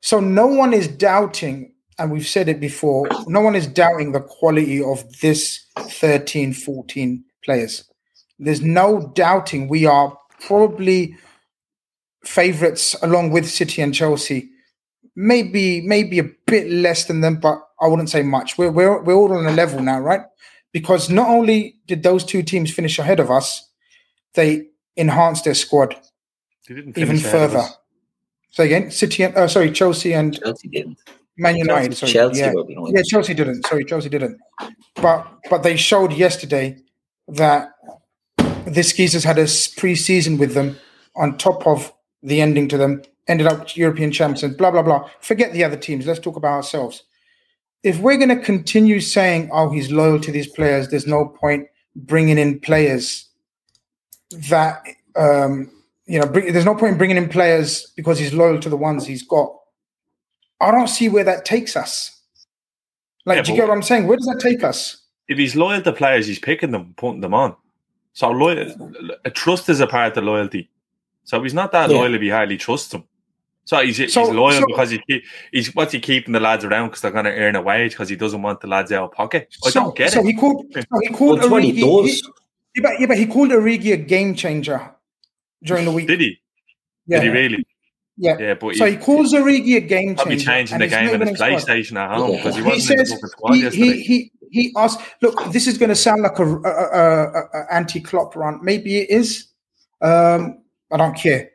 So 0.02 0.20
no 0.20 0.46
one 0.46 0.72
is 0.72 0.88
doubting, 0.88 1.72
and 1.98 2.10
we've 2.10 2.26
said 2.26 2.48
it 2.48 2.60
before, 2.60 3.08
no 3.26 3.40
one 3.40 3.54
is 3.54 3.66
doubting 3.66 4.12
the 4.12 4.20
quality 4.20 4.82
of 4.82 5.04
this 5.20 5.64
13, 5.76 6.52
14 6.52 7.24
players. 7.44 7.84
There's 8.38 8.62
no 8.62 9.12
doubting 9.14 9.68
we 9.68 9.84
are 9.84 10.16
probably 10.40 11.16
favorites 12.24 12.96
along 13.02 13.30
with 13.30 13.48
City 13.48 13.82
and 13.82 13.94
Chelsea. 13.94 14.50
Maybe 15.16 15.82
maybe 15.82 16.18
a 16.18 16.30
bit 16.46 16.70
less 16.70 17.04
than 17.04 17.20
them, 17.20 17.36
but 17.40 17.58
I 17.80 17.88
wouldn't 17.88 18.08
say 18.08 18.22
much. 18.22 18.56
We're 18.56 18.70
we're 18.70 19.02
we're 19.02 19.14
all 19.14 19.32
on 19.32 19.44
a 19.44 19.52
level 19.52 19.82
now, 19.82 20.00
right? 20.00 20.22
Because 20.72 21.10
not 21.10 21.28
only 21.28 21.76
did 21.86 22.02
those 22.02 22.24
two 22.24 22.42
teams 22.42 22.72
finish 22.72 22.98
ahead 22.98 23.20
of 23.20 23.30
us, 23.30 23.69
they 24.34 24.68
enhanced 24.96 25.44
their 25.44 25.54
squad 25.54 25.96
They 26.68 26.74
didn't 26.74 26.96
even 26.98 27.18
finish 27.18 27.24
ahead 27.24 27.44
of 27.44 27.52
further. 27.52 27.68
So 28.50 28.64
again, 28.64 28.90
City 28.90 29.22
and 29.22 29.36
uh, 29.36 29.48
sorry, 29.48 29.70
Chelsea 29.70 30.12
and 30.12 30.38
Chelsea 30.38 30.68
didn't. 30.68 30.98
Man 31.36 31.56
United. 31.56 31.96
Sorry, 31.96 32.12
Chelsea 32.12 32.40
yeah. 32.40 32.52
were 32.52 32.64
behind. 32.64 32.94
yeah, 32.94 33.02
Chelsea 33.02 33.32
didn't. 33.32 33.66
Sorry, 33.66 33.84
Chelsea 33.84 34.08
didn't. 34.08 34.38
But 34.96 35.26
but 35.48 35.62
they 35.62 35.76
showed 35.76 36.12
yesterday 36.12 36.76
that 37.28 37.72
this 38.66 38.92
geezers 38.92 39.24
had 39.24 39.38
a 39.38 39.46
pre-season 39.76 40.36
with 40.36 40.54
them 40.54 40.76
on 41.16 41.38
top 41.38 41.66
of 41.66 41.92
the 42.22 42.40
ending 42.40 42.68
to 42.68 42.76
them. 42.76 43.02
Ended 43.28 43.46
up 43.46 43.76
European 43.76 44.10
champions 44.10 44.42
and 44.42 44.56
blah 44.56 44.70
blah 44.70 44.82
blah. 44.82 45.08
Forget 45.20 45.52
the 45.52 45.64
other 45.64 45.76
teams. 45.76 46.06
Let's 46.06 46.20
talk 46.20 46.36
about 46.36 46.56
ourselves. 46.56 47.04
If 47.82 48.00
we're 48.00 48.18
going 48.18 48.36
to 48.36 48.44
continue 48.44 49.00
saying, 49.00 49.48
"Oh, 49.52 49.70
he's 49.70 49.92
loyal 49.92 50.20
to 50.20 50.32
these 50.32 50.48
players," 50.48 50.88
there's 50.88 51.06
no 51.06 51.26
point 51.26 51.68
bringing 51.94 52.36
in 52.36 52.60
players 52.60 53.29
that 54.48 54.86
um, 55.16 55.70
you 56.06 56.18
know. 56.20 56.26
Bring, 56.26 56.52
there's 56.52 56.64
no 56.64 56.74
point 56.74 56.92
in 56.92 56.98
bringing 56.98 57.16
in 57.16 57.28
players 57.28 57.92
because 57.96 58.18
he's 58.18 58.32
loyal 58.32 58.58
to 58.60 58.68
the 58.68 58.76
ones 58.76 59.06
he's 59.06 59.22
got. 59.22 59.54
I 60.60 60.70
don't 60.70 60.88
see 60.88 61.08
where 61.08 61.24
that 61.24 61.44
takes 61.44 61.76
us. 61.76 62.20
Like, 63.26 63.36
Yeah, 63.36 63.42
do 63.42 63.50
you 63.52 63.56
get 63.58 63.68
what 63.68 63.74
I'm 63.76 63.82
saying? 63.82 64.06
Where 64.06 64.16
does 64.16 64.26
that 64.26 64.40
take 64.40 64.62
us? 64.64 64.98
If 65.28 65.38
he's 65.38 65.54
loyal 65.56 65.82
to 65.82 65.92
players, 65.92 66.26
he's 66.26 66.38
picking 66.38 66.70
them, 66.70 66.94
putting 66.96 67.20
them 67.20 67.34
on. 67.34 67.54
So 68.12 68.30
loyal, 68.30 68.92
a 69.24 69.30
trust 69.30 69.68
is 69.68 69.80
a 69.80 69.86
part 69.86 70.16
of 70.16 70.24
loyalty. 70.24 70.68
So 71.24 71.36
if 71.38 71.44
he's 71.44 71.54
not 71.54 71.72
that 71.72 71.90
Yeah. 71.90 71.96
loyal 71.96 72.14
if 72.14 72.20
he 72.20 72.28
hardly 72.28 72.56
trusts 72.56 72.88
them. 72.88 73.04
So 73.64 73.78
he's, 73.82 73.96
So- 74.12 74.26
he's 74.26 74.34
loyal 74.34 74.60
so- 74.60 74.66
because 74.66 74.90
he 74.90 75.22
he's 75.52 75.74
what's 75.74 75.92
he 75.92 76.00
keeping 76.00 76.32
the 76.32 76.40
lads 76.40 76.64
around 76.64 76.88
because 76.88 77.02
they're 77.02 77.10
going 77.12 77.26
to 77.26 77.32
earn 77.32 77.54
a 77.56 77.62
wage 77.62 77.92
because 77.92 78.08
he 78.08 78.16
doesn't 78.16 78.42
want 78.42 78.60
the 78.60 78.66
lads 78.66 78.90
out 78.90 79.04
of 79.04 79.12
pocket. 79.12 79.48
I 79.64 79.70
so, 79.70 79.80
don't 79.84 79.96
get 79.96 80.12
so 80.12 80.20
it. 80.20 80.26
he 80.26 80.34
called. 80.34 80.66
So 80.74 80.82
he 81.00 81.08
called 81.08 81.38
That's 81.38 81.48
what 81.48 81.62
he 81.62 81.72
Origi- 81.82 82.06
does. 82.08 82.30
Yeah, 82.74 82.82
but, 82.82 83.00
yeah, 83.00 83.06
but 83.06 83.18
he 83.18 83.26
called 83.26 83.50
Origi 83.50 83.92
a 83.92 83.96
game 83.96 84.34
changer 84.34 84.94
during 85.64 85.84
the 85.84 85.92
week. 85.92 86.06
Did 86.08 86.20
he? 86.20 86.36
Yeah, 87.06 87.20
Did 87.20 87.24
he 87.24 87.28
really? 87.30 87.66
yeah. 88.16 88.36
Yeah, 88.38 88.54
but 88.54 88.76
So 88.76 88.84
he, 88.86 88.92
he 88.92 88.96
calls 88.98 89.32
Origi 89.32 89.76
a 89.76 89.80
game 89.80 90.14
probably 90.14 90.36
changer. 90.36 90.74
changing 90.74 90.74
and 90.74 90.82
the 90.82 90.88
game 90.88 91.20
in 91.22 91.28
his 91.28 91.36
squad. 91.38 91.50
PlayStation 91.50 91.96
at 91.96 92.16
home 92.16 92.36
because 92.36 92.54
he 92.56 92.62
He 92.62 92.68
wasn't 92.68 92.90
in 92.90 92.96
the 92.98 93.06
says 93.06 93.30
squad 93.30 93.52
he, 93.54 93.62
yesterday. 93.62 93.86
he 93.96 94.02
he 94.02 94.32
he 94.52 94.72
asked. 94.76 95.00
Look, 95.22 95.52
this 95.52 95.66
is 95.66 95.78
going 95.78 95.90
to 95.90 95.94
sound 95.94 96.22
like 96.22 96.38
a, 96.38 96.44
a, 96.44 96.58
a, 96.60 97.24
a, 97.32 97.42
a 97.54 97.72
anti-Klopp 97.74 98.34
rant. 98.36 98.62
Maybe 98.64 98.98
it 98.98 99.08
is. 99.10 99.46
Um, 100.02 100.62
I 100.92 100.96
don't 100.96 101.14
care. 101.16 101.50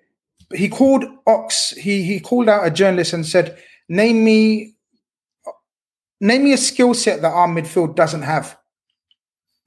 But 0.49 0.59
he 0.59 0.69
called 0.69 1.03
Ox. 1.27 1.71
He 1.71 2.03
he 2.03 2.19
called 2.19 2.47
out 2.47 2.65
a 2.65 2.71
journalist 2.71 3.11
and 3.13 3.25
said, 3.25 3.57
"Name 3.89 4.23
me, 4.23 4.75
name 6.21 6.43
me 6.45 6.53
a 6.53 6.57
skill 6.57 6.93
set 6.93 7.21
that 7.21 7.31
our 7.33 7.47
midfield 7.47 7.95
doesn't 7.95 8.21
have." 8.21 8.57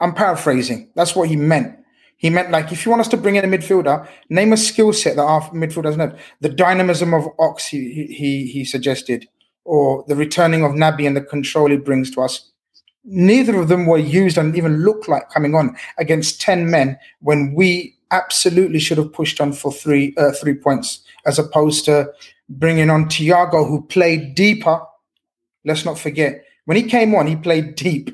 I'm 0.00 0.14
paraphrasing. 0.14 0.90
That's 0.94 1.14
what 1.16 1.28
he 1.28 1.36
meant. 1.36 1.76
He 2.16 2.30
meant 2.30 2.50
like 2.50 2.72
if 2.72 2.84
you 2.84 2.90
want 2.90 3.00
us 3.00 3.08
to 3.08 3.16
bring 3.16 3.36
in 3.36 3.44
a 3.44 3.48
midfielder, 3.58 4.06
name 4.28 4.52
a 4.52 4.56
skill 4.56 4.92
set 4.92 5.16
that 5.16 5.22
our 5.22 5.42
midfield 5.50 5.84
doesn't 5.84 6.00
have. 6.00 6.20
The 6.40 6.48
dynamism 6.48 7.14
of 7.14 7.28
Ox, 7.38 7.66
he 7.66 8.06
he 8.06 8.46
he, 8.46 8.64
suggested, 8.64 9.28
or 9.64 10.04
the 10.08 10.16
returning 10.16 10.64
of 10.64 10.72
Naby 10.72 11.06
and 11.06 11.16
the 11.16 11.20
control 11.20 11.70
he 11.70 11.76
brings 11.76 12.10
to 12.12 12.22
us. 12.22 12.50
Neither 13.04 13.60
of 13.60 13.68
them 13.68 13.86
were 13.86 13.98
used 13.98 14.36
and 14.36 14.56
even 14.56 14.84
looked 14.84 15.08
like 15.08 15.30
coming 15.30 15.54
on 15.54 15.76
against 15.98 16.40
ten 16.40 16.68
men 16.70 16.98
when 17.20 17.54
we 17.54 17.94
absolutely 18.10 18.80
should 18.80 18.98
have 18.98 19.12
pushed 19.12 19.40
on 19.40 19.52
for 19.52 19.72
three 19.72 20.12
uh, 20.16 20.32
three 20.32 20.54
points, 20.54 21.02
as 21.24 21.38
opposed 21.38 21.84
to 21.84 22.12
bringing 22.48 22.90
on 22.90 23.04
Thiago, 23.04 23.68
who 23.68 23.82
played 23.82 24.34
deeper. 24.34 24.80
Let's 25.64 25.84
not 25.84 25.98
forget 25.98 26.44
when 26.64 26.76
he 26.76 26.82
came 26.82 27.14
on, 27.14 27.26
he 27.26 27.36
played 27.36 27.76
deep, 27.76 28.10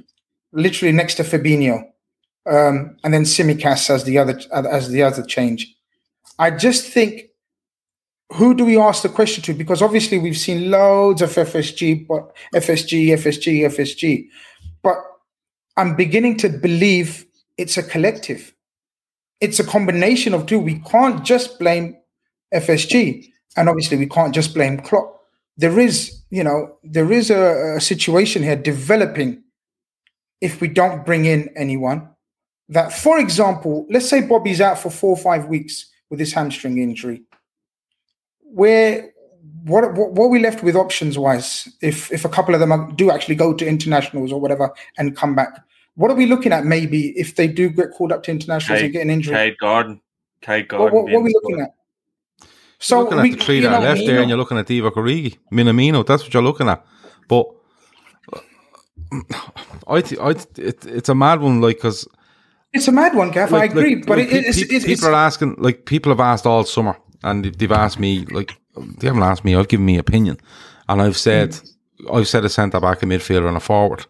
literally 0.54 0.92
next 0.92 1.16
to 1.16 1.22
Fabinho, 1.22 1.84
um, 2.46 2.96
and 3.04 3.12
then 3.12 3.22
Tsimikas 3.24 3.90
as 3.90 4.04
the 4.04 4.18
other 4.18 4.40
as 4.52 4.88
the 4.88 5.02
other 5.02 5.22
change. 5.22 5.74
I 6.38 6.50
just 6.50 6.90
think 6.90 7.30
who 8.32 8.54
do 8.54 8.64
we 8.64 8.78
ask 8.78 9.02
the 9.02 9.08
question 9.08 9.42
to? 9.44 9.54
Because 9.54 9.82
obviously 9.82 10.18
we've 10.18 10.36
seen 10.36 10.70
loads 10.70 11.22
of 11.22 11.30
FSG, 11.30 12.06
but 12.06 12.34
FSG, 12.54 13.08
FSG, 13.08 13.62
FSG, 13.66 14.28
but 14.82 14.96
I'm 15.76 15.94
beginning 15.94 16.36
to 16.38 16.48
believe 16.48 17.26
it's 17.56 17.76
a 17.76 17.82
collective. 17.82 18.52
It's 19.40 19.60
a 19.60 19.64
combination 19.64 20.34
of 20.34 20.46
two. 20.46 20.58
We 20.58 20.80
can't 20.80 21.24
just 21.24 21.58
blame 21.58 21.96
FSG, 22.52 23.26
and 23.56 23.68
obviously 23.68 23.98
we 23.98 24.06
can't 24.06 24.34
just 24.34 24.54
blame 24.54 24.78
Klopp. 24.78 25.20
There 25.56 25.78
is, 25.78 26.22
you 26.30 26.42
know, 26.42 26.76
there 26.82 27.12
is 27.12 27.30
a, 27.30 27.76
a 27.76 27.80
situation 27.80 28.42
here 28.42 28.56
developing. 28.56 29.43
If 30.40 30.60
we 30.60 30.68
don't 30.68 31.06
bring 31.06 31.24
in 31.24 31.50
anyone, 31.56 32.08
that, 32.68 32.92
for 32.92 33.18
example, 33.18 33.86
let's 33.90 34.08
say 34.08 34.20
Bobby's 34.20 34.60
out 34.60 34.78
for 34.78 34.90
four 34.90 35.10
or 35.10 35.16
five 35.16 35.46
weeks 35.46 35.86
with 36.10 36.20
his 36.20 36.32
hamstring 36.32 36.78
injury 36.78 37.22
where 38.54 39.12
what 39.64 39.92
what, 39.94 40.12
what 40.12 40.26
are 40.26 40.28
we 40.28 40.38
left 40.38 40.62
with 40.62 40.76
options 40.76 41.18
wise 41.18 41.68
if 41.82 42.12
if 42.12 42.24
a 42.24 42.28
couple 42.28 42.54
of 42.54 42.60
them 42.60 42.70
are, 42.70 42.90
do 42.92 43.10
actually 43.10 43.34
go 43.34 43.52
to 43.52 43.66
internationals 43.66 44.32
or 44.32 44.40
whatever 44.40 44.70
and 44.96 45.16
come 45.16 45.34
back 45.34 45.60
what 45.96 46.10
are 46.10 46.14
we 46.14 46.26
looking 46.26 46.52
at 46.52 46.64
maybe 46.64 47.08
if 47.18 47.34
they 47.34 47.48
do 47.48 47.68
get 47.68 47.90
called 47.92 48.12
up 48.12 48.22
to 48.22 48.30
internationals 48.30 48.80
and 48.80 48.92
get 48.92 49.02
an 49.02 49.10
injury 49.10 49.34
Kaide 49.34 49.56
Gordon. 49.58 50.00
Kaide 50.40 50.70
what, 50.70 50.78
Gordon. 50.78 50.94
what, 50.94 51.04
what 51.06 51.14
are 51.14 51.22
we 51.22 51.32
looking 51.34 51.60
at 51.60 51.74
so 52.78 52.96
you're 52.96 53.04
looking 53.04 53.22
we, 53.22 53.32
at 53.32 53.38
the 53.38 53.44
three 53.44 53.60
that 53.60 53.72
are 53.72 53.80
left 53.80 54.00
you 54.00 54.06
there, 54.06 54.20
and 54.20 54.28
you're 54.28 54.38
looking 54.38 54.58
at 54.58 54.66
Divock 54.66 54.92
Origi, 54.92 55.38
Minamino. 55.50 56.04
That's 56.04 56.22
what 56.22 56.34
you're 56.34 56.42
looking 56.42 56.68
at. 56.68 56.84
But 57.28 57.46
I, 59.86 60.00
th- 60.00 60.20
I, 60.20 60.32
th- 60.32 60.58
it, 60.58 60.86
it's 60.86 61.08
a 61.08 61.14
mad 61.14 61.40
one, 61.40 61.60
like 61.60 61.76
because 61.76 62.06
it's 62.72 62.88
a 62.88 62.92
mad 62.92 63.14
one 63.14 63.30
Gav, 63.30 63.52
I 63.52 63.64
agree 63.64 63.94
but 63.96 64.18
it, 64.18 64.30
pe- 64.30 64.38
it's, 64.40 64.58
pe- 64.58 64.76
it's, 64.76 64.84
people 64.84 64.92
it's 64.92 65.04
are 65.04 65.12
asking, 65.14 65.56
like 65.58 65.84
people 65.84 66.10
have 66.10 66.20
asked 66.20 66.46
all 66.46 66.64
summer, 66.64 66.96
and 67.22 67.44
they've- 67.44 67.72
asked 67.72 67.98
me, 68.00 68.24
like 68.26 68.56
they 68.98 69.06
haven't 69.06 69.22
asked 69.22 69.44
me. 69.44 69.54
I've 69.54 69.68
given 69.68 69.86
me 69.86 69.98
opinion, 69.98 70.38
and 70.88 71.00
I've 71.00 71.16
said 71.16 71.58
I've 72.12 72.26
said 72.28 72.44
a 72.44 72.48
centre 72.48 72.80
back, 72.80 73.02
a 73.02 73.06
midfielder, 73.06 73.46
and 73.48 73.56
a 73.56 73.60
forward. 73.60 74.06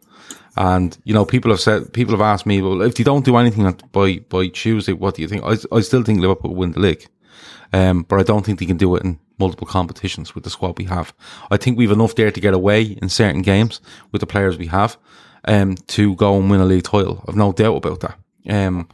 And 0.56 0.96
you 1.04 1.12
know, 1.12 1.24
people 1.24 1.50
have 1.50 1.60
said 1.60 1.92
people 1.92 2.14
have 2.14 2.20
asked 2.22 2.46
me, 2.46 2.62
well, 2.62 2.80
if 2.82 2.98
you 2.98 3.04
don't 3.04 3.24
do 3.24 3.36
anything 3.36 3.70
by 3.92 4.18
by 4.28 4.48
Tuesday, 4.48 4.92
what 4.92 5.16
do 5.16 5.22
you 5.22 5.28
think? 5.28 5.42
I, 5.44 5.56
I 5.76 5.80
still 5.80 6.02
think 6.02 6.20
Liverpool 6.20 6.50
will 6.50 6.56
win 6.60 6.72
the 6.72 6.80
league, 6.80 7.06
um, 7.72 8.04
but 8.08 8.20
I 8.20 8.22
don't 8.22 8.44
think 8.46 8.58
they 8.60 8.66
can 8.66 8.76
do 8.76 8.94
it 8.96 9.04
in 9.04 9.18
multiple 9.38 9.66
competitions 9.66 10.34
with 10.34 10.44
the 10.44 10.50
squad 10.50 10.78
we 10.78 10.84
have. 10.84 11.12
I 11.50 11.56
think 11.56 11.76
we've 11.76 11.90
enough 11.90 12.14
there 12.14 12.30
to 12.30 12.40
get 12.40 12.54
away 12.54 12.82
in 12.82 13.08
certain 13.08 13.42
games 13.42 13.80
with 14.12 14.20
the 14.20 14.26
players 14.26 14.58
we 14.58 14.66
have, 14.68 14.96
um, 15.46 15.76
to 15.88 16.14
go 16.16 16.36
and 16.36 16.50
win 16.50 16.60
a 16.60 16.64
league 16.64 16.84
title. 16.84 17.24
I've 17.26 17.36
no 17.36 17.52
doubt 17.52 17.76
about 17.76 18.00
that. 18.00 18.18
Um, 18.48 18.88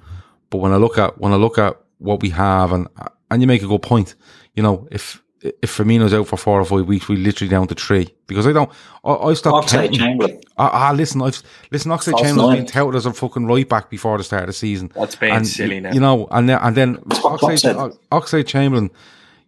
but 0.51 0.59
when 0.59 0.72
I 0.72 0.76
look 0.76 0.99
at 0.99 1.20
when 1.20 1.32
I 1.32 1.36
look 1.36 1.59
at 1.59 1.76
what 1.99 2.22
we 2.22 2.30
have, 2.30 2.72
and 2.72 2.88
and 3.30 3.41
you 3.41 3.47
make 3.47 3.62
a 3.62 3.68
good 3.68 3.82
point, 3.82 4.14
you 4.55 4.62
know, 4.62 4.88
if 4.91 5.22
if 5.43 5.76
Firmino's 5.76 6.12
out 6.12 6.26
for 6.26 6.36
four 6.36 6.61
or 6.61 6.64
five 6.64 6.86
weeks, 6.86 7.09
we're 7.09 7.18
literally 7.18 7.49
down 7.49 7.66
to 7.68 7.74
three 7.74 8.14
because 8.26 8.47
I 8.47 8.53
don't. 8.53 8.70
I, 9.05 9.14
I 9.14 9.34
stopped 9.34 9.68
Oxlade 9.68 9.97
Chamberlain. 9.97 10.41
Ah, 10.59 10.88
ah, 10.88 10.93
listen, 10.93 11.22
I've 11.22 11.43
listen. 11.70 11.91
Oxlade 11.91 12.12
False 12.12 12.22
Chamberlain's 12.22 12.36
nine. 12.36 12.57
been 12.59 12.66
touted 12.66 12.97
as 12.97 13.07
a 13.07 13.12
fucking 13.12 13.47
right 13.47 13.68
back 13.68 13.88
before 13.88 14.18
the 14.18 14.24
start 14.24 14.43
of 14.43 14.49
the 14.49 14.53
season. 14.53 14.93
That's 14.95 15.16
being 15.16 15.32
and, 15.32 15.49
silly 15.49 15.80
now. 15.80 15.93
You 15.93 16.01
know, 16.01 16.28
and 16.30 16.49
then 16.49 16.59
and 16.61 16.76
then 16.76 16.95
what 16.95 17.38
Klopp. 17.38 17.41
Oxlade, 17.41 17.99
Oxlade 18.12 18.47
Chamberlain, 18.47 18.91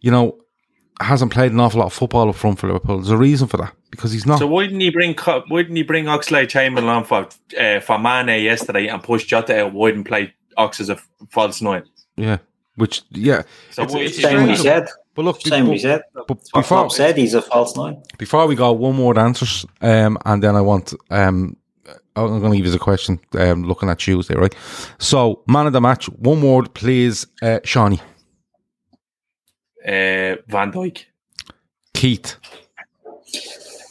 you 0.01 0.11
know, 0.11 0.39
hasn't 1.05 1.33
played 1.33 1.53
an 1.53 1.61
awful 1.61 1.81
lot 1.81 1.87
of 1.87 1.93
football 1.93 2.29
up 2.29 2.35
front 2.37 2.59
for 2.59 2.67
Liverpool. 2.69 2.97
There's 2.97 3.11
a 3.11 3.17
reason 3.17 3.49
for 3.49 3.57
that 3.59 3.75
because 3.91 4.13
he's 4.13 4.27
not. 4.27 4.39
So 4.39 4.47
why 4.47 4.65
didn't 4.65 4.81
he 4.81 4.91
bring 4.91 5.15
why 5.49 5.63
didn't 5.63 5.77
he 5.77 5.83
bring 5.83 6.07
Oxlade 6.07 6.49
Chamberlain 6.49 6.89
on 6.89 7.05
for 7.05 7.29
uh, 7.61 7.81
for 7.81 7.99
Mane 7.99 8.43
yesterday 8.43 8.89
and 8.89 9.03
push 9.03 9.25
Jota 9.25 9.63
out 9.65 9.73
wide 9.73 9.95
and 9.95 10.05
play 10.07 10.33
Ox 10.57 10.81
as 10.81 10.89
a 10.91 10.97
false 11.31 11.61
nine? 11.63 11.85
yeah, 12.17 12.39
which 12.77 13.03
yeah. 13.11 13.43
So 13.71 13.83
It's- 13.83 13.95
why- 13.95 14.01
it's 14.03 14.13
it's 14.19 14.23
Same 14.23 14.41
what 14.41 14.49
he 14.51 14.57
said. 14.57 14.89
But 15.15 15.25
look, 15.27 15.41
Same 15.43 15.67
what 15.67 15.75
he 15.75 15.79
said. 15.79 16.03
but 16.15 16.39
before 16.55 16.63
Klopp 16.63 16.91
said 16.93 17.17
he's 17.19 17.35
a 17.35 17.43
false 17.43 17.77
nine. 17.77 18.03
before 18.19 18.47
we 18.47 18.55
go, 18.55 18.73
one 18.73 18.97
more 18.97 19.19
answers, 19.19 19.67
um, 19.83 20.17
and 20.25 20.43
then 20.43 20.57
I 20.57 20.63
want 20.63 20.95
um, 21.11 21.57
I'm 22.17 22.41
going 22.41 22.53
to 22.53 22.57
give 22.59 22.67
you 22.67 22.75
a 22.75 22.79
question. 22.79 23.19
Um, 23.39 23.65
looking 23.65 23.89
at 23.91 23.99
Tuesday, 23.99 24.35
right? 24.35 24.55
So, 24.99 25.43
man 25.47 25.67
of 25.67 25.73
the 25.73 25.81
match, 25.81 26.07
one 26.11 26.43
word, 26.43 26.73
please, 26.75 27.27
uh, 27.43 27.61
Seany, 27.65 28.01
uh, 29.87 30.37
Van 30.47 30.71
Dijk. 30.71 31.11
Keith, 31.93 32.39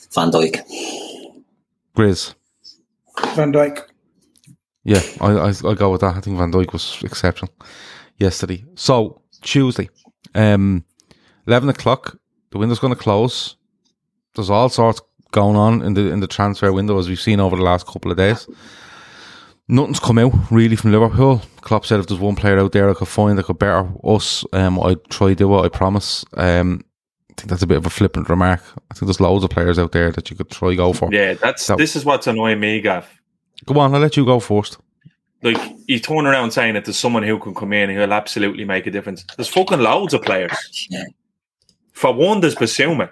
Van 0.10 0.32
Dijk. 0.32 0.64
Grizz. 1.94 2.34
Van 3.14 3.52
Dijk. 3.52 3.90
Yeah, 4.84 5.02
I, 5.20 5.50
I 5.50 5.50
I 5.50 5.76
go 5.76 5.92
with 5.92 6.02
that. 6.02 6.16
I 6.16 6.20
think 6.22 6.38
Van 6.38 6.52
Dijk 6.52 6.72
was 6.72 7.02
exceptional 7.04 7.54
yesterday. 8.16 8.66
So 8.76 9.22
Tuesday, 9.42 9.90
um, 10.34 10.84
eleven 11.46 11.70
o'clock. 11.70 12.20
The 12.50 12.58
window's 12.58 12.80
going 12.80 12.94
to 12.94 13.00
close. 13.00 13.58
There's 14.34 14.50
all 14.50 14.70
sorts 14.70 15.02
going 15.32 15.56
on 15.56 15.82
in 15.82 15.94
the 15.94 16.12
in 16.12 16.20
the 16.20 16.28
transfer 16.28 16.72
window 16.74 16.98
as 16.98 17.08
we've 17.08 17.20
seen 17.20 17.40
over 17.40 17.56
the 17.56 17.64
last 17.64 17.86
couple 17.86 18.12
of 18.12 18.18
days. 18.18 18.48
Nothing's 19.72 20.02
come 20.02 20.18
out 20.18 20.34
really 20.52 20.76
from 20.76 20.92
Liverpool. 20.92 21.42
Klopp 21.62 21.86
said 21.86 22.02
if 22.02 22.08
there's 22.08 22.20
one 22.20 22.36
player 22.36 22.60
out 22.60 22.74
there 22.74 22.90
I 22.90 22.94
could 22.94 23.08
find 23.08 23.38
that 23.38 23.46
could 23.46 23.58
better 23.58 23.88
us, 24.04 24.44
um, 24.52 24.78
I'd 24.82 25.02
try 25.06 25.30
to 25.30 25.36
do 25.36 25.58
it. 25.58 25.62
I 25.62 25.70
promise. 25.70 26.26
Um, 26.34 26.84
I 27.30 27.34
think 27.36 27.50
that's 27.50 27.64
a 27.64 27.68
bit 27.68 27.78
of 27.78 27.86
a 27.86 27.90
flippant 27.90 28.28
remark. 28.28 28.60
I 28.92 28.94
think 28.94 29.08
there's 29.08 29.22
loads 29.22 29.46
of 29.46 29.50
players 29.50 29.80
out 29.80 29.94
there 29.94 30.12
that 30.12 30.30
you 30.30 30.36
could 30.36 30.52
try 30.52 30.76
go 30.76 30.92
for. 30.92 31.08
Yeah, 31.14 31.36
that's 31.36 31.64
So- 31.66 31.78
this 31.78 31.96
is 31.96 32.04
what's 32.04 32.28
annoying 32.28 32.60
me, 32.60 32.82
Gav. 32.82 33.08
Go 33.66 33.80
on, 33.80 33.96
I'll 33.96 34.02
let 34.02 34.18
you 34.18 34.26
go 34.26 34.42
first. 34.42 34.78
Like 35.42 35.58
you 35.88 36.00
turn 36.00 36.28
around 36.28 36.52
saying 36.52 36.74
that 36.74 36.84
there's 36.84 37.00
someone 37.00 37.24
who 37.24 37.40
can 37.40 37.56
come 37.56 37.72
in 37.72 37.90
and 37.90 37.98
who'll 37.98 38.12
absolutely 38.12 38.66
make 38.66 38.86
a 38.88 38.92
difference. 38.92 39.24
There's 39.38 39.48
fucking 39.48 39.80
loads 39.80 40.14
of 40.14 40.22
players. 40.22 40.52
For 41.94 42.14
one, 42.14 42.42
there's 42.42 42.56
Bissouma. 42.56 43.10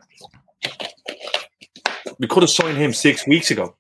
We 2.19 2.27
could 2.27 2.43
have 2.43 2.49
signed 2.49 2.77
him 2.77 2.91
six 2.91 3.25
weeks 3.25 3.49
ago. 3.49 3.77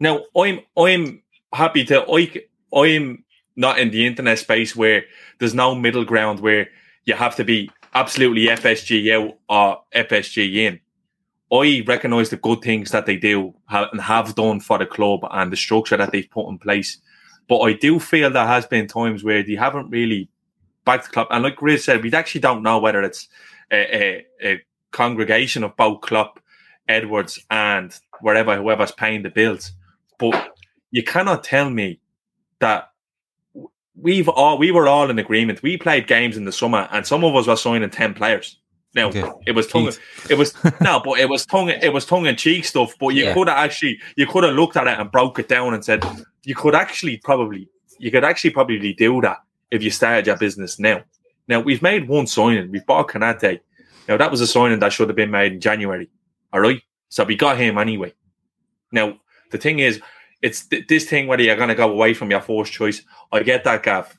Now 0.00 0.22
I'm 0.36 0.60
I'm 0.76 1.22
happy 1.52 1.84
to 1.84 2.04
I 2.10 2.42
I'm 2.74 3.24
not 3.54 3.78
in 3.78 3.90
the 3.90 4.06
internet 4.06 4.38
space 4.38 4.74
where 4.74 5.04
there's 5.38 5.54
no 5.54 5.74
middle 5.74 6.04
ground 6.04 6.40
where 6.40 6.68
you 7.04 7.14
have 7.14 7.36
to 7.36 7.44
be 7.44 7.70
absolutely 7.94 8.46
FSG 8.46 9.12
out 9.14 9.38
or 9.48 9.82
FSG 9.94 10.56
in. 10.56 10.80
I 11.52 11.82
recognise 11.86 12.30
the 12.30 12.36
good 12.36 12.62
things 12.62 12.92
that 12.92 13.06
they 13.06 13.16
do 13.16 13.54
and 13.68 14.00
have 14.00 14.34
done 14.36 14.60
for 14.60 14.78
the 14.78 14.86
club 14.86 15.20
and 15.30 15.52
the 15.52 15.56
structure 15.56 15.96
that 15.96 16.12
they've 16.12 16.30
put 16.30 16.48
in 16.48 16.58
place. 16.58 16.98
But 17.48 17.58
I 17.60 17.72
do 17.72 17.98
feel 17.98 18.30
there 18.30 18.46
has 18.46 18.66
been 18.66 18.86
times 18.86 19.24
where 19.24 19.42
they 19.42 19.56
haven't 19.56 19.90
really 19.90 20.28
backed 20.84 21.06
the 21.06 21.10
club. 21.10 21.26
And 21.30 21.42
like 21.42 21.56
Grizz 21.56 21.80
said, 21.80 22.02
we 22.02 22.12
actually 22.12 22.40
don't 22.40 22.62
know 22.62 22.78
whether 22.78 23.02
it's 23.02 23.28
a, 23.72 23.76
a, 23.76 24.26
a 24.42 24.62
congregation 24.92 25.64
of 25.64 25.76
both 25.76 26.02
Klopp, 26.02 26.38
Edwards, 26.88 27.40
and 27.50 27.92
wherever 28.20 28.56
whoever's 28.56 28.92
paying 28.92 29.22
the 29.22 29.30
bills. 29.30 29.72
But 30.20 30.54
you 30.90 31.02
cannot 31.02 31.42
tell 31.44 31.70
me 31.70 32.00
that 32.60 32.90
we've 33.96 34.28
all 34.28 34.58
we 34.58 34.70
were 34.70 34.86
all 34.88 35.10
in 35.10 35.18
agreement. 35.18 35.62
We 35.62 35.76
played 35.76 36.06
games 36.06 36.36
in 36.36 36.44
the 36.44 36.52
summer, 36.52 36.88
and 36.92 37.06
some 37.06 37.24
of 37.24 37.34
us 37.34 37.46
were 37.46 37.56
signing 37.56 37.90
ten 37.90 38.14
players. 38.14 38.58
Now 38.94 39.08
Okay. 39.08 39.30
it 39.46 39.52
was 39.52 39.68
tongue, 39.68 39.90
it 40.28 40.34
was 40.36 40.52
no, 40.80 41.00
but 41.04 41.20
it 41.20 41.28
was 41.28 41.46
tongue, 41.46 41.68
it 41.68 41.92
was 41.92 42.04
tongue 42.04 42.26
in 42.26 42.34
cheek 42.36 42.64
stuff. 42.64 42.94
But 42.98 43.08
you 43.10 43.24
Yeah. 43.24 43.34
could 43.34 43.48
have 43.48 43.58
actually, 43.58 44.00
you 44.16 44.26
could 44.26 44.42
have 44.44 44.54
looked 44.54 44.76
at 44.76 44.88
it 44.88 44.98
and 44.98 45.10
broke 45.12 45.38
it 45.38 45.48
down 45.48 45.74
and 45.74 45.84
said 45.84 46.04
you 46.44 46.54
could 46.56 46.74
actually 46.74 47.16
probably, 47.18 47.68
you 47.98 48.10
could 48.10 48.24
actually 48.24 48.50
probably 48.50 48.92
do 48.94 49.20
that 49.20 49.38
if 49.70 49.82
you 49.82 49.90
started 49.92 50.26
your 50.26 50.36
business 50.36 50.80
now. 50.80 51.02
Now 51.46 51.60
we've 51.60 51.82
made 51.82 52.08
one 52.08 52.26
signing. 52.26 52.70
We've 52.72 52.84
bought 52.84 53.08
Konate. 53.08 53.60
Now 54.08 54.16
that 54.16 54.30
was 54.30 54.40
a 54.40 54.46
signing 54.46 54.80
that 54.80 54.92
should 54.92 55.08
have 55.08 55.16
been 55.16 55.30
made 55.30 55.52
in 55.52 55.60
January. 55.60 56.10
All 56.52 56.60
right, 56.60 56.82
so 57.10 57.22
we 57.22 57.36
got 57.36 57.58
him 57.58 57.78
anyway. 57.78 58.12
Now 58.90 59.20
the 59.50 59.58
thing 59.58 59.78
is, 59.78 60.00
it's 60.42 60.66
th- 60.66 60.86
this 60.86 61.04
thing 61.04 61.26
whether 61.26 61.42
you're 61.42 61.56
going 61.56 61.68
to 61.68 61.74
go 61.74 61.90
away 61.90 62.14
from 62.14 62.30
your 62.30 62.40
first 62.40 62.72
choice. 62.72 63.02
I 63.32 63.42
get 63.42 63.64
that, 63.64 63.82
Gav. 63.82 64.16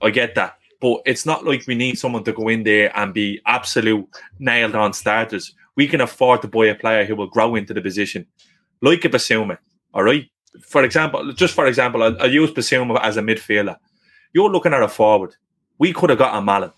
I 0.00 0.10
get 0.10 0.34
that. 0.34 0.58
But 0.80 1.02
it's 1.06 1.24
not 1.24 1.44
like 1.44 1.66
we 1.66 1.76
need 1.76 1.98
someone 1.98 2.24
to 2.24 2.32
go 2.32 2.48
in 2.48 2.64
there 2.64 2.96
and 2.98 3.14
be 3.14 3.40
absolute 3.46 4.08
nailed 4.38 4.74
on 4.74 4.92
starters. 4.92 5.54
We 5.76 5.86
can 5.86 6.00
afford 6.00 6.42
to 6.42 6.48
buy 6.48 6.66
a 6.66 6.74
player 6.74 7.04
who 7.04 7.14
will 7.14 7.28
grow 7.28 7.54
into 7.54 7.72
the 7.72 7.80
position, 7.80 8.26
like 8.80 9.04
a 9.04 9.08
Bissouma. 9.08 9.58
All 9.94 10.02
right. 10.02 10.26
For 10.60 10.82
example, 10.82 11.32
just 11.32 11.54
for 11.54 11.66
example, 11.66 12.02
I'll, 12.02 12.20
I'll 12.20 12.30
use 12.30 12.50
Bissouma 12.50 13.00
as 13.00 13.16
a 13.16 13.22
midfielder. 13.22 13.76
You're 14.32 14.50
looking 14.50 14.74
at 14.74 14.82
a 14.82 14.88
forward. 14.88 15.36
We 15.78 15.92
could 15.92 16.10
have 16.10 16.18
got 16.18 16.34
a 16.34 16.40
Malen. 16.40 16.72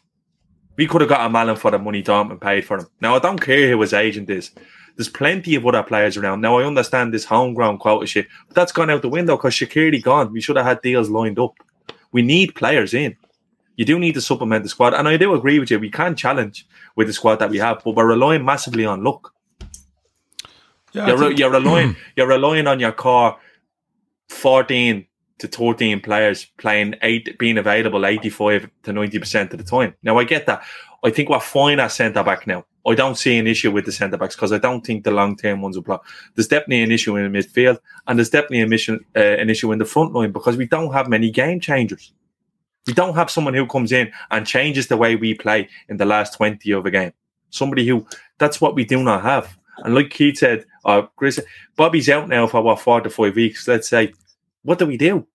We 0.76 0.86
could 0.86 1.00
have 1.00 1.10
got 1.10 1.28
a 1.28 1.32
Malen 1.32 1.56
for 1.56 1.70
the 1.70 1.78
money 1.78 2.02
Dortmund 2.02 2.40
paid 2.40 2.64
for 2.64 2.78
him. 2.78 2.86
Now 3.00 3.16
I 3.16 3.20
don't 3.20 3.40
care 3.40 3.70
who 3.70 3.80
his 3.80 3.92
agent 3.92 4.28
is. 4.28 4.50
There's 4.96 5.08
plenty 5.08 5.56
of 5.56 5.66
other 5.66 5.82
players 5.82 6.16
around. 6.16 6.40
Now 6.40 6.58
I 6.58 6.64
understand 6.64 7.12
this 7.12 7.24
homegrown 7.24 7.78
quota 7.78 8.06
shit, 8.06 8.28
but 8.46 8.54
that's 8.54 8.72
gone 8.72 8.90
out 8.90 9.02
the 9.02 9.08
window 9.08 9.36
because 9.36 9.54
Shaqiri 9.54 10.02
gone. 10.02 10.32
We 10.32 10.40
should 10.40 10.56
have 10.56 10.66
had 10.66 10.82
deals 10.82 11.10
lined 11.10 11.38
up. 11.38 11.54
We 12.12 12.22
need 12.22 12.54
players 12.54 12.94
in. 12.94 13.16
You 13.76 13.84
do 13.84 13.98
need 13.98 14.14
to 14.14 14.20
supplement 14.20 14.62
the 14.62 14.68
squad, 14.68 14.94
and 14.94 15.08
I 15.08 15.16
do 15.16 15.34
agree 15.34 15.58
with 15.58 15.70
you. 15.70 15.80
We 15.80 15.90
can 15.90 16.14
challenge 16.14 16.66
with 16.94 17.08
the 17.08 17.12
squad 17.12 17.36
that 17.36 17.50
we 17.50 17.58
have, 17.58 17.82
but 17.84 17.96
we're 17.96 18.06
relying 18.06 18.44
massively 18.44 18.84
on 18.84 19.02
luck. 19.02 19.32
Yeah, 20.92 21.08
You're, 21.08 21.18
re- 21.18 21.34
you're 21.36 21.50
relying 21.50 21.96
you're 22.16 22.28
relying 22.28 22.68
on 22.68 22.78
your 22.78 22.92
core 22.92 23.36
fourteen 24.28 25.06
to 25.38 25.48
thirteen 25.48 26.00
players 26.00 26.44
playing 26.56 26.94
eight 27.02 27.36
being 27.36 27.58
available 27.58 28.06
eighty 28.06 28.30
five 28.30 28.70
to 28.84 28.92
ninety 28.92 29.18
percent 29.18 29.52
of 29.52 29.58
the 29.58 29.64
time. 29.64 29.94
Now 30.04 30.18
I 30.18 30.24
get 30.24 30.46
that. 30.46 30.62
I 31.02 31.10
think 31.10 31.28
we're 31.28 31.40
fine 31.40 31.80
at 31.80 31.88
centre 31.88 32.22
back 32.22 32.46
now. 32.46 32.64
I 32.86 32.94
don't 32.94 33.16
see 33.16 33.38
an 33.38 33.46
issue 33.46 33.70
with 33.70 33.86
the 33.86 33.92
centre 33.92 34.18
backs 34.18 34.36
because 34.36 34.52
I 34.52 34.58
don't 34.58 34.84
think 34.84 35.04
the 35.04 35.10
long 35.10 35.36
term 35.36 35.62
ones 35.62 35.76
will 35.76 35.84
play. 35.84 35.96
There's 36.34 36.48
definitely 36.48 36.82
an 36.82 36.92
issue 36.92 37.16
in 37.16 37.30
the 37.30 37.38
midfield, 37.38 37.78
and 38.06 38.18
there's 38.18 38.30
definitely 38.30 38.60
a 38.60 38.66
mission, 38.66 39.04
uh, 39.16 39.20
an 39.20 39.48
issue 39.48 39.72
in 39.72 39.78
the 39.78 39.84
front 39.84 40.12
line 40.12 40.32
because 40.32 40.56
we 40.56 40.66
don't 40.66 40.92
have 40.92 41.08
many 41.08 41.30
game 41.30 41.60
changers. 41.60 42.12
We 42.86 42.92
don't 42.92 43.14
have 43.14 43.30
someone 43.30 43.54
who 43.54 43.66
comes 43.66 43.92
in 43.92 44.12
and 44.30 44.46
changes 44.46 44.88
the 44.88 44.98
way 44.98 45.16
we 45.16 45.34
play 45.34 45.68
in 45.88 45.96
the 45.96 46.04
last 46.04 46.34
20 46.34 46.70
of 46.72 46.84
a 46.84 46.90
game. 46.90 47.12
Somebody 47.48 47.86
who, 47.86 48.06
that's 48.38 48.60
what 48.60 48.74
we 48.74 48.84
do 48.84 49.02
not 49.02 49.22
have. 49.22 49.56
And 49.78 49.94
like 49.94 50.10
Keith 50.10 50.38
said, 50.38 50.66
or 50.84 51.08
Chris, 51.16 51.40
Bobby's 51.76 52.10
out 52.10 52.28
now 52.28 52.46
for 52.46 52.60
what, 52.60 52.80
four 52.80 53.00
to 53.00 53.08
five 53.08 53.34
weeks. 53.34 53.66
Let's 53.66 53.88
say, 53.88 54.12
what 54.62 54.78
do 54.78 54.86
we 54.86 54.98
do? 54.98 55.26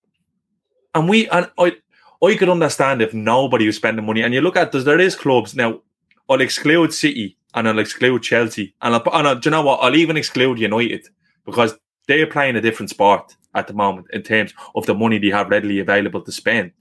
And 0.94 1.10
we, 1.10 1.28
and 1.30 1.50
I, 1.58 1.78
I 2.24 2.36
could 2.36 2.50
understand 2.50 3.02
if 3.02 3.16
nobody 3.16 3.66
was 3.66 3.78
spending 3.78 4.06
money. 4.06 4.22
And 4.22 4.34
you 4.34 4.42
look 4.42 4.56
at, 4.56 4.72
there's, 4.72 4.86
there 4.86 5.00
is 5.00 5.16
clubs 5.16 5.56
now, 5.56 5.82
I'll 6.30 6.42
exclude 6.42 6.94
City 6.94 7.38
and 7.54 7.68
I'll 7.68 7.80
exclude 7.80 8.24
Chelsea. 8.24 8.76
And, 8.82 8.96
I'll, 8.96 9.04
and 9.14 9.28
I'll, 9.28 9.36
do 9.36 9.50
you 9.50 9.52
know 9.52 9.62
what? 9.62 9.80
I'll 9.82 9.96
even 9.96 10.18
exclude 10.18 10.60
United 10.60 11.08
because 11.46 11.76
they're 12.08 12.28
playing 12.28 12.56
a 12.56 12.62
different 12.62 12.90
sport 12.90 13.36
at 13.56 13.68
the 13.68 13.74
moment 13.74 14.08
in 14.14 14.22
terms 14.22 14.54
of 14.76 14.86
the 14.86 14.94
money 14.94 15.18
they 15.18 15.30
have 15.30 15.50
readily 15.50 15.80
available 15.80 16.22
to 16.22 16.32
spend 16.32 16.72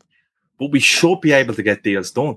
but 0.58 0.70
we 0.70 0.80
should 0.80 1.20
be 1.20 1.32
able 1.32 1.54
to 1.54 1.62
get 1.62 1.82
deals 1.82 2.10
done. 2.10 2.36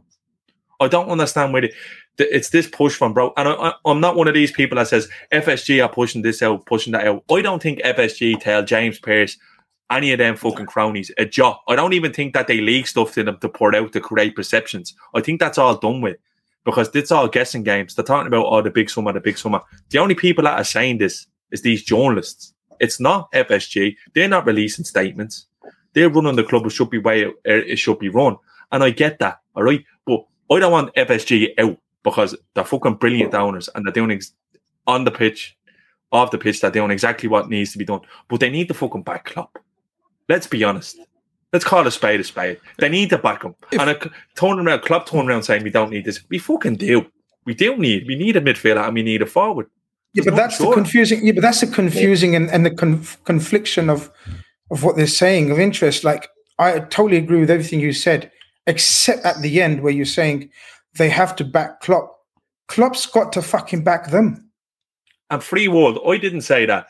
I 0.79 0.87
don't 0.87 1.09
understand 1.09 1.53
where 1.53 1.63
the, 1.63 1.73
the, 2.17 2.35
it's 2.35 2.49
this 2.49 2.67
push 2.67 2.95
from 2.95 3.13
bro. 3.13 3.33
And 3.37 3.49
I, 3.49 3.73
I'm 3.85 3.99
not 3.99 4.15
one 4.15 4.27
of 4.27 4.33
these 4.33 4.51
people 4.51 4.77
that 4.77 4.87
says 4.87 5.09
FSG 5.31 5.83
are 5.83 5.91
pushing 5.91 6.21
this 6.21 6.41
out, 6.41 6.65
pushing 6.65 6.93
that 6.93 7.05
out. 7.05 7.23
I 7.29 7.41
don't 7.41 7.61
think 7.61 7.79
FSG 7.79 8.39
tell 8.39 8.63
James 8.63 8.99
Pearce 8.99 9.37
any 9.91 10.11
of 10.13 10.19
them 10.19 10.35
fucking 10.37 10.67
cronies 10.67 11.11
a 11.17 11.25
job. 11.25 11.57
I 11.67 11.75
don't 11.75 11.93
even 11.93 12.13
think 12.13 12.33
that 12.33 12.47
they 12.47 12.61
leak 12.61 12.87
stuff 12.87 13.13
to 13.13 13.23
them 13.23 13.37
to 13.39 13.49
pour 13.49 13.75
out 13.75 13.91
to 13.93 13.99
create 13.99 14.35
perceptions. 14.35 14.95
I 15.13 15.21
think 15.21 15.39
that's 15.39 15.57
all 15.57 15.77
done 15.77 16.01
with. 16.01 16.17
Because 16.65 16.89
it's 16.93 17.11
all 17.11 17.27
guessing 17.27 17.63
games. 17.63 17.95
They're 17.95 18.05
talking 18.05 18.27
about 18.27 18.45
oh 18.47 18.61
the 18.61 18.69
big 18.69 18.89
summer, 18.89 19.13
the 19.13 19.19
big 19.19 19.37
summer. 19.37 19.61
The 19.89 19.99
only 19.99 20.15
people 20.15 20.43
that 20.43 20.59
are 20.59 20.63
saying 20.63 20.97
this 20.97 21.27
is 21.51 21.61
these 21.61 21.83
journalists. 21.83 22.53
It's 22.79 22.99
not 22.99 23.31
FSG. 23.31 23.95
They're 24.13 24.27
not 24.27 24.45
releasing 24.45 24.85
statements. 24.85 25.47
They're 25.93 26.09
running 26.09 26.35
the 26.35 26.43
club. 26.43 26.65
It 26.65 26.71
should 26.71 26.89
be 26.89 26.97
way 26.97 27.23
it, 27.23 27.35
it 27.43 27.79
should 27.79 27.99
be 27.99 28.09
run, 28.09 28.37
and 28.71 28.83
I 28.83 28.89
get 28.89 29.19
that. 29.19 29.39
All 29.55 29.63
right, 29.63 29.83
but 30.05 30.25
I 30.49 30.59
don't 30.59 30.71
want 30.71 30.95
FSG 30.95 31.59
out 31.59 31.77
because 32.03 32.35
they're 32.53 32.63
fucking 32.63 32.95
brilliant 32.95 33.33
owners 33.33 33.69
and 33.75 33.85
they're 33.85 33.93
doing 33.93 34.11
ex- 34.11 34.33
on 34.87 35.03
the 35.03 35.11
pitch, 35.11 35.57
off 36.11 36.31
the 36.31 36.37
pitch, 36.37 36.61
they're 36.61 36.71
doing 36.71 36.91
exactly 36.91 37.29
what 37.29 37.49
needs 37.49 37.71
to 37.71 37.77
be 37.77 37.85
done. 37.85 38.01
But 38.27 38.39
they 38.39 38.49
need 38.49 38.67
the 38.67 38.73
fucking 38.73 39.03
back 39.03 39.25
club. 39.25 39.49
Let's 40.27 40.47
be 40.47 40.63
honest. 40.63 40.97
Let's 41.53 41.65
call 41.65 41.85
a 41.85 41.91
spade 41.91 42.19
a 42.19 42.23
spade. 42.23 42.59
They 42.77 42.87
need 42.87 43.09
to 43.09 43.17
back 43.17 43.41
them. 43.41 43.55
and 43.77 43.89
a 43.89 44.11
turning 44.35 44.65
around, 44.65 44.83
club 44.83 45.05
turning 45.05 45.27
around 45.27 45.43
saying 45.43 45.63
we 45.63 45.69
don't 45.69 45.91
need 45.91 46.05
this. 46.05 46.21
We 46.29 46.37
fucking 46.37 46.75
do. 46.75 47.05
We 47.45 47.53
do 47.53 47.75
need. 47.77 48.07
We 48.07 48.15
need 48.15 48.37
a 48.37 48.41
midfielder 48.41 48.85
and 48.85 48.93
we 48.93 49.03
need 49.03 49.21
a 49.21 49.25
forward. 49.25 49.67
Yeah, 50.13 50.23
but 50.25 50.35
that's 50.35 50.57
the 50.57 50.71
confusing. 50.71 51.25
Yeah, 51.25 51.33
but 51.33 51.41
that's 51.41 51.61
the 51.61 51.67
confusing 51.67 52.35
and, 52.35 52.49
and 52.49 52.65
the 52.65 52.71
conf- 52.71 53.21
confliction 53.23 53.89
of 53.89 54.11
of 54.69 54.83
what 54.83 54.95
they're 54.95 55.07
saying 55.07 55.51
of 55.51 55.59
interest. 55.59 56.03
Like 56.03 56.29
I 56.59 56.79
totally 56.79 57.17
agree 57.17 57.39
with 57.39 57.49
everything 57.49 57.79
you 57.79 57.93
said, 57.93 58.31
except 58.67 59.25
at 59.25 59.41
the 59.41 59.61
end 59.61 59.81
where 59.81 59.93
you're 59.93 60.05
saying 60.05 60.49
they 60.97 61.09
have 61.09 61.35
to 61.37 61.43
back 61.43 61.81
Klopp. 61.81 62.17
Klopp's 62.67 63.05
got 63.05 63.33
to 63.33 63.41
fucking 63.41 63.83
back 63.83 64.11
them. 64.11 64.49
And 65.29 65.43
free 65.43 65.67
world, 65.67 65.99
I 66.07 66.17
didn't 66.17 66.41
say 66.41 66.65
that. 66.65 66.87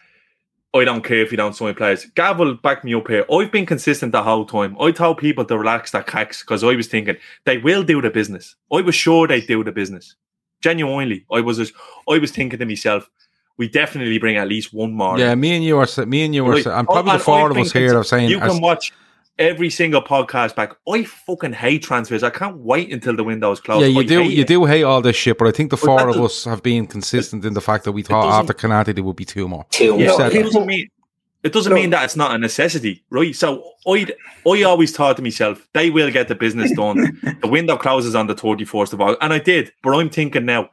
I 0.74 0.86
don't 0.86 1.04
care 1.04 1.22
if 1.22 1.32
you 1.32 1.38
don't 1.38 1.56
sign 1.56 1.76
players. 1.76 2.06
Gav 2.16 2.40
will 2.40 2.56
back 2.56 2.84
me 2.84 2.94
up 2.94 3.08
here. 3.08 3.26
I've 3.32 3.52
been 3.52 3.66
consistent 3.66 4.14
the 4.14 4.24
whole 4.24 4.46
time. 4.46 4.78
I 4.80 4.92
told 4.92 5.18
people 5.18 5.44
to 5.46 5.58
relax 5.58 5.92
their 5.92 6.04
cacks 6.04 6.42
because 6.42 6.64
I 6.64 6.76
was 6.76 6.88
thinking 6.88 7.18
they 7.46 7.58
will 7.58 7.84
do 7.84 8.02
the 8.02 8.10
business. 8.10 8.56
I 8.72 8.82
was 8.82 8.96
sure 8.96 9.28
they'd 9.28 9.46
do 9.46 9.64
the 9.64 9.74
business. 9.74 10.16
Genuinely, 10.62 11.26
I 11.32 11.42
was 11.42 11.58
just, 11.58 11.74
I 12.08 12.20
was 12.20 12.32
thinking 12.32 12.60
to 12.60 12.66
myself, 12.66 13.10
we 13.58 13.68
definitely 13.68 14.18
bring 14.18 14.38
at 14.38 14.48
least 14.48 14.74
one 14.74 14.94
more. 14.94 15.20
Yeah, 15.20 15.36
me 15.36 15.56
and 15.56 15.64
you 15.64 15.78
are 15.78 16.06
me 16.06 16.24
and 16.24 16.34
you 16.34 16.46
are. 16.46 16.56
I'm 16.72 16.86
probably 16.86 17.12
oh, 17.12 17.18
the 17.18 17.24
four 17.24 17.52
of 17.52 17.58
us 17.58 17.72
here 17.72 17.98
are 17.98 18.04
saying 18.04 18.30
you 18.30 18.40
can 18.40 18.62
watch 18.62 18.94
every 19.42 19.70
single 19.70 20.02
podcast 20.02 20.56
back. 20.56 20.74
I 20.88 21.04
fucking 21.04 21.54
hate 21.54 21.84
transfers. 21.84 22.24
I 22.24 22.30
can't 22.30 22.58
wait 22.58 22.94
until 22.94 23.16
the 23.16 23.24
window 23.24 23.52
is 23.52 23.60
closed. 23.60 23.82
Yeah, 23.82 23.88
you 23.88 24.00
I 24.00 24.04
do. 24.04 24.24
You 24.24 24.42
it. 24.44 24.48
do 24.48 24.66
hate 24.66 24.84
all 24.84 25.02
this 25.02 25.16
shit, 25.16 25.38
but 25.38 25.48
I 25.48 25.52
think 25.52 25.72
the 25.72 25.78
four 25.78 26.08
of 26.10 26.18
us 26.22 26.46
have 26.46 26.62
been 26.64 26.88
consistent 26.88 27.44
in 27.44 27.54
the 27.54 27.62
fact 27.62 27.84
that 27.86 27.92
we 27.92 28.04
thought 28.04 28.26
after 28.40 28.54
Konate 28.54 28.94
there 28.96 29.04
would 29.04 29.16
be 29.16 29.26
two 29.26 29.48
more. 29.48 29.66
Two 29.72 29.98
Yeah, 30.00 30.12
more. 30.18 30.28
it 30.28 30.44
doesn't 30.44 30.66
mean 30.66 30.88
it 31.44 31.54
doesn't 31.54 31.74
mean 31.74 31.90
that 31.90 32.04
it's 32.06 32.16
not 32.16 32.36
a 32.36 32.38
necessity, 32.38 33.04
right? 33.10 33.36
So 33.36 33.64
I 33.88 34.06
I 34.48 34.62
always 34.64 34.96
thought 34.96 35.18
to 35.18 35.24
myself, 35.24 35.68
they 35.74 35.90
will 35.90 36.12
get 36.12 36.28
the 36.28 36.36
business 36.36 36.72
done. 36.76 37.20
the 37.42 37.48
window 37.58 37.78
closes 37.78 38.14
on 38.16 38.28
the 38.28 38.36
thirty 38.36 38.64
first 38.66 38.94
of 38.94 39.02
August, 39.02 39.20
and 39.22 39.34
I 39.34 39.40
did. 39.40 39.72
But 39.82 39.96
I'm 39.96 40.10
thinking 40.10 40.46
now, 40.46 40.70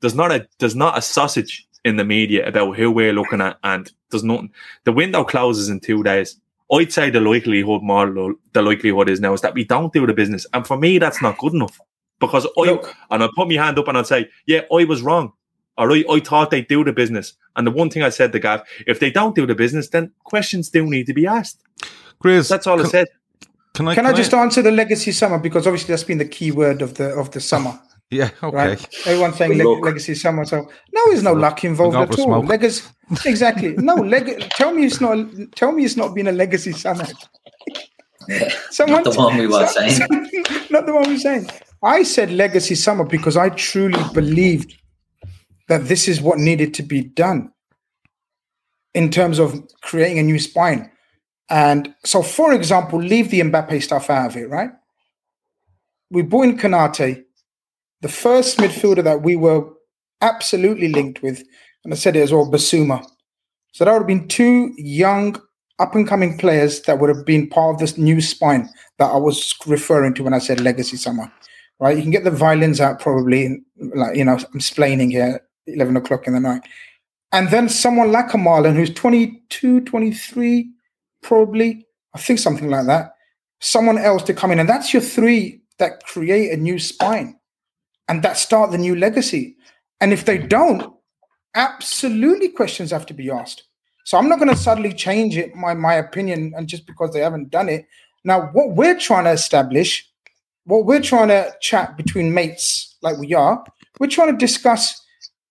there's 0.00 0.16
not 0.16 0.32
a 0.32 0.48
there's 0.58 0.74
not 0.76 0.98
a 0.98 1.02
sausage 1.02 1.66
in 1.84 1.96
the 1.96 2.04
media 2.04 2.46
about 2.48 2.76
who 2.76 2.90
we're 2.90 3.12
looking 3.12 3.40
at, 3.40 3.58
and 3.62 3.90
there's 4.10 4.24
nothing. 4.24 4.50
The 4.84 4.92
window 4.92 5.22
closes 5.22 5.68
in 5.68 5.78
two 5.78 6.02
days. 6.02 6.40
I'd 6.72 6.92
say 6.92 7.10
the 7.10 7.20
likelihood 7.20 7.82
more 7.82 8.08
lo- 8.08 8.38
the 8.52 8.62
likelihood 8.62 9.08
is 9.08 9.20
now 9.20 9.32
is 9.32 9.40
that 9.40 9.54
we 9.54 9.64
don't 9.64 9.92
do 9.92 10.06
the 10.06 10.12
business, 10.12 10.46
and 10.52 10.66
for 10.66 10.76
me 10.76 10.98
that's 10.98 11.22
not 11.22 11.38
good 11.38 11.54
enough 11.54 11.80
because 12.20 12.46
I 12.58 12.62
Look. 12.62 12.94
and 13.10 13.22
I 13.22 13.28
put 13.34 13.48
my 13.48 13.54
hand 13.54 13.78
up 13.78 13.88
and 13.88 13.96
I'd 13.96 14.06
say, 14.06 14.28
yeah, 14.46 14.62
I 14.72 14.84
was 14.84 15.02
wrong. 15.02 15.32
All 15.76 15.86
right, 15.86 16.04
I 16.10 16.18
thought 16.20 16.50
they'd 16.50 16.66
do 16.66 16.82
the 16.84 16.92
business, 16.92 17.34
and 17.56 17.66
the 17.66 17.70
one 17.70 17.88
thing 17.88 18.02
I 18.02 18.08
said 18.08 18.32
to 18.32 18.40
Gav, 18.40 18.62
if 18.86 18.98
they 18.98 19.10
don't 19.10 19.36
do 19.36 19.46
the 19.46 19.54
business, 19.54 19.88
then 19.88 20.10
questions 20.24 20.66
still 20.66 20.86
need 20.86 21.06
to 21.06 21.14
be 21.14 21.26
asked. 21.26 21.62
Grizz, 22.22 22.48
That's 22.48 22.66
all 22.66 22.80
I 22.80 22.88
said. 22.88 23.06
Can 23.74 23.86
I, 23.86 23.94
Can 23.94 24.06
I 24.06 24.12
just 24.12 24.34
answer 24.34 24.60
the 24.60 24.72
legacy 24.72 25.12
summer 25.12 25.38
because 25.38 25.64
obviously 25.68 25.92
that's 25.92 26.02
been 26.02 26.18
the 26.18 26.24
key 26.24 26.50
word 26.50 26.82
of 26.82 26.94
the 26.94 27.10
of 27.10 27.30
the 27.30 27.40
summer, 27.40 27.78
Yeah, 28.10 28.30
okay. 28.42 28.56
right? 28.56 28.88
Everyone's 29.06 29.36
saying 29.36 29.58
leg- 29.58 29.66
Luck. 29.66 29.84
legacy 29.84 30.14
summer, 30.14 30.44
so 30.46 30.62
no, 30.94 31.02
there's 31.08 31.22
no 31.22 31.34
luck 31.34 31.62
involved 31.64 31.96
at 31.96 32.18
all. 32.18 32.24
smoke. 32.24 32.46
Legacy, 32.46 32.84
exactly. 33.26 33.74
No, 33.76 33.94
leg- 33.96 34.48
tell 34.50 34.72
me 34.72 34.86
it's 34.86 35.00
not. 35.00 35.18
Tell 35.54 35.72
me 35.72 35.84
it's 35.84 35.96
not 35.96 36.14
been 36.14 36.26
a 36.28 36.32
legacy 36.32 36.72
summer. 36.72 37.04
Someone, 38.70 39.02
Not 39.04 39.12
the 39.12 39.18
one 39.18 39.36
we 39.38 39.46
were 39.46 39.66
saying. 39.68 39.98
not 40.70 40.86
the 40.86 40.92
one 40.94 41.02
we 41.06 41.14
were 41.14 41.18
saying. 41.18 41.48
I 41.82 42.02
said 42.02 42.30
legacy 42.32 42.74
summer 42.74 43.04
because 43.04 43.36
I 43.36 43.50
truly 43.50 44.02
believed 44.12 44.74
that 45.68 45.86
this 45.86 46.08
is 46.08 46.20
what 46.20 46.38
needed 46.38 46.74
to 46.74 46.82
be 46.82 47.02
done 47.02 47.52
in 48.94 49.10
terms 49.10 49.38
of 49.38 49.62
creating 49.82 50.18
a 50.18 50.22
new 50.22 50.38
spine. 50.38 50.90
And 51.50 51.94
so, 52.04 52.22
for 52.22 52.52
example, 52.52 52.98
leave 53.00 53.30
the 53.30 53.40
Mbappe 53.40 53.82
stuff 53.82 54.10
out 54.10 54.30
of 54.30 54.36
it, 54.36 54.48
right? 54.50 54.70
We 56.10 56.22
brought 56.22 56.44
in 56.46 56.58
Konate, 56.58 57.24
the 58.00 58.08
first 58.08 58.58
midfielder 58.58 59.02
that 59.04 59.22
we 59.22 59.36
were 59.36 59.64
absolutely 60.20 60.88
linked 60.88 61.22
with, 61.22 61.42
and 61.84 61.92
I 61.92 61.96
said 61.96 62.16
it 62.16 62.22
as 62.22 62.32
well, 62.32 62.50
Bissouma. 62.50 63.04
So 63.72 63.84
that 63.84 63.92
would 63.92 64.00
have 64.00 64.06
been 64.06 64.28
two 64.28 64.72
young, 64.76 65.40
up 65.78 65.94
and 65.94 66.08
coming 66.08 66.36
players 66.38 66.82
that 66.82 66.98
would 66.98 67.08
have 67.08 67.24
been 67.24 67.48
part 67.48 67.74
of 67.74 67.80
this 67.80 67.96
new 67.96 68.20
spine 68.20 68.68
that 68.98 69.06
I 69.06 69.16
was 69.16 69.54
referring 69.66 70.14
to 70.14 70.24
when 70.24 70.34
I 70.34 70.38
said 70.38 70.60
legacy 70.60 70.96
summer. 70.96 71.32
Right? 71.80 71.96
You 71.96 72.02
can 72.02 72.10
get 72.10 72.24
the 72.24 72.32
violins 72.32 72.80
out 72.80 72.98
probably, 72.98 73.60
like 73.94 74.16
you 74.16 74.24
know, 74.24 74.32
I'm 74.32 74.44
explaining 74.56 75.12
here, 75.12 75.40
11 75.68 75.96
o'clock 75.96 76.26
in 76.26 76.34
the 76.34 76.40
night. 76.40 76.62
And 77.30 77.48
then 77.50 77.68
someone 77.68 78.10
like 78.10 78.34
a 78.34 78.36
Marlon 78.36 78.74
who's 78.74 78.92
22, 78.92 79.82
23, 79.82 80.70
probably, 81.22 81.86
I 82.14 82.18
think 82.18 82.38
something 82.38 82.68
like 82.68 82.86
that. 82.86 83.12
Someone 83.60 83.98
else 83.98 84.22
to 84.24 84.34
come 84.34 84.50
in. 84.50 84.58
And 84.58 84.68
that's 84.68 84.92
your 84.92 85.02
three 85.02 85.60
that 85.78 86.02
create 86.04 86.52
a 86.52 86.56
new 86.56 86.78
spine 86.78 87.37
and 88.08 88.22
that 88.22 88.36
start 88.36 88.70
the 88.70 88.78
new 88.78 88.96
legacy. 88.96 89.56
And 90.00 90.12
if 90.12 90.24
they 90.24 90.38
mm. 90.38 90.48
don't, 90.48 90.94
absolutely 91.54 92.48
questions 92.48 92.90
have 92.90 93.06
to 93.06 93.14
be 93.14 93.30
asked. 93.30 93.64
So 94.04 94.16
I'm 94.16 94.28
not 94.28 94.38
going 94.38 94.48
to 94.48 94.56
suddenly 94.56 94.92
change 94.92 95.36
it, 95.36 95.54
my, 95.54 95.74
my 95.74 95.94
opinion, 95.94 96.54
and 96.56 96.66
just 96.66 96.86
because 96.86 97.12
they 97.12 97.20
haven't 97.20 97.50
done 97.50 97.68
it. 97.68 97.86
Now, 98.24 98.48
what 98.52 98.70
we're 98.70 98.98
trying 98.98 99.24
to 99.24 99.32
establish, 99.32 100.08
what 100.64 100.86
we're 100.86 101.02
trying 101.02 101.28
to 101.28 101.54
chat 101.60 101.96
between 101.96 102.32
mates 102.32 102.96
like 103.02 103.18
we 103.18 103.34
are, 103.34 103.62
we're 104.00 104.06
trying 104.06 104.32
to 104.32 104.38
discuss 104.38 105.04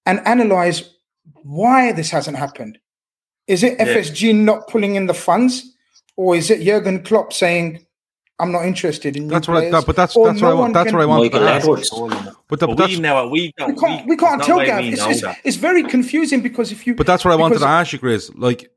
and 0.06 0.26
analyze 0.26 0.90
why 1.44 1.92
this 1.92 2.10
hasn't 2.10 2.38
happened. 2.38 2.80
Is 3.48 3.64
it 3.64 3.78
Yeah. 3.78 3.86
FSG 3.86 4.34
not 4.34 4.68
pulling 4.68 4.96
in 4.96 5.06
the 5.06 5.14
funds, 5.14 5.76
or 6.16 6.36
is 6.36 6.50
it 6.50 6.64
Jurgen 6.64 7.04
Klopp 7.04 7.34
saying, 7.34 7.86
"I'm 8.40 8.52
not 8.52 8.66
interested 8.66 9.16
in"? 9.18 9.24
New 9.28 9.30
That's 9.34 9.48
what. 9.48 9.58
I, 9.58 9.60
players," 9.62 9.72
that, 9.74 9.86
but 9.86 9.96
that's 9.96 10.16
or 10.16 10.28
that's 10.28 10.42
no 10.42 10.48
what 10.48 10.52
I 10.56 10.60
want. 10.60 10.74
That's 10.74 10.88
can- 10.90 10.96
what 10.98 11.04
I 11.04 11.06
wanted 11.06 11.32
to 11.32 11.40
Michael 11.40 11.50
ask. 11.50 11.64
Edwards. 11.64 11.90
But, 11.90 12.10
that, 12.10 12.36
But 12.48 12.60
but 12.60 12.78
that's 12.78 12.94
we 12.94 13.00
know 13.00 13.28
we. 13.28 13.54
We 13.68 13.74
can't, 13.76 14.08
we 14.08 14.16
can't 14.18 14.42
tell, 14.44 14.60
Gav. 14.66 14.84
It's, 14.86 15.06
it's, 15.06 15.24
it's 15.44 15.58
very 15.58 15.84
confusing 15.84 16.42
because 16.42 16.72
if 16.72 16.86
you. 16.88 16.96
But 16.96 17.08
that's 17.08 17.26
what 17.26 17.32
I 17.32 17.36
wanted 17.36 17.60
to 17.60 17.66
ask 17.68 17.94
you, 17.94 18.00
Grizz. 18.00 18.32
Like, 18.38 18.70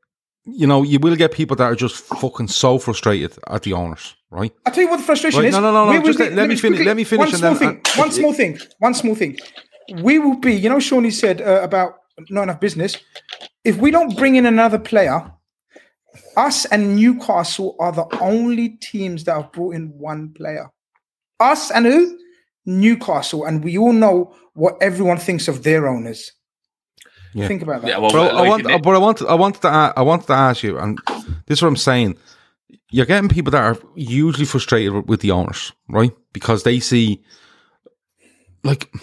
you 0.45 0.65
know, 0.67 0.83
you 0.83 0.99
will 0.99 1.15
get 1.15 1.31
people 1.31 1.55
that 1.57 1.65
are 1.65 1.75
just 1.75 1.95
fucking 1.97 2.47
so 2.47 2.79
frustrated 2.79 3.37
at 3.47 3.61
the 3.63 3.73
owners, 3.73 4.15
right? 4.31 4.51
I'll 4.65 4.73
tell 4.73 4.83
you 4.83 4.89
what 4.89 4.97
the 4.97 5.03
frustration 5.03 5.39
Right, 5.39 5.49
is. 5.49 5.53
no, 5.55 5.61
no, 5.61 5.71
no, 5.71 5.85
no, 5.91 5.99
We 5.99 6.05
just 6.07 6.17
be- 6.17 6.25
let- 6.25 6.33
let 6.33 6.49
me 6.49 6.55
finish- 6.55 6.77
quickly- 6.77 6.85
let 6.85 6.97
me 6.97 7.03
finish 7.03 7.31
One 7.31 7.39
small 7.39 7.53
then- 7.55 7.81
thing. 7.81 7.99
one 8.01 8.11
small 8.11 8.33
thing. 8.33 8.59
One 8.79 8.93
small 8.95 9.15
thing. 9.15 9.37
We 10.01 10.17
will 10.19 10.37
be. 10.37 10.53
You 10.55 10.69
know, 10.69 10.77
Seany 10.77 11.11
said 11.13 11.41
uh, 11.41 11.59
about 11.61 11.97
not 12.29 12.43
enough 12.43 12.59
business. 12.59 12.97
If 13.63 13.77
we 13.77 13.91
don't 13.91 14.17
bring 14.17 14.35
in 14.35 14.45
another 14.45 14.79
player, 14.79 15.31
us 16.37 16.65
and 16.65 16.95
Newcastle 16.95 17.75
are 17.79 17.91
the 17.91 18.05
only 18.21 18.69
teams 18.69 19.23
that 19.25 19.35
have 19.35 19.51
brought 19.51 19.75
in 19.75 19.89
one 19.97 20.33
player. 20.33 20.69
Us 21.39 21.71
and 21.71 21.85
who? 21.85 22.17
Newcastle, 22.65 23.45
and 23.45 23.63
we 23.63 23.77
all 23.77 23.93
know 23.93 24.35
what 24.53 24.77
everyone 24.81 25.17
thinks 25.17 25.47
of 25.47 25.63
their 25.63 25.87
owners. 25.87 26.31
Yeah. 27.33 27.47
Think 27.47 27.63
about 27.63 27.81
that. 27.81 27.87
Yeah, 27.87 27.97
well, 27.97 28.11
But 28.11 28.31
I 28.35 28.39
like, 28.41 28.49
want, 28.49 28.63
in 28.65 28.69
it- 28.71 28.83
but 28.83 28.95
I 28.95 28.97
want, 28.99 29.21
I 29.23 29.33
wanted 29.33 29.61
to, 29.61 29.67
I 29.97 30.01
wanted 30.01 30.27
to 30.27 30.33
ask 30.33 30.61
you, 30.63 30.77
and 30.77 30.99
this 31.47 31.57
is 31.57 31.61
what 31.61 31.69
I'm 31.69 31.75
saying. 31.77 32.17
You're 32.91 33.05
getting 33.05 33.29
people 33.29 33.51
that 33.51 33.63
are 33.63 33.77
usually 33.95 34.45
frustrated 34.45 34.91
with- 34.93 35.05
with 35.05 35.21
the 35.21 35.31
owners, 35.31 35.71
right? 35.89 36.11
Because 36.33 36.63
they 36.63 36.79
see, 36.79 37.23
like, 38.63 38.93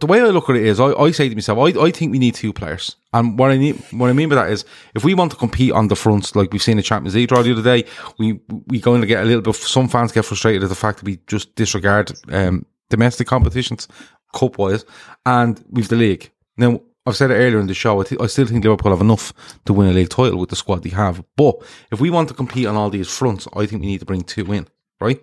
the 0.00 0.06
way 0.06 0.20
I 0.20 0.26
look 0.26 0.48
at 0.50 0.56
it 0.56 0.64
is, 0.64 0.80
I, 0.80 0.92
I 0.92 1.10
say 1.10 1.28
to 1.28 1.34
myself, 1.34 1.58
I, 1.58 1.80
I 1.80 1.90
think 1.90 2.12
we 2.12 2.18
need 2.18 2.34
two 2.34 2.52
players, 2.52 2.96
and 3.12 3.38
what 3.38 3.50
I 3.50 3.56
need, 3.56 3.76
what 3.90 4.10
I 4.10 4.12
mean 4.12 4.28
by 4.28 4.36
that 4.36 4.50
is, 4.50 4.64
if 4.94 5.04
we 5.04 5.14
want 5.14 5.32
to 5.32 5.36
compete 5.36 5.72
on 5.72 5.88
the 5.88 5.96
fronts, 5.96 6.34
like 6.34 6.52
we've 6.52 6.62
seen 6.62 6.76
the 6.76 6.82
Champions 6.82 7.14
League 7.14 7.28
draw 7.28 7.42
the 7.42 7.52
other 7.52 7.62
day, 7.62 7.88
we 8.18 8.40
we 8.66 8.80
going 8.80 9.00
to 9.00 9.06
get 9.06 9.22
a 9.22 9.26
little 9.26 9.42
bit. 9.42 9.54
Some 9.54 9.88
fans 9.88 10.12
get 10.12 10.24
frustrated 10.24 10.62
at 10.62 10.68
the 10.68 10.74
fact 10.74 10.98
that 10.98 11.04
we 11.04 11.18
just 11.26 11.54
disregard 11.54 12.12
um, 12.30 12.66
domestic 12.90 13.26
competitions, 13.26 13.88
cup 14.34 14.58
wise, 14.58 14.84
and 15.26 15.64
we've 15.70 15.88
the 15.88 15.96
league 15.96 16.30
now. 16.56 16.80
I've 17.04 17.16
said 17.16 17.32
it 17.32 17.34
earlier 17.34 17.58
in 17.58 17.66
the 17.66 17.74
show. 17.74 18.00
I, 18.00 18.04
th- 18.04 18.20
I 18.20 18.28
still 18.28 18.46
think 18.46 18.62
Liverpool 18.62 18.92
have 18.92 19.00
enough 19.00 19.32
to 19.64 19.72
win 19.72 19.88
a 19.88 19.92
league 19.92 20.08
title 20.08 20.38
with 20.38 20.50
the 20.50 20.54
squad 20.54 20.84
they 20.84 20.90
have. 20.90 21.24
But 21.36 21.56
if 21.90 22.00
we 22.00 22.10
want 22.10 22.28
to 22.28 22.34
compete 22.34 22.66
on 22.66 22.76
all 22.76 22.90
these 22.90 23.08
fronts, 23.08 23.48
I 23.56 23.66
think 23.66 23.80
we 23.82 23.88
need 23.88 23.98
to 23.98 24.06
bring 24.06 24.22
two 24.22 24.52
in, 24.52 24.68
right? 25.00 25.20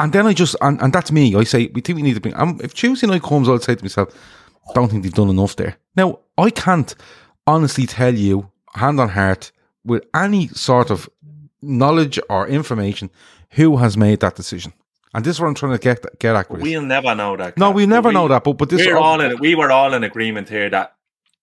And 0.00 0.14
then 0.14 0.26
I 0.26 0.32
just 0.32 0.56
and, 0.62 0.80
and 0.80 0.92
that's 0.94 1.12
me. 1.12 1.36
I 1.36 1.44
say 1.44 1.70
we 1.74 1.82
think 1.82 1.96
we 1.96 2.02
need 2.02 2.14
to 2.14 2.20
bring. 2.20 2.34
Um, 2.34 2.58
if 2.64 2.72
Tuesday 2.72 3.06
night 3.06 3.22
comes, 3.22 3.50
I'll 3.50 3.58
say 3.58 3.74
to 3.74 3.84
myself, 3.84 4.08
don't 4.74 4.88
think 4.88 5.02
they've 5.02 5.12
done 5.12 5.28
enough 5.28 5.56
there. 5.56 5.76
Now 5.94 6.20
I 6.38 6.48
can't 6.48 6.94
honestly 7.46 7.86
tell 7.86 8.14
you, 8.14 8.50
hand 8.74 8.98
on 8.98 9.10
heart, 9.10 9.52
with 9.84 10.02
any 10.14 10.48
sort 10.48 10.90
of 10.90 11.08
knowledge 11.60 12.18
or 12.30 12.48
information, 12.48 13.10
who 13.50 13.76
has 13.76 13.98
made 13.98 14.20
that 14.20 14.36
decision. 14.36 14.72
And 15.12 15.22
this 15.22 15.36
is 15.36 15.40
what 15.40 15.48
I'm 15.48 15.54
trying 15.54 15.72
to 15.72 15.78
get 15.78 16.18
get 16.18 16.34
at. 16.34 16.48
Chris. 16.48 16.62
We'll 16.62 16.82
never 16.82 17.14
know 17.14 17.36
that. 17.36 17.58
no, 17.58 17.66
Cap. 17.66 17.76
we 17.76 17.84
never 17.84 18.08
we, 18.08 18.14
know 18.14 18.26
that. 18.28 18.42
But 18.42 18.54
but 18.54 18.70
this 18.70 18.86
We're 18.86 18.96
all 18.96 19.20
in, 19.20 19.38
we 19.38 19.54
were 19.54 19.70
all 19.70 19.92
in 19.92 20.02
agreement 20.02 20.48
here 20.48 20.70
that 20.70 20.94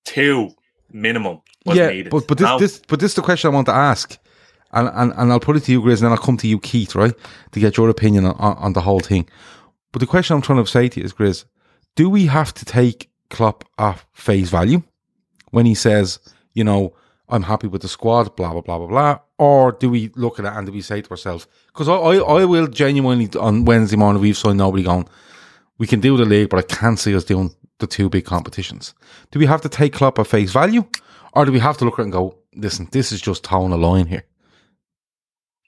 two 0.03 0.49
minimum 0.91 1.41
was 1.63 1.77
yeah, 1.77 1.89
needed. 1.89 2.09
but 2.09 2.27
but 2.27 2.39
this 2.39 2.59
this 2.59 2.81
but 2.87 2.99
this 2.99 3.11
is 3.11 3.15
the 3.15 3.21
question 3.21 3.51
I 3.51 3.53
want 3.53 3.67
to 3.67 3.75
ask, 3.75 4.17
and 4.71 4.89
and, 4.93 5.13
and 5.15 5.31
I'll 5.31 5.39
put 5.39 5.57
it 5.57 5.63
to 5.63 5.71
you, 5.71 5.81
Grizz, 5.81 5.95
and 5.95 6.03
then 6.03 6.11
I'll 6.11 6.17
come 6.17 6.37
to 6.37 6.47
you, 6.47 6.59
Keith, 6.59 6.95
right, 6.95 7.13
to 7.51 7.59
get 7.59 7.77
your 7.77 7.89
opinion 7.89 8.25
on, 8.25 8.35
on, 8.35 8.73
the 8.73 8.81
whole 8.81 8.99
thing. 8.99 9.27
But 9.91 9.99
the 9.99 10.07
question 10.07 10.35
I'm 10.35 10.41
trying 10.41 10.63
to 10.63 10.69
say 10.69 10.89
to 10.89 10.99
you 10.99 11.05
is, 11.05 11.13
Grizz, 11.13 11.45
do 11.95 12.09
we 12.09 12.25
have 12.27 12.53
to 12.55 12.65
take 12.65 13.09
Klopp 13.29 13.63
at 13.77 14.03
face 14.13 14.49
value 14.49 14.83
when 15.51 15.65
he 15.65 15.75
says, 15.75 16.19
you 16.53 16.63
know, 16.63 16.93
I'm 17.29 17.43
happy 17.43 17.67
with 17.67 17.81
the 17.81 17.87
squad, 17.87 18.35
blah 18.35 18.51
blah 18.51 18.61
blah 18.61 18.77
blah 18.77 18.87
blah, 18.87 19.19
or 19.37 19.73
do 19.73 19.89
we 19.89 20.11
look 20.15 20.39
at 20.39 20.45
it 20.45 20.53
and 20.53 20.65
do 20.65 20.71
we 20.71 20.81
say 20.81 21.01
to 21.01 21.11
ourselves, 21.11 21.47
because 21.67 21.89
I, 21.89 21.95
I 21.95 22.41
I 22.41 22.45
will 22.45 22.67
genuinely 22.67 23.29
on 23.39 23.65
Wednesday 23.65 23.97
morning 23.97 24.21
we've 24.21 24.37
signed 24.37 24.57
nobody 24.57 24.83
going, 24.83 25.07
we 25.77 25.87
can 25.87 25.99
do 25.99 26.17
the 26.17 26.25
league, 26.25 26.49
but 26.49 26.59
I 26.59 26.75
can't 26.75 26.99
see 26.99 27.15
us 27.15 27.23
doing 27.23 27.53
the 27.79 27.87
two 27.87 28.09
big 28.09 28.25
competitions. 28.25 28.93
Do 29.31 29.39
we 29.39 29.45
have 29.45 29.61
to 29.61 29.69
take 29.69 29.93
Klopp 29.93 30.19
at 30.19 30.27
face 30.27 30.51
value, 30.51 30.85
or 31.33 31.45
do 31.45 31.51
we 31.51 31.59
have 31.59 31.77
to 31.77 31.85
look 31.85 31.99
at 31.99 32.01
it 32.01 32.05
and 32.05 32.13
go, 32.13 32.37
listen, 32.55 32.87
this 32.91 33.11
is 33.11 33.21
just 33.21 33.43
towing 33.43 33.73
a 33.73 33.77
line 33.77 34.07
here? 34.07 34.23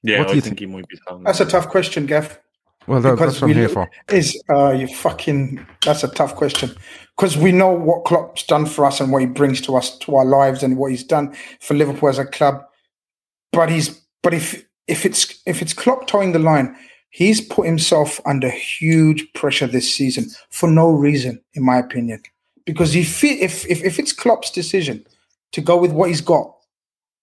Yeah, 0.03 0.19
what 0.19 0.29
do 0.29 0.35
you 0.35 0.41
think 0.41 0.59
he 0.59 0.65
might 0.65 0.87
be 0.87 0.97
telling 1.07 1.23
That's 1.23 1.41
a 1.41 1.45
tough 1.45 1.69
question, 1.69 2.05
Gav. 2.05 2.39
Well, 2.87 3.01
that, 3.01 3.19
that's 3.19 3.41
what 3.41 3.51
I'm 3.51 3.55
here 3.55 3.69
for. 3.69 3.89
Is 4.09 4.41
uh, 4.49 4.71
you 4.71 4.87
fucking? 4.87 5.65
That's 5.85 6.03
a 6.03 6.07
tough 6.07 6.35
question 6.35 6.71
because 7.15 7.37
we 7.37 7.51
know 7.51 7.71
what 7.71 8.05
Klopp's 8.05 8.43
done 8.43 8.65
for 8.65 8.85
us 8.85 8.99
and 8.99 9.11
what 9.11 9.21
he 9.21 9.27
brings 9.27 9.61
to 9.61 9.75
us 9.75 9.97
to 9.99 10.15
our 10.15 10.25
lives 10.25 10.63
and 10.63 10.77
what 10.77 10.91
he's 10.91 11.03
done 11.03 11.35
for 11.59 11.75
Liverpool 11.75 12.09
as 12.09 12.17
a 12.17 12.25
club. 12.25 12.63
But 13.51 13.69
he's 13.69 13.89
but 14.23 14.33
if 14.33 14.65
if 14.87 15.05
it's 15.05 15.41
if 15.45 15.61
it's 15.61 15.73
Klopp 15.73 16.07
towing 16.07 16.31
the 16.31 16.39
line, 16.39 16.75
he's 17.09 17.41
put 17.41 17.65
himself 17.65 18.19
under 18.25 18.49
huge 18.49 19.31
pressure 19.33 19.67
this 19.67 19.93
season 19.93 20.25
for 20.49 20.69
no 20.69 20.89
reason, 20.89 21.41
in 21.53 21.63
my 21.63 21.77
opinion. 21.77 22.21
Because 22.65 22.95
if 22.95 23.23
if 23.23 23.67
if, 23.67 23.83
if 23.83 23.99
it's 23.99 24.13
Klopp's 24.13 24.49
decision 24.49 25.05
to 25.51 25.61
go 25.61 25.77
with 25.77 25.91
what 25.91 26.09
he's 26.09 26.21
got, 26.21 26.55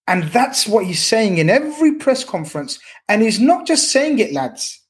and 0.07 0.23
that's 0.25 0.67
what 0.67 0.85
he's 0.85 1.03
saying 1.03 1.37
in 1.37 1.49
every 1.49 1.95
press 1.95 2.23
conference, 2.23 2.79
and 3.09 3.21
he's 3.21 3.39
not 3.39 3.67
just 3.67 3.91
saying 3.91 4.19
it, 4.19 4.33
lads 4.33 4.81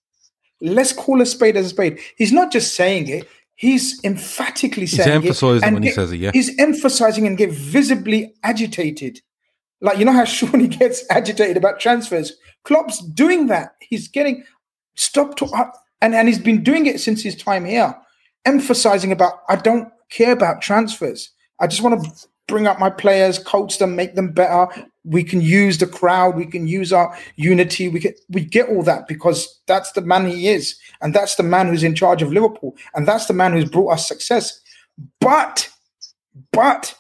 let's 0.62 0.94
call 0.94 1.22
a 1.22 1.26
spade 1.26 1.58
as 1.58 1.68
a 1.68 1.70
spade. 1.70 2.00
He's 2.18 2.32
not 2.32 2.52
just 2.52 2.76
saying 2.76 3.08
it; 3.08 3.28
he's 3.56 4.04
emphatically 4.04 4.88
saying 4.88 5.10
emphasising 5.10 5.64
it. 5.64 5.66
and 5.66 5.74
when 5.76 5.84
he 5.84 5.90
get- 5.90 5.96
says 5.96 6.12
it, 6.12 6.18
yeah. 6.18 6.32
he's 6.34 6.58
emphasizing 6.60 7.28
and 7.28 7.38
get 7.38 7.52
visibly 7.52 8.34
agitated. 8.44 9.22
Like 9.82 9.98
you 9.98 10.06
know 10.06 10.12
how 10.14 10.26
Sean 10.26 10.68
gets 10.68 11.04
agitated 11.10 11.58
about 11.58 11.80
transfers. 11.80 12.34
Klopp's 12.64 13.00
doing 13.00 13.48
that. 13.48 13.76
He's 13.80 14.08
getting 14.08 14.44
stopped 14.96 15.38
to, 15.40 15.46
uh, 15.46 15.72
and 16.02 16.16
and 16.16 16.28
he's 16.28 16.40
been 16.40 16.64
doing 16.64 16.86
it 16.86 17.00
since 17.00 17.22
his 17.22 17.36
time 17.36 17.66
here, 17.66 17.96
emphasizing 18.46 19.12
about 19.12 19.42
I 19.50 19.56
don't 19.56 19.90
care 20.10 20.32
about 20.32 20.62
transfers. 20.62 21.32
I 21.60 21.68
just 21.68 21.82
want 21.82 22.04
to 22.04 22.28
bring 22.48 22.68
up 22.68 22.80
my 22.80 22.90
players, 22.90 23.40
coach 23.40 23.78
them, 23.78 23.96
make 23.96 24.16
them 24.16 24.32
better. 24.32 24.68
We 25.08 25.24
can 25.24 25.40
use 25.40 25.78
the 25.78 25.88
crowd, 25.88 26.36
we 26.36 26.46
can 26.46 26.68
use 26.68 26.92
our 26.92 27.18
unity. 27.38 27.88
We 27.88 28.00
get 28.00 28.20
we 28.30 28.44
get 28.44 28.68
all 28.68 28.84
that 28.84 29.08
because 29.08 29.62
that's 29.66 29.94
the 29.94 30.02
man 30.02 30.28
he 30.28 30.50
is, 30.50 30.78
and 31.02 31.14
that's 31.14 31.36
the 31.36 31.44
man 31.44 31.68
who's 31.68 31.84
in 31.84 31.96
charge 31.96 32.22
of 32.22 32.34
Liverpool, 32.34 32.76
and 32.94 33.08
that's 33.08 33.26
the 33.26 33.34
man 33.34 33.54
who's 33.54 33.70
brought 33.70 33.94
us 33.94 34.08
success. 34.08 34.60
But 35.22 35.70
but 36.52 36.94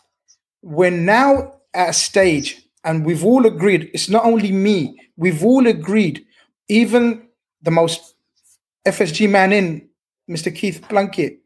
we're 0.61 0.91
now 0.91 1.53
at 1.73 1.89
a 1.89 1.93
stage, 1.93 2.65
and 2.83 3.05
we've 3.05 3.25
all 3.25 3.45
agreed. 3.45 3.89
It's 3.93 4.09
not 4.09 4.25
only 4.25 4.51
me. 4.51 4.97
We've 5.17 5.43
all 5.43 5.67
agreed. 5.67 6.25
Even 6.69 7.27
the 7.61 7.71
most 7.71 8.15
FSG 8.87 9.29
man 9.29 9.51
in, 9.51 9.87
Mr. 10.29 10.53
Keith 10.53 10.81
Blunkett, 10.89 11.37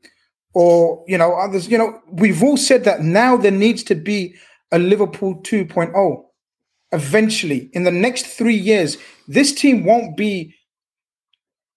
or 0.53 1.03
you 1.07 1.17
know 1.17 1.33
others. 1.33 1.67
You 1.67 1.77
know, 1.77 1.99
we've 2.11 2.43
all 2.43 2.57
said 2.57 2.83
that 2.83 3.01
now 3.01 3.35
there 3.37 3.51
needs 3.51 3.83
to 3.83 3.95
be 3.95 4.35
a 4.71 4.79
Liverpool 4.79 5.35
2.0. 5.41 6.23
Eventually, 6.91 7.69
in 7.73 7.83
the 7.83 7.91
next 7.91 8.25
three 8.25 8.55
years, 8.55 8.97
this 9.27 9.53
team 9.53 9.85
won't 9.85 10.17
be 10.17 10.53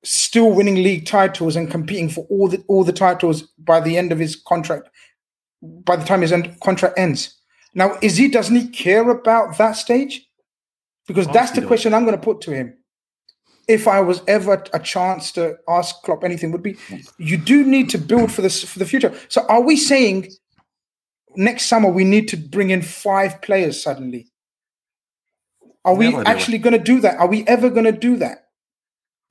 still 0.04 0.50
winning 0.50 0.76
league 0.76 1.06
titles 1.06 1.56
and 1.56 1.70
competing 1.70 2.08
for 2.08 2.26
all 2.28 2.48
the 2.48 2.62
all 2.68 2.84
the 2.84 2.92
titles 2.92 3.42
by 3.58 3.80
the 3.80 3.96
end 3.96 4.12
of 4.12 4.18
his 4.18 4.36
contract. 4.36 4.88
By 5.62 5.96
the 5.96 6.04
time 6.04 6.20
his 6.20 6.32
end, 6.32 6.58
contract 6.60 6.98
ends. 6.98 7.40
Now, 7.74 7.98
is 8.02 8.16
he 8.16 8.28
doesn't 8.28 8.54
he 8.54 8.68
care 8.68 9.08
about 9.10 9.58
that 9.58 9.72
stage? 9.72 10.26
Because 11.06 11.26
that's 11.28 11.50
the 11.52 11.66
question 11.66 11.92
I'm 11.92 12.04
going 12.04 12.16
to 12.16 12.22
put 12.22 12.40
to 12.42 12.50
him. 12.50 12.76
If 13.66 13.88
I 13.88 14.00
was 14.00 14.22
ever 14.28 14.62
a 14.72 14.78
chance 14.78 15.32
to 15.32 15.56
ask 15.68 16.02
Klopp 16.02 16.22
anything, 16.22 16.52
would 16.52 16.62
be 16.62 16.76
you 17.18 17.36
do 17.36 17.64
need 17.64 17.88
to 17.90 17.98
build 17.98 18.30
for 18.30 18.42
this 18.42 18.62
for 18.62 18.78
the 18.78 18.86
future. 18.86 19.14
So, 19.28 19.46
are 19.46 19.62
we 19.62 19.76
saying 19.76 20.30
next 21.36 21.66
summer 21.66 21.90
we 21.90 22.04
need 22.04 22.28
to 22.28 22.36
bring 22.36 22.70
in 22.70 22.82
five 22.82 23.40
players 23.42 23.82
suddenly? 23.82 24.30
Are 25.84 25.94
we 25.94 26.10
Never 26.10 26.26
actually 26.26 26.58
going 26.58 26.72
to 26.72 26.82
do 26.82 27.00
that? 27.00 27.18
Are 27.18 27.26
we 27.26 27.46
ever 27.46 27.70
going 27.70 27.84
to 27.84 27.92
do 27.92 28.16
that 28.16 28.48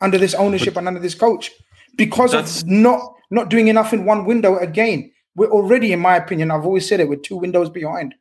under 0.01 0.17
this 0.17 0.33
ownership 0.33 0.77
and 0.77 0.87
under 0.87 0.99
this 0.99 1.15
coach? 1.15 1.51
Because 1.95 2.33
of 2.33 2.65
not 2.67 3.13
not 3.31 3.49
doing 3.49 3.67
enough 3.67 3.93
in 3.93 4.05
one 4.05 4.25
window 4.25 4.57
again. 4.57 5.11
We're 5.35 5.49
already, 5.49 5.91
in 5.91 5.99
my 5.99 6.15
opinion, 6.15 6.51
I've 6.51 6.65
always 6.65 6.87
said 6.87 6.99
it, 6.99 7.09
we're 7.09 7.15
two 7.15 7.37
windows 7.37 7.69
behind. 7.69 8.13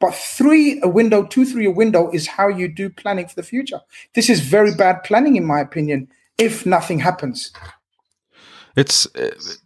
But 0.00 0.14
three 0.14 0.80
a 0.82 0.88
window, 0.88 1.24
two, 1.24 1.44
three 1.44 1.66
a 1.66 1.70
window 1.70 2.10
is 2.10 2.26
how 2.26 2.48
you 2.48 2.68
do 2.68 2.88
planning 2.88 3.28
for 3.28 3.34
the 3.34 3.42
future. 3.42 3.80
This 4.14 4.28
is 4.28 4.40
very 4.40 4.74
bad 4.74 5.02
planning, 5.04 5.36
in 5.36 5.44
my 5.44 5.60
opinion, 5.60 6.08
if 6.38 6.66
nothing 6.66 6.98
happens. 6.98 7.52
It's 8.76 9.06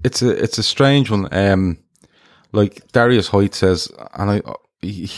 it's 0.04 0.22
a 0.22 0.30
it's 0.30 0.58
a 0.58 0.62
strange 0.62 1.10
one. 1.10 1.28
Um, 1.32 1.78
like 2.52 2.90
Darius 2.92 3.28
Hoyt 3.28 3.54
says, 3.54 3.90
and 4.14 4.30
I 4.30 4.42
he, 4.80 5.10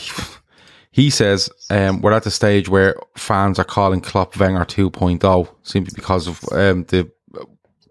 he 0.93 1.09
says 1.09 1.49
um, 1.71 2.01
we're 2.01 2.13
at 2.13 2.23
the 2.23 2.31
stage 2.31 2.69
where 2.69 2.95
fans 3.17 3.57
are 3.57 3.65
calling 3.65 3.99
Klopp 3.99 4.37
Wenger 4.37 4.63
2.0 4.63 5.49
simply 5.63 5.91
because 5.95 6.27
of 6.27 6.39
um, 6.53 6.83
the 6.85 7.11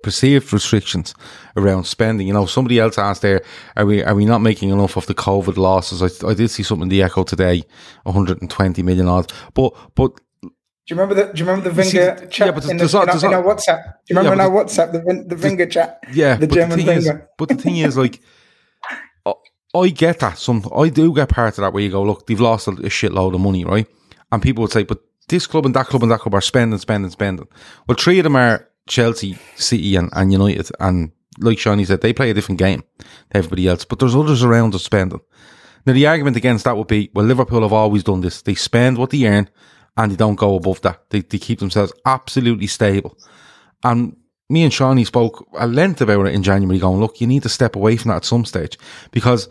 perceived 0.05 0.53
restrictions 0.53 1.13
around 1.57 1.85
spending. 1.85 2.29
You 2.29 2.33
know, 2.33 2.47
somebody 2.47 2.79
else 2.79 2.99
asked 2.99 3.23
there, 3.23 3.43
are 3.77 3.85
we 3.85 4.05
are 4.05 4.15
we 4.15 4.25
not 4.25 4.39
making 4.39 4.71
enough 4.71 4.97
of 4.97 5.07
the 5.07 5.15
COVID 5.15 5.57
losses? 5.57 6.01
I, 6.01 6.29
I 6.29 6.35
did 6.35 6.49
see 6.51 6.63
something 6.63 6.85
in 6.85 6.89
the 6.91 7.03
Echo 7.03 7.25
today, 7.25 7.65
120 8.05 8.83
million 8.85 9.09
odd, 9.09 9.33
but 9.55 9.75
but 9.97 10.15
Do 10.43 10.51
you 10.87 10.97
remember 10.97 11.15
the? 11.15 11.33
Do 11.33 11.39
you 11.43 11.49
remember 11.49 11.71
the 11.71 11.85
see, 11.85 11.99
Wenger 11.99 12.21
yeah, 12.23 12.27
chat 12.29 12.55
but 12.55 12.69
in, 12.71 12.77
the, 12.77 12.85
not- 12.85 13.15
in, 13.15 13.25
our, 13.25 13.27
in 13.27 13.35
our 13.35 13.43
WhatsApp? 13.55 13.83
Do 13.85 14.15
you 14.15 14.17
remember 14.17 14.37
but 14.37 14.47
in 14.47 14.53
our 14.53 14.65
WhatsApp 14.65 14.93
the, 14.93 15.35
the 15.35 15.43
Wenger 15.43 15.67
chat? 15.67 16.01
Yeah, 16.13 16.37
the 16.37 16.47
German 16.47 16.79
the 16.79 16.85
thing 16.85 16.99
is, 16.99 17.07
Wenger. 17.07 17.29
but 17.39 17.49
the 17.49 17.55
thing 17.57 17.77
is, 17.79 17.97
like, 17.97 18.21
I, 19.75 19.89
get 19.89 20.21
that. 20.21 20.39
Some 20.39 20.69
I 20.77 20.89
do 20.89 21.15
get 21.15 21.29
part 21.29 21.59
of 21.59 21.63
that 21.63 21.73
where 21.73 21.83
you 21.83 21.91
go, 21.91 22.03
look, 22.03 22.27
they've 22.27 22.41
lost 22.41 22.69
a, 22.69 22.73
a 22.73 22.91
shitload 22.91 23.35
of 23.35 23.41
money, 23.41 23.65
right? 23.65 23.87
And 24.31 24.43
people 24.43 24.63
would 24.63 24.73
say, 24.73 24.83
but 24.83 25.03
this 25.29 25.47
club 25.47 25.67
and 25.67 25.75
that 25.75 25.87
club 25.87 26.03
and 26.03 26.13
that 26.13 26.21
club 26.21 26.35
are 26.35 26.41
spending, 26.41 26.79
spending, 26.79 27.11
spending. 27.11 27.49
Well, 27.87 27.97
three 27.99 28.19
of 28.19 28.25
them 28.25 28.37
are 28.37 28.69
Chelsea, 28.89 29.39
City, 29.57 29.97
and, 29.97 30.11
and 30.13 30.33
United, 30.33 30.71
and 30.81 31.13
like 31.39 31.59
Seany 31.59 31.87
said, 31.87 32.01
they 32.01 32.13
play 32.13 32.31
a 32.31 32.35
different 32.35 32.59
game 32.59 32.83
to 33.01 33.07
everybody 33.37 33.69
else. 33.69 33.85
But 33.85 33.99
there's 33.99 34.15
others 34.17 34.43
around 34.43 34.75
us 34.75 34.85
spending. 34.85 35.21
Now, 35.87 35.95
the 35.95 36.07
argument 36.07 36.37
against 36.37 36.65
that 36.65 36.77
would 36.77 36.89
be, 36.89 37.11
well, 37.15 37.25
Liverpool 37.25 37.63
have 37.63 37.73
always 37.73 38.05
done 38.05 38.21
this. 38.21 38.43
They 38.43 38.55
spend 38.55 38.99
what 38.99 39.11
they 39.11 39.27
earn, 39.27 39.49
and 39.97 40.13
they 40.13 40.17
don't 40.17 40.37
go 40.37 40.57
above 40.57 40.81
that. 40.83 41.11
They 41.11 41.21
they 41.21 41.39
keep 41.39 41.59
themselves 41.59 41.93
absolutely 42.07 42.67
stable. 42.67 43.19
And 43.83 44.17
me 44.53 44.63
and 44.65 44.73
Seany 44.73 45.07
spoke 45.07 45.49
at 45.59 45.71
length 45.71 46.03
about 46.03 46.27
it 46.27 46.35
in 46.35 46.43
January, 46.43 46.79
going, 46.79 47.01
look, 47.01 47.21
you 47.21 47.27
need 47.27 47.43
to 47.43 47.49
step 47.49 47.75
away 47.75 47.97
from 47.97 48.11
that 48.11 48.17
at 48.17 48.25
some 48.25 48.45
stage 48.45 48.79
because 49.11 49.49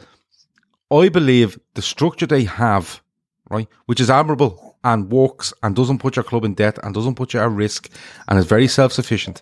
I 0.92 1.10
believe 1.10 1.60
the 1.74 1.82
structure 1.82 2.28
they 2.28 2.44
have, 2.44 3.02
right, 3.50 3.68
which 3.88 4.00
is 4.00 4.12
admirable 4.12 4.78
and 4.84 5.12
works 5.12 5.54
and 5.64 5.76
doesn't 5.76 6.00
put 6.00 6.16
your 6.16 6.24
club 6.24 6.46
in 6.46 6.54
debt 6.54 6.78
and 6.84 6.94
doesn't 6.94 7.16
put 7.16 7.34
you 7.34 7.40
at 7.40 7.50
risk 7.50 7.90
and 8.28 8.38
is 8.38 8.46
very 8.46 8.68
self 8.68 8.94
sufficient. 8.94 9.42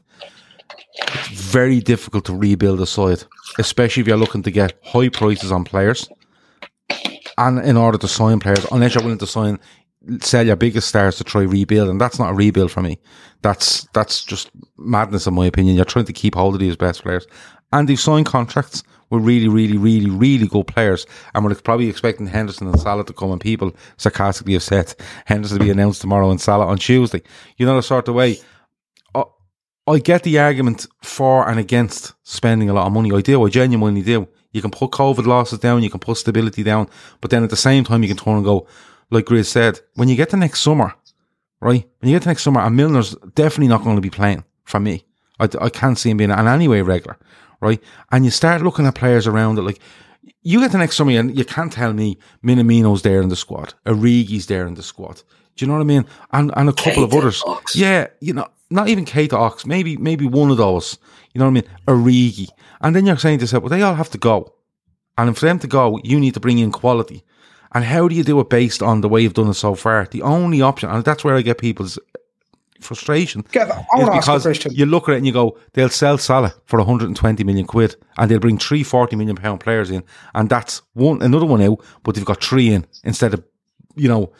It's 0.95 1.27
very 1.27 1.81
difficult 1.81 2.26
to 2.26 2.36
rebuild 2.36 2.80
a 2.80 2.86
side, 2.86 3.23
especially 3.57 4.02
if 4.02 4.07
you're 4.07 4.18
looking 4.18 4.44
to 4.44 4.52
get 4.52 4.80
high 4.84 5.10
prices 5.10 5.52
on 5.52 5.65
players 5.65 6.07
and 7.38 7.60
in 7.60 7.77
order 7.77 7.98
to 7.98 8.07
sign 8.07 8.40
players, 8.40 8.65
unless 8.72 8.95
you're 8.95 9.03
willing 9.03 9.18
to 9.19 9.27
sign, 9.27 9.60
sell 10.22 10.46
your 10.46 10.56
biggest 10.56 10.88
stars 10.90 11.18
to 11.18 11.24
try 11.24 11.42
rebuild, 11.42 11.90
and 11.90 12.00
that's 12.00 12.20
not 12.20 12.32
a 12.32 12.34
rebuild 12.34 12.72
for 12.72 12.82
me. 12.82 13.00
That's 13.42 13.88
that's 13.94 14.24
just 14.24 14.50
madness 14.78 15.28
in 15.28 15.34
my 15.34 15.46
opinion. 15.46 15.76
You're 15.76 15.86
trying 15.86 16.06
to 16.06 16.14
keep 16.14 16.36
hold 16.36 16.54
of 16.56 16.60
these 16.60 16.76
best 16.76 17.04
players, 17.04 17.28
and 17.72 17.88
they've 17.88 18.00
signed 18.00 18.26
contracts 18.26 18.84
with 19.10 19.24
really, 19.24 19.48
really, 19.48 19.78
really, 19.78 20.10
really 20.10 20.48
good 20.48 20.68
players, 20.68 21.06
and 21.34 21.44
we're 21.44 21.56
probably 21.56 21.90
expecting 21.90 22.28
Henderson 22.28 22.68
and 22.68 22.80
Salah 22.80 23.06
to 23.06 23.14
come, 23.14 23.32
and 23.32 23.42
people 23.42 23.76
sarcastically 23.98 24.54
have 24.54 24.64
said 24.64 24.94
Henderson 25.26 25.58
to 25.58 25.64
be 25.64 25.72
announced 25.72 26.02
tomorrow 26.02 26.30
and 26.30 26.40
Salah 26.40 26.68
on 26.68 26.78
Tuesday. 26.78 27.22
You 27.58 27.66
know 27.66 27.76
the 27.76 27.84
sort 27.84 28.08
of 28.08 28.16
way. 28.16 28.38
I- 29.16 29.24
I 29.88 29.98
get 29.98 30.22
the 30.24 30.38
argument 30.38 30.86
for 31.02 31.50
and 31.50 31.60
against 31.60 32.14
spending 32.24 32.70
a 32.70 32.74
lot 32.74 32.86
of 32.86 32.94
money. 32.94 33.12
I 33.12 33.22
do. 33.22 33.44
I 33.44 33.50
genuinely 33.50 34.04
do. 34.04 34.28
You 34.52 34.62
can 34.62 34.70
put 34.72 34.92
COVID 34.92 35.26
losses 35.26 35.60
down, 35.60 35.84
you 35.84 35.90
can 35.90 36.00
put 36.00 36.18
stability 36.18 36.64
down, 36.64 36.88
but 37.22 37.32
then 37.32 37.44
at 37.44 37.50
the 37.50 37.56
same 37.56 37.84
time, 37.84 38.04
you 38.04 38.10
can 38.10 38.18
turn 38.18 38.36
and 38.36 38.46
go, 38.46 38.68
like 39.10 39.26
Grizz 39.26 39.45
said, 39.45 39.80
when 39.95 40.07
you 40.07 40.15
get 40.15 40.30
to 40.30 40.38
next 40.38 40.61
summer, 40.61 40.94
right? 41.61 41.88
When 41.99 42.10
you 42.10 42.15
get 42.15 42.23
to 42.23 42.30
next 42.30 42.44
summer, 42.44 42.61
and 42.61 42.76
Milner's 42.76 43.15
definitely 43.36 43.68
not 43.68 43.84
going 43.84 43.95
to 43.95 44.02
be 44.02 44.10
playing 44.10 44.44
for 44.64 44.80
me. 44.80 45.06
I, 45.40 45.49
I 45.61 45.69
can't 45.69 45.98
see 45.98 46.10
him 46.10 46.18
being 46.18 46.31
an 46.31 46.48
anyway 46.48 46.81
regular, 46.81 47.18
right? 47.61 47.81
And 48.11 48.26
you 48.26 48.31
start 48.31 48.61
looking 48.61 48.86
at 48.86 48.95
players 48.95 49.27
around 49.27 49.57
it, 49.57 49.64
like 49.64 49.80
you 50.41 50.60
get 50.60 50.72
the 50.72 50.77
next 50.77 50.95
summer 50.95 51.11
and 51.11 51.38
you 51.38 51.45
can't 51.45 51.72
tell 51.72 51.94
me 51.94 52.18
Minamino's 52.44 53.02
there 53.02 53.22
in 53.22 53.30
the 53.30 53.36
squad, 53.36 53.73
Origi's 53.86 54.48
there 54.48 54.68
in 54.68 54.76
the 54.76 54.84
squad. 54.84 55.23
Do 55.56 55.65
you 55.65 55.68
know 55.68 55.73
what 55.76 55.81
I 55.81 55.86
mean? 55.86 56.06
And 56.31 56.53
and 56.56 56.69
a 56.69 56.73
couple 56.73 57.03
of 57.03 57.14
others. 57.14 57.44
Ox. 57.45 57.76
Yeah, 57.76 58.07
you 58.22 58.34
know, 58.34 58.48
not 58.69 58.88
even 58.88 59.06
Keita 59.06 59.34
Ox, 59.34 59.65
maybe 59.65 59.98
maybe 59.98 60.26
one 60.26 60.52
of 60.52 60.57
those. 60.57 60.98
You 61.34 61.40
know 61.40 61.49
what 61.49 61.52
I 61.52 61.53
mean? 61.53 61.69
Origi. 61.88 62.48
And 62.81 62.95
then 62.95 63.06
you're 63.06 63.18
saying 63.18 63.40
to 63.40 63.44
yourself, 63.44 63.64
well, 63.64 63.69
they 63.69 63.81
all 63.81 63.95
have 63.95 64.10
to 64.11 64.18
go. 64.18 64.53
And 65.18 65.38
for 65.38 65.45
them 65.45 65.60
to 65.60 65.68
go, 65.68 65.99
you 66.03 66.19
need 66.19 66.34
to 66.36 66.40
bring 66.40 66.60
in 66.60 66.72
quality. 66.72 67.26
And 67.74 67.84
how 67.84 68.08
do 68.08 68.16
you 68.16 68.24
do 68.24 68.40
it 68.40 68.50
based 68.50 68.82
on 68.82 69.02
the 69.02 69.10
way 69.10 69.22
you've 69.22 69.34
done 69.36 69.50
it 69.50 69.54
so 69.54 69.76
far? 69.76 70.08
The 70.10 70.24
only 70.24 70.62
option, 70.62 70.90
and 70.90 71.04
that's 71.04 71.24
where 71.24 71.36
I 71.36 71.41
get 71.41 71.60
people's 71.60 72.00
frustration, 72.82 73.44
Kev, 73.44 73.70
I 73.72 73.80
is 73.80 73.86
want 73.94 74.06
to 74.06 74.14
ask 74.14 74.28
a 74.28 74.32
because 74.32 74.44
question. 74.44 74.74
you 74.74 74.86
look 74.86 75.10
at 75.10 75.14
it 75.14 75.18
and 75.18 75.28
you 75.28 75.34
go, 75.34 75.58
they'll 75.74 75.90
sell 75.90 76.18
Salah 76.18 76.54
for 76.66 76.80
120 76.80 77.44
million 77.44 77.66
quid, 77.66 77.96
and 78.18 78.32
they'll 78.32 78.40
bring 78.40 78.58
three 78.58 78.84
40 78.84 79.16
million 79.16 79.36
pound 79.36 79.60
players 79.60 79.91
in, 79.91 80.04
and 80.34 80.50
that's 80.50 80.82
one 80.94 81.22
another 81.22 81.46
one 81.46 81.62
out, 81.62 81.84
but 82.04 82.16
they've 82.16 82.26
got 82.26 82.44
three 82.44 82.74
in 82.74 82.86
instead 83.04 83.34
of, 83.34 83.44
you 83.96 84.08
know, 84.08 84.32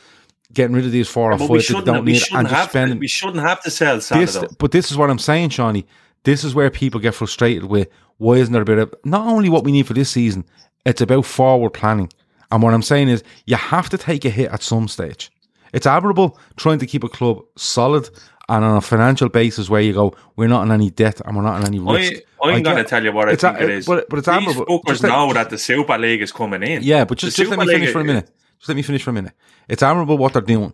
getting 0.53 0.76
rid 0.76 0.85
of 0.85 0.91
these 0.91 1.07
four 1.07 1.31
or 1.31 1.38
five 1.38 1.49
we 1.49 1.57
that 1.57 1.61
they 1.61 1.64
shouldn't, 1.64 1.85
don't 1.85 2.06
need 2.06 2.23
and 2.34 2.47
just 2.47 2.73
have 2.73 2.89
to, 2.89 2.95
we 2.95 3.07
shouldn't 3.07 3.41
have 3.41 3.61
to 3.61 3.69
sell 3.69 4.01
Salah 4.01 4.22
this, 4.22 4.34
though. 4.35 4.47
but 4.57 4.72
this 4.72 4.89
is 4.89 4.97
what 4.97 5.10
I'm 5.10 5.19
saying, 5.19 5.49
Seany. 5.49 5.85
This 6.23 6.43
is 6.43 6.56
where 6.56 6.69
people 6.69 6.99
get 6.99 7.14
frustrated 7.15 7.65
with 7.65 7.88
why 8.18 8.35
isn't 8.35 8.51
there 8.51 8.61
a 8.61 8.65
bit 8.65 8.77
of 8.80 8.93
not 9.06 9.26
only 9.27 9.49
what 9.49 9.64
we 9.64 9.72
need 9.72 9.88
for 9.88 9.93
this 9.93 10.10
season, 10.10 10.43
it's 10.85 11.01
about 11.01 11.26
forward 11.26 11.72
planning. 11.72 12.10
And 12.51 12.63
what 12.63 12.73
I'm 12.73 12.81
saying 12.81 13.09
is 13.09 13.23
you 13.45 13.55
have 13.55 13.89
to 13.89 13.97
take 13.97 14.26
a 14.26 14.30
hit 14.30 14.51
at 14.51 14.63
some 14.63 14.88
stage. 14.88 15.31
It's 15.73 15.85
admirable 15.85 16.38
trying 16.57 16.80
to 16.80 16.88
keep 16.88 17.03
a 17.03 17.09
club 17.09 17.41
solid 17.55 18.09
and 18.47 18.65
on 18.65 18.77
a 18.77 18.81
financial 18.81 19.30
basis 19.30 19.69
where 19.69 19.81
you 19.81 19.93
go, 19.93 20.15
we're 20.35 20.47
not 20.47 20.63
in 20.63 20.71
any 20.71 20.89
debt 20.89 21.21
and 21.23 21.35
we're 21.38 21.43
not 21.43 21.61
in 21.61 21.67
any 21.67 21.77
risk. 21.80 22.23
I, 22.43 22.49
I'm 22.49 22.55
I 22.55 22.61
going 22.61 22.77
to 22.77 22.84
tell 22.84 23.03
you 23.03 23.11
what 23.11 23.30
I 23.30 23.35
think 23.35 23.59
a- 23.59 23.63
it 23.63 23.69
is. 23.69 23.85
but- 23.85 24.09
but 24.09 24.17
it's 24.19 24.27
These 24.27 24.35
admirable. 24.38 24.65
fuckers 24.81 24.88
Just 24.88 25.03
know 25.03 25.31
that 25.34 25.51
the 25.51 25.57
Super 25.59 25.97
League 25.99 26.23
is 26.23 26.31
coming 26.31 26.63
in. 26.63 26.81
Yeah, 26.81 27.05
but 27.05 27.19
just, 27.19 27.38
just 27.38 27.49
let 27.51 27.59
me 27.59 27.65
Super 27.65 27.73
finish 27.73 27.85
League 27.88 27.93
for 27.93 27.99
a 28.01 28.03
minute. 28.03 28.31
Just 28.57 28.69
let 28.69 28.76
me 28.76 28.81
finish 28.81 29.03
for 29.03 29.11
a 29.11 29.13
minute. 29.13 29.34
It's 29.67 29.84
admirable 29.84 30.17
what 30.17 30.34
they're 30.34 30.41
doing, 30.41 30.73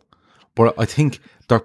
but 0.56 0.73
I 0.80 0.85
think 0.85 1.19
they're 1.49 1.64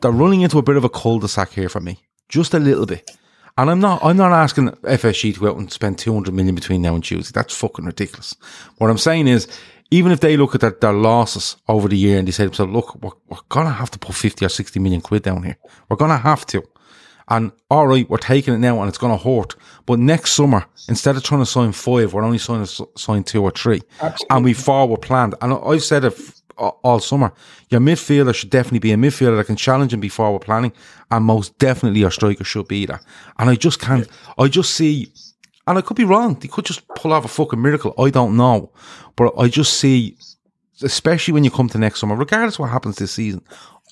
they're 0.00 0.12
running 0.12 0.42
into 0.42 0.58
a 0.58 0.62
bit 0.62 0.76
of 0.76 0.84
a 0.84 0.88
cul-de-sac 0.90 1.50
here 1.52 1.68
for 1.70 1.80
me, 1.80 1.98
just 2.28 2.54
a 2.54 2.58
little 2.58 2.86
bit. 2.86 3.10
And 3.58 3.70
I'm 3.70 3.80
not 3.80 4.04
I'm 4.04 4.16
not 4.16 4.32
asking 4.32 4.68
FSG 4.70 5.34
to 5.34 5.40
go 5.40 5.50
out 5.50 5.56
and 5.56 5.72
spend 5.72 5.98
200 5.98 6.34
million 6.34 6.54
between 6.54 6.82
now 6.82 6.94
and 6.94 7.02
Tuesday. 7.02 7.32
That's 7.34 7.56
fucking 7.56 7.84
ridiculous. 7.86 8.34
What 8.78 8.90
I'm 8.90 8.98
saying 8.98 9.28
is, 9.28 9.48
even 9.90 10.12
if 10.12 10.20
they 10.20 10.36
look 10.36 10.54
at 10.54 10.60
their, 10.60 10.72
their 10.80 10.92
losses 10.92 11.56
over 11.68 11.88
the 11.88 11.96
year 11.96 12.18
and 12.18 12.26
they 12.28 12.32
say 12.32 12.44
to 12.44 12.48
themselves, 12.50 12.72
look, 12.72 13.02
we're, 13.02 13.12
we're 13.28 13.38
gonna 13.48 13.70
have 13.72 13.90
to 13.92 13.98
put 13.98 14.14
50 14.14 14.44
or 14.44 14.48
60 14.50 14.78
million 14.80 15.00
quid 15.00 15.22
down 15.22 15.42
here. 15.42 15.56
We're 15.88 15.96
gonna 15.96 16.18
have 16.18 16.44
to. 16.46 16.62
And 17.28 17.50
all 17.70 17.86
right, 17.88 18.08
we're 18.08 18.18
taking 18.18 18.54
it 18.54 18.58
now 18.58 18.78
and 18.80 18.88
it's 18.88 18.98
going 18.98 19.18
to 19.18 19.24
hurt. 19.24 19.56
But 19.84 19.98
next 19.98 20.34
summer, 20.34 20.64
instead 20.88 21.16
of 21.16 21.24
trying 21.24 21.40
to 21.40 21.46
sign 21.46 21.72
five, 21.72 22.12
we're 22.12 22.22
only 22.22 22.38
signing 22.38 22.66
sign 22.66 23.24
two 23.24 23.42
or 23.42 23.50
three. 23.50 23.82
And 24.30 24.44
we 24.44 24.52
forward 24.52 25.02
planned. 25.02 25.34
And 25.42 25.52
I- 25.52 25.56
I've 25.56 25.82
said 25.82 26.04
it 26.04 26.16
all 26.56 27.00
summer. 27.00 27.32
Your 27.70 27.80
midfielder 27.80 28.34
should 28.34 28.50
definitely 28.50 28.78
be 28.78 28.92
a 28.92 28.96
midfielder 28.96 29.36
that 29.36 29.46
can 29.46 29.56
challenge 29.56 29.92
and 29.92 30.02
be 30.02 30.08
forward 30.08 30.40
planning. 30.40 30.72
And 31.10 31.24
most 31.24 31.58
definitely 31.58 32.00
your 32.00 32.10
striker 32.10 32.44
should 32.44 32.68
be 32.68 32.86
that. 32.86 33.04
And 33.38 33.50
I 33.50 33.54
just 33.54 33.80
can't, 33.80 34.08
I 34.38 34.48
just 34.48 34.74
see, 34.74 35.12
and 35.66 35.78
I 35.78 35.80
could 35.80 35.96
be 35.96 36.04
wrong. 36.04 36.34
They 36.34 36.48
could 36.48 36.64
just 36.64 36.86
pull 36.88 37.12
off 37.12 37.24
a 37.24 37.28
fucking 37.28 37.60
miracle. 37.60 37.94
I 37.98 38.10
don't 38.10 38.36
know. 38.36 38.70
But 39.16 39.34
I 39.38 39.48
just 39.48 39.74
see, 39.74 40.16
especially 40.82 41.34
when 41.34 41.44
you 41.44 41.50
come 41.50 41.68
to 41.70 41.78
next 41.78 42.00
summer, 42.00 42.16
regardless 42.16 42.58
what 42.58 42.70
happens 42.70 42.96
this 42.96 43.12
season, 43.12 43.42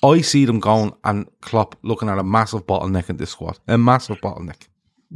I 0.03 0.21
see 0.21 0.45
them 0.45 0.59
going 0.59 0.93
and 1.03 1.27
Klopp 1.41 1.75
looking 1.83 2.09
at 2.09 2.19
a 2.19 2.23
massive 2.23 2.65
bottleneck 2.65 3.09
in 3.09 3.17
this 3.17 3.31
squad. 3.31 3.59
A 3.67 3.77
massive 3.77 4.19
bottleneck. 4.21 4.67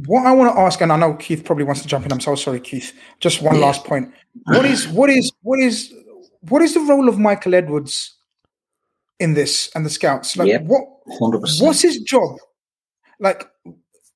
What 0.06 0.24
I 0.24 0.32
want 0.32 0.54
to 0.54 0.60
ask, 0.60 0.80
and 0.80 0.92
I 0.92 0.96
know 0.96 1.14
Keith 1.14 1.44
probably 1.44 1.64
wants 1.64 1.82
to 1.82 1.88
jump 1.88 2.06
in. 2.06 2.12
I'm 2.12 2.20
so 2.20 2.34
sorry, 2.34 2.60
Keith. 2.60 2.92
Just 3.18 3.42
one 3.42 3.60
last 3.60 3.84
point. 3.84 4.12
What 4.44 4.64
is 4.64 4.88
what 4.88 5.10
is 5.10 5.32
what 5.42 5.58
is 5.58 5.92
what 6.48 6.62
is 6.62 6.74
the 6.74 6.80
role 6.80 7.08
of 7.08 7.18
Michael 7.18 7.54
Edwards 7.54 8.16
in 9.18 9.34
this 9.34 9.70
and 9.74 9.84
the 9.84 9.90
scouts? 9.90 10.36
Like 10.36 10.48
Yep. 10.48 10.62
what 10.62 10.84
Hundred 11.18 11.40
percent. 11.40 11.66
what's 11.66 11.82
his 11.82 11.98
job? 12.00 12.36
Like 13.18 13.48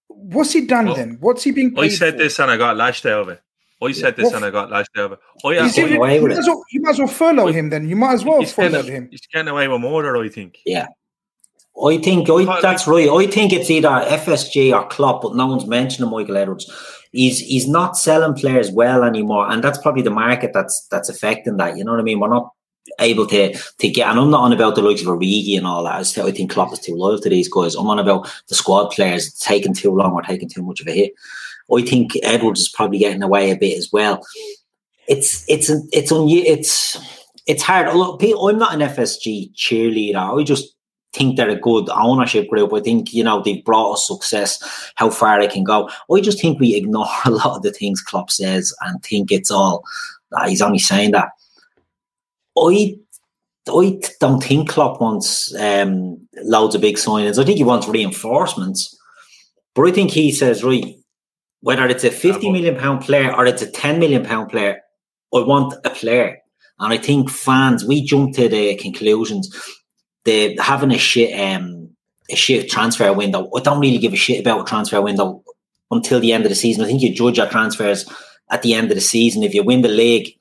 what's 0.09 0.53
he 0.53 0.67
done 0.67 0.87
Well, 0.87 0.95
then? 0.97 1.19
What's 1.21 1.43
he 1.43 1.51
being 1.51 1.75
paid 1.75 1.85
I 1.85 1.89
said 1.89 2.15
for? 2.15 2.19
this 2.19 2.39
and 2.39 2.51
I 2.51 2.57
got 2.57 2.77
lashed 2.77 3.05
out 3.07 3.23
of 3.23 3.29
it. 3.29 3.41
I 3.83 3.93
said 3.93 4.17
this 4.17 4.27
What- 4.27 4.37
and 4.37 4.45
I 4.47 4.51
got 4.51 4.71
lashed 4.71 4.91
out 4.97 5.05
of 5.07 5.13
it. 5.13 5.19
Oh, 5.45 5.51
yeah, 5.51 5.67
Is 5.67 5.77
you, 5.77 5.85
away 5.97 6.19
with 6.21 6.31
might 6.31 6.37
it. 6.37 6.41
as 6.41 6.47
well, 6.47 6.63
you 6.71 6.81
might 6.81 6.91
as 6.91 6.99
well 7.01 7.09
furlough 7.09 7.53
him 7.53 7.69
then. 7.69 7.87
You 7.87 7.97
might 7.97 8.15
as 8.15 8.25
well 8.25 8.43
furlough 8.45 8.81
getting, 8.83 8.93
him. 8.95 9.09
he's 9.11 9.21
getting 9.31 9.49
away 9.49 9.69
with 9.69 9.81
murder, 9.83 10.17
I 10.17 10.29
think. 10.31 10.59
Yeah. 10.65 10.87
I 11.85 11.99
think 11.99 12.31
I, 12.31 12.61
that's 12.63 12.87
right. 12.87 13.09
I 13.11 13.27
think 13.27 13.53
it's 13.53 13.69
either 13.69 13.89
FSG 13.89 14.73
or 14.73 14.87
Klopp, 14.89 15.21
but 15.23 15.35
no 15.35 15.49
one's 15.49 15.67
mentioning 15.67 16.09
Michael 16.11 16.37
Edwards. 16.37 16.71
He's 17.15 17.39
he's 17.39 17.69
not 17.69 17.97
selling 17.97 18.35
players 18.35 18.71
well 18.71 19.05
anymore, 19.05 19.51
and 19.51 19.63
that's 19.63 19.79
probably 19.79 20.03
the 20.03 20.11
market 20.11 20.51
that's 20.53 20.87
that's 20.91 21.09
affecting 21.09 21.57
that. 21.59 21.77
You 21.77 21.85
know 21.85 21.93
what 21.93 22.01
I 22.01 22.05
mean? 22.05 22.21
We're 22.21 22.29
not 22.29 22.51
able 22.99 23.27
to 23.29 23.55
to 23.55 23.89
get. 23.89 24.09
And 24.09 24.19
I'm 24.19 24.31
not 24.31 24.43
on 24.43 24.53
about 24.53 24.75
the 24.75 24.83
likes 24.83 25.01
of 25.01 25.07
Origi 25.07 25.57
and 25.57 25.67
all 25.67 25.85
that. 25.85 25.95
I 25.95 26.03
still- 26.03 26.27
I 26.27 26.33
think 26.33 26.51
Klopp 26.51 26.73
is 26.73 26.81
too 26.81 26.95
loyal 26.97 27.19
to 27.21 27.29
these 27.31 27.49
guys. 27.49 27.75
I'm 27.77 27.87
on 27.87 27.99
about 27.99 28.29
the 28.49 28.55
squad 28.55 28.91
players 28.91 29.33
taking 29.35 29.75
too 29.75 29.95
long 29.95 30.13
or 30.13 30.23
taking 30.23 30.49
too 30.49 30.63
much 30.63 30.81
of 30.81 30.89
a 30.89 30.93
hit. 30.93 31.13
I 31.75 31.83
think 31.83 32.13
Edwards 32.23 32.61
is 32.61 32.69
probably 32.69 32.99
getting 32.99 33.23
away 33.23 33.51
a 33.51 33.57
bit 33.57 33.79
as 33.79 33.91
well. 33.93 34.21
It's 35.09 35.45
it's 35.49 35.71
it's 35.93 36.13
un, 36.13 36.27
it's 36.29 36.99
it's 37.47 37.63
hard. 37.63 37.95
Look, 37.95 38.23
I'm 38.23 38.59
not 38.59 38.75
an 38.75 38.81
FSG 38.81 39.55
cheerleader. 39.55 40.17
I 40.41 40.43
just 40.43 40.75
think 41.15 41.37
they're 41.37 41.49
a 41.49 41.57
good 41.57 41.89
ownership 41.91 42.49
group. 42.49 42.73
I 42.73 42.81
think, 42.81 43.15
you 43.15 43.25
know, 43.25 43.43
they've 43.43 43.65
brought 43.65 43.95
us 43.95 44.07
success, 44.07 44.93
how 44.97 45.11
far 45.11 45.41
they 45.41 45.49
can 45.49 45.65
go. 45.65 45.89
I 46.13 46.21
just 46.21 46.41
think 46.41 46.59
we 46.59 46.75
ignore 46.75 47.07
a 47.25 47.31
lot 47.31 47.57
of 47.57 47.63
the 47.63 47.73
things 47.73 48.03
Klopp 48.03 48.31
says 48.31 48.75
and 48.83 49.03
think 49.03 49.31
it's 49.31 49.51
all, 49.51 49.85
ah, 50.35 50.47
he's 50.47 50.63
only 50.63 50.79
saying 50.79 51.13
that. 51.13 51.31
I 52.59 52.97
I 53.67 53.99
don't 54.21 54.43
think 54.43 54.69
Klopp 54.69 55.01
wants 55.01 55.55
um, 55.55 56.21
loads 56.43 56.75
of 56.75 56.83
big 56.83 56.97
signings. 56.97 57.39
I 57.39 57.45
think 57.45 57.57
he 57.57 57.65
wants 57.65 57.89
reinforcements. 57.89 58.95
But 59.75 59.89
I 59.89 59.91
think 59.91 60.11
he 60.11 60.33
says, 60.33 60.63
right, 60.63 60.97
whether 61.61 61.87
it's 61.87 62.05
a 62.05 62.11
50 62.11 62.53
million 62.53 62.77
pound 62.77 63.01
player 63.01 63.35
or 63.35 63.47
it's 63.47 63.63
a 63.63 63.71
10 63.71 63.99
million 63.99 64.23
pound 64.23 64.51
player, 64.51 64.83
I 65.35 65.41
want 65.41 65.75
a 65.85 65.91
player. 65.91 66.39
And 66.79 66.93
I 66.93 66.99
think 66.99 67.31
fans, 67.31 67.85
we 67.85 68.05
jump 68.05 68.35
to 68.35 68.49
the 68.49 68.77
conclusions 68.77 69.51
the 70.25 70.57
having 70.61 70.91
a 70.91 70.99
shit 70.99 71.39
um 71.39 71.91
a 72.31 72.37
shit 72.37 72.71
transfer 72.71 73.13
window. 73.13 73.51
I 73.55 73.61
don't 73.61 73.81
really 73.81 73.99
give 73.99 74.13
a 74.13 74.17
shit 74.17 74.41
about 74.41 74.63
a 74.63 74.65
transfer 74.65 75.01
window 75.03 75.43
until 75.91 76.21
the 76.21 76.33
end 76.33 76.45
of 76.45 76.49
the 76.49 76.55
season. 76.55 76.85
I 76.85 76.89
think 76.89 77.03
you 77.03 77.13
judge 77.15 77.37
your 77.37 77.49
transfers 77.49 78.09
at 78.51 78.63
the 78.63 78.75
end 78.75 78.91
of 78.91 78.95
the 78.95 79.01
season. 79.03 79.43
If 79.43 79.55
you 79.55 79.63
win 79.63 79.83
the 79.83 79.89
league, 79.89 80.35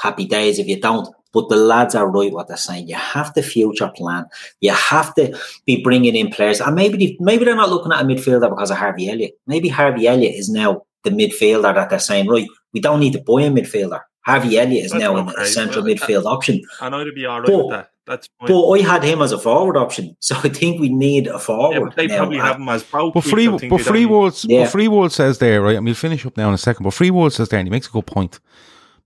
happy 0.00 0.24
days. 0.24 0.58
If 0.58 0.66
you 0.66 0.80
don't, 0.80 1.08
but 1.32 1.48
the 1.48 1.56
lads 1.56 1.94
are 1.94 2.08
right 2.08 2.32
what 2.32 2.48
they're 2.48 2.56
saying. 2.56 2.88
You 2.88 2.96
have 2.96 3.32
to 3.34 3.42
future 3.42 3.90
plan. 3.94 4.26
You 4.60 4.72
have 4.72 5.14
to 5.14 5.38
be 5.66 5.82
bringing 5.82 6.16
in 6.16 6.30
players, 6.30 6.60
and 6.60 6.74
maybe 6.74 6.98
they, 6.98 7.16
maybe 7.20 7.44
they're 7.44 7.54
not 7.54 7.70
looking 7.70 7.92
at 7.92 8.00
a 8.00 8.04
midfielder 8.04 8.50
because 8.50 8.70
of 8.70 8.78
Harvey 8.78 9.08
Elliott. 9.08 9.38
Maybe 9.46 9.68
Harvey 9.68 10.08
Elliott 10.08 10.34
is 10.34 10.48
now 10.50 10.82
the 11.04 11.10
midfielder 11.10 11.74
that 11.74 11.90
they're 11.90 11.98
saying 12.00 12.26
right. 12.26 12.46
We 12.72 12.80
don't 12.80 13.00
need 13.00 13.12
to 13.12 13.20
buy 13.20 13.42
a 13.42 13.50
midfielder. 13.50 14.00
Harvey 14.26 14.58
Elliott 14.58 14.84
is 14.86 14.90
That's 14.92 15.02
now 15.02 15.16
a 15.16 15.46
central 15.46 15.84
Well, 15.84 15.94
midfield 15.94 16.24
option. 16.26 16.60
And 16.82 16.94
I'd 16.94 17.14
be 17.14 17.24
all 17.24 17.40
right 17.40 17.46
But- 17.46 17.56
with 17.58 17.70
that. 17.70 17.90
That's 18.08 18.28
fine. 18.40 18.48
But 18.48 18.68
I 18.70 18.78
had 18.80 19.04
him 19.04 19.20
as 19.22 19.32
a 19.32 19.38
forward 19.38 19.76
option, 19.76 20.16
so 20.20 20.34
I 20.42 20.48
think 20.48 20.80
we 20.80 20.88
need 20.88 21.26
a 21.26 21.32
yeah, 21.32 21.38
forward. 21.38 21.80
but 21.84 21.96
they 21.96 22.06
now. 22.06 22.18
probably 22.18 22.38
have 22.38 22.56
him 22.56 22.68
as 22.68 22.82
both. 22.82 23.14
But 23.14 23.24
free, 23.24 23.46
I 23.48 23.68
but 23.68 23.80
free 23.82 24.02
don't- 24.04 24.12
words, 24.12 24.44
Yeah. 24.48 24.64
but 24.64 24.70
free 24.72 24.88
word 24.88 25.12
says 25.12 25.38
there, 25.38 25.60
right? 25.62 25.76
I 25.76 25.80
we'll 25.80 25.94
finish 25.94 26.24
up 26.26 26.36
now 26.36 26.48
in 26.48 26.54
a 26.54 26.58
second. 26.58 26.84
But 26.84 26.94
free 26.94 27.10
word 27.10 27.32
says 27.32 27.48
there, 27.50 27.58
and 27.60 27.68
he 27.68 27.70
makes 27.70 27.86
a 27.86 27.90
good 27.90 28.06
point. 28.06 28.40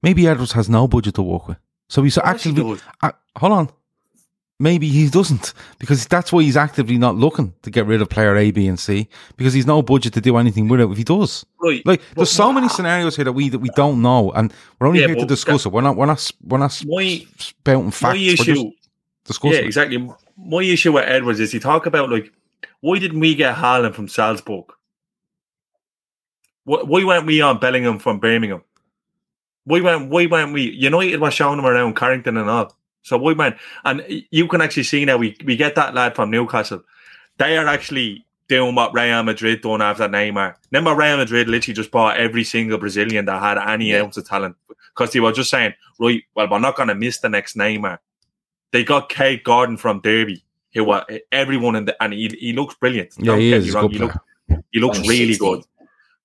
Maybe 0.03 0.27
Edwards 0.27 0.53
has 0.53 0.69
no 0.69 0.87
budget 0.89 1.15
to 1.17 1.23
work 1.23 1.49
with, 1.49 1.59
so 1.89 2.03
he's 2.03 2.17
Of 2.17 2.25
course 2.25 2.45
he 2.45 2.77
Uh, 3.03 3.11
hold 3.37 3.53
on, 3.53 3.69
maybe 4.59 4.89
he 4.89 5.09
doesn't 5.09 5.55
because 5.79 6.07
that's 6.07 6.33
why 6.33 6.43
he's 6.43 6.57
actively 6.57 6.99
not 6.99 7.17
looking 7.17 7.53
to 7.63 7.71
get 7.71 7.87
rid 7.87 8.01
of 8.03 8.09
player 8.09 8.37
A, 8.37 8.51
B, 8.53 8.67
and 8.69 8.79
C 8.79 9.09
because 9.37 9.53
he's 9.55 9.67
no 9.67 9.83
budget 9.83 10.13
to 10.15 10.21
do 10.21 10.37
anything 10.37 10.69
with 10.69 10.81
it. 10.81 10.91
If 10.91 10.97
he 10.99 11.05
does, 11.05 11.45
Right. 11.61 11.85
like 11.87 12.01
But 12.11 12.17
there's 12.17 12.31
so 12.31 12.53
many 12.53 12.69
scenarios 12.69 13.17
here 13.17 13.25
that 13.25 13.33
we 13.33 13.49
that 13.49 13.59
we 13.61 13.71
don't 13.77 14.03
know, 14.03 14.31
and 14.33 14.53
we're 14.81 14.87
only 14.89 15.01
Yeah, 15.01 15.07
here 15.07 15.17
to 15.17 15.23
but 15.23 15.29
discuss 15.29 15.67
it. 15.67 15.73
We're 15.73 15.81
not, 15.83 15.97
we're 15.97 16.07
not, 16.07 16.31
we're 16.45 16.59
not 16.59 16.83
My, 16.87 17.27
spouting 17.39 17.91
facts. 17.91 18.19
We're 18.19 18.37
just 18.37 18.67
issue 19.25 19.33
discussing. 19.33 19.61
Yeah, 19.61 19.67
exactly. 19.67 20.11
My 20.37 20.63
issue 20.63 20.93
with 20.93 21.05
Edwards 21.07 21.41
is 21.41 21.53
he 21.53 21.59
talk 21.59 21.87
about 21.87 22.11
like, 22.11 22.33
why 22.81 22.99
didn't 22.99 23.21
we 23.21 23.35
get 23.35 23.57
Haaland 23.57 23.95
from 23.95 24.09
Salzburg? 24.09 24.65
Why, 26.65 26.83
why 26.83 27.05
weren't 27.05 27.27
we 27.27 27.41
on 27.41 27.59
Bellingham 27.59 27.99
from 27.99 28.19
Birmingham? 28.19 28.63
Why 29.65 29.81
weren't 29.81 30.11
why 30.11 30.27
weren't 30.27 30.53
we? 30.53 30.71
United 30.71 31.21
was 31.21 31.35
showing 31.35 31.59
him 31.59 31.67
around 31.67 31.97
Carrington 31.97 32.37
and 32.37 32.51
all. 32.51 32.77
So 33.03 33.17
why 33.17 33.33
weren't? 33.33 33.57
And 33.85 34.05
you 34.31 34.49
can 34.49 34.61
actually 34.61 34.85
see 34.85 35.05
now 35.05 35.17
we 35.17 35.37
we 35.45 35.57
get 35.57 35.75
that 35.77 35.95
lad 35.95 36.17
from 36.17 36.31
Newcastle. 36.31 36.83
They 37.39 37.57
are 37.57 37.67
actually 37.67 38.27
doing 38.49 38.75
what 38.75 38.93
Real 38.93 39.23
Madrid 39.23 39.63
done 39.63 39.81
after 39.81 40.09
Neymar. 40.09 40.57
Remember, 40.71 40.95
Real 40.95 41.17
Madrid 41.17 41.49
literally 41.49 41.75
just 41.75 41.91
bought 41.91 42.19
every 42.19 42.45
single 42.45 42.79
Brazilian 42.79 43.25
that 43.25 43.41
had 43.41 43.57
any 43.57 43.95
ounce 43.95 44.17
of 44.17 44.29
talent 44.29 44.57
because 44.95 45.13
they 45.13 45.21
were 45.21 45.33
just 45.33 45.49
saying, 45.49 45.73
right, 45.99 46.23
well, 46.35 46.51
we're 46.51 46.59
not 46.59 46.77
going 46.77 46.89
to 46.89 46.95
miss 46.95 47.19
the 47.19 47.29
next 47.29 47.57
Neymar 47.57 47.99
they 48.73 48.85
got 48.85 49.09
Kaide 49.09 49.45
Gordon 49.45 49.77
from 49.77 50.01
Derby, 50.01 50.45
who 50.75 50.85
were 50.85 51.05
everyone 51.31 51.77
in 51.77 51.85
the 51.85 52.03
and 52.03 52.13
he, 52.13 52.29
he 52.39 52.53
looks 52.53 52.75
brilliant. 52.75 53.11
Yeah, 53.19 53.25
Don't 53.27 53.41
he 53.41 53.51
get 53.51 53.57
is. 53.59 53.63
me 53.63 53.67
He's 53.67 53.75
a 53.75 53.79
wrong, 53.79 53.87
good 53.89 53.93
he 53.95 53.99
look- 54.01 54.65
He 54.73 54.81
looks 54.81 54.99
really 55.01 55.35
2016. 55.37 55.39
good. 55.55 55.65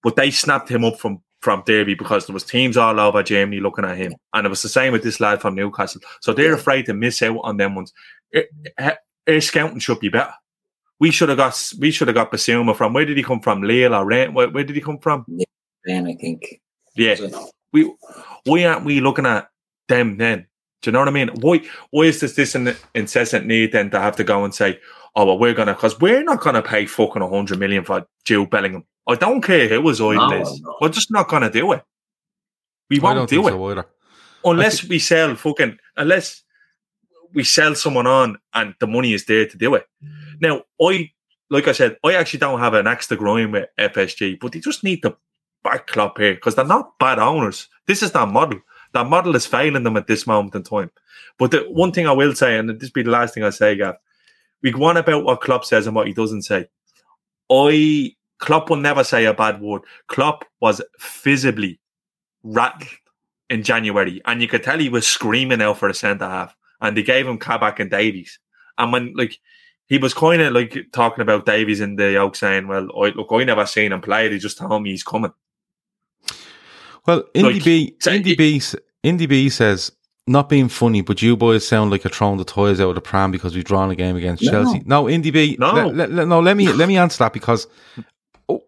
But 0.03 0.15
they 0.15 0.32
snapped 0.32 0.69
him 0.69 0.84
up 0.86 0.99
from 0.99 1.22
from 1.41 1.61
Derby 1.68 1.94
because 1.94 2.26
there 2.26 2.34
was 2.34 2.44
teams 2.44 2.78
all 2.78 2.99
over 2.99 3.22
Germany 3.22 3.60
looking 3.60 3.86
at 3.86 3.95
him, 3.98 4.14
and 4.34 4.45
it 4.45 4.49
was 4.49 4.61
the 4.64 4.69
same 4.69 4.91
with 4.91 5.03
this 5.03 5.19
lad 5.19 5.40
from 5.41 5.53
Newcastle. 5.56 6.02
So 6.22 6.34
they're 6.34 6.53
afraid 6.56 6.86
to 6.88 6.94
miss 6.94 7.22
out 7.22 7.38
on 7.44 7.57
them 7.57 7.76
ones. 7.76 7.94
Our- 8.80 8.98
Our 9.28 9.41
scouting 9.41 9.80
should 9.80 9.99
be 9.99 10.10
better. 10.10 10.34
We 10.99 11.11
should 11.11 11.30
have 11.30 11.38
got 11.38 11.72
we 11.80 11.91
should 11.91 12.07
have 12.07 12.15
got 12.15 12.32
Bissouma 12.32 12.76
from 12.76 12.94
where 12.94 13.06
did 13.06 13.18
he 13.18 13.24
come 13.24 13.40
from? 13.41 13.61
Lille 13.61 13.94
or 13.94 14.06
Rennes? 14.06 14.34
Where, 14.34 14.49
where 14.49 14.64
did 14.64 14.76
he 14.76 14.82
come 14.82 14.98
from? 14.99 15.26
Then 15.86 16.07
I 16.07 16.14
think. 16.15 16.60
Yeah, 16.95 17.15
Was 17.19 17.52
we 17.72 17.94
why 18.45 18.65
aren't 18.65 18.86
we 18.86 18.99
looking 18.99 19.26
at 19.28 19.49
them 19.88 20.18
then? 20.18 20.47
Do 20.81 20.89
you 20.89 20.91
know 20.93 20.99
what 20.99 21.07
I 21.07 21.11
mean? 21.11 21.29
Why 21.41 21.61
why 21.91 22.03
is 22.03 22.19
this 22.19 22.33
this 22.33 22.55
incessant 22.93 23.45
need 23.45 23.71
then 23.71 23.89
to 23.91 23.99
have 23.99 24.15
to 24.17 24.23
go 24.23 24.43
and 24.43 24.53
say, 24.53 24.79
oh 25.15 25.25
well, 25.25 25.39
we're 25.39 25.53
gonna 25.53 25.73
because 25.73 25.99
we're 25.99 26.23
not 26.23 26.41
gonna 26.41 26.61
pay 26.61 26.85
fucking 26.85 27.21
a 27.21 27.27
hundred 27.27 27.59
million 27.59 27.83
for 27.83 28.05
Jude 28.25 28.49
Bellingham. 28.49 28.83
I 29.07 29.15
don't 29.15 29.41
care 29.41 29.67
who 29.67 29.87
his 29.87 30.01
idol 30.01 30.29
No, 30.29 30.41
is. 30.41 30.61
no. 30.61 30.75
We're 30.81 30.89
just 30.89 31.11
not 31.11 31.29
gonna 31.29 31.49
do 31.49 31.71
it. 31.73 31.83
We 32.89 32.99
I 32.99 33.03
won't 33.03 33.15
don't 33.17 33.29
do 33.29 33.35
think 33.43 33.47
it 33.47 33.51
so 33.57 33.69
either. 33.71 33.85
unless 34.45 34.83
we 34.87 34.99
sell 34.99 35.35
fucking 35.35 35.77
unless 35.97 36.43
we 37.33 37.43
sell 37.43 37.75
someone 37.75 38.07
on 38.07 38.37
and 38.53 38.73
the 38.79 38.87
money 38.87 39.13
is 39.13 39.25
there 39.25 39.45
to 39.47 39.57
do 39.57 39.75
it. 39.75 39.85
Now, 40.39 40.63
I 40.81 41.11
like 41.49 41.67
I 41.67 41.71
said, 41.71 41.97
I 42.03 42.13
actually 42.13 42.39
don't 42.39 42.59
have 42.59 42.73
an 42.73 42.87
axe 42.87 43.07
to 43.07 43.15
grind 43.15 43.53
with 43.53 43.67
FSG, 43.79 44.39
but 44.39 44.51
they 44.51 44.59
just 44.59 44.83
need 44.83 45.01
to 45.01 45.17
back 45.63 45.87
Klopp 45.87 46.17
here 46.19 46.35
because 46.35 46.55
they're 46.55 46.65
not 46.65 46.97
bad 46.99 47.19
owners. 47.19 47.67
This 47.87 48.03
is 48.03 48.11
their 48.11 48.25
model. 48.27 48.59
Their 48.93 49.05
model 49.05 49.35
is 49.35 49.45
failing 49.45 49.84
them 49.84 49.97
at 49.97 50.07
this 50.07 50.26
moment 50.26 50.55
in 50.55 50.64
time. 50.64 50.91
But 51.38 51.51
the 51.51 51.59
one 51.69 51.91
thing 51.91 52.07
I 52.07 52.11
will 52.11 52.34
say, 52.34 52.57
and 52.57 52.69
this 52.69 52.89
be 52.89 53.03
the 53.03 53.11
last 53.11 53.34
thing 53.34 53.43
I 53.43 53.49
say, 53.49 53.76
Gav, 53.76 53.95
we 54.61 54.72
go 54.72 54.85
on 54.85 54.97
about 54.97 55.23
what 55.23 55.41
Klopp 55.41 55.65
says 55.65 55.88
and 55.88 55.95
what 55.95 56.07
he 56.07 56.14
doesn't 56.14 56.43
say. 56.43 56.68
I 57.51 58.15
Klopp 58.39 58.69
will 58.69 58.77
never 58.77 59.03
say 59.03 59.26
a 59.26 59.34
bad 59.34 59.61
word. 59.61 59.81
Klopp 60.07 60.45
was 60.61 60.81
visibly 61.23 61.80
rattled 62.43 62.89
in 63.49 63.64
January, 63.64 64.22
and 64.26 64.41
you 64.41 64.47
could 64.47 64.64
tell 64.64 64.80
he 64.80 64.89
was 64.89 65.07
screaming 65.07 65.61
out 65.61 65.77
for 65.77 65.89
a 65.89 65.93
centre 65.93 66.27
half, 66.27 66.55
and 66.81 66.95
they 66.95 67.03
gave 67.03 67.27
him 67.27 67.38
Kabak 67.38 67.80
and 67.80 67.89
Davies. 67.89 68.39
And 68.77 68.91
when 68.91 69.14
like 69.15 69.39
he 69.88 69.97
was 69.97 70.14
kind 70.14 70.41
of 70.41 70.53
like 70.53 70.77
talking 70.91 71.22
about 71.22 71.45
Davies 71.45 71.81
in 71.81 71.95
the 71.95 72.15
Oak, 72.18 72.35
saying, 72.35 72.68
"Well, 72.68 72.89
I, 72.95 73.09
look, 73.09 73.30
I 73.31 73.43
never 73.43 73.65
seen 73.65 73.93
him 73.93 74.01
play. 74.01 74.27
They 74.27 74.38
just 74.38 74.57
told 74.57 74.84
me 74.84 74.91
he's 74.91 75.03
coming." 75.03 75.31
Well, 77.07 77.23
Indy 77.34 77.53
Like, 77.53 77.63
B, 77.63 77.95
so 77.99 78.11
Indy 78.11 78.31
it- 78.34 78.38
B, 78.38 78.57
s- 78.57 78.75
Indy 79.03 79.25
B 79.25 79.49
says, 79.49 79.91
not 80.29 80.49
being 80.49 80.67
funny, 80.67 81.01
but 81.01 81.21
you 81.21 81.38
boys 81.38 81.65
sound 81.65 81.89
like 81.89 82.03
you're 82.03 82.11
throwing 82.11 82.38
the 82.38 82.43
toys 82.43 82.81
out 82.81 82.89
of 82.89 82.95
the 82.95 83.01
pram 83.01 83.31
because 83.31 83.55
we've 83.55 83.63
drawn 83.63 83.89
a 83.89 83.95
game 83.95 84.17
against 84.17 84.43
No. 84.43 84.51
Chelsea. 84.51 84.81
No, 84.85 85.07
Indy 85.09 85.31
B, 85.31 85.55
No. 85.57 85.71
le- 85.73 85.91
le- 85.93 86.07
le- 86.07 86.25
no. 86.25 86.41
Let 86.41 86.57
me 86.57 86.67
let 86.73 86.88
me 86.89 86.97
answer 87.03 87.19
that 87.19 87.31
because 87.31 87.65
oh, 88.49 88.61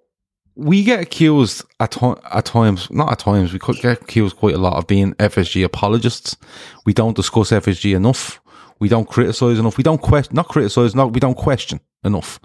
we 0.55 0.83
get 0.83 1.01
accused 1.01 1.65
at 1.81 1.91
ti- 1.91 2.13
at 2.31 2.45
times, 2.45 2.89
not 2.91 3.11
at 3.11 3.19
times, 3.19 3.51
we 3.51 3.59
could 3.59 3.75
get 3.81 4.01
accused 4.01 4.37
quite 4.37 4.55
a 4.55 4.59
lot 4.59 4.77
of 4.77 4.87
being 4.87 5.13
FSG 5.15 5.65
apologists. 5.65 6.37
We 6.85 6.93
don't 6.93 7.15
discuss 7.17 7.51
FSG 7.51 7.93
enough. 7.93 8.39
We 8.79 8.87
don't 8.87 9.09
criticize 9.09 9.59
enough. 9.59 9.77
We 9.77 9.83
don't 9.83 10.01
question, 10.01 10.35
not 10.37 10.47
criticize, 10.47 10.95
no, 10.95 11.07
we 11.07 11.19
don't 11.19 11.35
question 11.35 11.81
enough. 12.05 12.39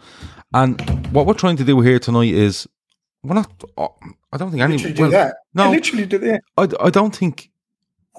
And 0.53 0.81
what 1.13 1.27
we're 1.27 1.35
trying 1.35 1.57
to 1.59 1.65
do 1.65 1.81
here 1.83 2.01
tonight 2.01 2.35
is, 2.35 2.67
we're 3.23 3.35
not. 3.37 3.49
Oh, 3.79 3.95
I 4.35 4.37
don't 4.37 4.51
think 4.51 4.63
any. 4.63 4.75
Literally 4.77 4.95
do 4.95 5.11
that. 5.11 5.37
no. 5.55 5.71
They 5.71 5.77
literally 5.77 6.07
do 6.07 6.19
that. 6.19 6.43
I, 6.57 6.69
I 6.81 6.91
don't 6.91 7.15
think 7.15 7.51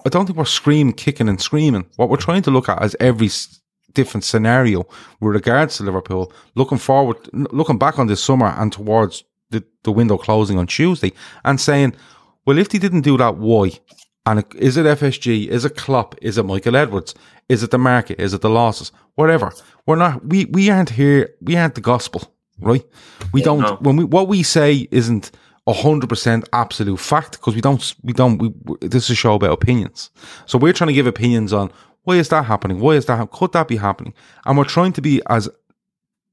I 0.06 0.10
don't 0.10 0.26
think 0.26 0.38
we're 0.38 0.46
screaming, 0.46 0.94
kicking, 0.94 1.28
and 1.28 1.42
screaming. 1.42 1.86
What 1.98 2.10
we're 2.10 2.18
trying 2.18 2.42
to 2.44 2.52
look 2.52 2.70
at 2.70 2.82
is 2.84 2.96
every 3.00 3.30
different 3.94 4.24
scenario 4.24 4.88
with 5.20 5.34
regards 5.34 5.78
to 5.78 5.84
Liverpool, 5.84 6.32
looking 6.56 6.78
forward, 6.78 7.18
looking 7.34 7.78
back 7.78 8.00
on 8.00 8.08
this 8.08 8.24
summer 8.24 8.48
and 8.58 8.72
towards 8.72 9.24
the, 9.50 9.64
the 9.84 9.92
window 9.92 10.18
closing 10.18 10.58
on 10.58 10.68
Tuesday, 10.68 11.12
and 11.44 11.60
saying, 11.60 11.94
well, 12.46 12.58
if 12.58 12.70
they 12.70 12.78
didn't 12.78 13.02
do 13.02 13.18
that, 13.18 13.38
why? 13.38 13.72
And 14.26 14.44
is 14.56 14.78
it 14.78 14.86
FSG? 14.86 15.48
Is 15.48 15.66
it 15.66 15.76
Klopp? 15.76 16.16
Is 16.22 16.38
it 16.38 16.44
Michael 16.44 16.76
Edwards? 16.76 17.14
Is 17.50 17.62
it 17.62 17.72
the 17.72 17.78
market? 17.78 18.20
Is 18.20 18.34
it 18.34 18.42
the 18.42 18.50
losses? 18.50 18.92
Whatever. 19.16 19.52
We're 19.86 19.98
not. 19.98 20.26
We 20.26 20.46
we 20.46 20.70
aren't 20.70 20.90
here. 20.92 21.30
We 21.42 21.56
aren't 21.56 21.76
the 21.76 21.82
gospel, 21.82 22.34
right? 22.60 22.84
We 23.34 23.44
don't. 23.44 23.60
no. 23.62 23.76
When 23.82 23.98
we 23.98 24.04
what 24.04 24.28
we 24.28 24.42
say 24.42 24.88
isn't 24.90 25.32
hundred 25.74 26.10
percent 26.10 26.48
absolute 26.54 27.00
fact 27.00 27.34
because 27.34 27.56
we 27.56 27.62
don't. 27.62 27.96
We 28.04 28.14
don't. 28.14 28.38
We, 28.38 28.54
this 28.82 29.06
is 29.06 29.12
a 29.12 29.16
show 29.16 29.34
about 29.36 29.52
opinions. 29.52 30.12
So 30.46 30.58
we're 30.58 30.74
trying 30.74 30.90
to 30.90 30.94
give 30.94 31.08
opinions 31.08 31.54
on 31.54 31.72
why 32.04 32.16
is 32.16 32.30
that 32.30 32.46
happening? 32.46 32.80
Why 32.80 32.94
is 32.94 33.06
that? 33.08 33.32
Could 33.32 33.52
that 33.54 33.68
be 33.68 33.78
happening? 33.78 34.14
And 34.46 34.58
we're 34.58 34.66
trying 34.66 34.94
to 34.94 35.02
be 35.02 35.22
as 35.28 35.50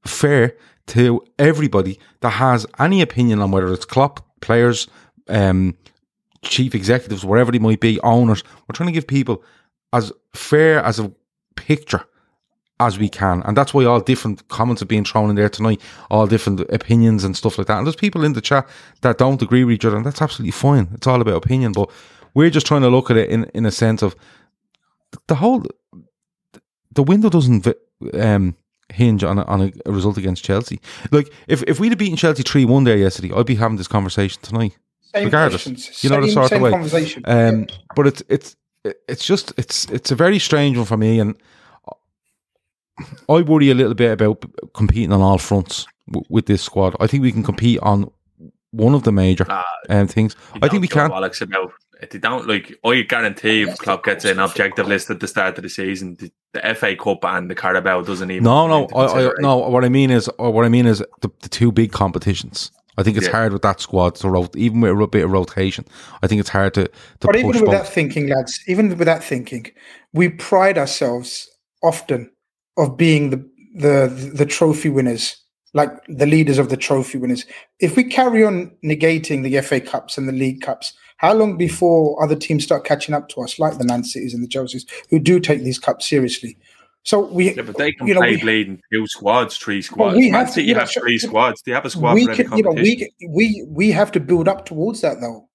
fair 0.05 0.55
to 0.87 1.23
everybody 1.39 1.99
that 2.21 2.31
has 2.31 2.67
any 2.79 3.01
opinion 3.01 3.39
on 3.39 3.51
whether 3.51 3.71
it's 3.71 3.85
Klopp, 3.85 4.23
players, 4.41 4.87
um, 5.29 5.77
chief 6.43 6.75
executives, 6.75 7.25
wherever 7.25 7.51
they 7.51 7.59
might 7.59 7.79
be, 7.79 7.99
owners. 8.01 8.43
We're 8.67 8.73
trying 8.73 8.87
to 8.87 8.93
give 8.93 9.07
people 9.07 9.43
as 9.93 10.11
fair 10.33 10.83
as 10.83 10.99
a 10.99 11.11
picture 11.55 12.05
as 12.79 12.97
we 12.97 13.09
can. 13.09 13.41
And 13.43 13.55
that's 13.55 13.73
why 13.73 13.85
all 13.85 13.99
different 13.99 14.47
comments 14.49 14.81
are 14.81 14.87
being 14.87 15.05
thrown 15.05 15.29
in 15.29 15.35
there 15.35 15.49
tonight, 15.49 15.81
all 16.09 16.27
different 16.27 16.61
opinions 16.71 17.23
and 17.23 17.37
stuff 17.37 17.57
like 17.57 17.67
that. 17.67 17.77
And 17.77 17.85
there's 17.85 17.95
people 17.95 18.23
in 18.23 18.33
the 18.33 18.41
chat 18.41 18.67
that 19.01 19.17
don't 19.17 19.41
agree 19.41 19.63
with 19.63 19.75
each 19.75 19.85
other, 19.85 19.97
and 19.97 20.05
that's 20.05 20.21
absolutely 20.21 20.51
fine. 20.51 20.89
It's 20.93 21.07
all 21.07 21.21
about 21.21 21.35
opinion. 21.35 21.71
But 21.71 21.89
we're 22.33 22.49
just 22.49 22.65
trying 22.65 22.81
to 22.81 22.89
look 22.89 23.09
at 23.11 23.17
it 23.17 23.29
in, 23.29 23.45
in 23.53 23.65
a 23.65 23.71
sense 23.71 24.01
of 24.01 24.15
the 25.27 25.35
whole 25.35 25.63
the 26.91 27.03
window 27.03 27.29
doesn't 27.29 27.67
um, 28.13 28.55
hinge 28.91 29.23
on 29.23 29.39
a, 29.39 29.43
on 29.43 29.71
a, 29.85 29.91
result 29.91 30.17
against 30.17 30.43
Chelsea. 30.43 30.79
Like 31.11 31.31
if 31.47 31.63
if 31.63 31.79
we'd 31.79 31.89
have 31.89 31.99
beaten 31.99 32.17
Chelsea 32.17 32.43
three 32.43 32.65
one 32.65 32.83
there 32.83 32.97
yesterday, 32.97 33.31
I'd 33.33 33.45
be 33.45 33.55
having 33.55 33.77
this 33.77 33.87
conversation 33.87 34.41
tonight. 34.41 34.77
Same 35.01 35.25
Regardless, 35.25 35.63
questions. 35.63 36.03
you 36.03 36.09
know 36.09 36.21
the 36.21 36.27
same, 36.27 36.33
sort 36.33 36.51
of 36.51 36.61
way. 36.61 36.71
conversation. 36.71 37.23
Um, 37.25 37.67
but 37.95 38.07
it's 38.07 38.23
it's 38.29 38.55
it's 39.07 39.25
just 39.25 39.53
it's 39.57 39.85
it's 39.85 40.11
a 40.11 40.15
very 40.15 40.39
strange 40.39 40.77
one 40.77 40.85
for 40.85 40.97
me, 40.97 41.19
and 41.19 41.35
I 43.29 43.41
worry 43.41 43.69
a 43.69 43.73
little 43.73 43.95
bit 43.95 44.11
about 44.11 44.43
competing 44.73 45.11
on 45.11 45.21
all 45.21 45.37
fronts 45.37 45.87
w- 46.07 46.25
with 46.29 46.45
this 46.45 46.61
squad. 46.61 46.95
I 46.99 47.07
think 47.07 47.23
we 47.23 47.31
can 47.31 47.43
compete 47.43 47.79
on 47.81 48.11
one 48.71 48.93
of 48.93 49.03
the 49.03 49.11
major 49.11 49.45
Ah, 49.49 49.63
um, 49.89 50.07
things. 50.07 50.35
I 50.61 50.67
think 50.67 50.81
we 50.81 50.87
can. 50.87 51.11
Alex 51.11 51.41
about 51.41 51.73
if 52.01 52.09
they 52.11 52.19
don't 52.19 52.47
like. 52.47 52.77
I 52.85 53.01
guarantee 53.01 53.63
if 53.63 53.77
Klopp 53.77 54.03
gets 54.03 54.25
an 54.25 54.39
objective 54.39 54.87
list 54.87 55.09
at 55.09 55.19
the 55.19 55.27
start 55.27 55.57
of 55.57 55.63
the 55.63 55.69
season, 55.69 56.15
the, 56.19 56.31
the 56.53 56.75
FA 56.75 56.95
Cup 56.95 57.23
and 57.25 57.49
the 57.49 57.55
Carabao 57.55 58.01
doesn't 58.01 58.29
even. 58.29 58.43
No, 58.43 58.67
no, 58.67 58.87
I, 58.95 59.27
I, 59.27 59.31
no. 59.39 59.57
What 59.57 59.85
I 59.85 59.89
mean 59.89 60.11
is, 60.11 60.27
or 60.37 60.51
what 60.51 60.65
I 60.65 60.69
mean 60.69 60.85
is 60.85 60.99
the, 61.21 61.29
the 61.41 61.49
two 61.49 61.71
big 61.71 61.91
competitions. 61.91 62.71
I 62.95 63.01
think 63.01 63.17
it's 63.17 63.25
Yeah. 63.25 63.31
hard 63.31 63.53
with 63.53 63.63
that 63.63 63.79
squad 63.81 64.15
to 64.15 64.29
rot, 64.29 64.55
even 64.55 64.81
with 64.81 64.91
a 65.01 65.07
bit 65.07 65.23
of 65.25 65.31
rotation. 65.31 65.85
I 66.21 66.27
think 66.27 66.39
it's 66.41 66.49
hard 66.49 66.75
to 66.75 66.85
to 66.85 66.91
But 67.21 67.35
even 67.37 67.51
push 67.51 67.61
with 67.61 67.71
both. 67.71 67.85
that 67.85 67.87
thinking, 67.91 68.27
lads, 68.27 68.59
even 68.67 68.89
with 68.89 69.07
that 69.07 69.23
thinking, 69.23 69.65
we 70.13 70.29
pride 70.29 70.77
ourselves 70.77 71.49
often 71.81 72.29
of 72.77 72.97
being 72.97 73.29
the 73.29 73.37
the 73.75 74.31
the 74.35 74.45
trophy 74.45 74.89
winners, 74.89 75.35
like 75.73 75.89
the 76.07 76.25
leaders 76.25 76.57
of 76.57 76.69
the 76.69 76.77
trophy 76.77 77.17
winners. 77.17 77.45
If 77.79 77.95
we 77.95 78.03
carry 78.03 78.43
on 78.45 78.71
negating 78.83 79.43
the 79.43 79.59
FA 79.61 79.79
Cups 79.81 80.17
and 80.17 80.27
the 80.27 80.31
League 80.33 80.61
Cups, 80.61 80.93
how 81.17 81.33
long 81.33 81.57
before 81.57 82.21
other 82.23 82.35
teams 82.35 82.63
start 82.63 82.83
catching 82.85 83.15
up 83.15 83.29
to 83.29 83.41
us, 83.41 83.59
like 83.59 83.77
the 83.77 83.85
Man 83.85 84.03
Cities 84.03 84.33
and 84.33 84.43
the 84.43 84.47
Chelseas, 84.47 84.85
who 85.09 85.19
do 85.19 85.39
take 85.39 85.63
these 85.63 85.79
cups 85.79 86.07
seriously? 86.07 86.57
So 87.05 87.19
we, 87.19 87.53
Yeah, 87.53 87.63
but 87.63 87.77
they 87.77 87.91
can 87.91 88.07
you 88.07 88.13
know, 88.13 88.21
play 88.21 88.35
we- 88.35 88.41
bleeding 88.41 88.81
two 88.91 89.05
squads, 89.07 89.57
three 89.57 89.81
squads. 89.81 90.15
we 90.17 90.31
Man 90.31 90.39
have 90.41 90.47
to- 90.47 90.53
City 90.53 90.67
you 90.67 90.73
know, 90.73 90.79
have 90.81 90.91
three 90.91 91.17
squads. 91.19 91.61
They 91.65 91.71
have 91.73 91.85
a 91.85 91.89
squad 91.89 92.13
we 92.13 92.27
can, 92.27 92.55
you 92.57 92.63
know, 92.63 92.71
we 92.71 93.11
we 93.29 93.65
we 93.67 93.91
have 93.91 94.11
to 94.13 94.19
build 94.19 94.47
up 94.47 94.65
towards 94.65 95.01
that 95.01 95.19
though. 95.19 95.49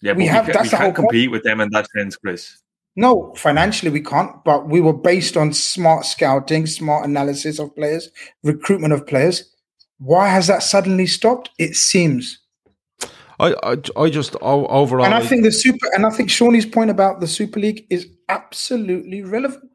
yeah, 0.00 0.12
but 0.12 0.16
we 0.18 0.22
we, 0.24 0.28
have- 0.28 0.44
can, 0.46 0.54
that's 0.54 0.64
we 0.64 0.70
the 0.70 0.76
whole 0.76 0.92
compete 0.92 1.30
with 1.30 1.42
them 1.42 1.60
in 1.60 1.68
that 1.72 1.86
sense, 1.96 2.16
Chris. 2.16 2.58
No, 2.98 3.32
financially 3.36 3.92
we 3.92 4.00
can't, 4.00 4.42
but 4.44 4.68
we 4.68 4.80
were 4.80 4.92
based 4.92 5.36
on 5.36 5.52
smart 5.52 6.04
scouting, 6.04 6.66
smart 6.66 7.06
analysis 7.06 7.60
of 7.60 7.72
players, 7.76 8.10
recruitment 8.42 8.92
of 8.92 9.06
players. 9.06 9.54
Why 9.98 10.26
has 10.26 10.48
that 10.48 10.64
suddenly 10.64 11.06
stopped? 11.06 11.50
It 11.60 11.76
seems. 11.76 12.40
I, 13.38 13.54
I, 13.62 13.76
I 13.96 14.10
just 14.10 14.34
overall. 14.42 15.04
and 15.04 15.14
I 15.14 15.20
think 15.20 15.44
the 15.44 15.52
super 15.52 15.86
and 15.94 16.06
I 16.06 16.10
think 16.10 16.28
Seany's 16.28 16.66
point 16.66 16.90
about 16.90 17.20
the 17.20 17.28
Super 17.28 17.60
League 17.60 17.86
is 17.88 18.08
absolutely 18.28 19.22
relevant. 19.22 19.70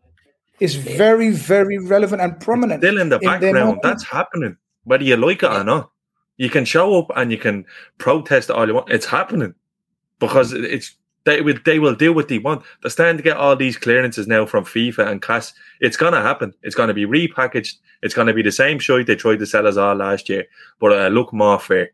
It's 0.60 0.76
very, 0.76 1.30
very 1.30 1.78
relevant 1.78 2.22
and 2.22 2.38
prominent. 2.42 2.84
Still 2.84 3.00
in 3.00 3.08
the 3.08 3.20
background, 3.20 3.56
mind. 3.56 3.80
that's 3.84 4.04
happening, 4.04 4.58
whether 4.84 5.06
you 5.06 5.16
like 5.16 5.44
it 5.44 5.50
or 5.50 5.64
not. 5.64 5.92
You 6.36 6.50
can 6.50 6.66
show 6.66 7.00
up 7.00 7.08
and 7.16 7.32
you 7.32 7.38
can 7.38 7.64
protest 8.00 8.52
all 8.52 8.68
you 8.68 8.74
want. 8.74 8.90
It's 8.90 9.06
happening 9.06 9.56
because 10.20 10.52
it's 10.52 10.98
they 11.26 11.42
will 11.42 11.58
they 11.66 11.80
will 11.80 11.96
do 11.96 12.12
what 12.14 12.28
they 12.28 12.38
want. 12.40 12.64
They're 12.82 12.92
starting 12.92 13.18
to 13.18 13.24
get 13.24 13.38
all 13.38 13.56
these 13.56 13.78
clearances 13.78 14.28
now 14.28 14.46
from 14.46 14.66
FIFA 14.66 15.08
and 15.08 15.22
CAS. 15.22 15.54
It's 15.80 15.98
gonna 15.98 16.22
happen. 16.22 16.54
It's 16.64 16.76
gonna 16.76 16.94
be 16.94 17.06
repackaged. 17.06 17.76
It's 18.02 18.14
gonna 18.14 18.34
be 18.34 18.42
the 18.42 18.52
same 18.52 18.80
shit 18.80 19.08
they 19.08 19.16
tried 19.16 19.40
to 19.40 19.46
sell 19.46 19.66
us 19.68 19.78
all 19.78 19.96
last 19.96 20.28
year, 20.30 20.46
but 20.80 20.92
uh, 20.92 21.08
look 21.08 21.32
more 21.34 21.60
fair. 21.60 21.92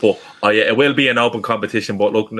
But 0.00 0.20
uh, 0.42 0.48
yeah, 0.48 0.64
it 0.64 0.76
will 0.76 0.94
be 0.94 1.08
an 1.08 1.18
open 1.18 1.42
competition. 1.42 1.98
But 1.98 2.12
look, 2.12 2.32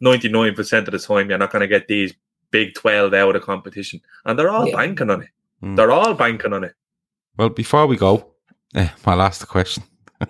ninety 0.00 0.28
nine 0.28 0.54
percent 0.54 0.86
of 0.88 0.92
the 0.92 0.98
time, 0.98 1.28
you're 1.30 1.38
not 1.38 1.50
gonna 1.52 1.66
get 1.66 1.88
these 1.88 2.12
big 2.50 2.74
twelve 2.74 3.14
out 3.14 3.36
of 3.36 3.42
competition, 3.42 4.00
and 4.24 4.38
they're 4.38 4.50
all 4.50 4.68
Yeah. 4.68 4.76
banking 4.76 5.10
on 5.10 5.22
it. 5.22 5.28
Mm. 5.62 5.76
They're 5.76 5.90
all 5.92 6.14
banking 6.14 6.52
on 6.52 6.64
it. 6.64 6.74
Well, 7.36 7.48
before 7.48 7.86
we 7.86 7.96
go, 7.96 8.32
eh, 8.74 8.88
my 9.06 9.14
last 9.14 9.46
question. 9.48 9.82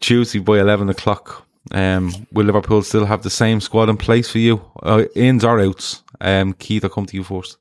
Tuesday 0.00 0.40
by 0.40 0.58
11 0.58 0.88
o'clock. 0.88 1.46
Um, 1.70 2.12
will 2.32 2.44
Liverpool 2.46 2.82
still 2.82 3.06
have 3.06 3.22
the 3.22 3.30
same 3.30 3.60
squad 3.60 3.88
in 3.88 3.96
place 3.96 4.30
for 4.30 4.38
you? 4.38 4.60
Uh, 4.82 5.04
ins 5.14 5.44
or 5.44 5.60
outs? 5.60 6.02
Um, 6.20 6.52
Keith, 6.54 6.84
I'll 6.84 6.90
come 6.90 7.06
to 7.06 7.16
you 7.16 7.22
first. 7.24 7.56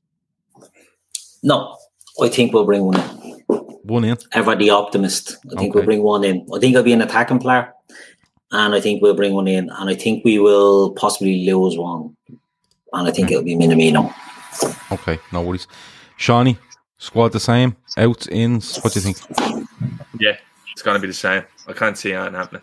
No, 1.43 1.77
I 2.21 2.29
think 2.29 2.53
we'll 2.53 2.65
bring 2.65 2.83
one 2.83 2.99
in. 2.99 3.43
One 3.83 4.03
in. 4.03 4.17
Ever 4.33 4.55
the 4.55 4.69
optimist. 4.71 5.37
I 5.45 5.59
think 5.59 5.71
Okay. 5.71 5.79
we'll 5.79 5.85
bring 5.85 6.03
one 6.03 6.23
in. 6.23 6.47
I 6.53 6.59
think 6.59 6.73
it'll 6.73 6.83
be 6.83 6.93
an 6.93 7.01
attacking 7.01 7.39
player. 7.39 7.73
And 8.51 8.75
I 8.75 8.81
think 8.81 9.01
we'll 9.01 9.15
bring 9.15 9.33
one 9.33 9.47
in. 9.47 9.69
And 9.69 9.89
I 9.89 9.95
think 9.95 10.25
we 10.25 10.39
will 10.39 10.91
possibly 10.91 11.45
lose 11.45 11.77
one. 11.77 12.15
And 12.93 13.07
I 13.07 13.11
think 13.11 13.31
it'll 13.31 13.43
be 13.43 13.55
Minamino. 13.55 14.13
Okay, 14.91 15.19
no 15.31 15.41
worries. 15.41 15.67
Seany, 16.19 16.57
squad 16.97 17.31
the 17.31 17.39
same? 17.39 17.75
Outs, 17.97 18.27
ins? 18.27 18.77
What 18.79 18.93
do 18.93 18.99
you 18.99 19.13
think? 19.13 19.17
Yeah, 20.19 20.37
it's 20.73 20.81
going 20.81 20.95
to 20.95 21.01
be 21.01 21.07
the 21.07 21.13
same. 21.13 21.43
I 21.67 21.73
can't 21.73 21.97
see 21.97 22.13
anything 22.13 22.33
happening. 22.35 22.61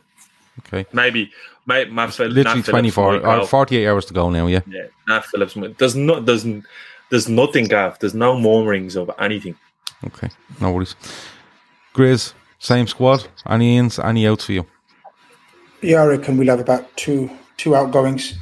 Okay. 0.61 0.87
Maybe, 0.93 1.31
maybe 1.67 1.91
Matt 1.91 2.13
Phil- 2.15 2.29
Literally 2.29 2.61
Nat 2.61 2.67
24 2.67 3.27
or 3.27 3.47
48 3.47 3.87
hours 3.87 4.05
to 4.07 4.15
go 4.15 4.31
now, 4.31 4.47
yeah. 4.47 4.61
Yeah, 4.67 4.87
Nat 5.07 5.25
Phillips. 5.27 5.57
might- 5.57 5.79
There's 5.79 5.95
no, 5.97 6.21
there's, 6.21 6.45
there's 7.11 7.29
nothing, 7.29 7.67
Gav. 7.67 7.99
There's 7.99 8.15
no 8.15 8.39
murmurings 8.39 8.97
of 8.97 9.11
anything. 9.19 9.57
Okay, 10.07 10.29
no 10.61 10.71
worries. 10.73 10.95
Grizz, 11.95 12.33
same 12.59 12.87
squad? 12.87 13.27
Any 13.49 13.77
ins, 13.79 13.99
any 13.99 14.27
outs 14.29 14.45
for 14.45 14.53
you? 14.53 14.67
Yeah, 15.83 16.03
I 16.03 16.07
reckon 16.07 16.37
we'll 16.37 16.49
have 16.49 16.61
about 16.61 16.97
two 16.97 17.31
two 17.57 17.75
outgoings, 17.75 18.35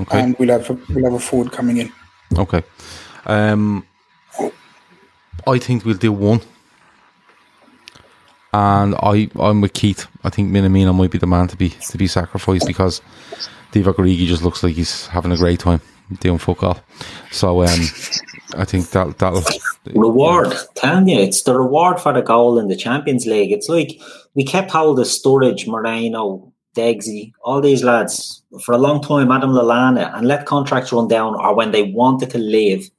Okay. 0.00 0.20
and 0.20 0.36
we'll 0.38 0.50
have 0.50 0.68
a, 0.70 0.74
we'll 0.90 1.04
have 1.04 1.14
a 1.14 1.18
forward 1.18 1.52
coming 1.52 1.78
in. 1.78 1.92
Okay. 2.36 2.62
Um, 3.26 3.86
I 5.46 5.58
think 5.58 5.84
we'll 5.84 5.96
do 5.96 6.12
one. 6.12 6.40
And 8.52 8.94
I, 9.02 9.28
I'm 9.38 9.60
with 9.60 9.74
Keith. 9.74 10.06
I 10.24 10.30
think 10.30 10.50
Minamino 10.50 10.94
might 10.94 11.10
be 11.10 11.18
the 11.18 11.26
man 11.26 11.48
to 11.48 11.56
be 11.56 11.70
to 11.70 11.98
be 11.98 12.06
sacrificed 12.06 12.66
because 12.66 13.02
Divock 13.72 13.96
Origi 13.96 14.26
just 14.26 14.42
looks 14.42 14.62
like 14.62 14.74
he's 14.74 15.06
having 15.08 15.32
a 15.32 15.36
great 15.36 15.60
time 15.60 15.80
doing 16.20 16.38
fuck 16.38 16.62
all. 16.62 16.80
So 17.30 17.62
um, 17.62 17.80
I 18.54 18.64
think 18.64 18.90
that 18.90 19.18
that'll 19.18 19.42
Reward, 19.94 20.52
telling 20.74 21.08
you, 21.08 21.18
it's 21.18 21.42
the 21.42 21.56
reward 21.56 22.00
for 22.00 22.12
the 22.12 22.22
goal 22.22 22.58
in 22.58 22.68
the 22.68 22.76
Champions 22.76 23.26
League. 23.26 23.52
It's 23.52 23.68
like 23.68 24.00
we 24.34 24.44
kept 24.44 24.70
hold 24.70 24.98
of 24.98 25.06
Sturridge, 25.06 25.66
Moreno, 25.68 26.52
Degsy, 26.74 27.32
all 27.42 27.60
these 27.60 27.84
lads 27.84 28.42
for 28.64 28.72
a 28.72 28.78
long 28.78 29.00
time, 29.00 29.30
Adam 29.30 29.50
Lallana, 29.50 30.14
and 30.16 30.26
let 30.26 30.46
contracts 30.46 30.92
run 30.92 31.08
down, 31.08 31.34
or 31.34 31.54
when 31.54 31.70
they 31.70 31.84
wanted 31.84 32.30
to 32.30 32.38
leave 32.38 32.90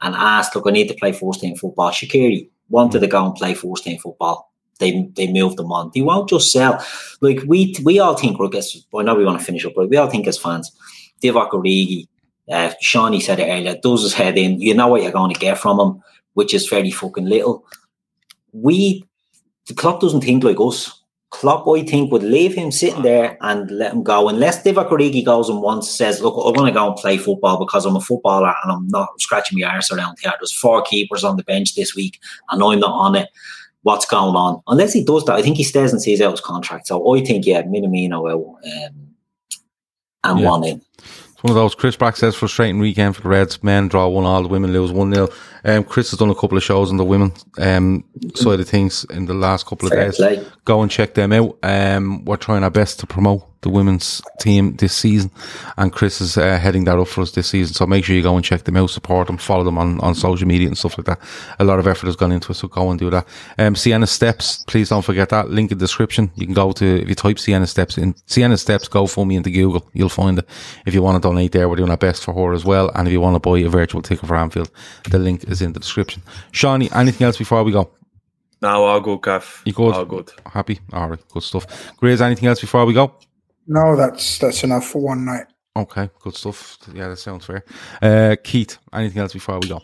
and 0.00 0.14
asked, 0.14 0.54
look, 0.54 0.66
I 0.66 0.70
need 0.70 0.88
to 0.88 0.94
play 0.94 1.12
first 1.12 1.40
team 1.40 1.56
football. 1.56 1.90
Shaqiri 1.90 2.48
wanted 2.68 3.00
to 3.00 3.06
go 3.06 3.26
and 3.26 3.34
play 3.34 3.54
first 3.54 3.84
team 3.84 3.98
football. 3.98 4.52
They 4.78 5.08
they 5.14 5.32
moved 5.32 5.56
them 5.56 5.72
on. 5.72 5.90
They 5.94 6.02
won't 6.02 6.28
just 6.28 6.52
sell. 6.52 6.84
Like 7.20 7.40
we 7.46 7.74
we 7.82 7.98
all 7.98 8.14
think 8.14 8.38
guess 8.52 8.76
I 8.94 9.02
know 9.02 9.14
we 9.14 9.24
want 9.24 9.38
to 9.38 9.44
finish 9.44 9.64
up, 9.64 9.72
but 9.74 9.88
we 9.88 9.96
all 9.96 10.10
think 10.10 10.26
as 10.26 10.38
fans, 10.38 10.70
Divock 11.22 11.50
Origi, 11.50 12.08
uh, 12.50 12.72
Seany 12.82 13.20
said 13.20 13.40
it 13.40 13.50
earlier, 13.50 13.76
does 13.82 14.02
his 14.02 14.14
head 14.14 14.38
in. 14.38 14.60
You 14.60 14.74
know 14.74 14.88
what 14.88 15.02
you're 15.02 15.12
going 15.12 15.32
to 15.32 15.40
get 15.40 15.58
from 15.58 15.80
him, 15.80 16.02
which 16.34 16.54
is 16.54 16.68
very 16.68 16.90
fucking 16.90 17.26
little. 17.26 17.64
We, 18.52 19.04
the 19.66 19.74
club 19.74 20.00
doesn't 20.00 20.22
think 20.22 20.44
like 20.44 20.60
us. 20.60 21.02
Klopp, 21.30 21.66
I 21.68 21.82
think, 21.82 22.12
would 22.12 22.22
leave 22.22 22.54
him 22.54 22.70
sitting 22.70 23.02
there 23.02 23.36
and 23.40 23.70
let 23.70 23.92
him 23.92 24.04
go. 24.04 24.28
Unless 24.28 24.62
Divock 24.62 24.90
Origi 24.90 25.24
goes 25.24 25.48
and 25.48 25.60
once 25.60 25.90
says, 25.90 26.22
look, 26.22 26.34
I 26.34 26.56
want 26.58 26.68
to 26.68 26.72
go 26.72 26.86
and 26.86 26.96
play 26.96 27.18
football 27.18 27.58
because 27.58 27.84
I'm 27.84 27.96
a 27.96 28.00
footballer 28.00 28.54
and 28.62 28.72
I'm 28.72 28.86
not 28.88 29.20
scratching 29.20 29.58
my 29.58 29.66
arse 29.66 29.90
around 29.90 30.18
here. 30.20 30.32
There's 30.38 30.56
four 30.56 30.82
keepers 30.82 31.24
on 31.24 31.36
the 31.36 31.42
bench 31.42 31.74
this 31.74 31.94
week 31.94 32.20
and 32.50 32.62
I'm 32.62 32.78
not 32.78 32.92
on 32.92 33.16
it. 33.16 33.28
What's 33.86 34.04
going 34.04 34.34
on? 34.34 34.60
Unless 34.66 34.94
he 34.94 35.04
does 35.04 35.24
that, 35.26 35.36
I 35.36 35.42
think 35.42 35.56
he 35.56 35.62
stays 35.62 35.92
and 35.92 36.02
sees 36.02 36.20
out 36.20 36.32
his 36.32 36.40
contract. 36.40 36.88
So 36.88 37.14
I 37.14 37.24
think, 37.24 37.46
yeah, 37.46 37.62
Minamino 37.62 38.28
out 38.28 38.34
um, 38.34 39.14
and 40.24 40.40
Yeah. 40.40 40.50
one 40.50 40.64
in. 40.64 40.82
It's 40.98 41.44
one 41.44 41.52
of 41.52 41.54
those. 41.54 41.76
Chris 41.76 41.94
Brack 41.94 42.16
says 42.16 42.34
frustrating 42.34 42.80
weekend 42.80 43.14
for 43.14 43.22
the 43.22 43.28
Reds. 43.28 43.62
Men 43.62 43.86
draw 43.86 44.08
one 44.08 44.24
all, 44.24 44.42
the 44.42 44.48
women 44.48 44.72
lose 44.72 44.90
one 44.90 45.10
nil. 45.10 45.30
Um, 45.66 45.84
Chris 45.84 46.10
has 46.12 46.18
done 46.18 46.30
a 46.30 46.34
couple 46.34 46.56
of 46.56 46.62
shows 46.64 46.90
on 46.90 46.96
the 46.96 47.04
women 47.04 47.32
um, 47.58 48.04
side 48.34 48.60
of 48.60 48.68
things 48.68 49.04
in 49.10 49.26
the 49.26 49.34
last 49.34 49.66
couple 49.66 49.88
of 49.88 49.92
Fair 49.92 50.06
days. 50.06 50.16
play. 50.16 50.46
Go 50.64 50.80
and 50.82 50.90
check 50.90 51.14
them 51.14 51.32
out. 51.32 51.58
Um, 51.62 52.24
we're 52.24 52.36
trying 52.36 52.62
our 52.62 52.70
best 52.70 53.00
to 53.00 53.06
promote 53.06 53.42
the 53.62 53.70
women's 53.70 54.22
team 54.38 54.76
this 54.76 54.94
season, 54.94 55.30
and 55.76 55.92
Chris 55.92 56.20
is 56.20 56.36
uh, 56.38 56.56
heading 56.56 56.84
that 56.84 56.98
up 56.98 57.08
for 57.08 57.22
us 57.22 57.32
this 57.32 57.48
season. 57.48 57.74
So 57.74 57.84
make 57.84 58.04
sure 58.04 58.14
you 58.14 58.22
go 58.22 58.36
and 58.36 58.44
check 58.44 58.62
them 58.62 58.76
out, 58.76 58.90
support 58.90 59.26
them, 59.26 59.38
follow 59.38 59.64
them 59.64 59.76
on, 59.76 59.98
on 60.00 60.14
social 60.14 60.46
media 60.46 60.68
and 60.68 60.78
stuff 60.78 60.96
like 60.96 61.06
that. 61.06 61.18
A 61.58 61.64
lot 61.64 61.80
of 61.80 61.86
effort 61.88 62.06
has 62.06 62.14
gone 62.14 62.30
into 62.30 62.52
it, 62.52 62.54
so 62.54 62.68
go 62.68 62.90
and 62.90 62.98
do 62.98 63.10
that. 63.10 63.26
Um, 63.58 63.74
Sienna 63.74 64.06
Steps, 64.06 64.62
please 64.68 64.90
don't 64.90 65.02
forget 65.02 65.30
that 65.30 65.50
link 65.50 65.72
in 65.72 65.78
the 65.78 65.82
description. 65.84 66.30
You 66.36 66.46
can 66.46 66.54
go 66.54 66.70
to 66.72 67.02
if 67.02 67.08
you 67.08 67.16
type 67.16 67.40
Sienna 67.40 67.66
Steps 67.66 67.98
in 67.98 68.14
Sienna 68.26 68.56
Steps, 68.56 68.86
go 68.86 69.08
for 69.08 69.26
me 69.26 69.34
into 69.34 69.50
Google, 69.50 69.88
you'll 69.94 70.08
find 70.10 70.38
it. 70.38 70.48
If 70.84 70.94
you 70.94 71.02
want 71.02 71.20
to 71.20 71.28
donate 71.28 71.50
there, 71.50 71.68
we're 71.68 71.76
doing 71.76 71.90
our 71.90 71.96
best 71.96 72.22
for 72.22 72.34
her 72.34 72.52
as 72.52 72.64
well. 72.64 72.92
And 72.94 73.08
if 73.08 73.12
you 73.12 73.20
want 73.20 73.34
to 73.34 73.40
buy 73.40 73.58
a 73.58 73.68
virtual 73.68 74.02
ticket 74.02 74.28
for 74.28 74.36
Anfield, 74.36 74.70
the 75.10 75.18
link 75.18 75.42
is 75.44 75.55
in 75.62 75.72
the 75.72 75.80
description. 75.80 76.22
Seany, 76.52 76.94
anything 76.94 77.24
else 77.26 77.36
before 77.36 77.62
we 77.64 77.72
go? 77.72 77.90
No, 78.62 78.84
all 78.84 79.00
good, 79.00 79.22
Gav. 79.22 79.62
You 79.64 79.72
good? 79.72 79.94
All 79.94 80.04
good. 80.04 80.30
Happy? 80.46 80.80
All 80.92 81.08
right, 81.10 81.28
good 81.28 81.42
stuff. 81.42 81.66
Grizz, 82.00 82.20
anything 82.20 82.48
else 82.48 82.60
before 82.60 82.86
we 82.86 82.94
go? 82.94 83.14
No, 83.66 83.96
that's 83.96 84.38
that's 84.38 84.62
enough 84.64 84.86
for 84.86 85.02
one 85.02 85.24
night. 85.24 85.46
Okay, 85.76 86.08
good 86.20 86.34
stuff. 86.34 86.78
Yeah, 86.94 87.08
that 87.08 87.18
sounds 87.18 87.44
fair. 87.44 87.64
Uh, 88.00 88.36
Keith, 88.42 88.78
anything 88.92 89.18
else 89.20 89.34
before 89.34 89.58
we 89.60 89.68
go? 89.68 89.82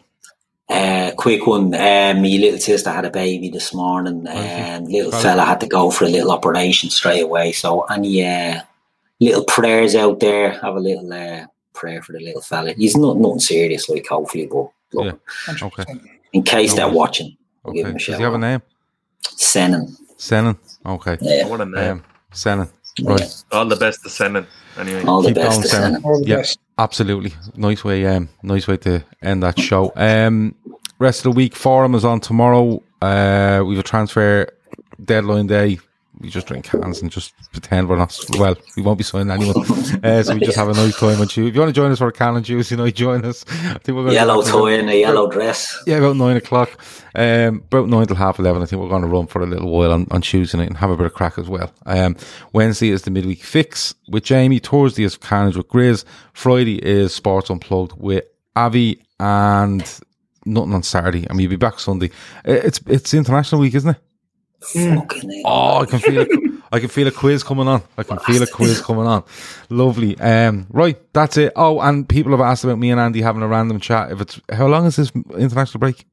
Uh, 0.69 1.11
quick 1.19 1.47
one. 1.47 1.75
Um, 1.75 2.23
my 2.23 2.29
little 2.29 2.59
sister 2.59 2.91
had 2.91 3.05
a 3.05 3.11
baby 3.11 3.51
this 3.51 3.75
morning, 3.75 4.27
and 4.27 4.89
little 4.89 5.11
Well- 5.11 5.21
fella 5.21 5.45
had 5.45 5.61
to 5.61 5.67
go 5.67 5.91
for 5.91 6.07
a 6.07 6.09
little 6.09 6.31
operation 6.31 6.89
straight 6.89 7.21
away. 7.21 7.53
So, 7.53 7.83
any 7.83 8.25
uh, 8.25 8.63
little 9.21 9.45
prayers 9.45 9.95
out 9.95 10.21
there? 10.21 10.53
Have 10.61 10.77
a 10.77 10.81
little 10.81 11.13
uh, 11.13 11.47
prayer 11.75 12.01
for 12.01 12.13
the 12.13 12.21
little 12.21 12.41
fella. 12.41 12.73
He's 12.73 12.97
not 12.97 13.19
nothing 13.19 13.41
serious, 13.41 13.89
like 13.91 14.07
hopefully, 14.07 14.47
but 14.47 14.71
look, 14.95 15.21
Yeah. 15.49 15.55
Okay. 15.67 15.85
in 16.33 16.43
case 16.43 16.71
No 16.71 16.77
they're 16.77 16.87
worries. 16.87 16.97
watching, 16.97 17.37
I'll 17.65 17.73
give 17.73 17.87
Okay. 17.87 17.91
him 17.91 17.97
a 17.97 17.99
Does 17.99 18.17
he 18.19 18.23
have 18.23 18.35
a 18.35 18.39
name? 18.39 18.63
Senan. 19.37 19.95
Senan. 20.19 20.57
Okay. 20.85 21.19
Yeah. 21.21 21.47
What 21.47 21.61
a 21.61 21.65
name. 21.67 21.91
Um, 21.93 22.05
Senan. 22.33 22.71
Right. 23.03 23.45
all 23.53 23.65
the 23.67 23.77
best 23.77 24.03
to 24.03 24.09
Senan. 24.09 24.47
Anyway. 24.79 25.03
All 25.05 25.23
the 25.23 25.29
Keep 25.29 25.37
best 25.37 25.61
going, 25.61 25.63
to 25.63 25.69
Senan. 25.77 26.01
Senan. 26.01 26.05
All 26.05 26.23
Yeah. 26.27 26.43
Absolutely. 26.79 27.33
Nice 27.57 27.85
way, 27.85 28.07
um, 28.07 28.29
nice 28.43 28.67
way 28.67 28.77
to 28.79 29.05
end 29.23 29.43
that 29.43 29.59
show. 29.61 29.93
Um, 29.97 30.55
rest 30.99 31.21
of 31.21 31.25
the 31.25 31.37
week 31.37 31.55
forum 31.55 31.95
is 31.95 32.05
on 32.05 32.21
tomorrow. 32.21 32.83
Uh, 33.01 33.63
we 33.67 33.75
have 33.77 33.85
a 33.85 33.89
transfer 33.89 34.47
deadline 35.05 35.47
day. 35.47 35.79
We 36.23 36.31
just 36.31 36.47
drink 36.47 36.65
cans 36.65 37.03
and 37.03 37.11
just 37.11 37.35
pretend 37.53 37.89
we're 37.89 37.97
not, 37.97 38.17
well, 38.39 38.55
we 38.77 38.83
won't 38.83 38.97
be 38.97 39.03
signing 39.05 39.31
anyone. 39.33 39.57
Uh, 40.05 40.23
so 40.23 40.35
we 40.35 40.41
just 40.41 40.57
have 40.57 40.69
a 40.69 40.73
nice 40.73 40.97
time 40.97 41.21
on 41.21 41.27
Tuesday. 41.27 41.49
If 41.49 41.55
you 41.55 41.61
want 41.61 41.75
to 41.75 41.79
join 41.79 41.91
us 41.91 41.99
for 41.99 42.07
a 42.07 42.13
can 42.13 42.37
and 42.37 42.45
juice, 42.45 42.71
you 42.71 42.77
know, 42.77 42.89
join 42.91 43.25
us. 43.25 43.45
I 43.49 43.75
think 43.79 43.89
we're 43.97 44.05
going 44.05 44.13
Yellow 44.13 44.41
to 44.41 44.49
toy 44.51 44.79
in 44.79 44.89
a 44.89 45.01
yellow 45.01 45.29
dress. 45.29 45.83
Yeah, 45.87 45.97
about 45.97 46.17
nine 46.17 46.37
o'clock. 46.37 46.71
Um, 47.17 47.57
about 47.67 47.89
nine 47.89 48.07
till 48.07 48.15
half 48.17 48.39
eleven. 48.39 48.63
I 48.63 48.67
think 48.67 48.81
we're 48.81 48.89
going 48.89 49.03
to 49.03 49.09
run 49.09 49.27
for 49.27 49.43
a 49.43 49.47
little 49.47 49.69
while 49.71 49.93
on, 49.93 50.07
on 50.13 50.23
Tuesday 50.23 50.59
night 50.59 50.69
and 50.69 50.77
have 50.77 50.91
a 50.91 50.97
bit 50.97 51.07
of 51.07 51.15
crack 51.15 51.39
as 51.39 51.49
well. 51.49 51.73
Um, 51.87 52.17
Wednesday 52.53 52.91
is 52.91 53.03
the 53.03 53.11
midweek 53.11 53.43
fix 53.43 53.95
with 54.09 54.23
Jamie. 54.25 54.61
Thursday 54.61 55.03
is 55.03 55.17
Carnage 55.17 55.57
with 55.57 55.69
Grizz. 55.69 56.05
Friday 56.35 56.77
is 56.77 57.13
Sports 57.13 57.51
Unplugged 57.51 57.95
with 58.01 58.25
Avi 58.55 59.03
and 59.19 59.81
nothing 60.47 60.73
on 60.73 60.83
Saturday. 60.85 61.27
And 61.27 61.37
we'll 61.37 61.51
be 61.51 61.57
back 61.57 61.81
Sunday. 61.81 62.11
Uh, 62.47 62.53
It's 62.53 62.81
it's 62.87 63.13
International 63.13 63.61
Week, 63.61 63.75
isn't 63.75 63.91
it? 63.91 63.97
Fucking. 64.65 65.43
Oh, 65.45 65.81
I 65.81 65.87
can 65.87 65.99
feel 65.99 66.19
it. 66.21 66.29
I 66.73 66.81
can 66.81 66.89
feel 66.89 67.07
a 67.07 67.11
quiz 67.11 67.43
coming 67.43 67.69
on. 67.69 67.83
I 67.99 68.03
can 68.03 68.19
feel 68.21 68.43
a 68.43 68.47
quiz 68.47 68.81
coming 68.81 69.07
on. 69.07 69.25
Lovely. 69.69 70.19
Um, 70.19 70.67
right, 70.71 70.97
that's 71.13 71.37
it. 71.37 71.53
Oh, 71.57 71.81
and 71.81 72.09
people 72.09 72.33
have 72.33 72.41
asked 72.41 72.65
about 72.65 72.79
me 72.79 72.91
and 72.91 72.99
Andy 73.01 73.21
having 73.21 73.43
a 73.43 73.49
random 73.49 73.79
chat. 73.81 74.11
If 74.13 74.21
it's 74.21 74.41
how 74.51 74.67
long 74.69 74.87
is 74.87 74.97
this 74.97 75.13
international 75.37 75.81
break? 75.81 76.07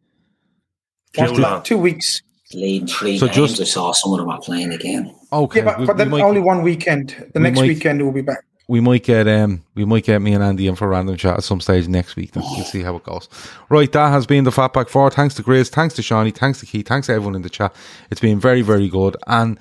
Too 1.13 1.61
Two- 1.63 1.77
weeks. 1.77 2.21
Leading 2.51 2.87
three 2.87 3.19
So 3.19 3.27
games. 3.27 3.35
just- 3.57 3.61
I 3.61 3.63
saw 3.65 3.91
some 3.91 4.11
of 4.13 4.17
them 4.19 4.29
are 4.29 4.41
playing 4.41 4.73
again. 4.73 5.13
Okay, 5.31 5.59
Yeah, 5.59 5.65
but, 5.65 5.79
we- 5.79 5.85
but 5.85 5.97
then 5.97 6.11
only 6.13 6.41
one 6.41 6.63
weekend. 6.63 7.09
The 7.33 7.39
we 7.39 7.43
next 7.43 7.59
might- 7.59 7.67
weekend 7.67 8.01
we'll 8.01 8.11
be 8.11 8.21
back. 8.21 8.43
We 8.69 8.81
might 8.81 9.03
get 9.03 9.27
um 9.27 9.63
we 9.73 9.83
might 9.83 10.03
get 10.03 10.21
me 10.21 10.33
and 10.33 10.43
Andy 10.43 10.67
in 10.67 10.75
for 10.75 10.85
a 10.85 10.89
random 10.89 11.17
chat 11.17 11.37
at 11.37 11.43
some 11.43 11.59
stage 11.59 11.87
next 11.87 12.15
week. 12.15 12.33
Then 12.33 12.43
we'll 12.45 12.63
see 12.63 12.83
how 12.83 12.95
it 12.97 13.03
goes. 13.03 13.27
Right, 13.67 13.91
that 13.91 14.09
has 14.11 14.27
been 14.27 14.43
the 14.43 14.51
Fatback 14.51 14.89
Four. 14.89 15.09
Thanks 15.09 15.33
to 15.35 15.43
Grizz, 15.43 15.69
thanks 15.69 15.95
to 15.95 16.03
Seany, 16.03 16.33
thanks 16.33 16.59
to 16.59 16.67
Keith, 16.67 16.87
thanks 16.87 17.07
to 17.07 17.13
everyone 17.13 17.35
in 17.35 17.41
the 17.41 17.49
chat. 17.49 17.75
It's 18.11 18.21
been 18.21 18.39
very, 18.39 18.61
very 18.61 18.87
good. 18.87 19.17
And 19.25 19.57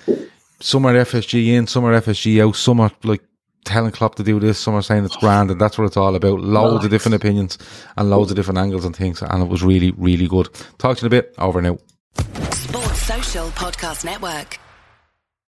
some 0.61 0.85
are 0.85 0.93
FSG 0.93 1.47
in, 1.47 1.67
some 1.67 1.87
are 1.87 1.99
FSG 1.99 2.47
out, 2.47 2.55
some 2.55 2.81
are 2.81 2.91
like 3.03 3.23
telling 3.65 3.93
Klopp 3.93 4.17
to 4.17 4.23
do 4.23 4.39
this, 4.39 4.59
some 4.59 4.75
are 4.75 4.83
saying 4.83 5.07
it's 5.07 5.17
grand, 5.17 5.51
and 5.51 5.59
that's 5.59 5.79
what 5.79 5.87
it's 5.87 5.97
all 5.97 6.15
about. 6.15 6.41
Loads 6.41 6.85
of 6.85 6.91
different 6.91 7.15
opinions 7.15 7.57
and 7.97 8.11
loads 8.11 8.31
of 8.31 8.37
different 8.37 8.59
angles 8.59 8.85
and 8.85 8.95
things, 8.95 9.23
and 9.23 9.43
it 9.43 9.49
was 9.49 9.63
really, 9.63 9.93
really 9.93 10.29
good. 10.29 10.53
Talk 10.77 10.99
to 10.99 11.03
you 11.03 11.07
in 11.07 11.15
a 11.15 11.23
bit. 11.23 11.35
Over 11.39 11.63
now. 11.63 11.79
Sports 12.51 13.03
Social 13.03 13.49
Podcast 13.53 14.05
Network. 14.05 14.59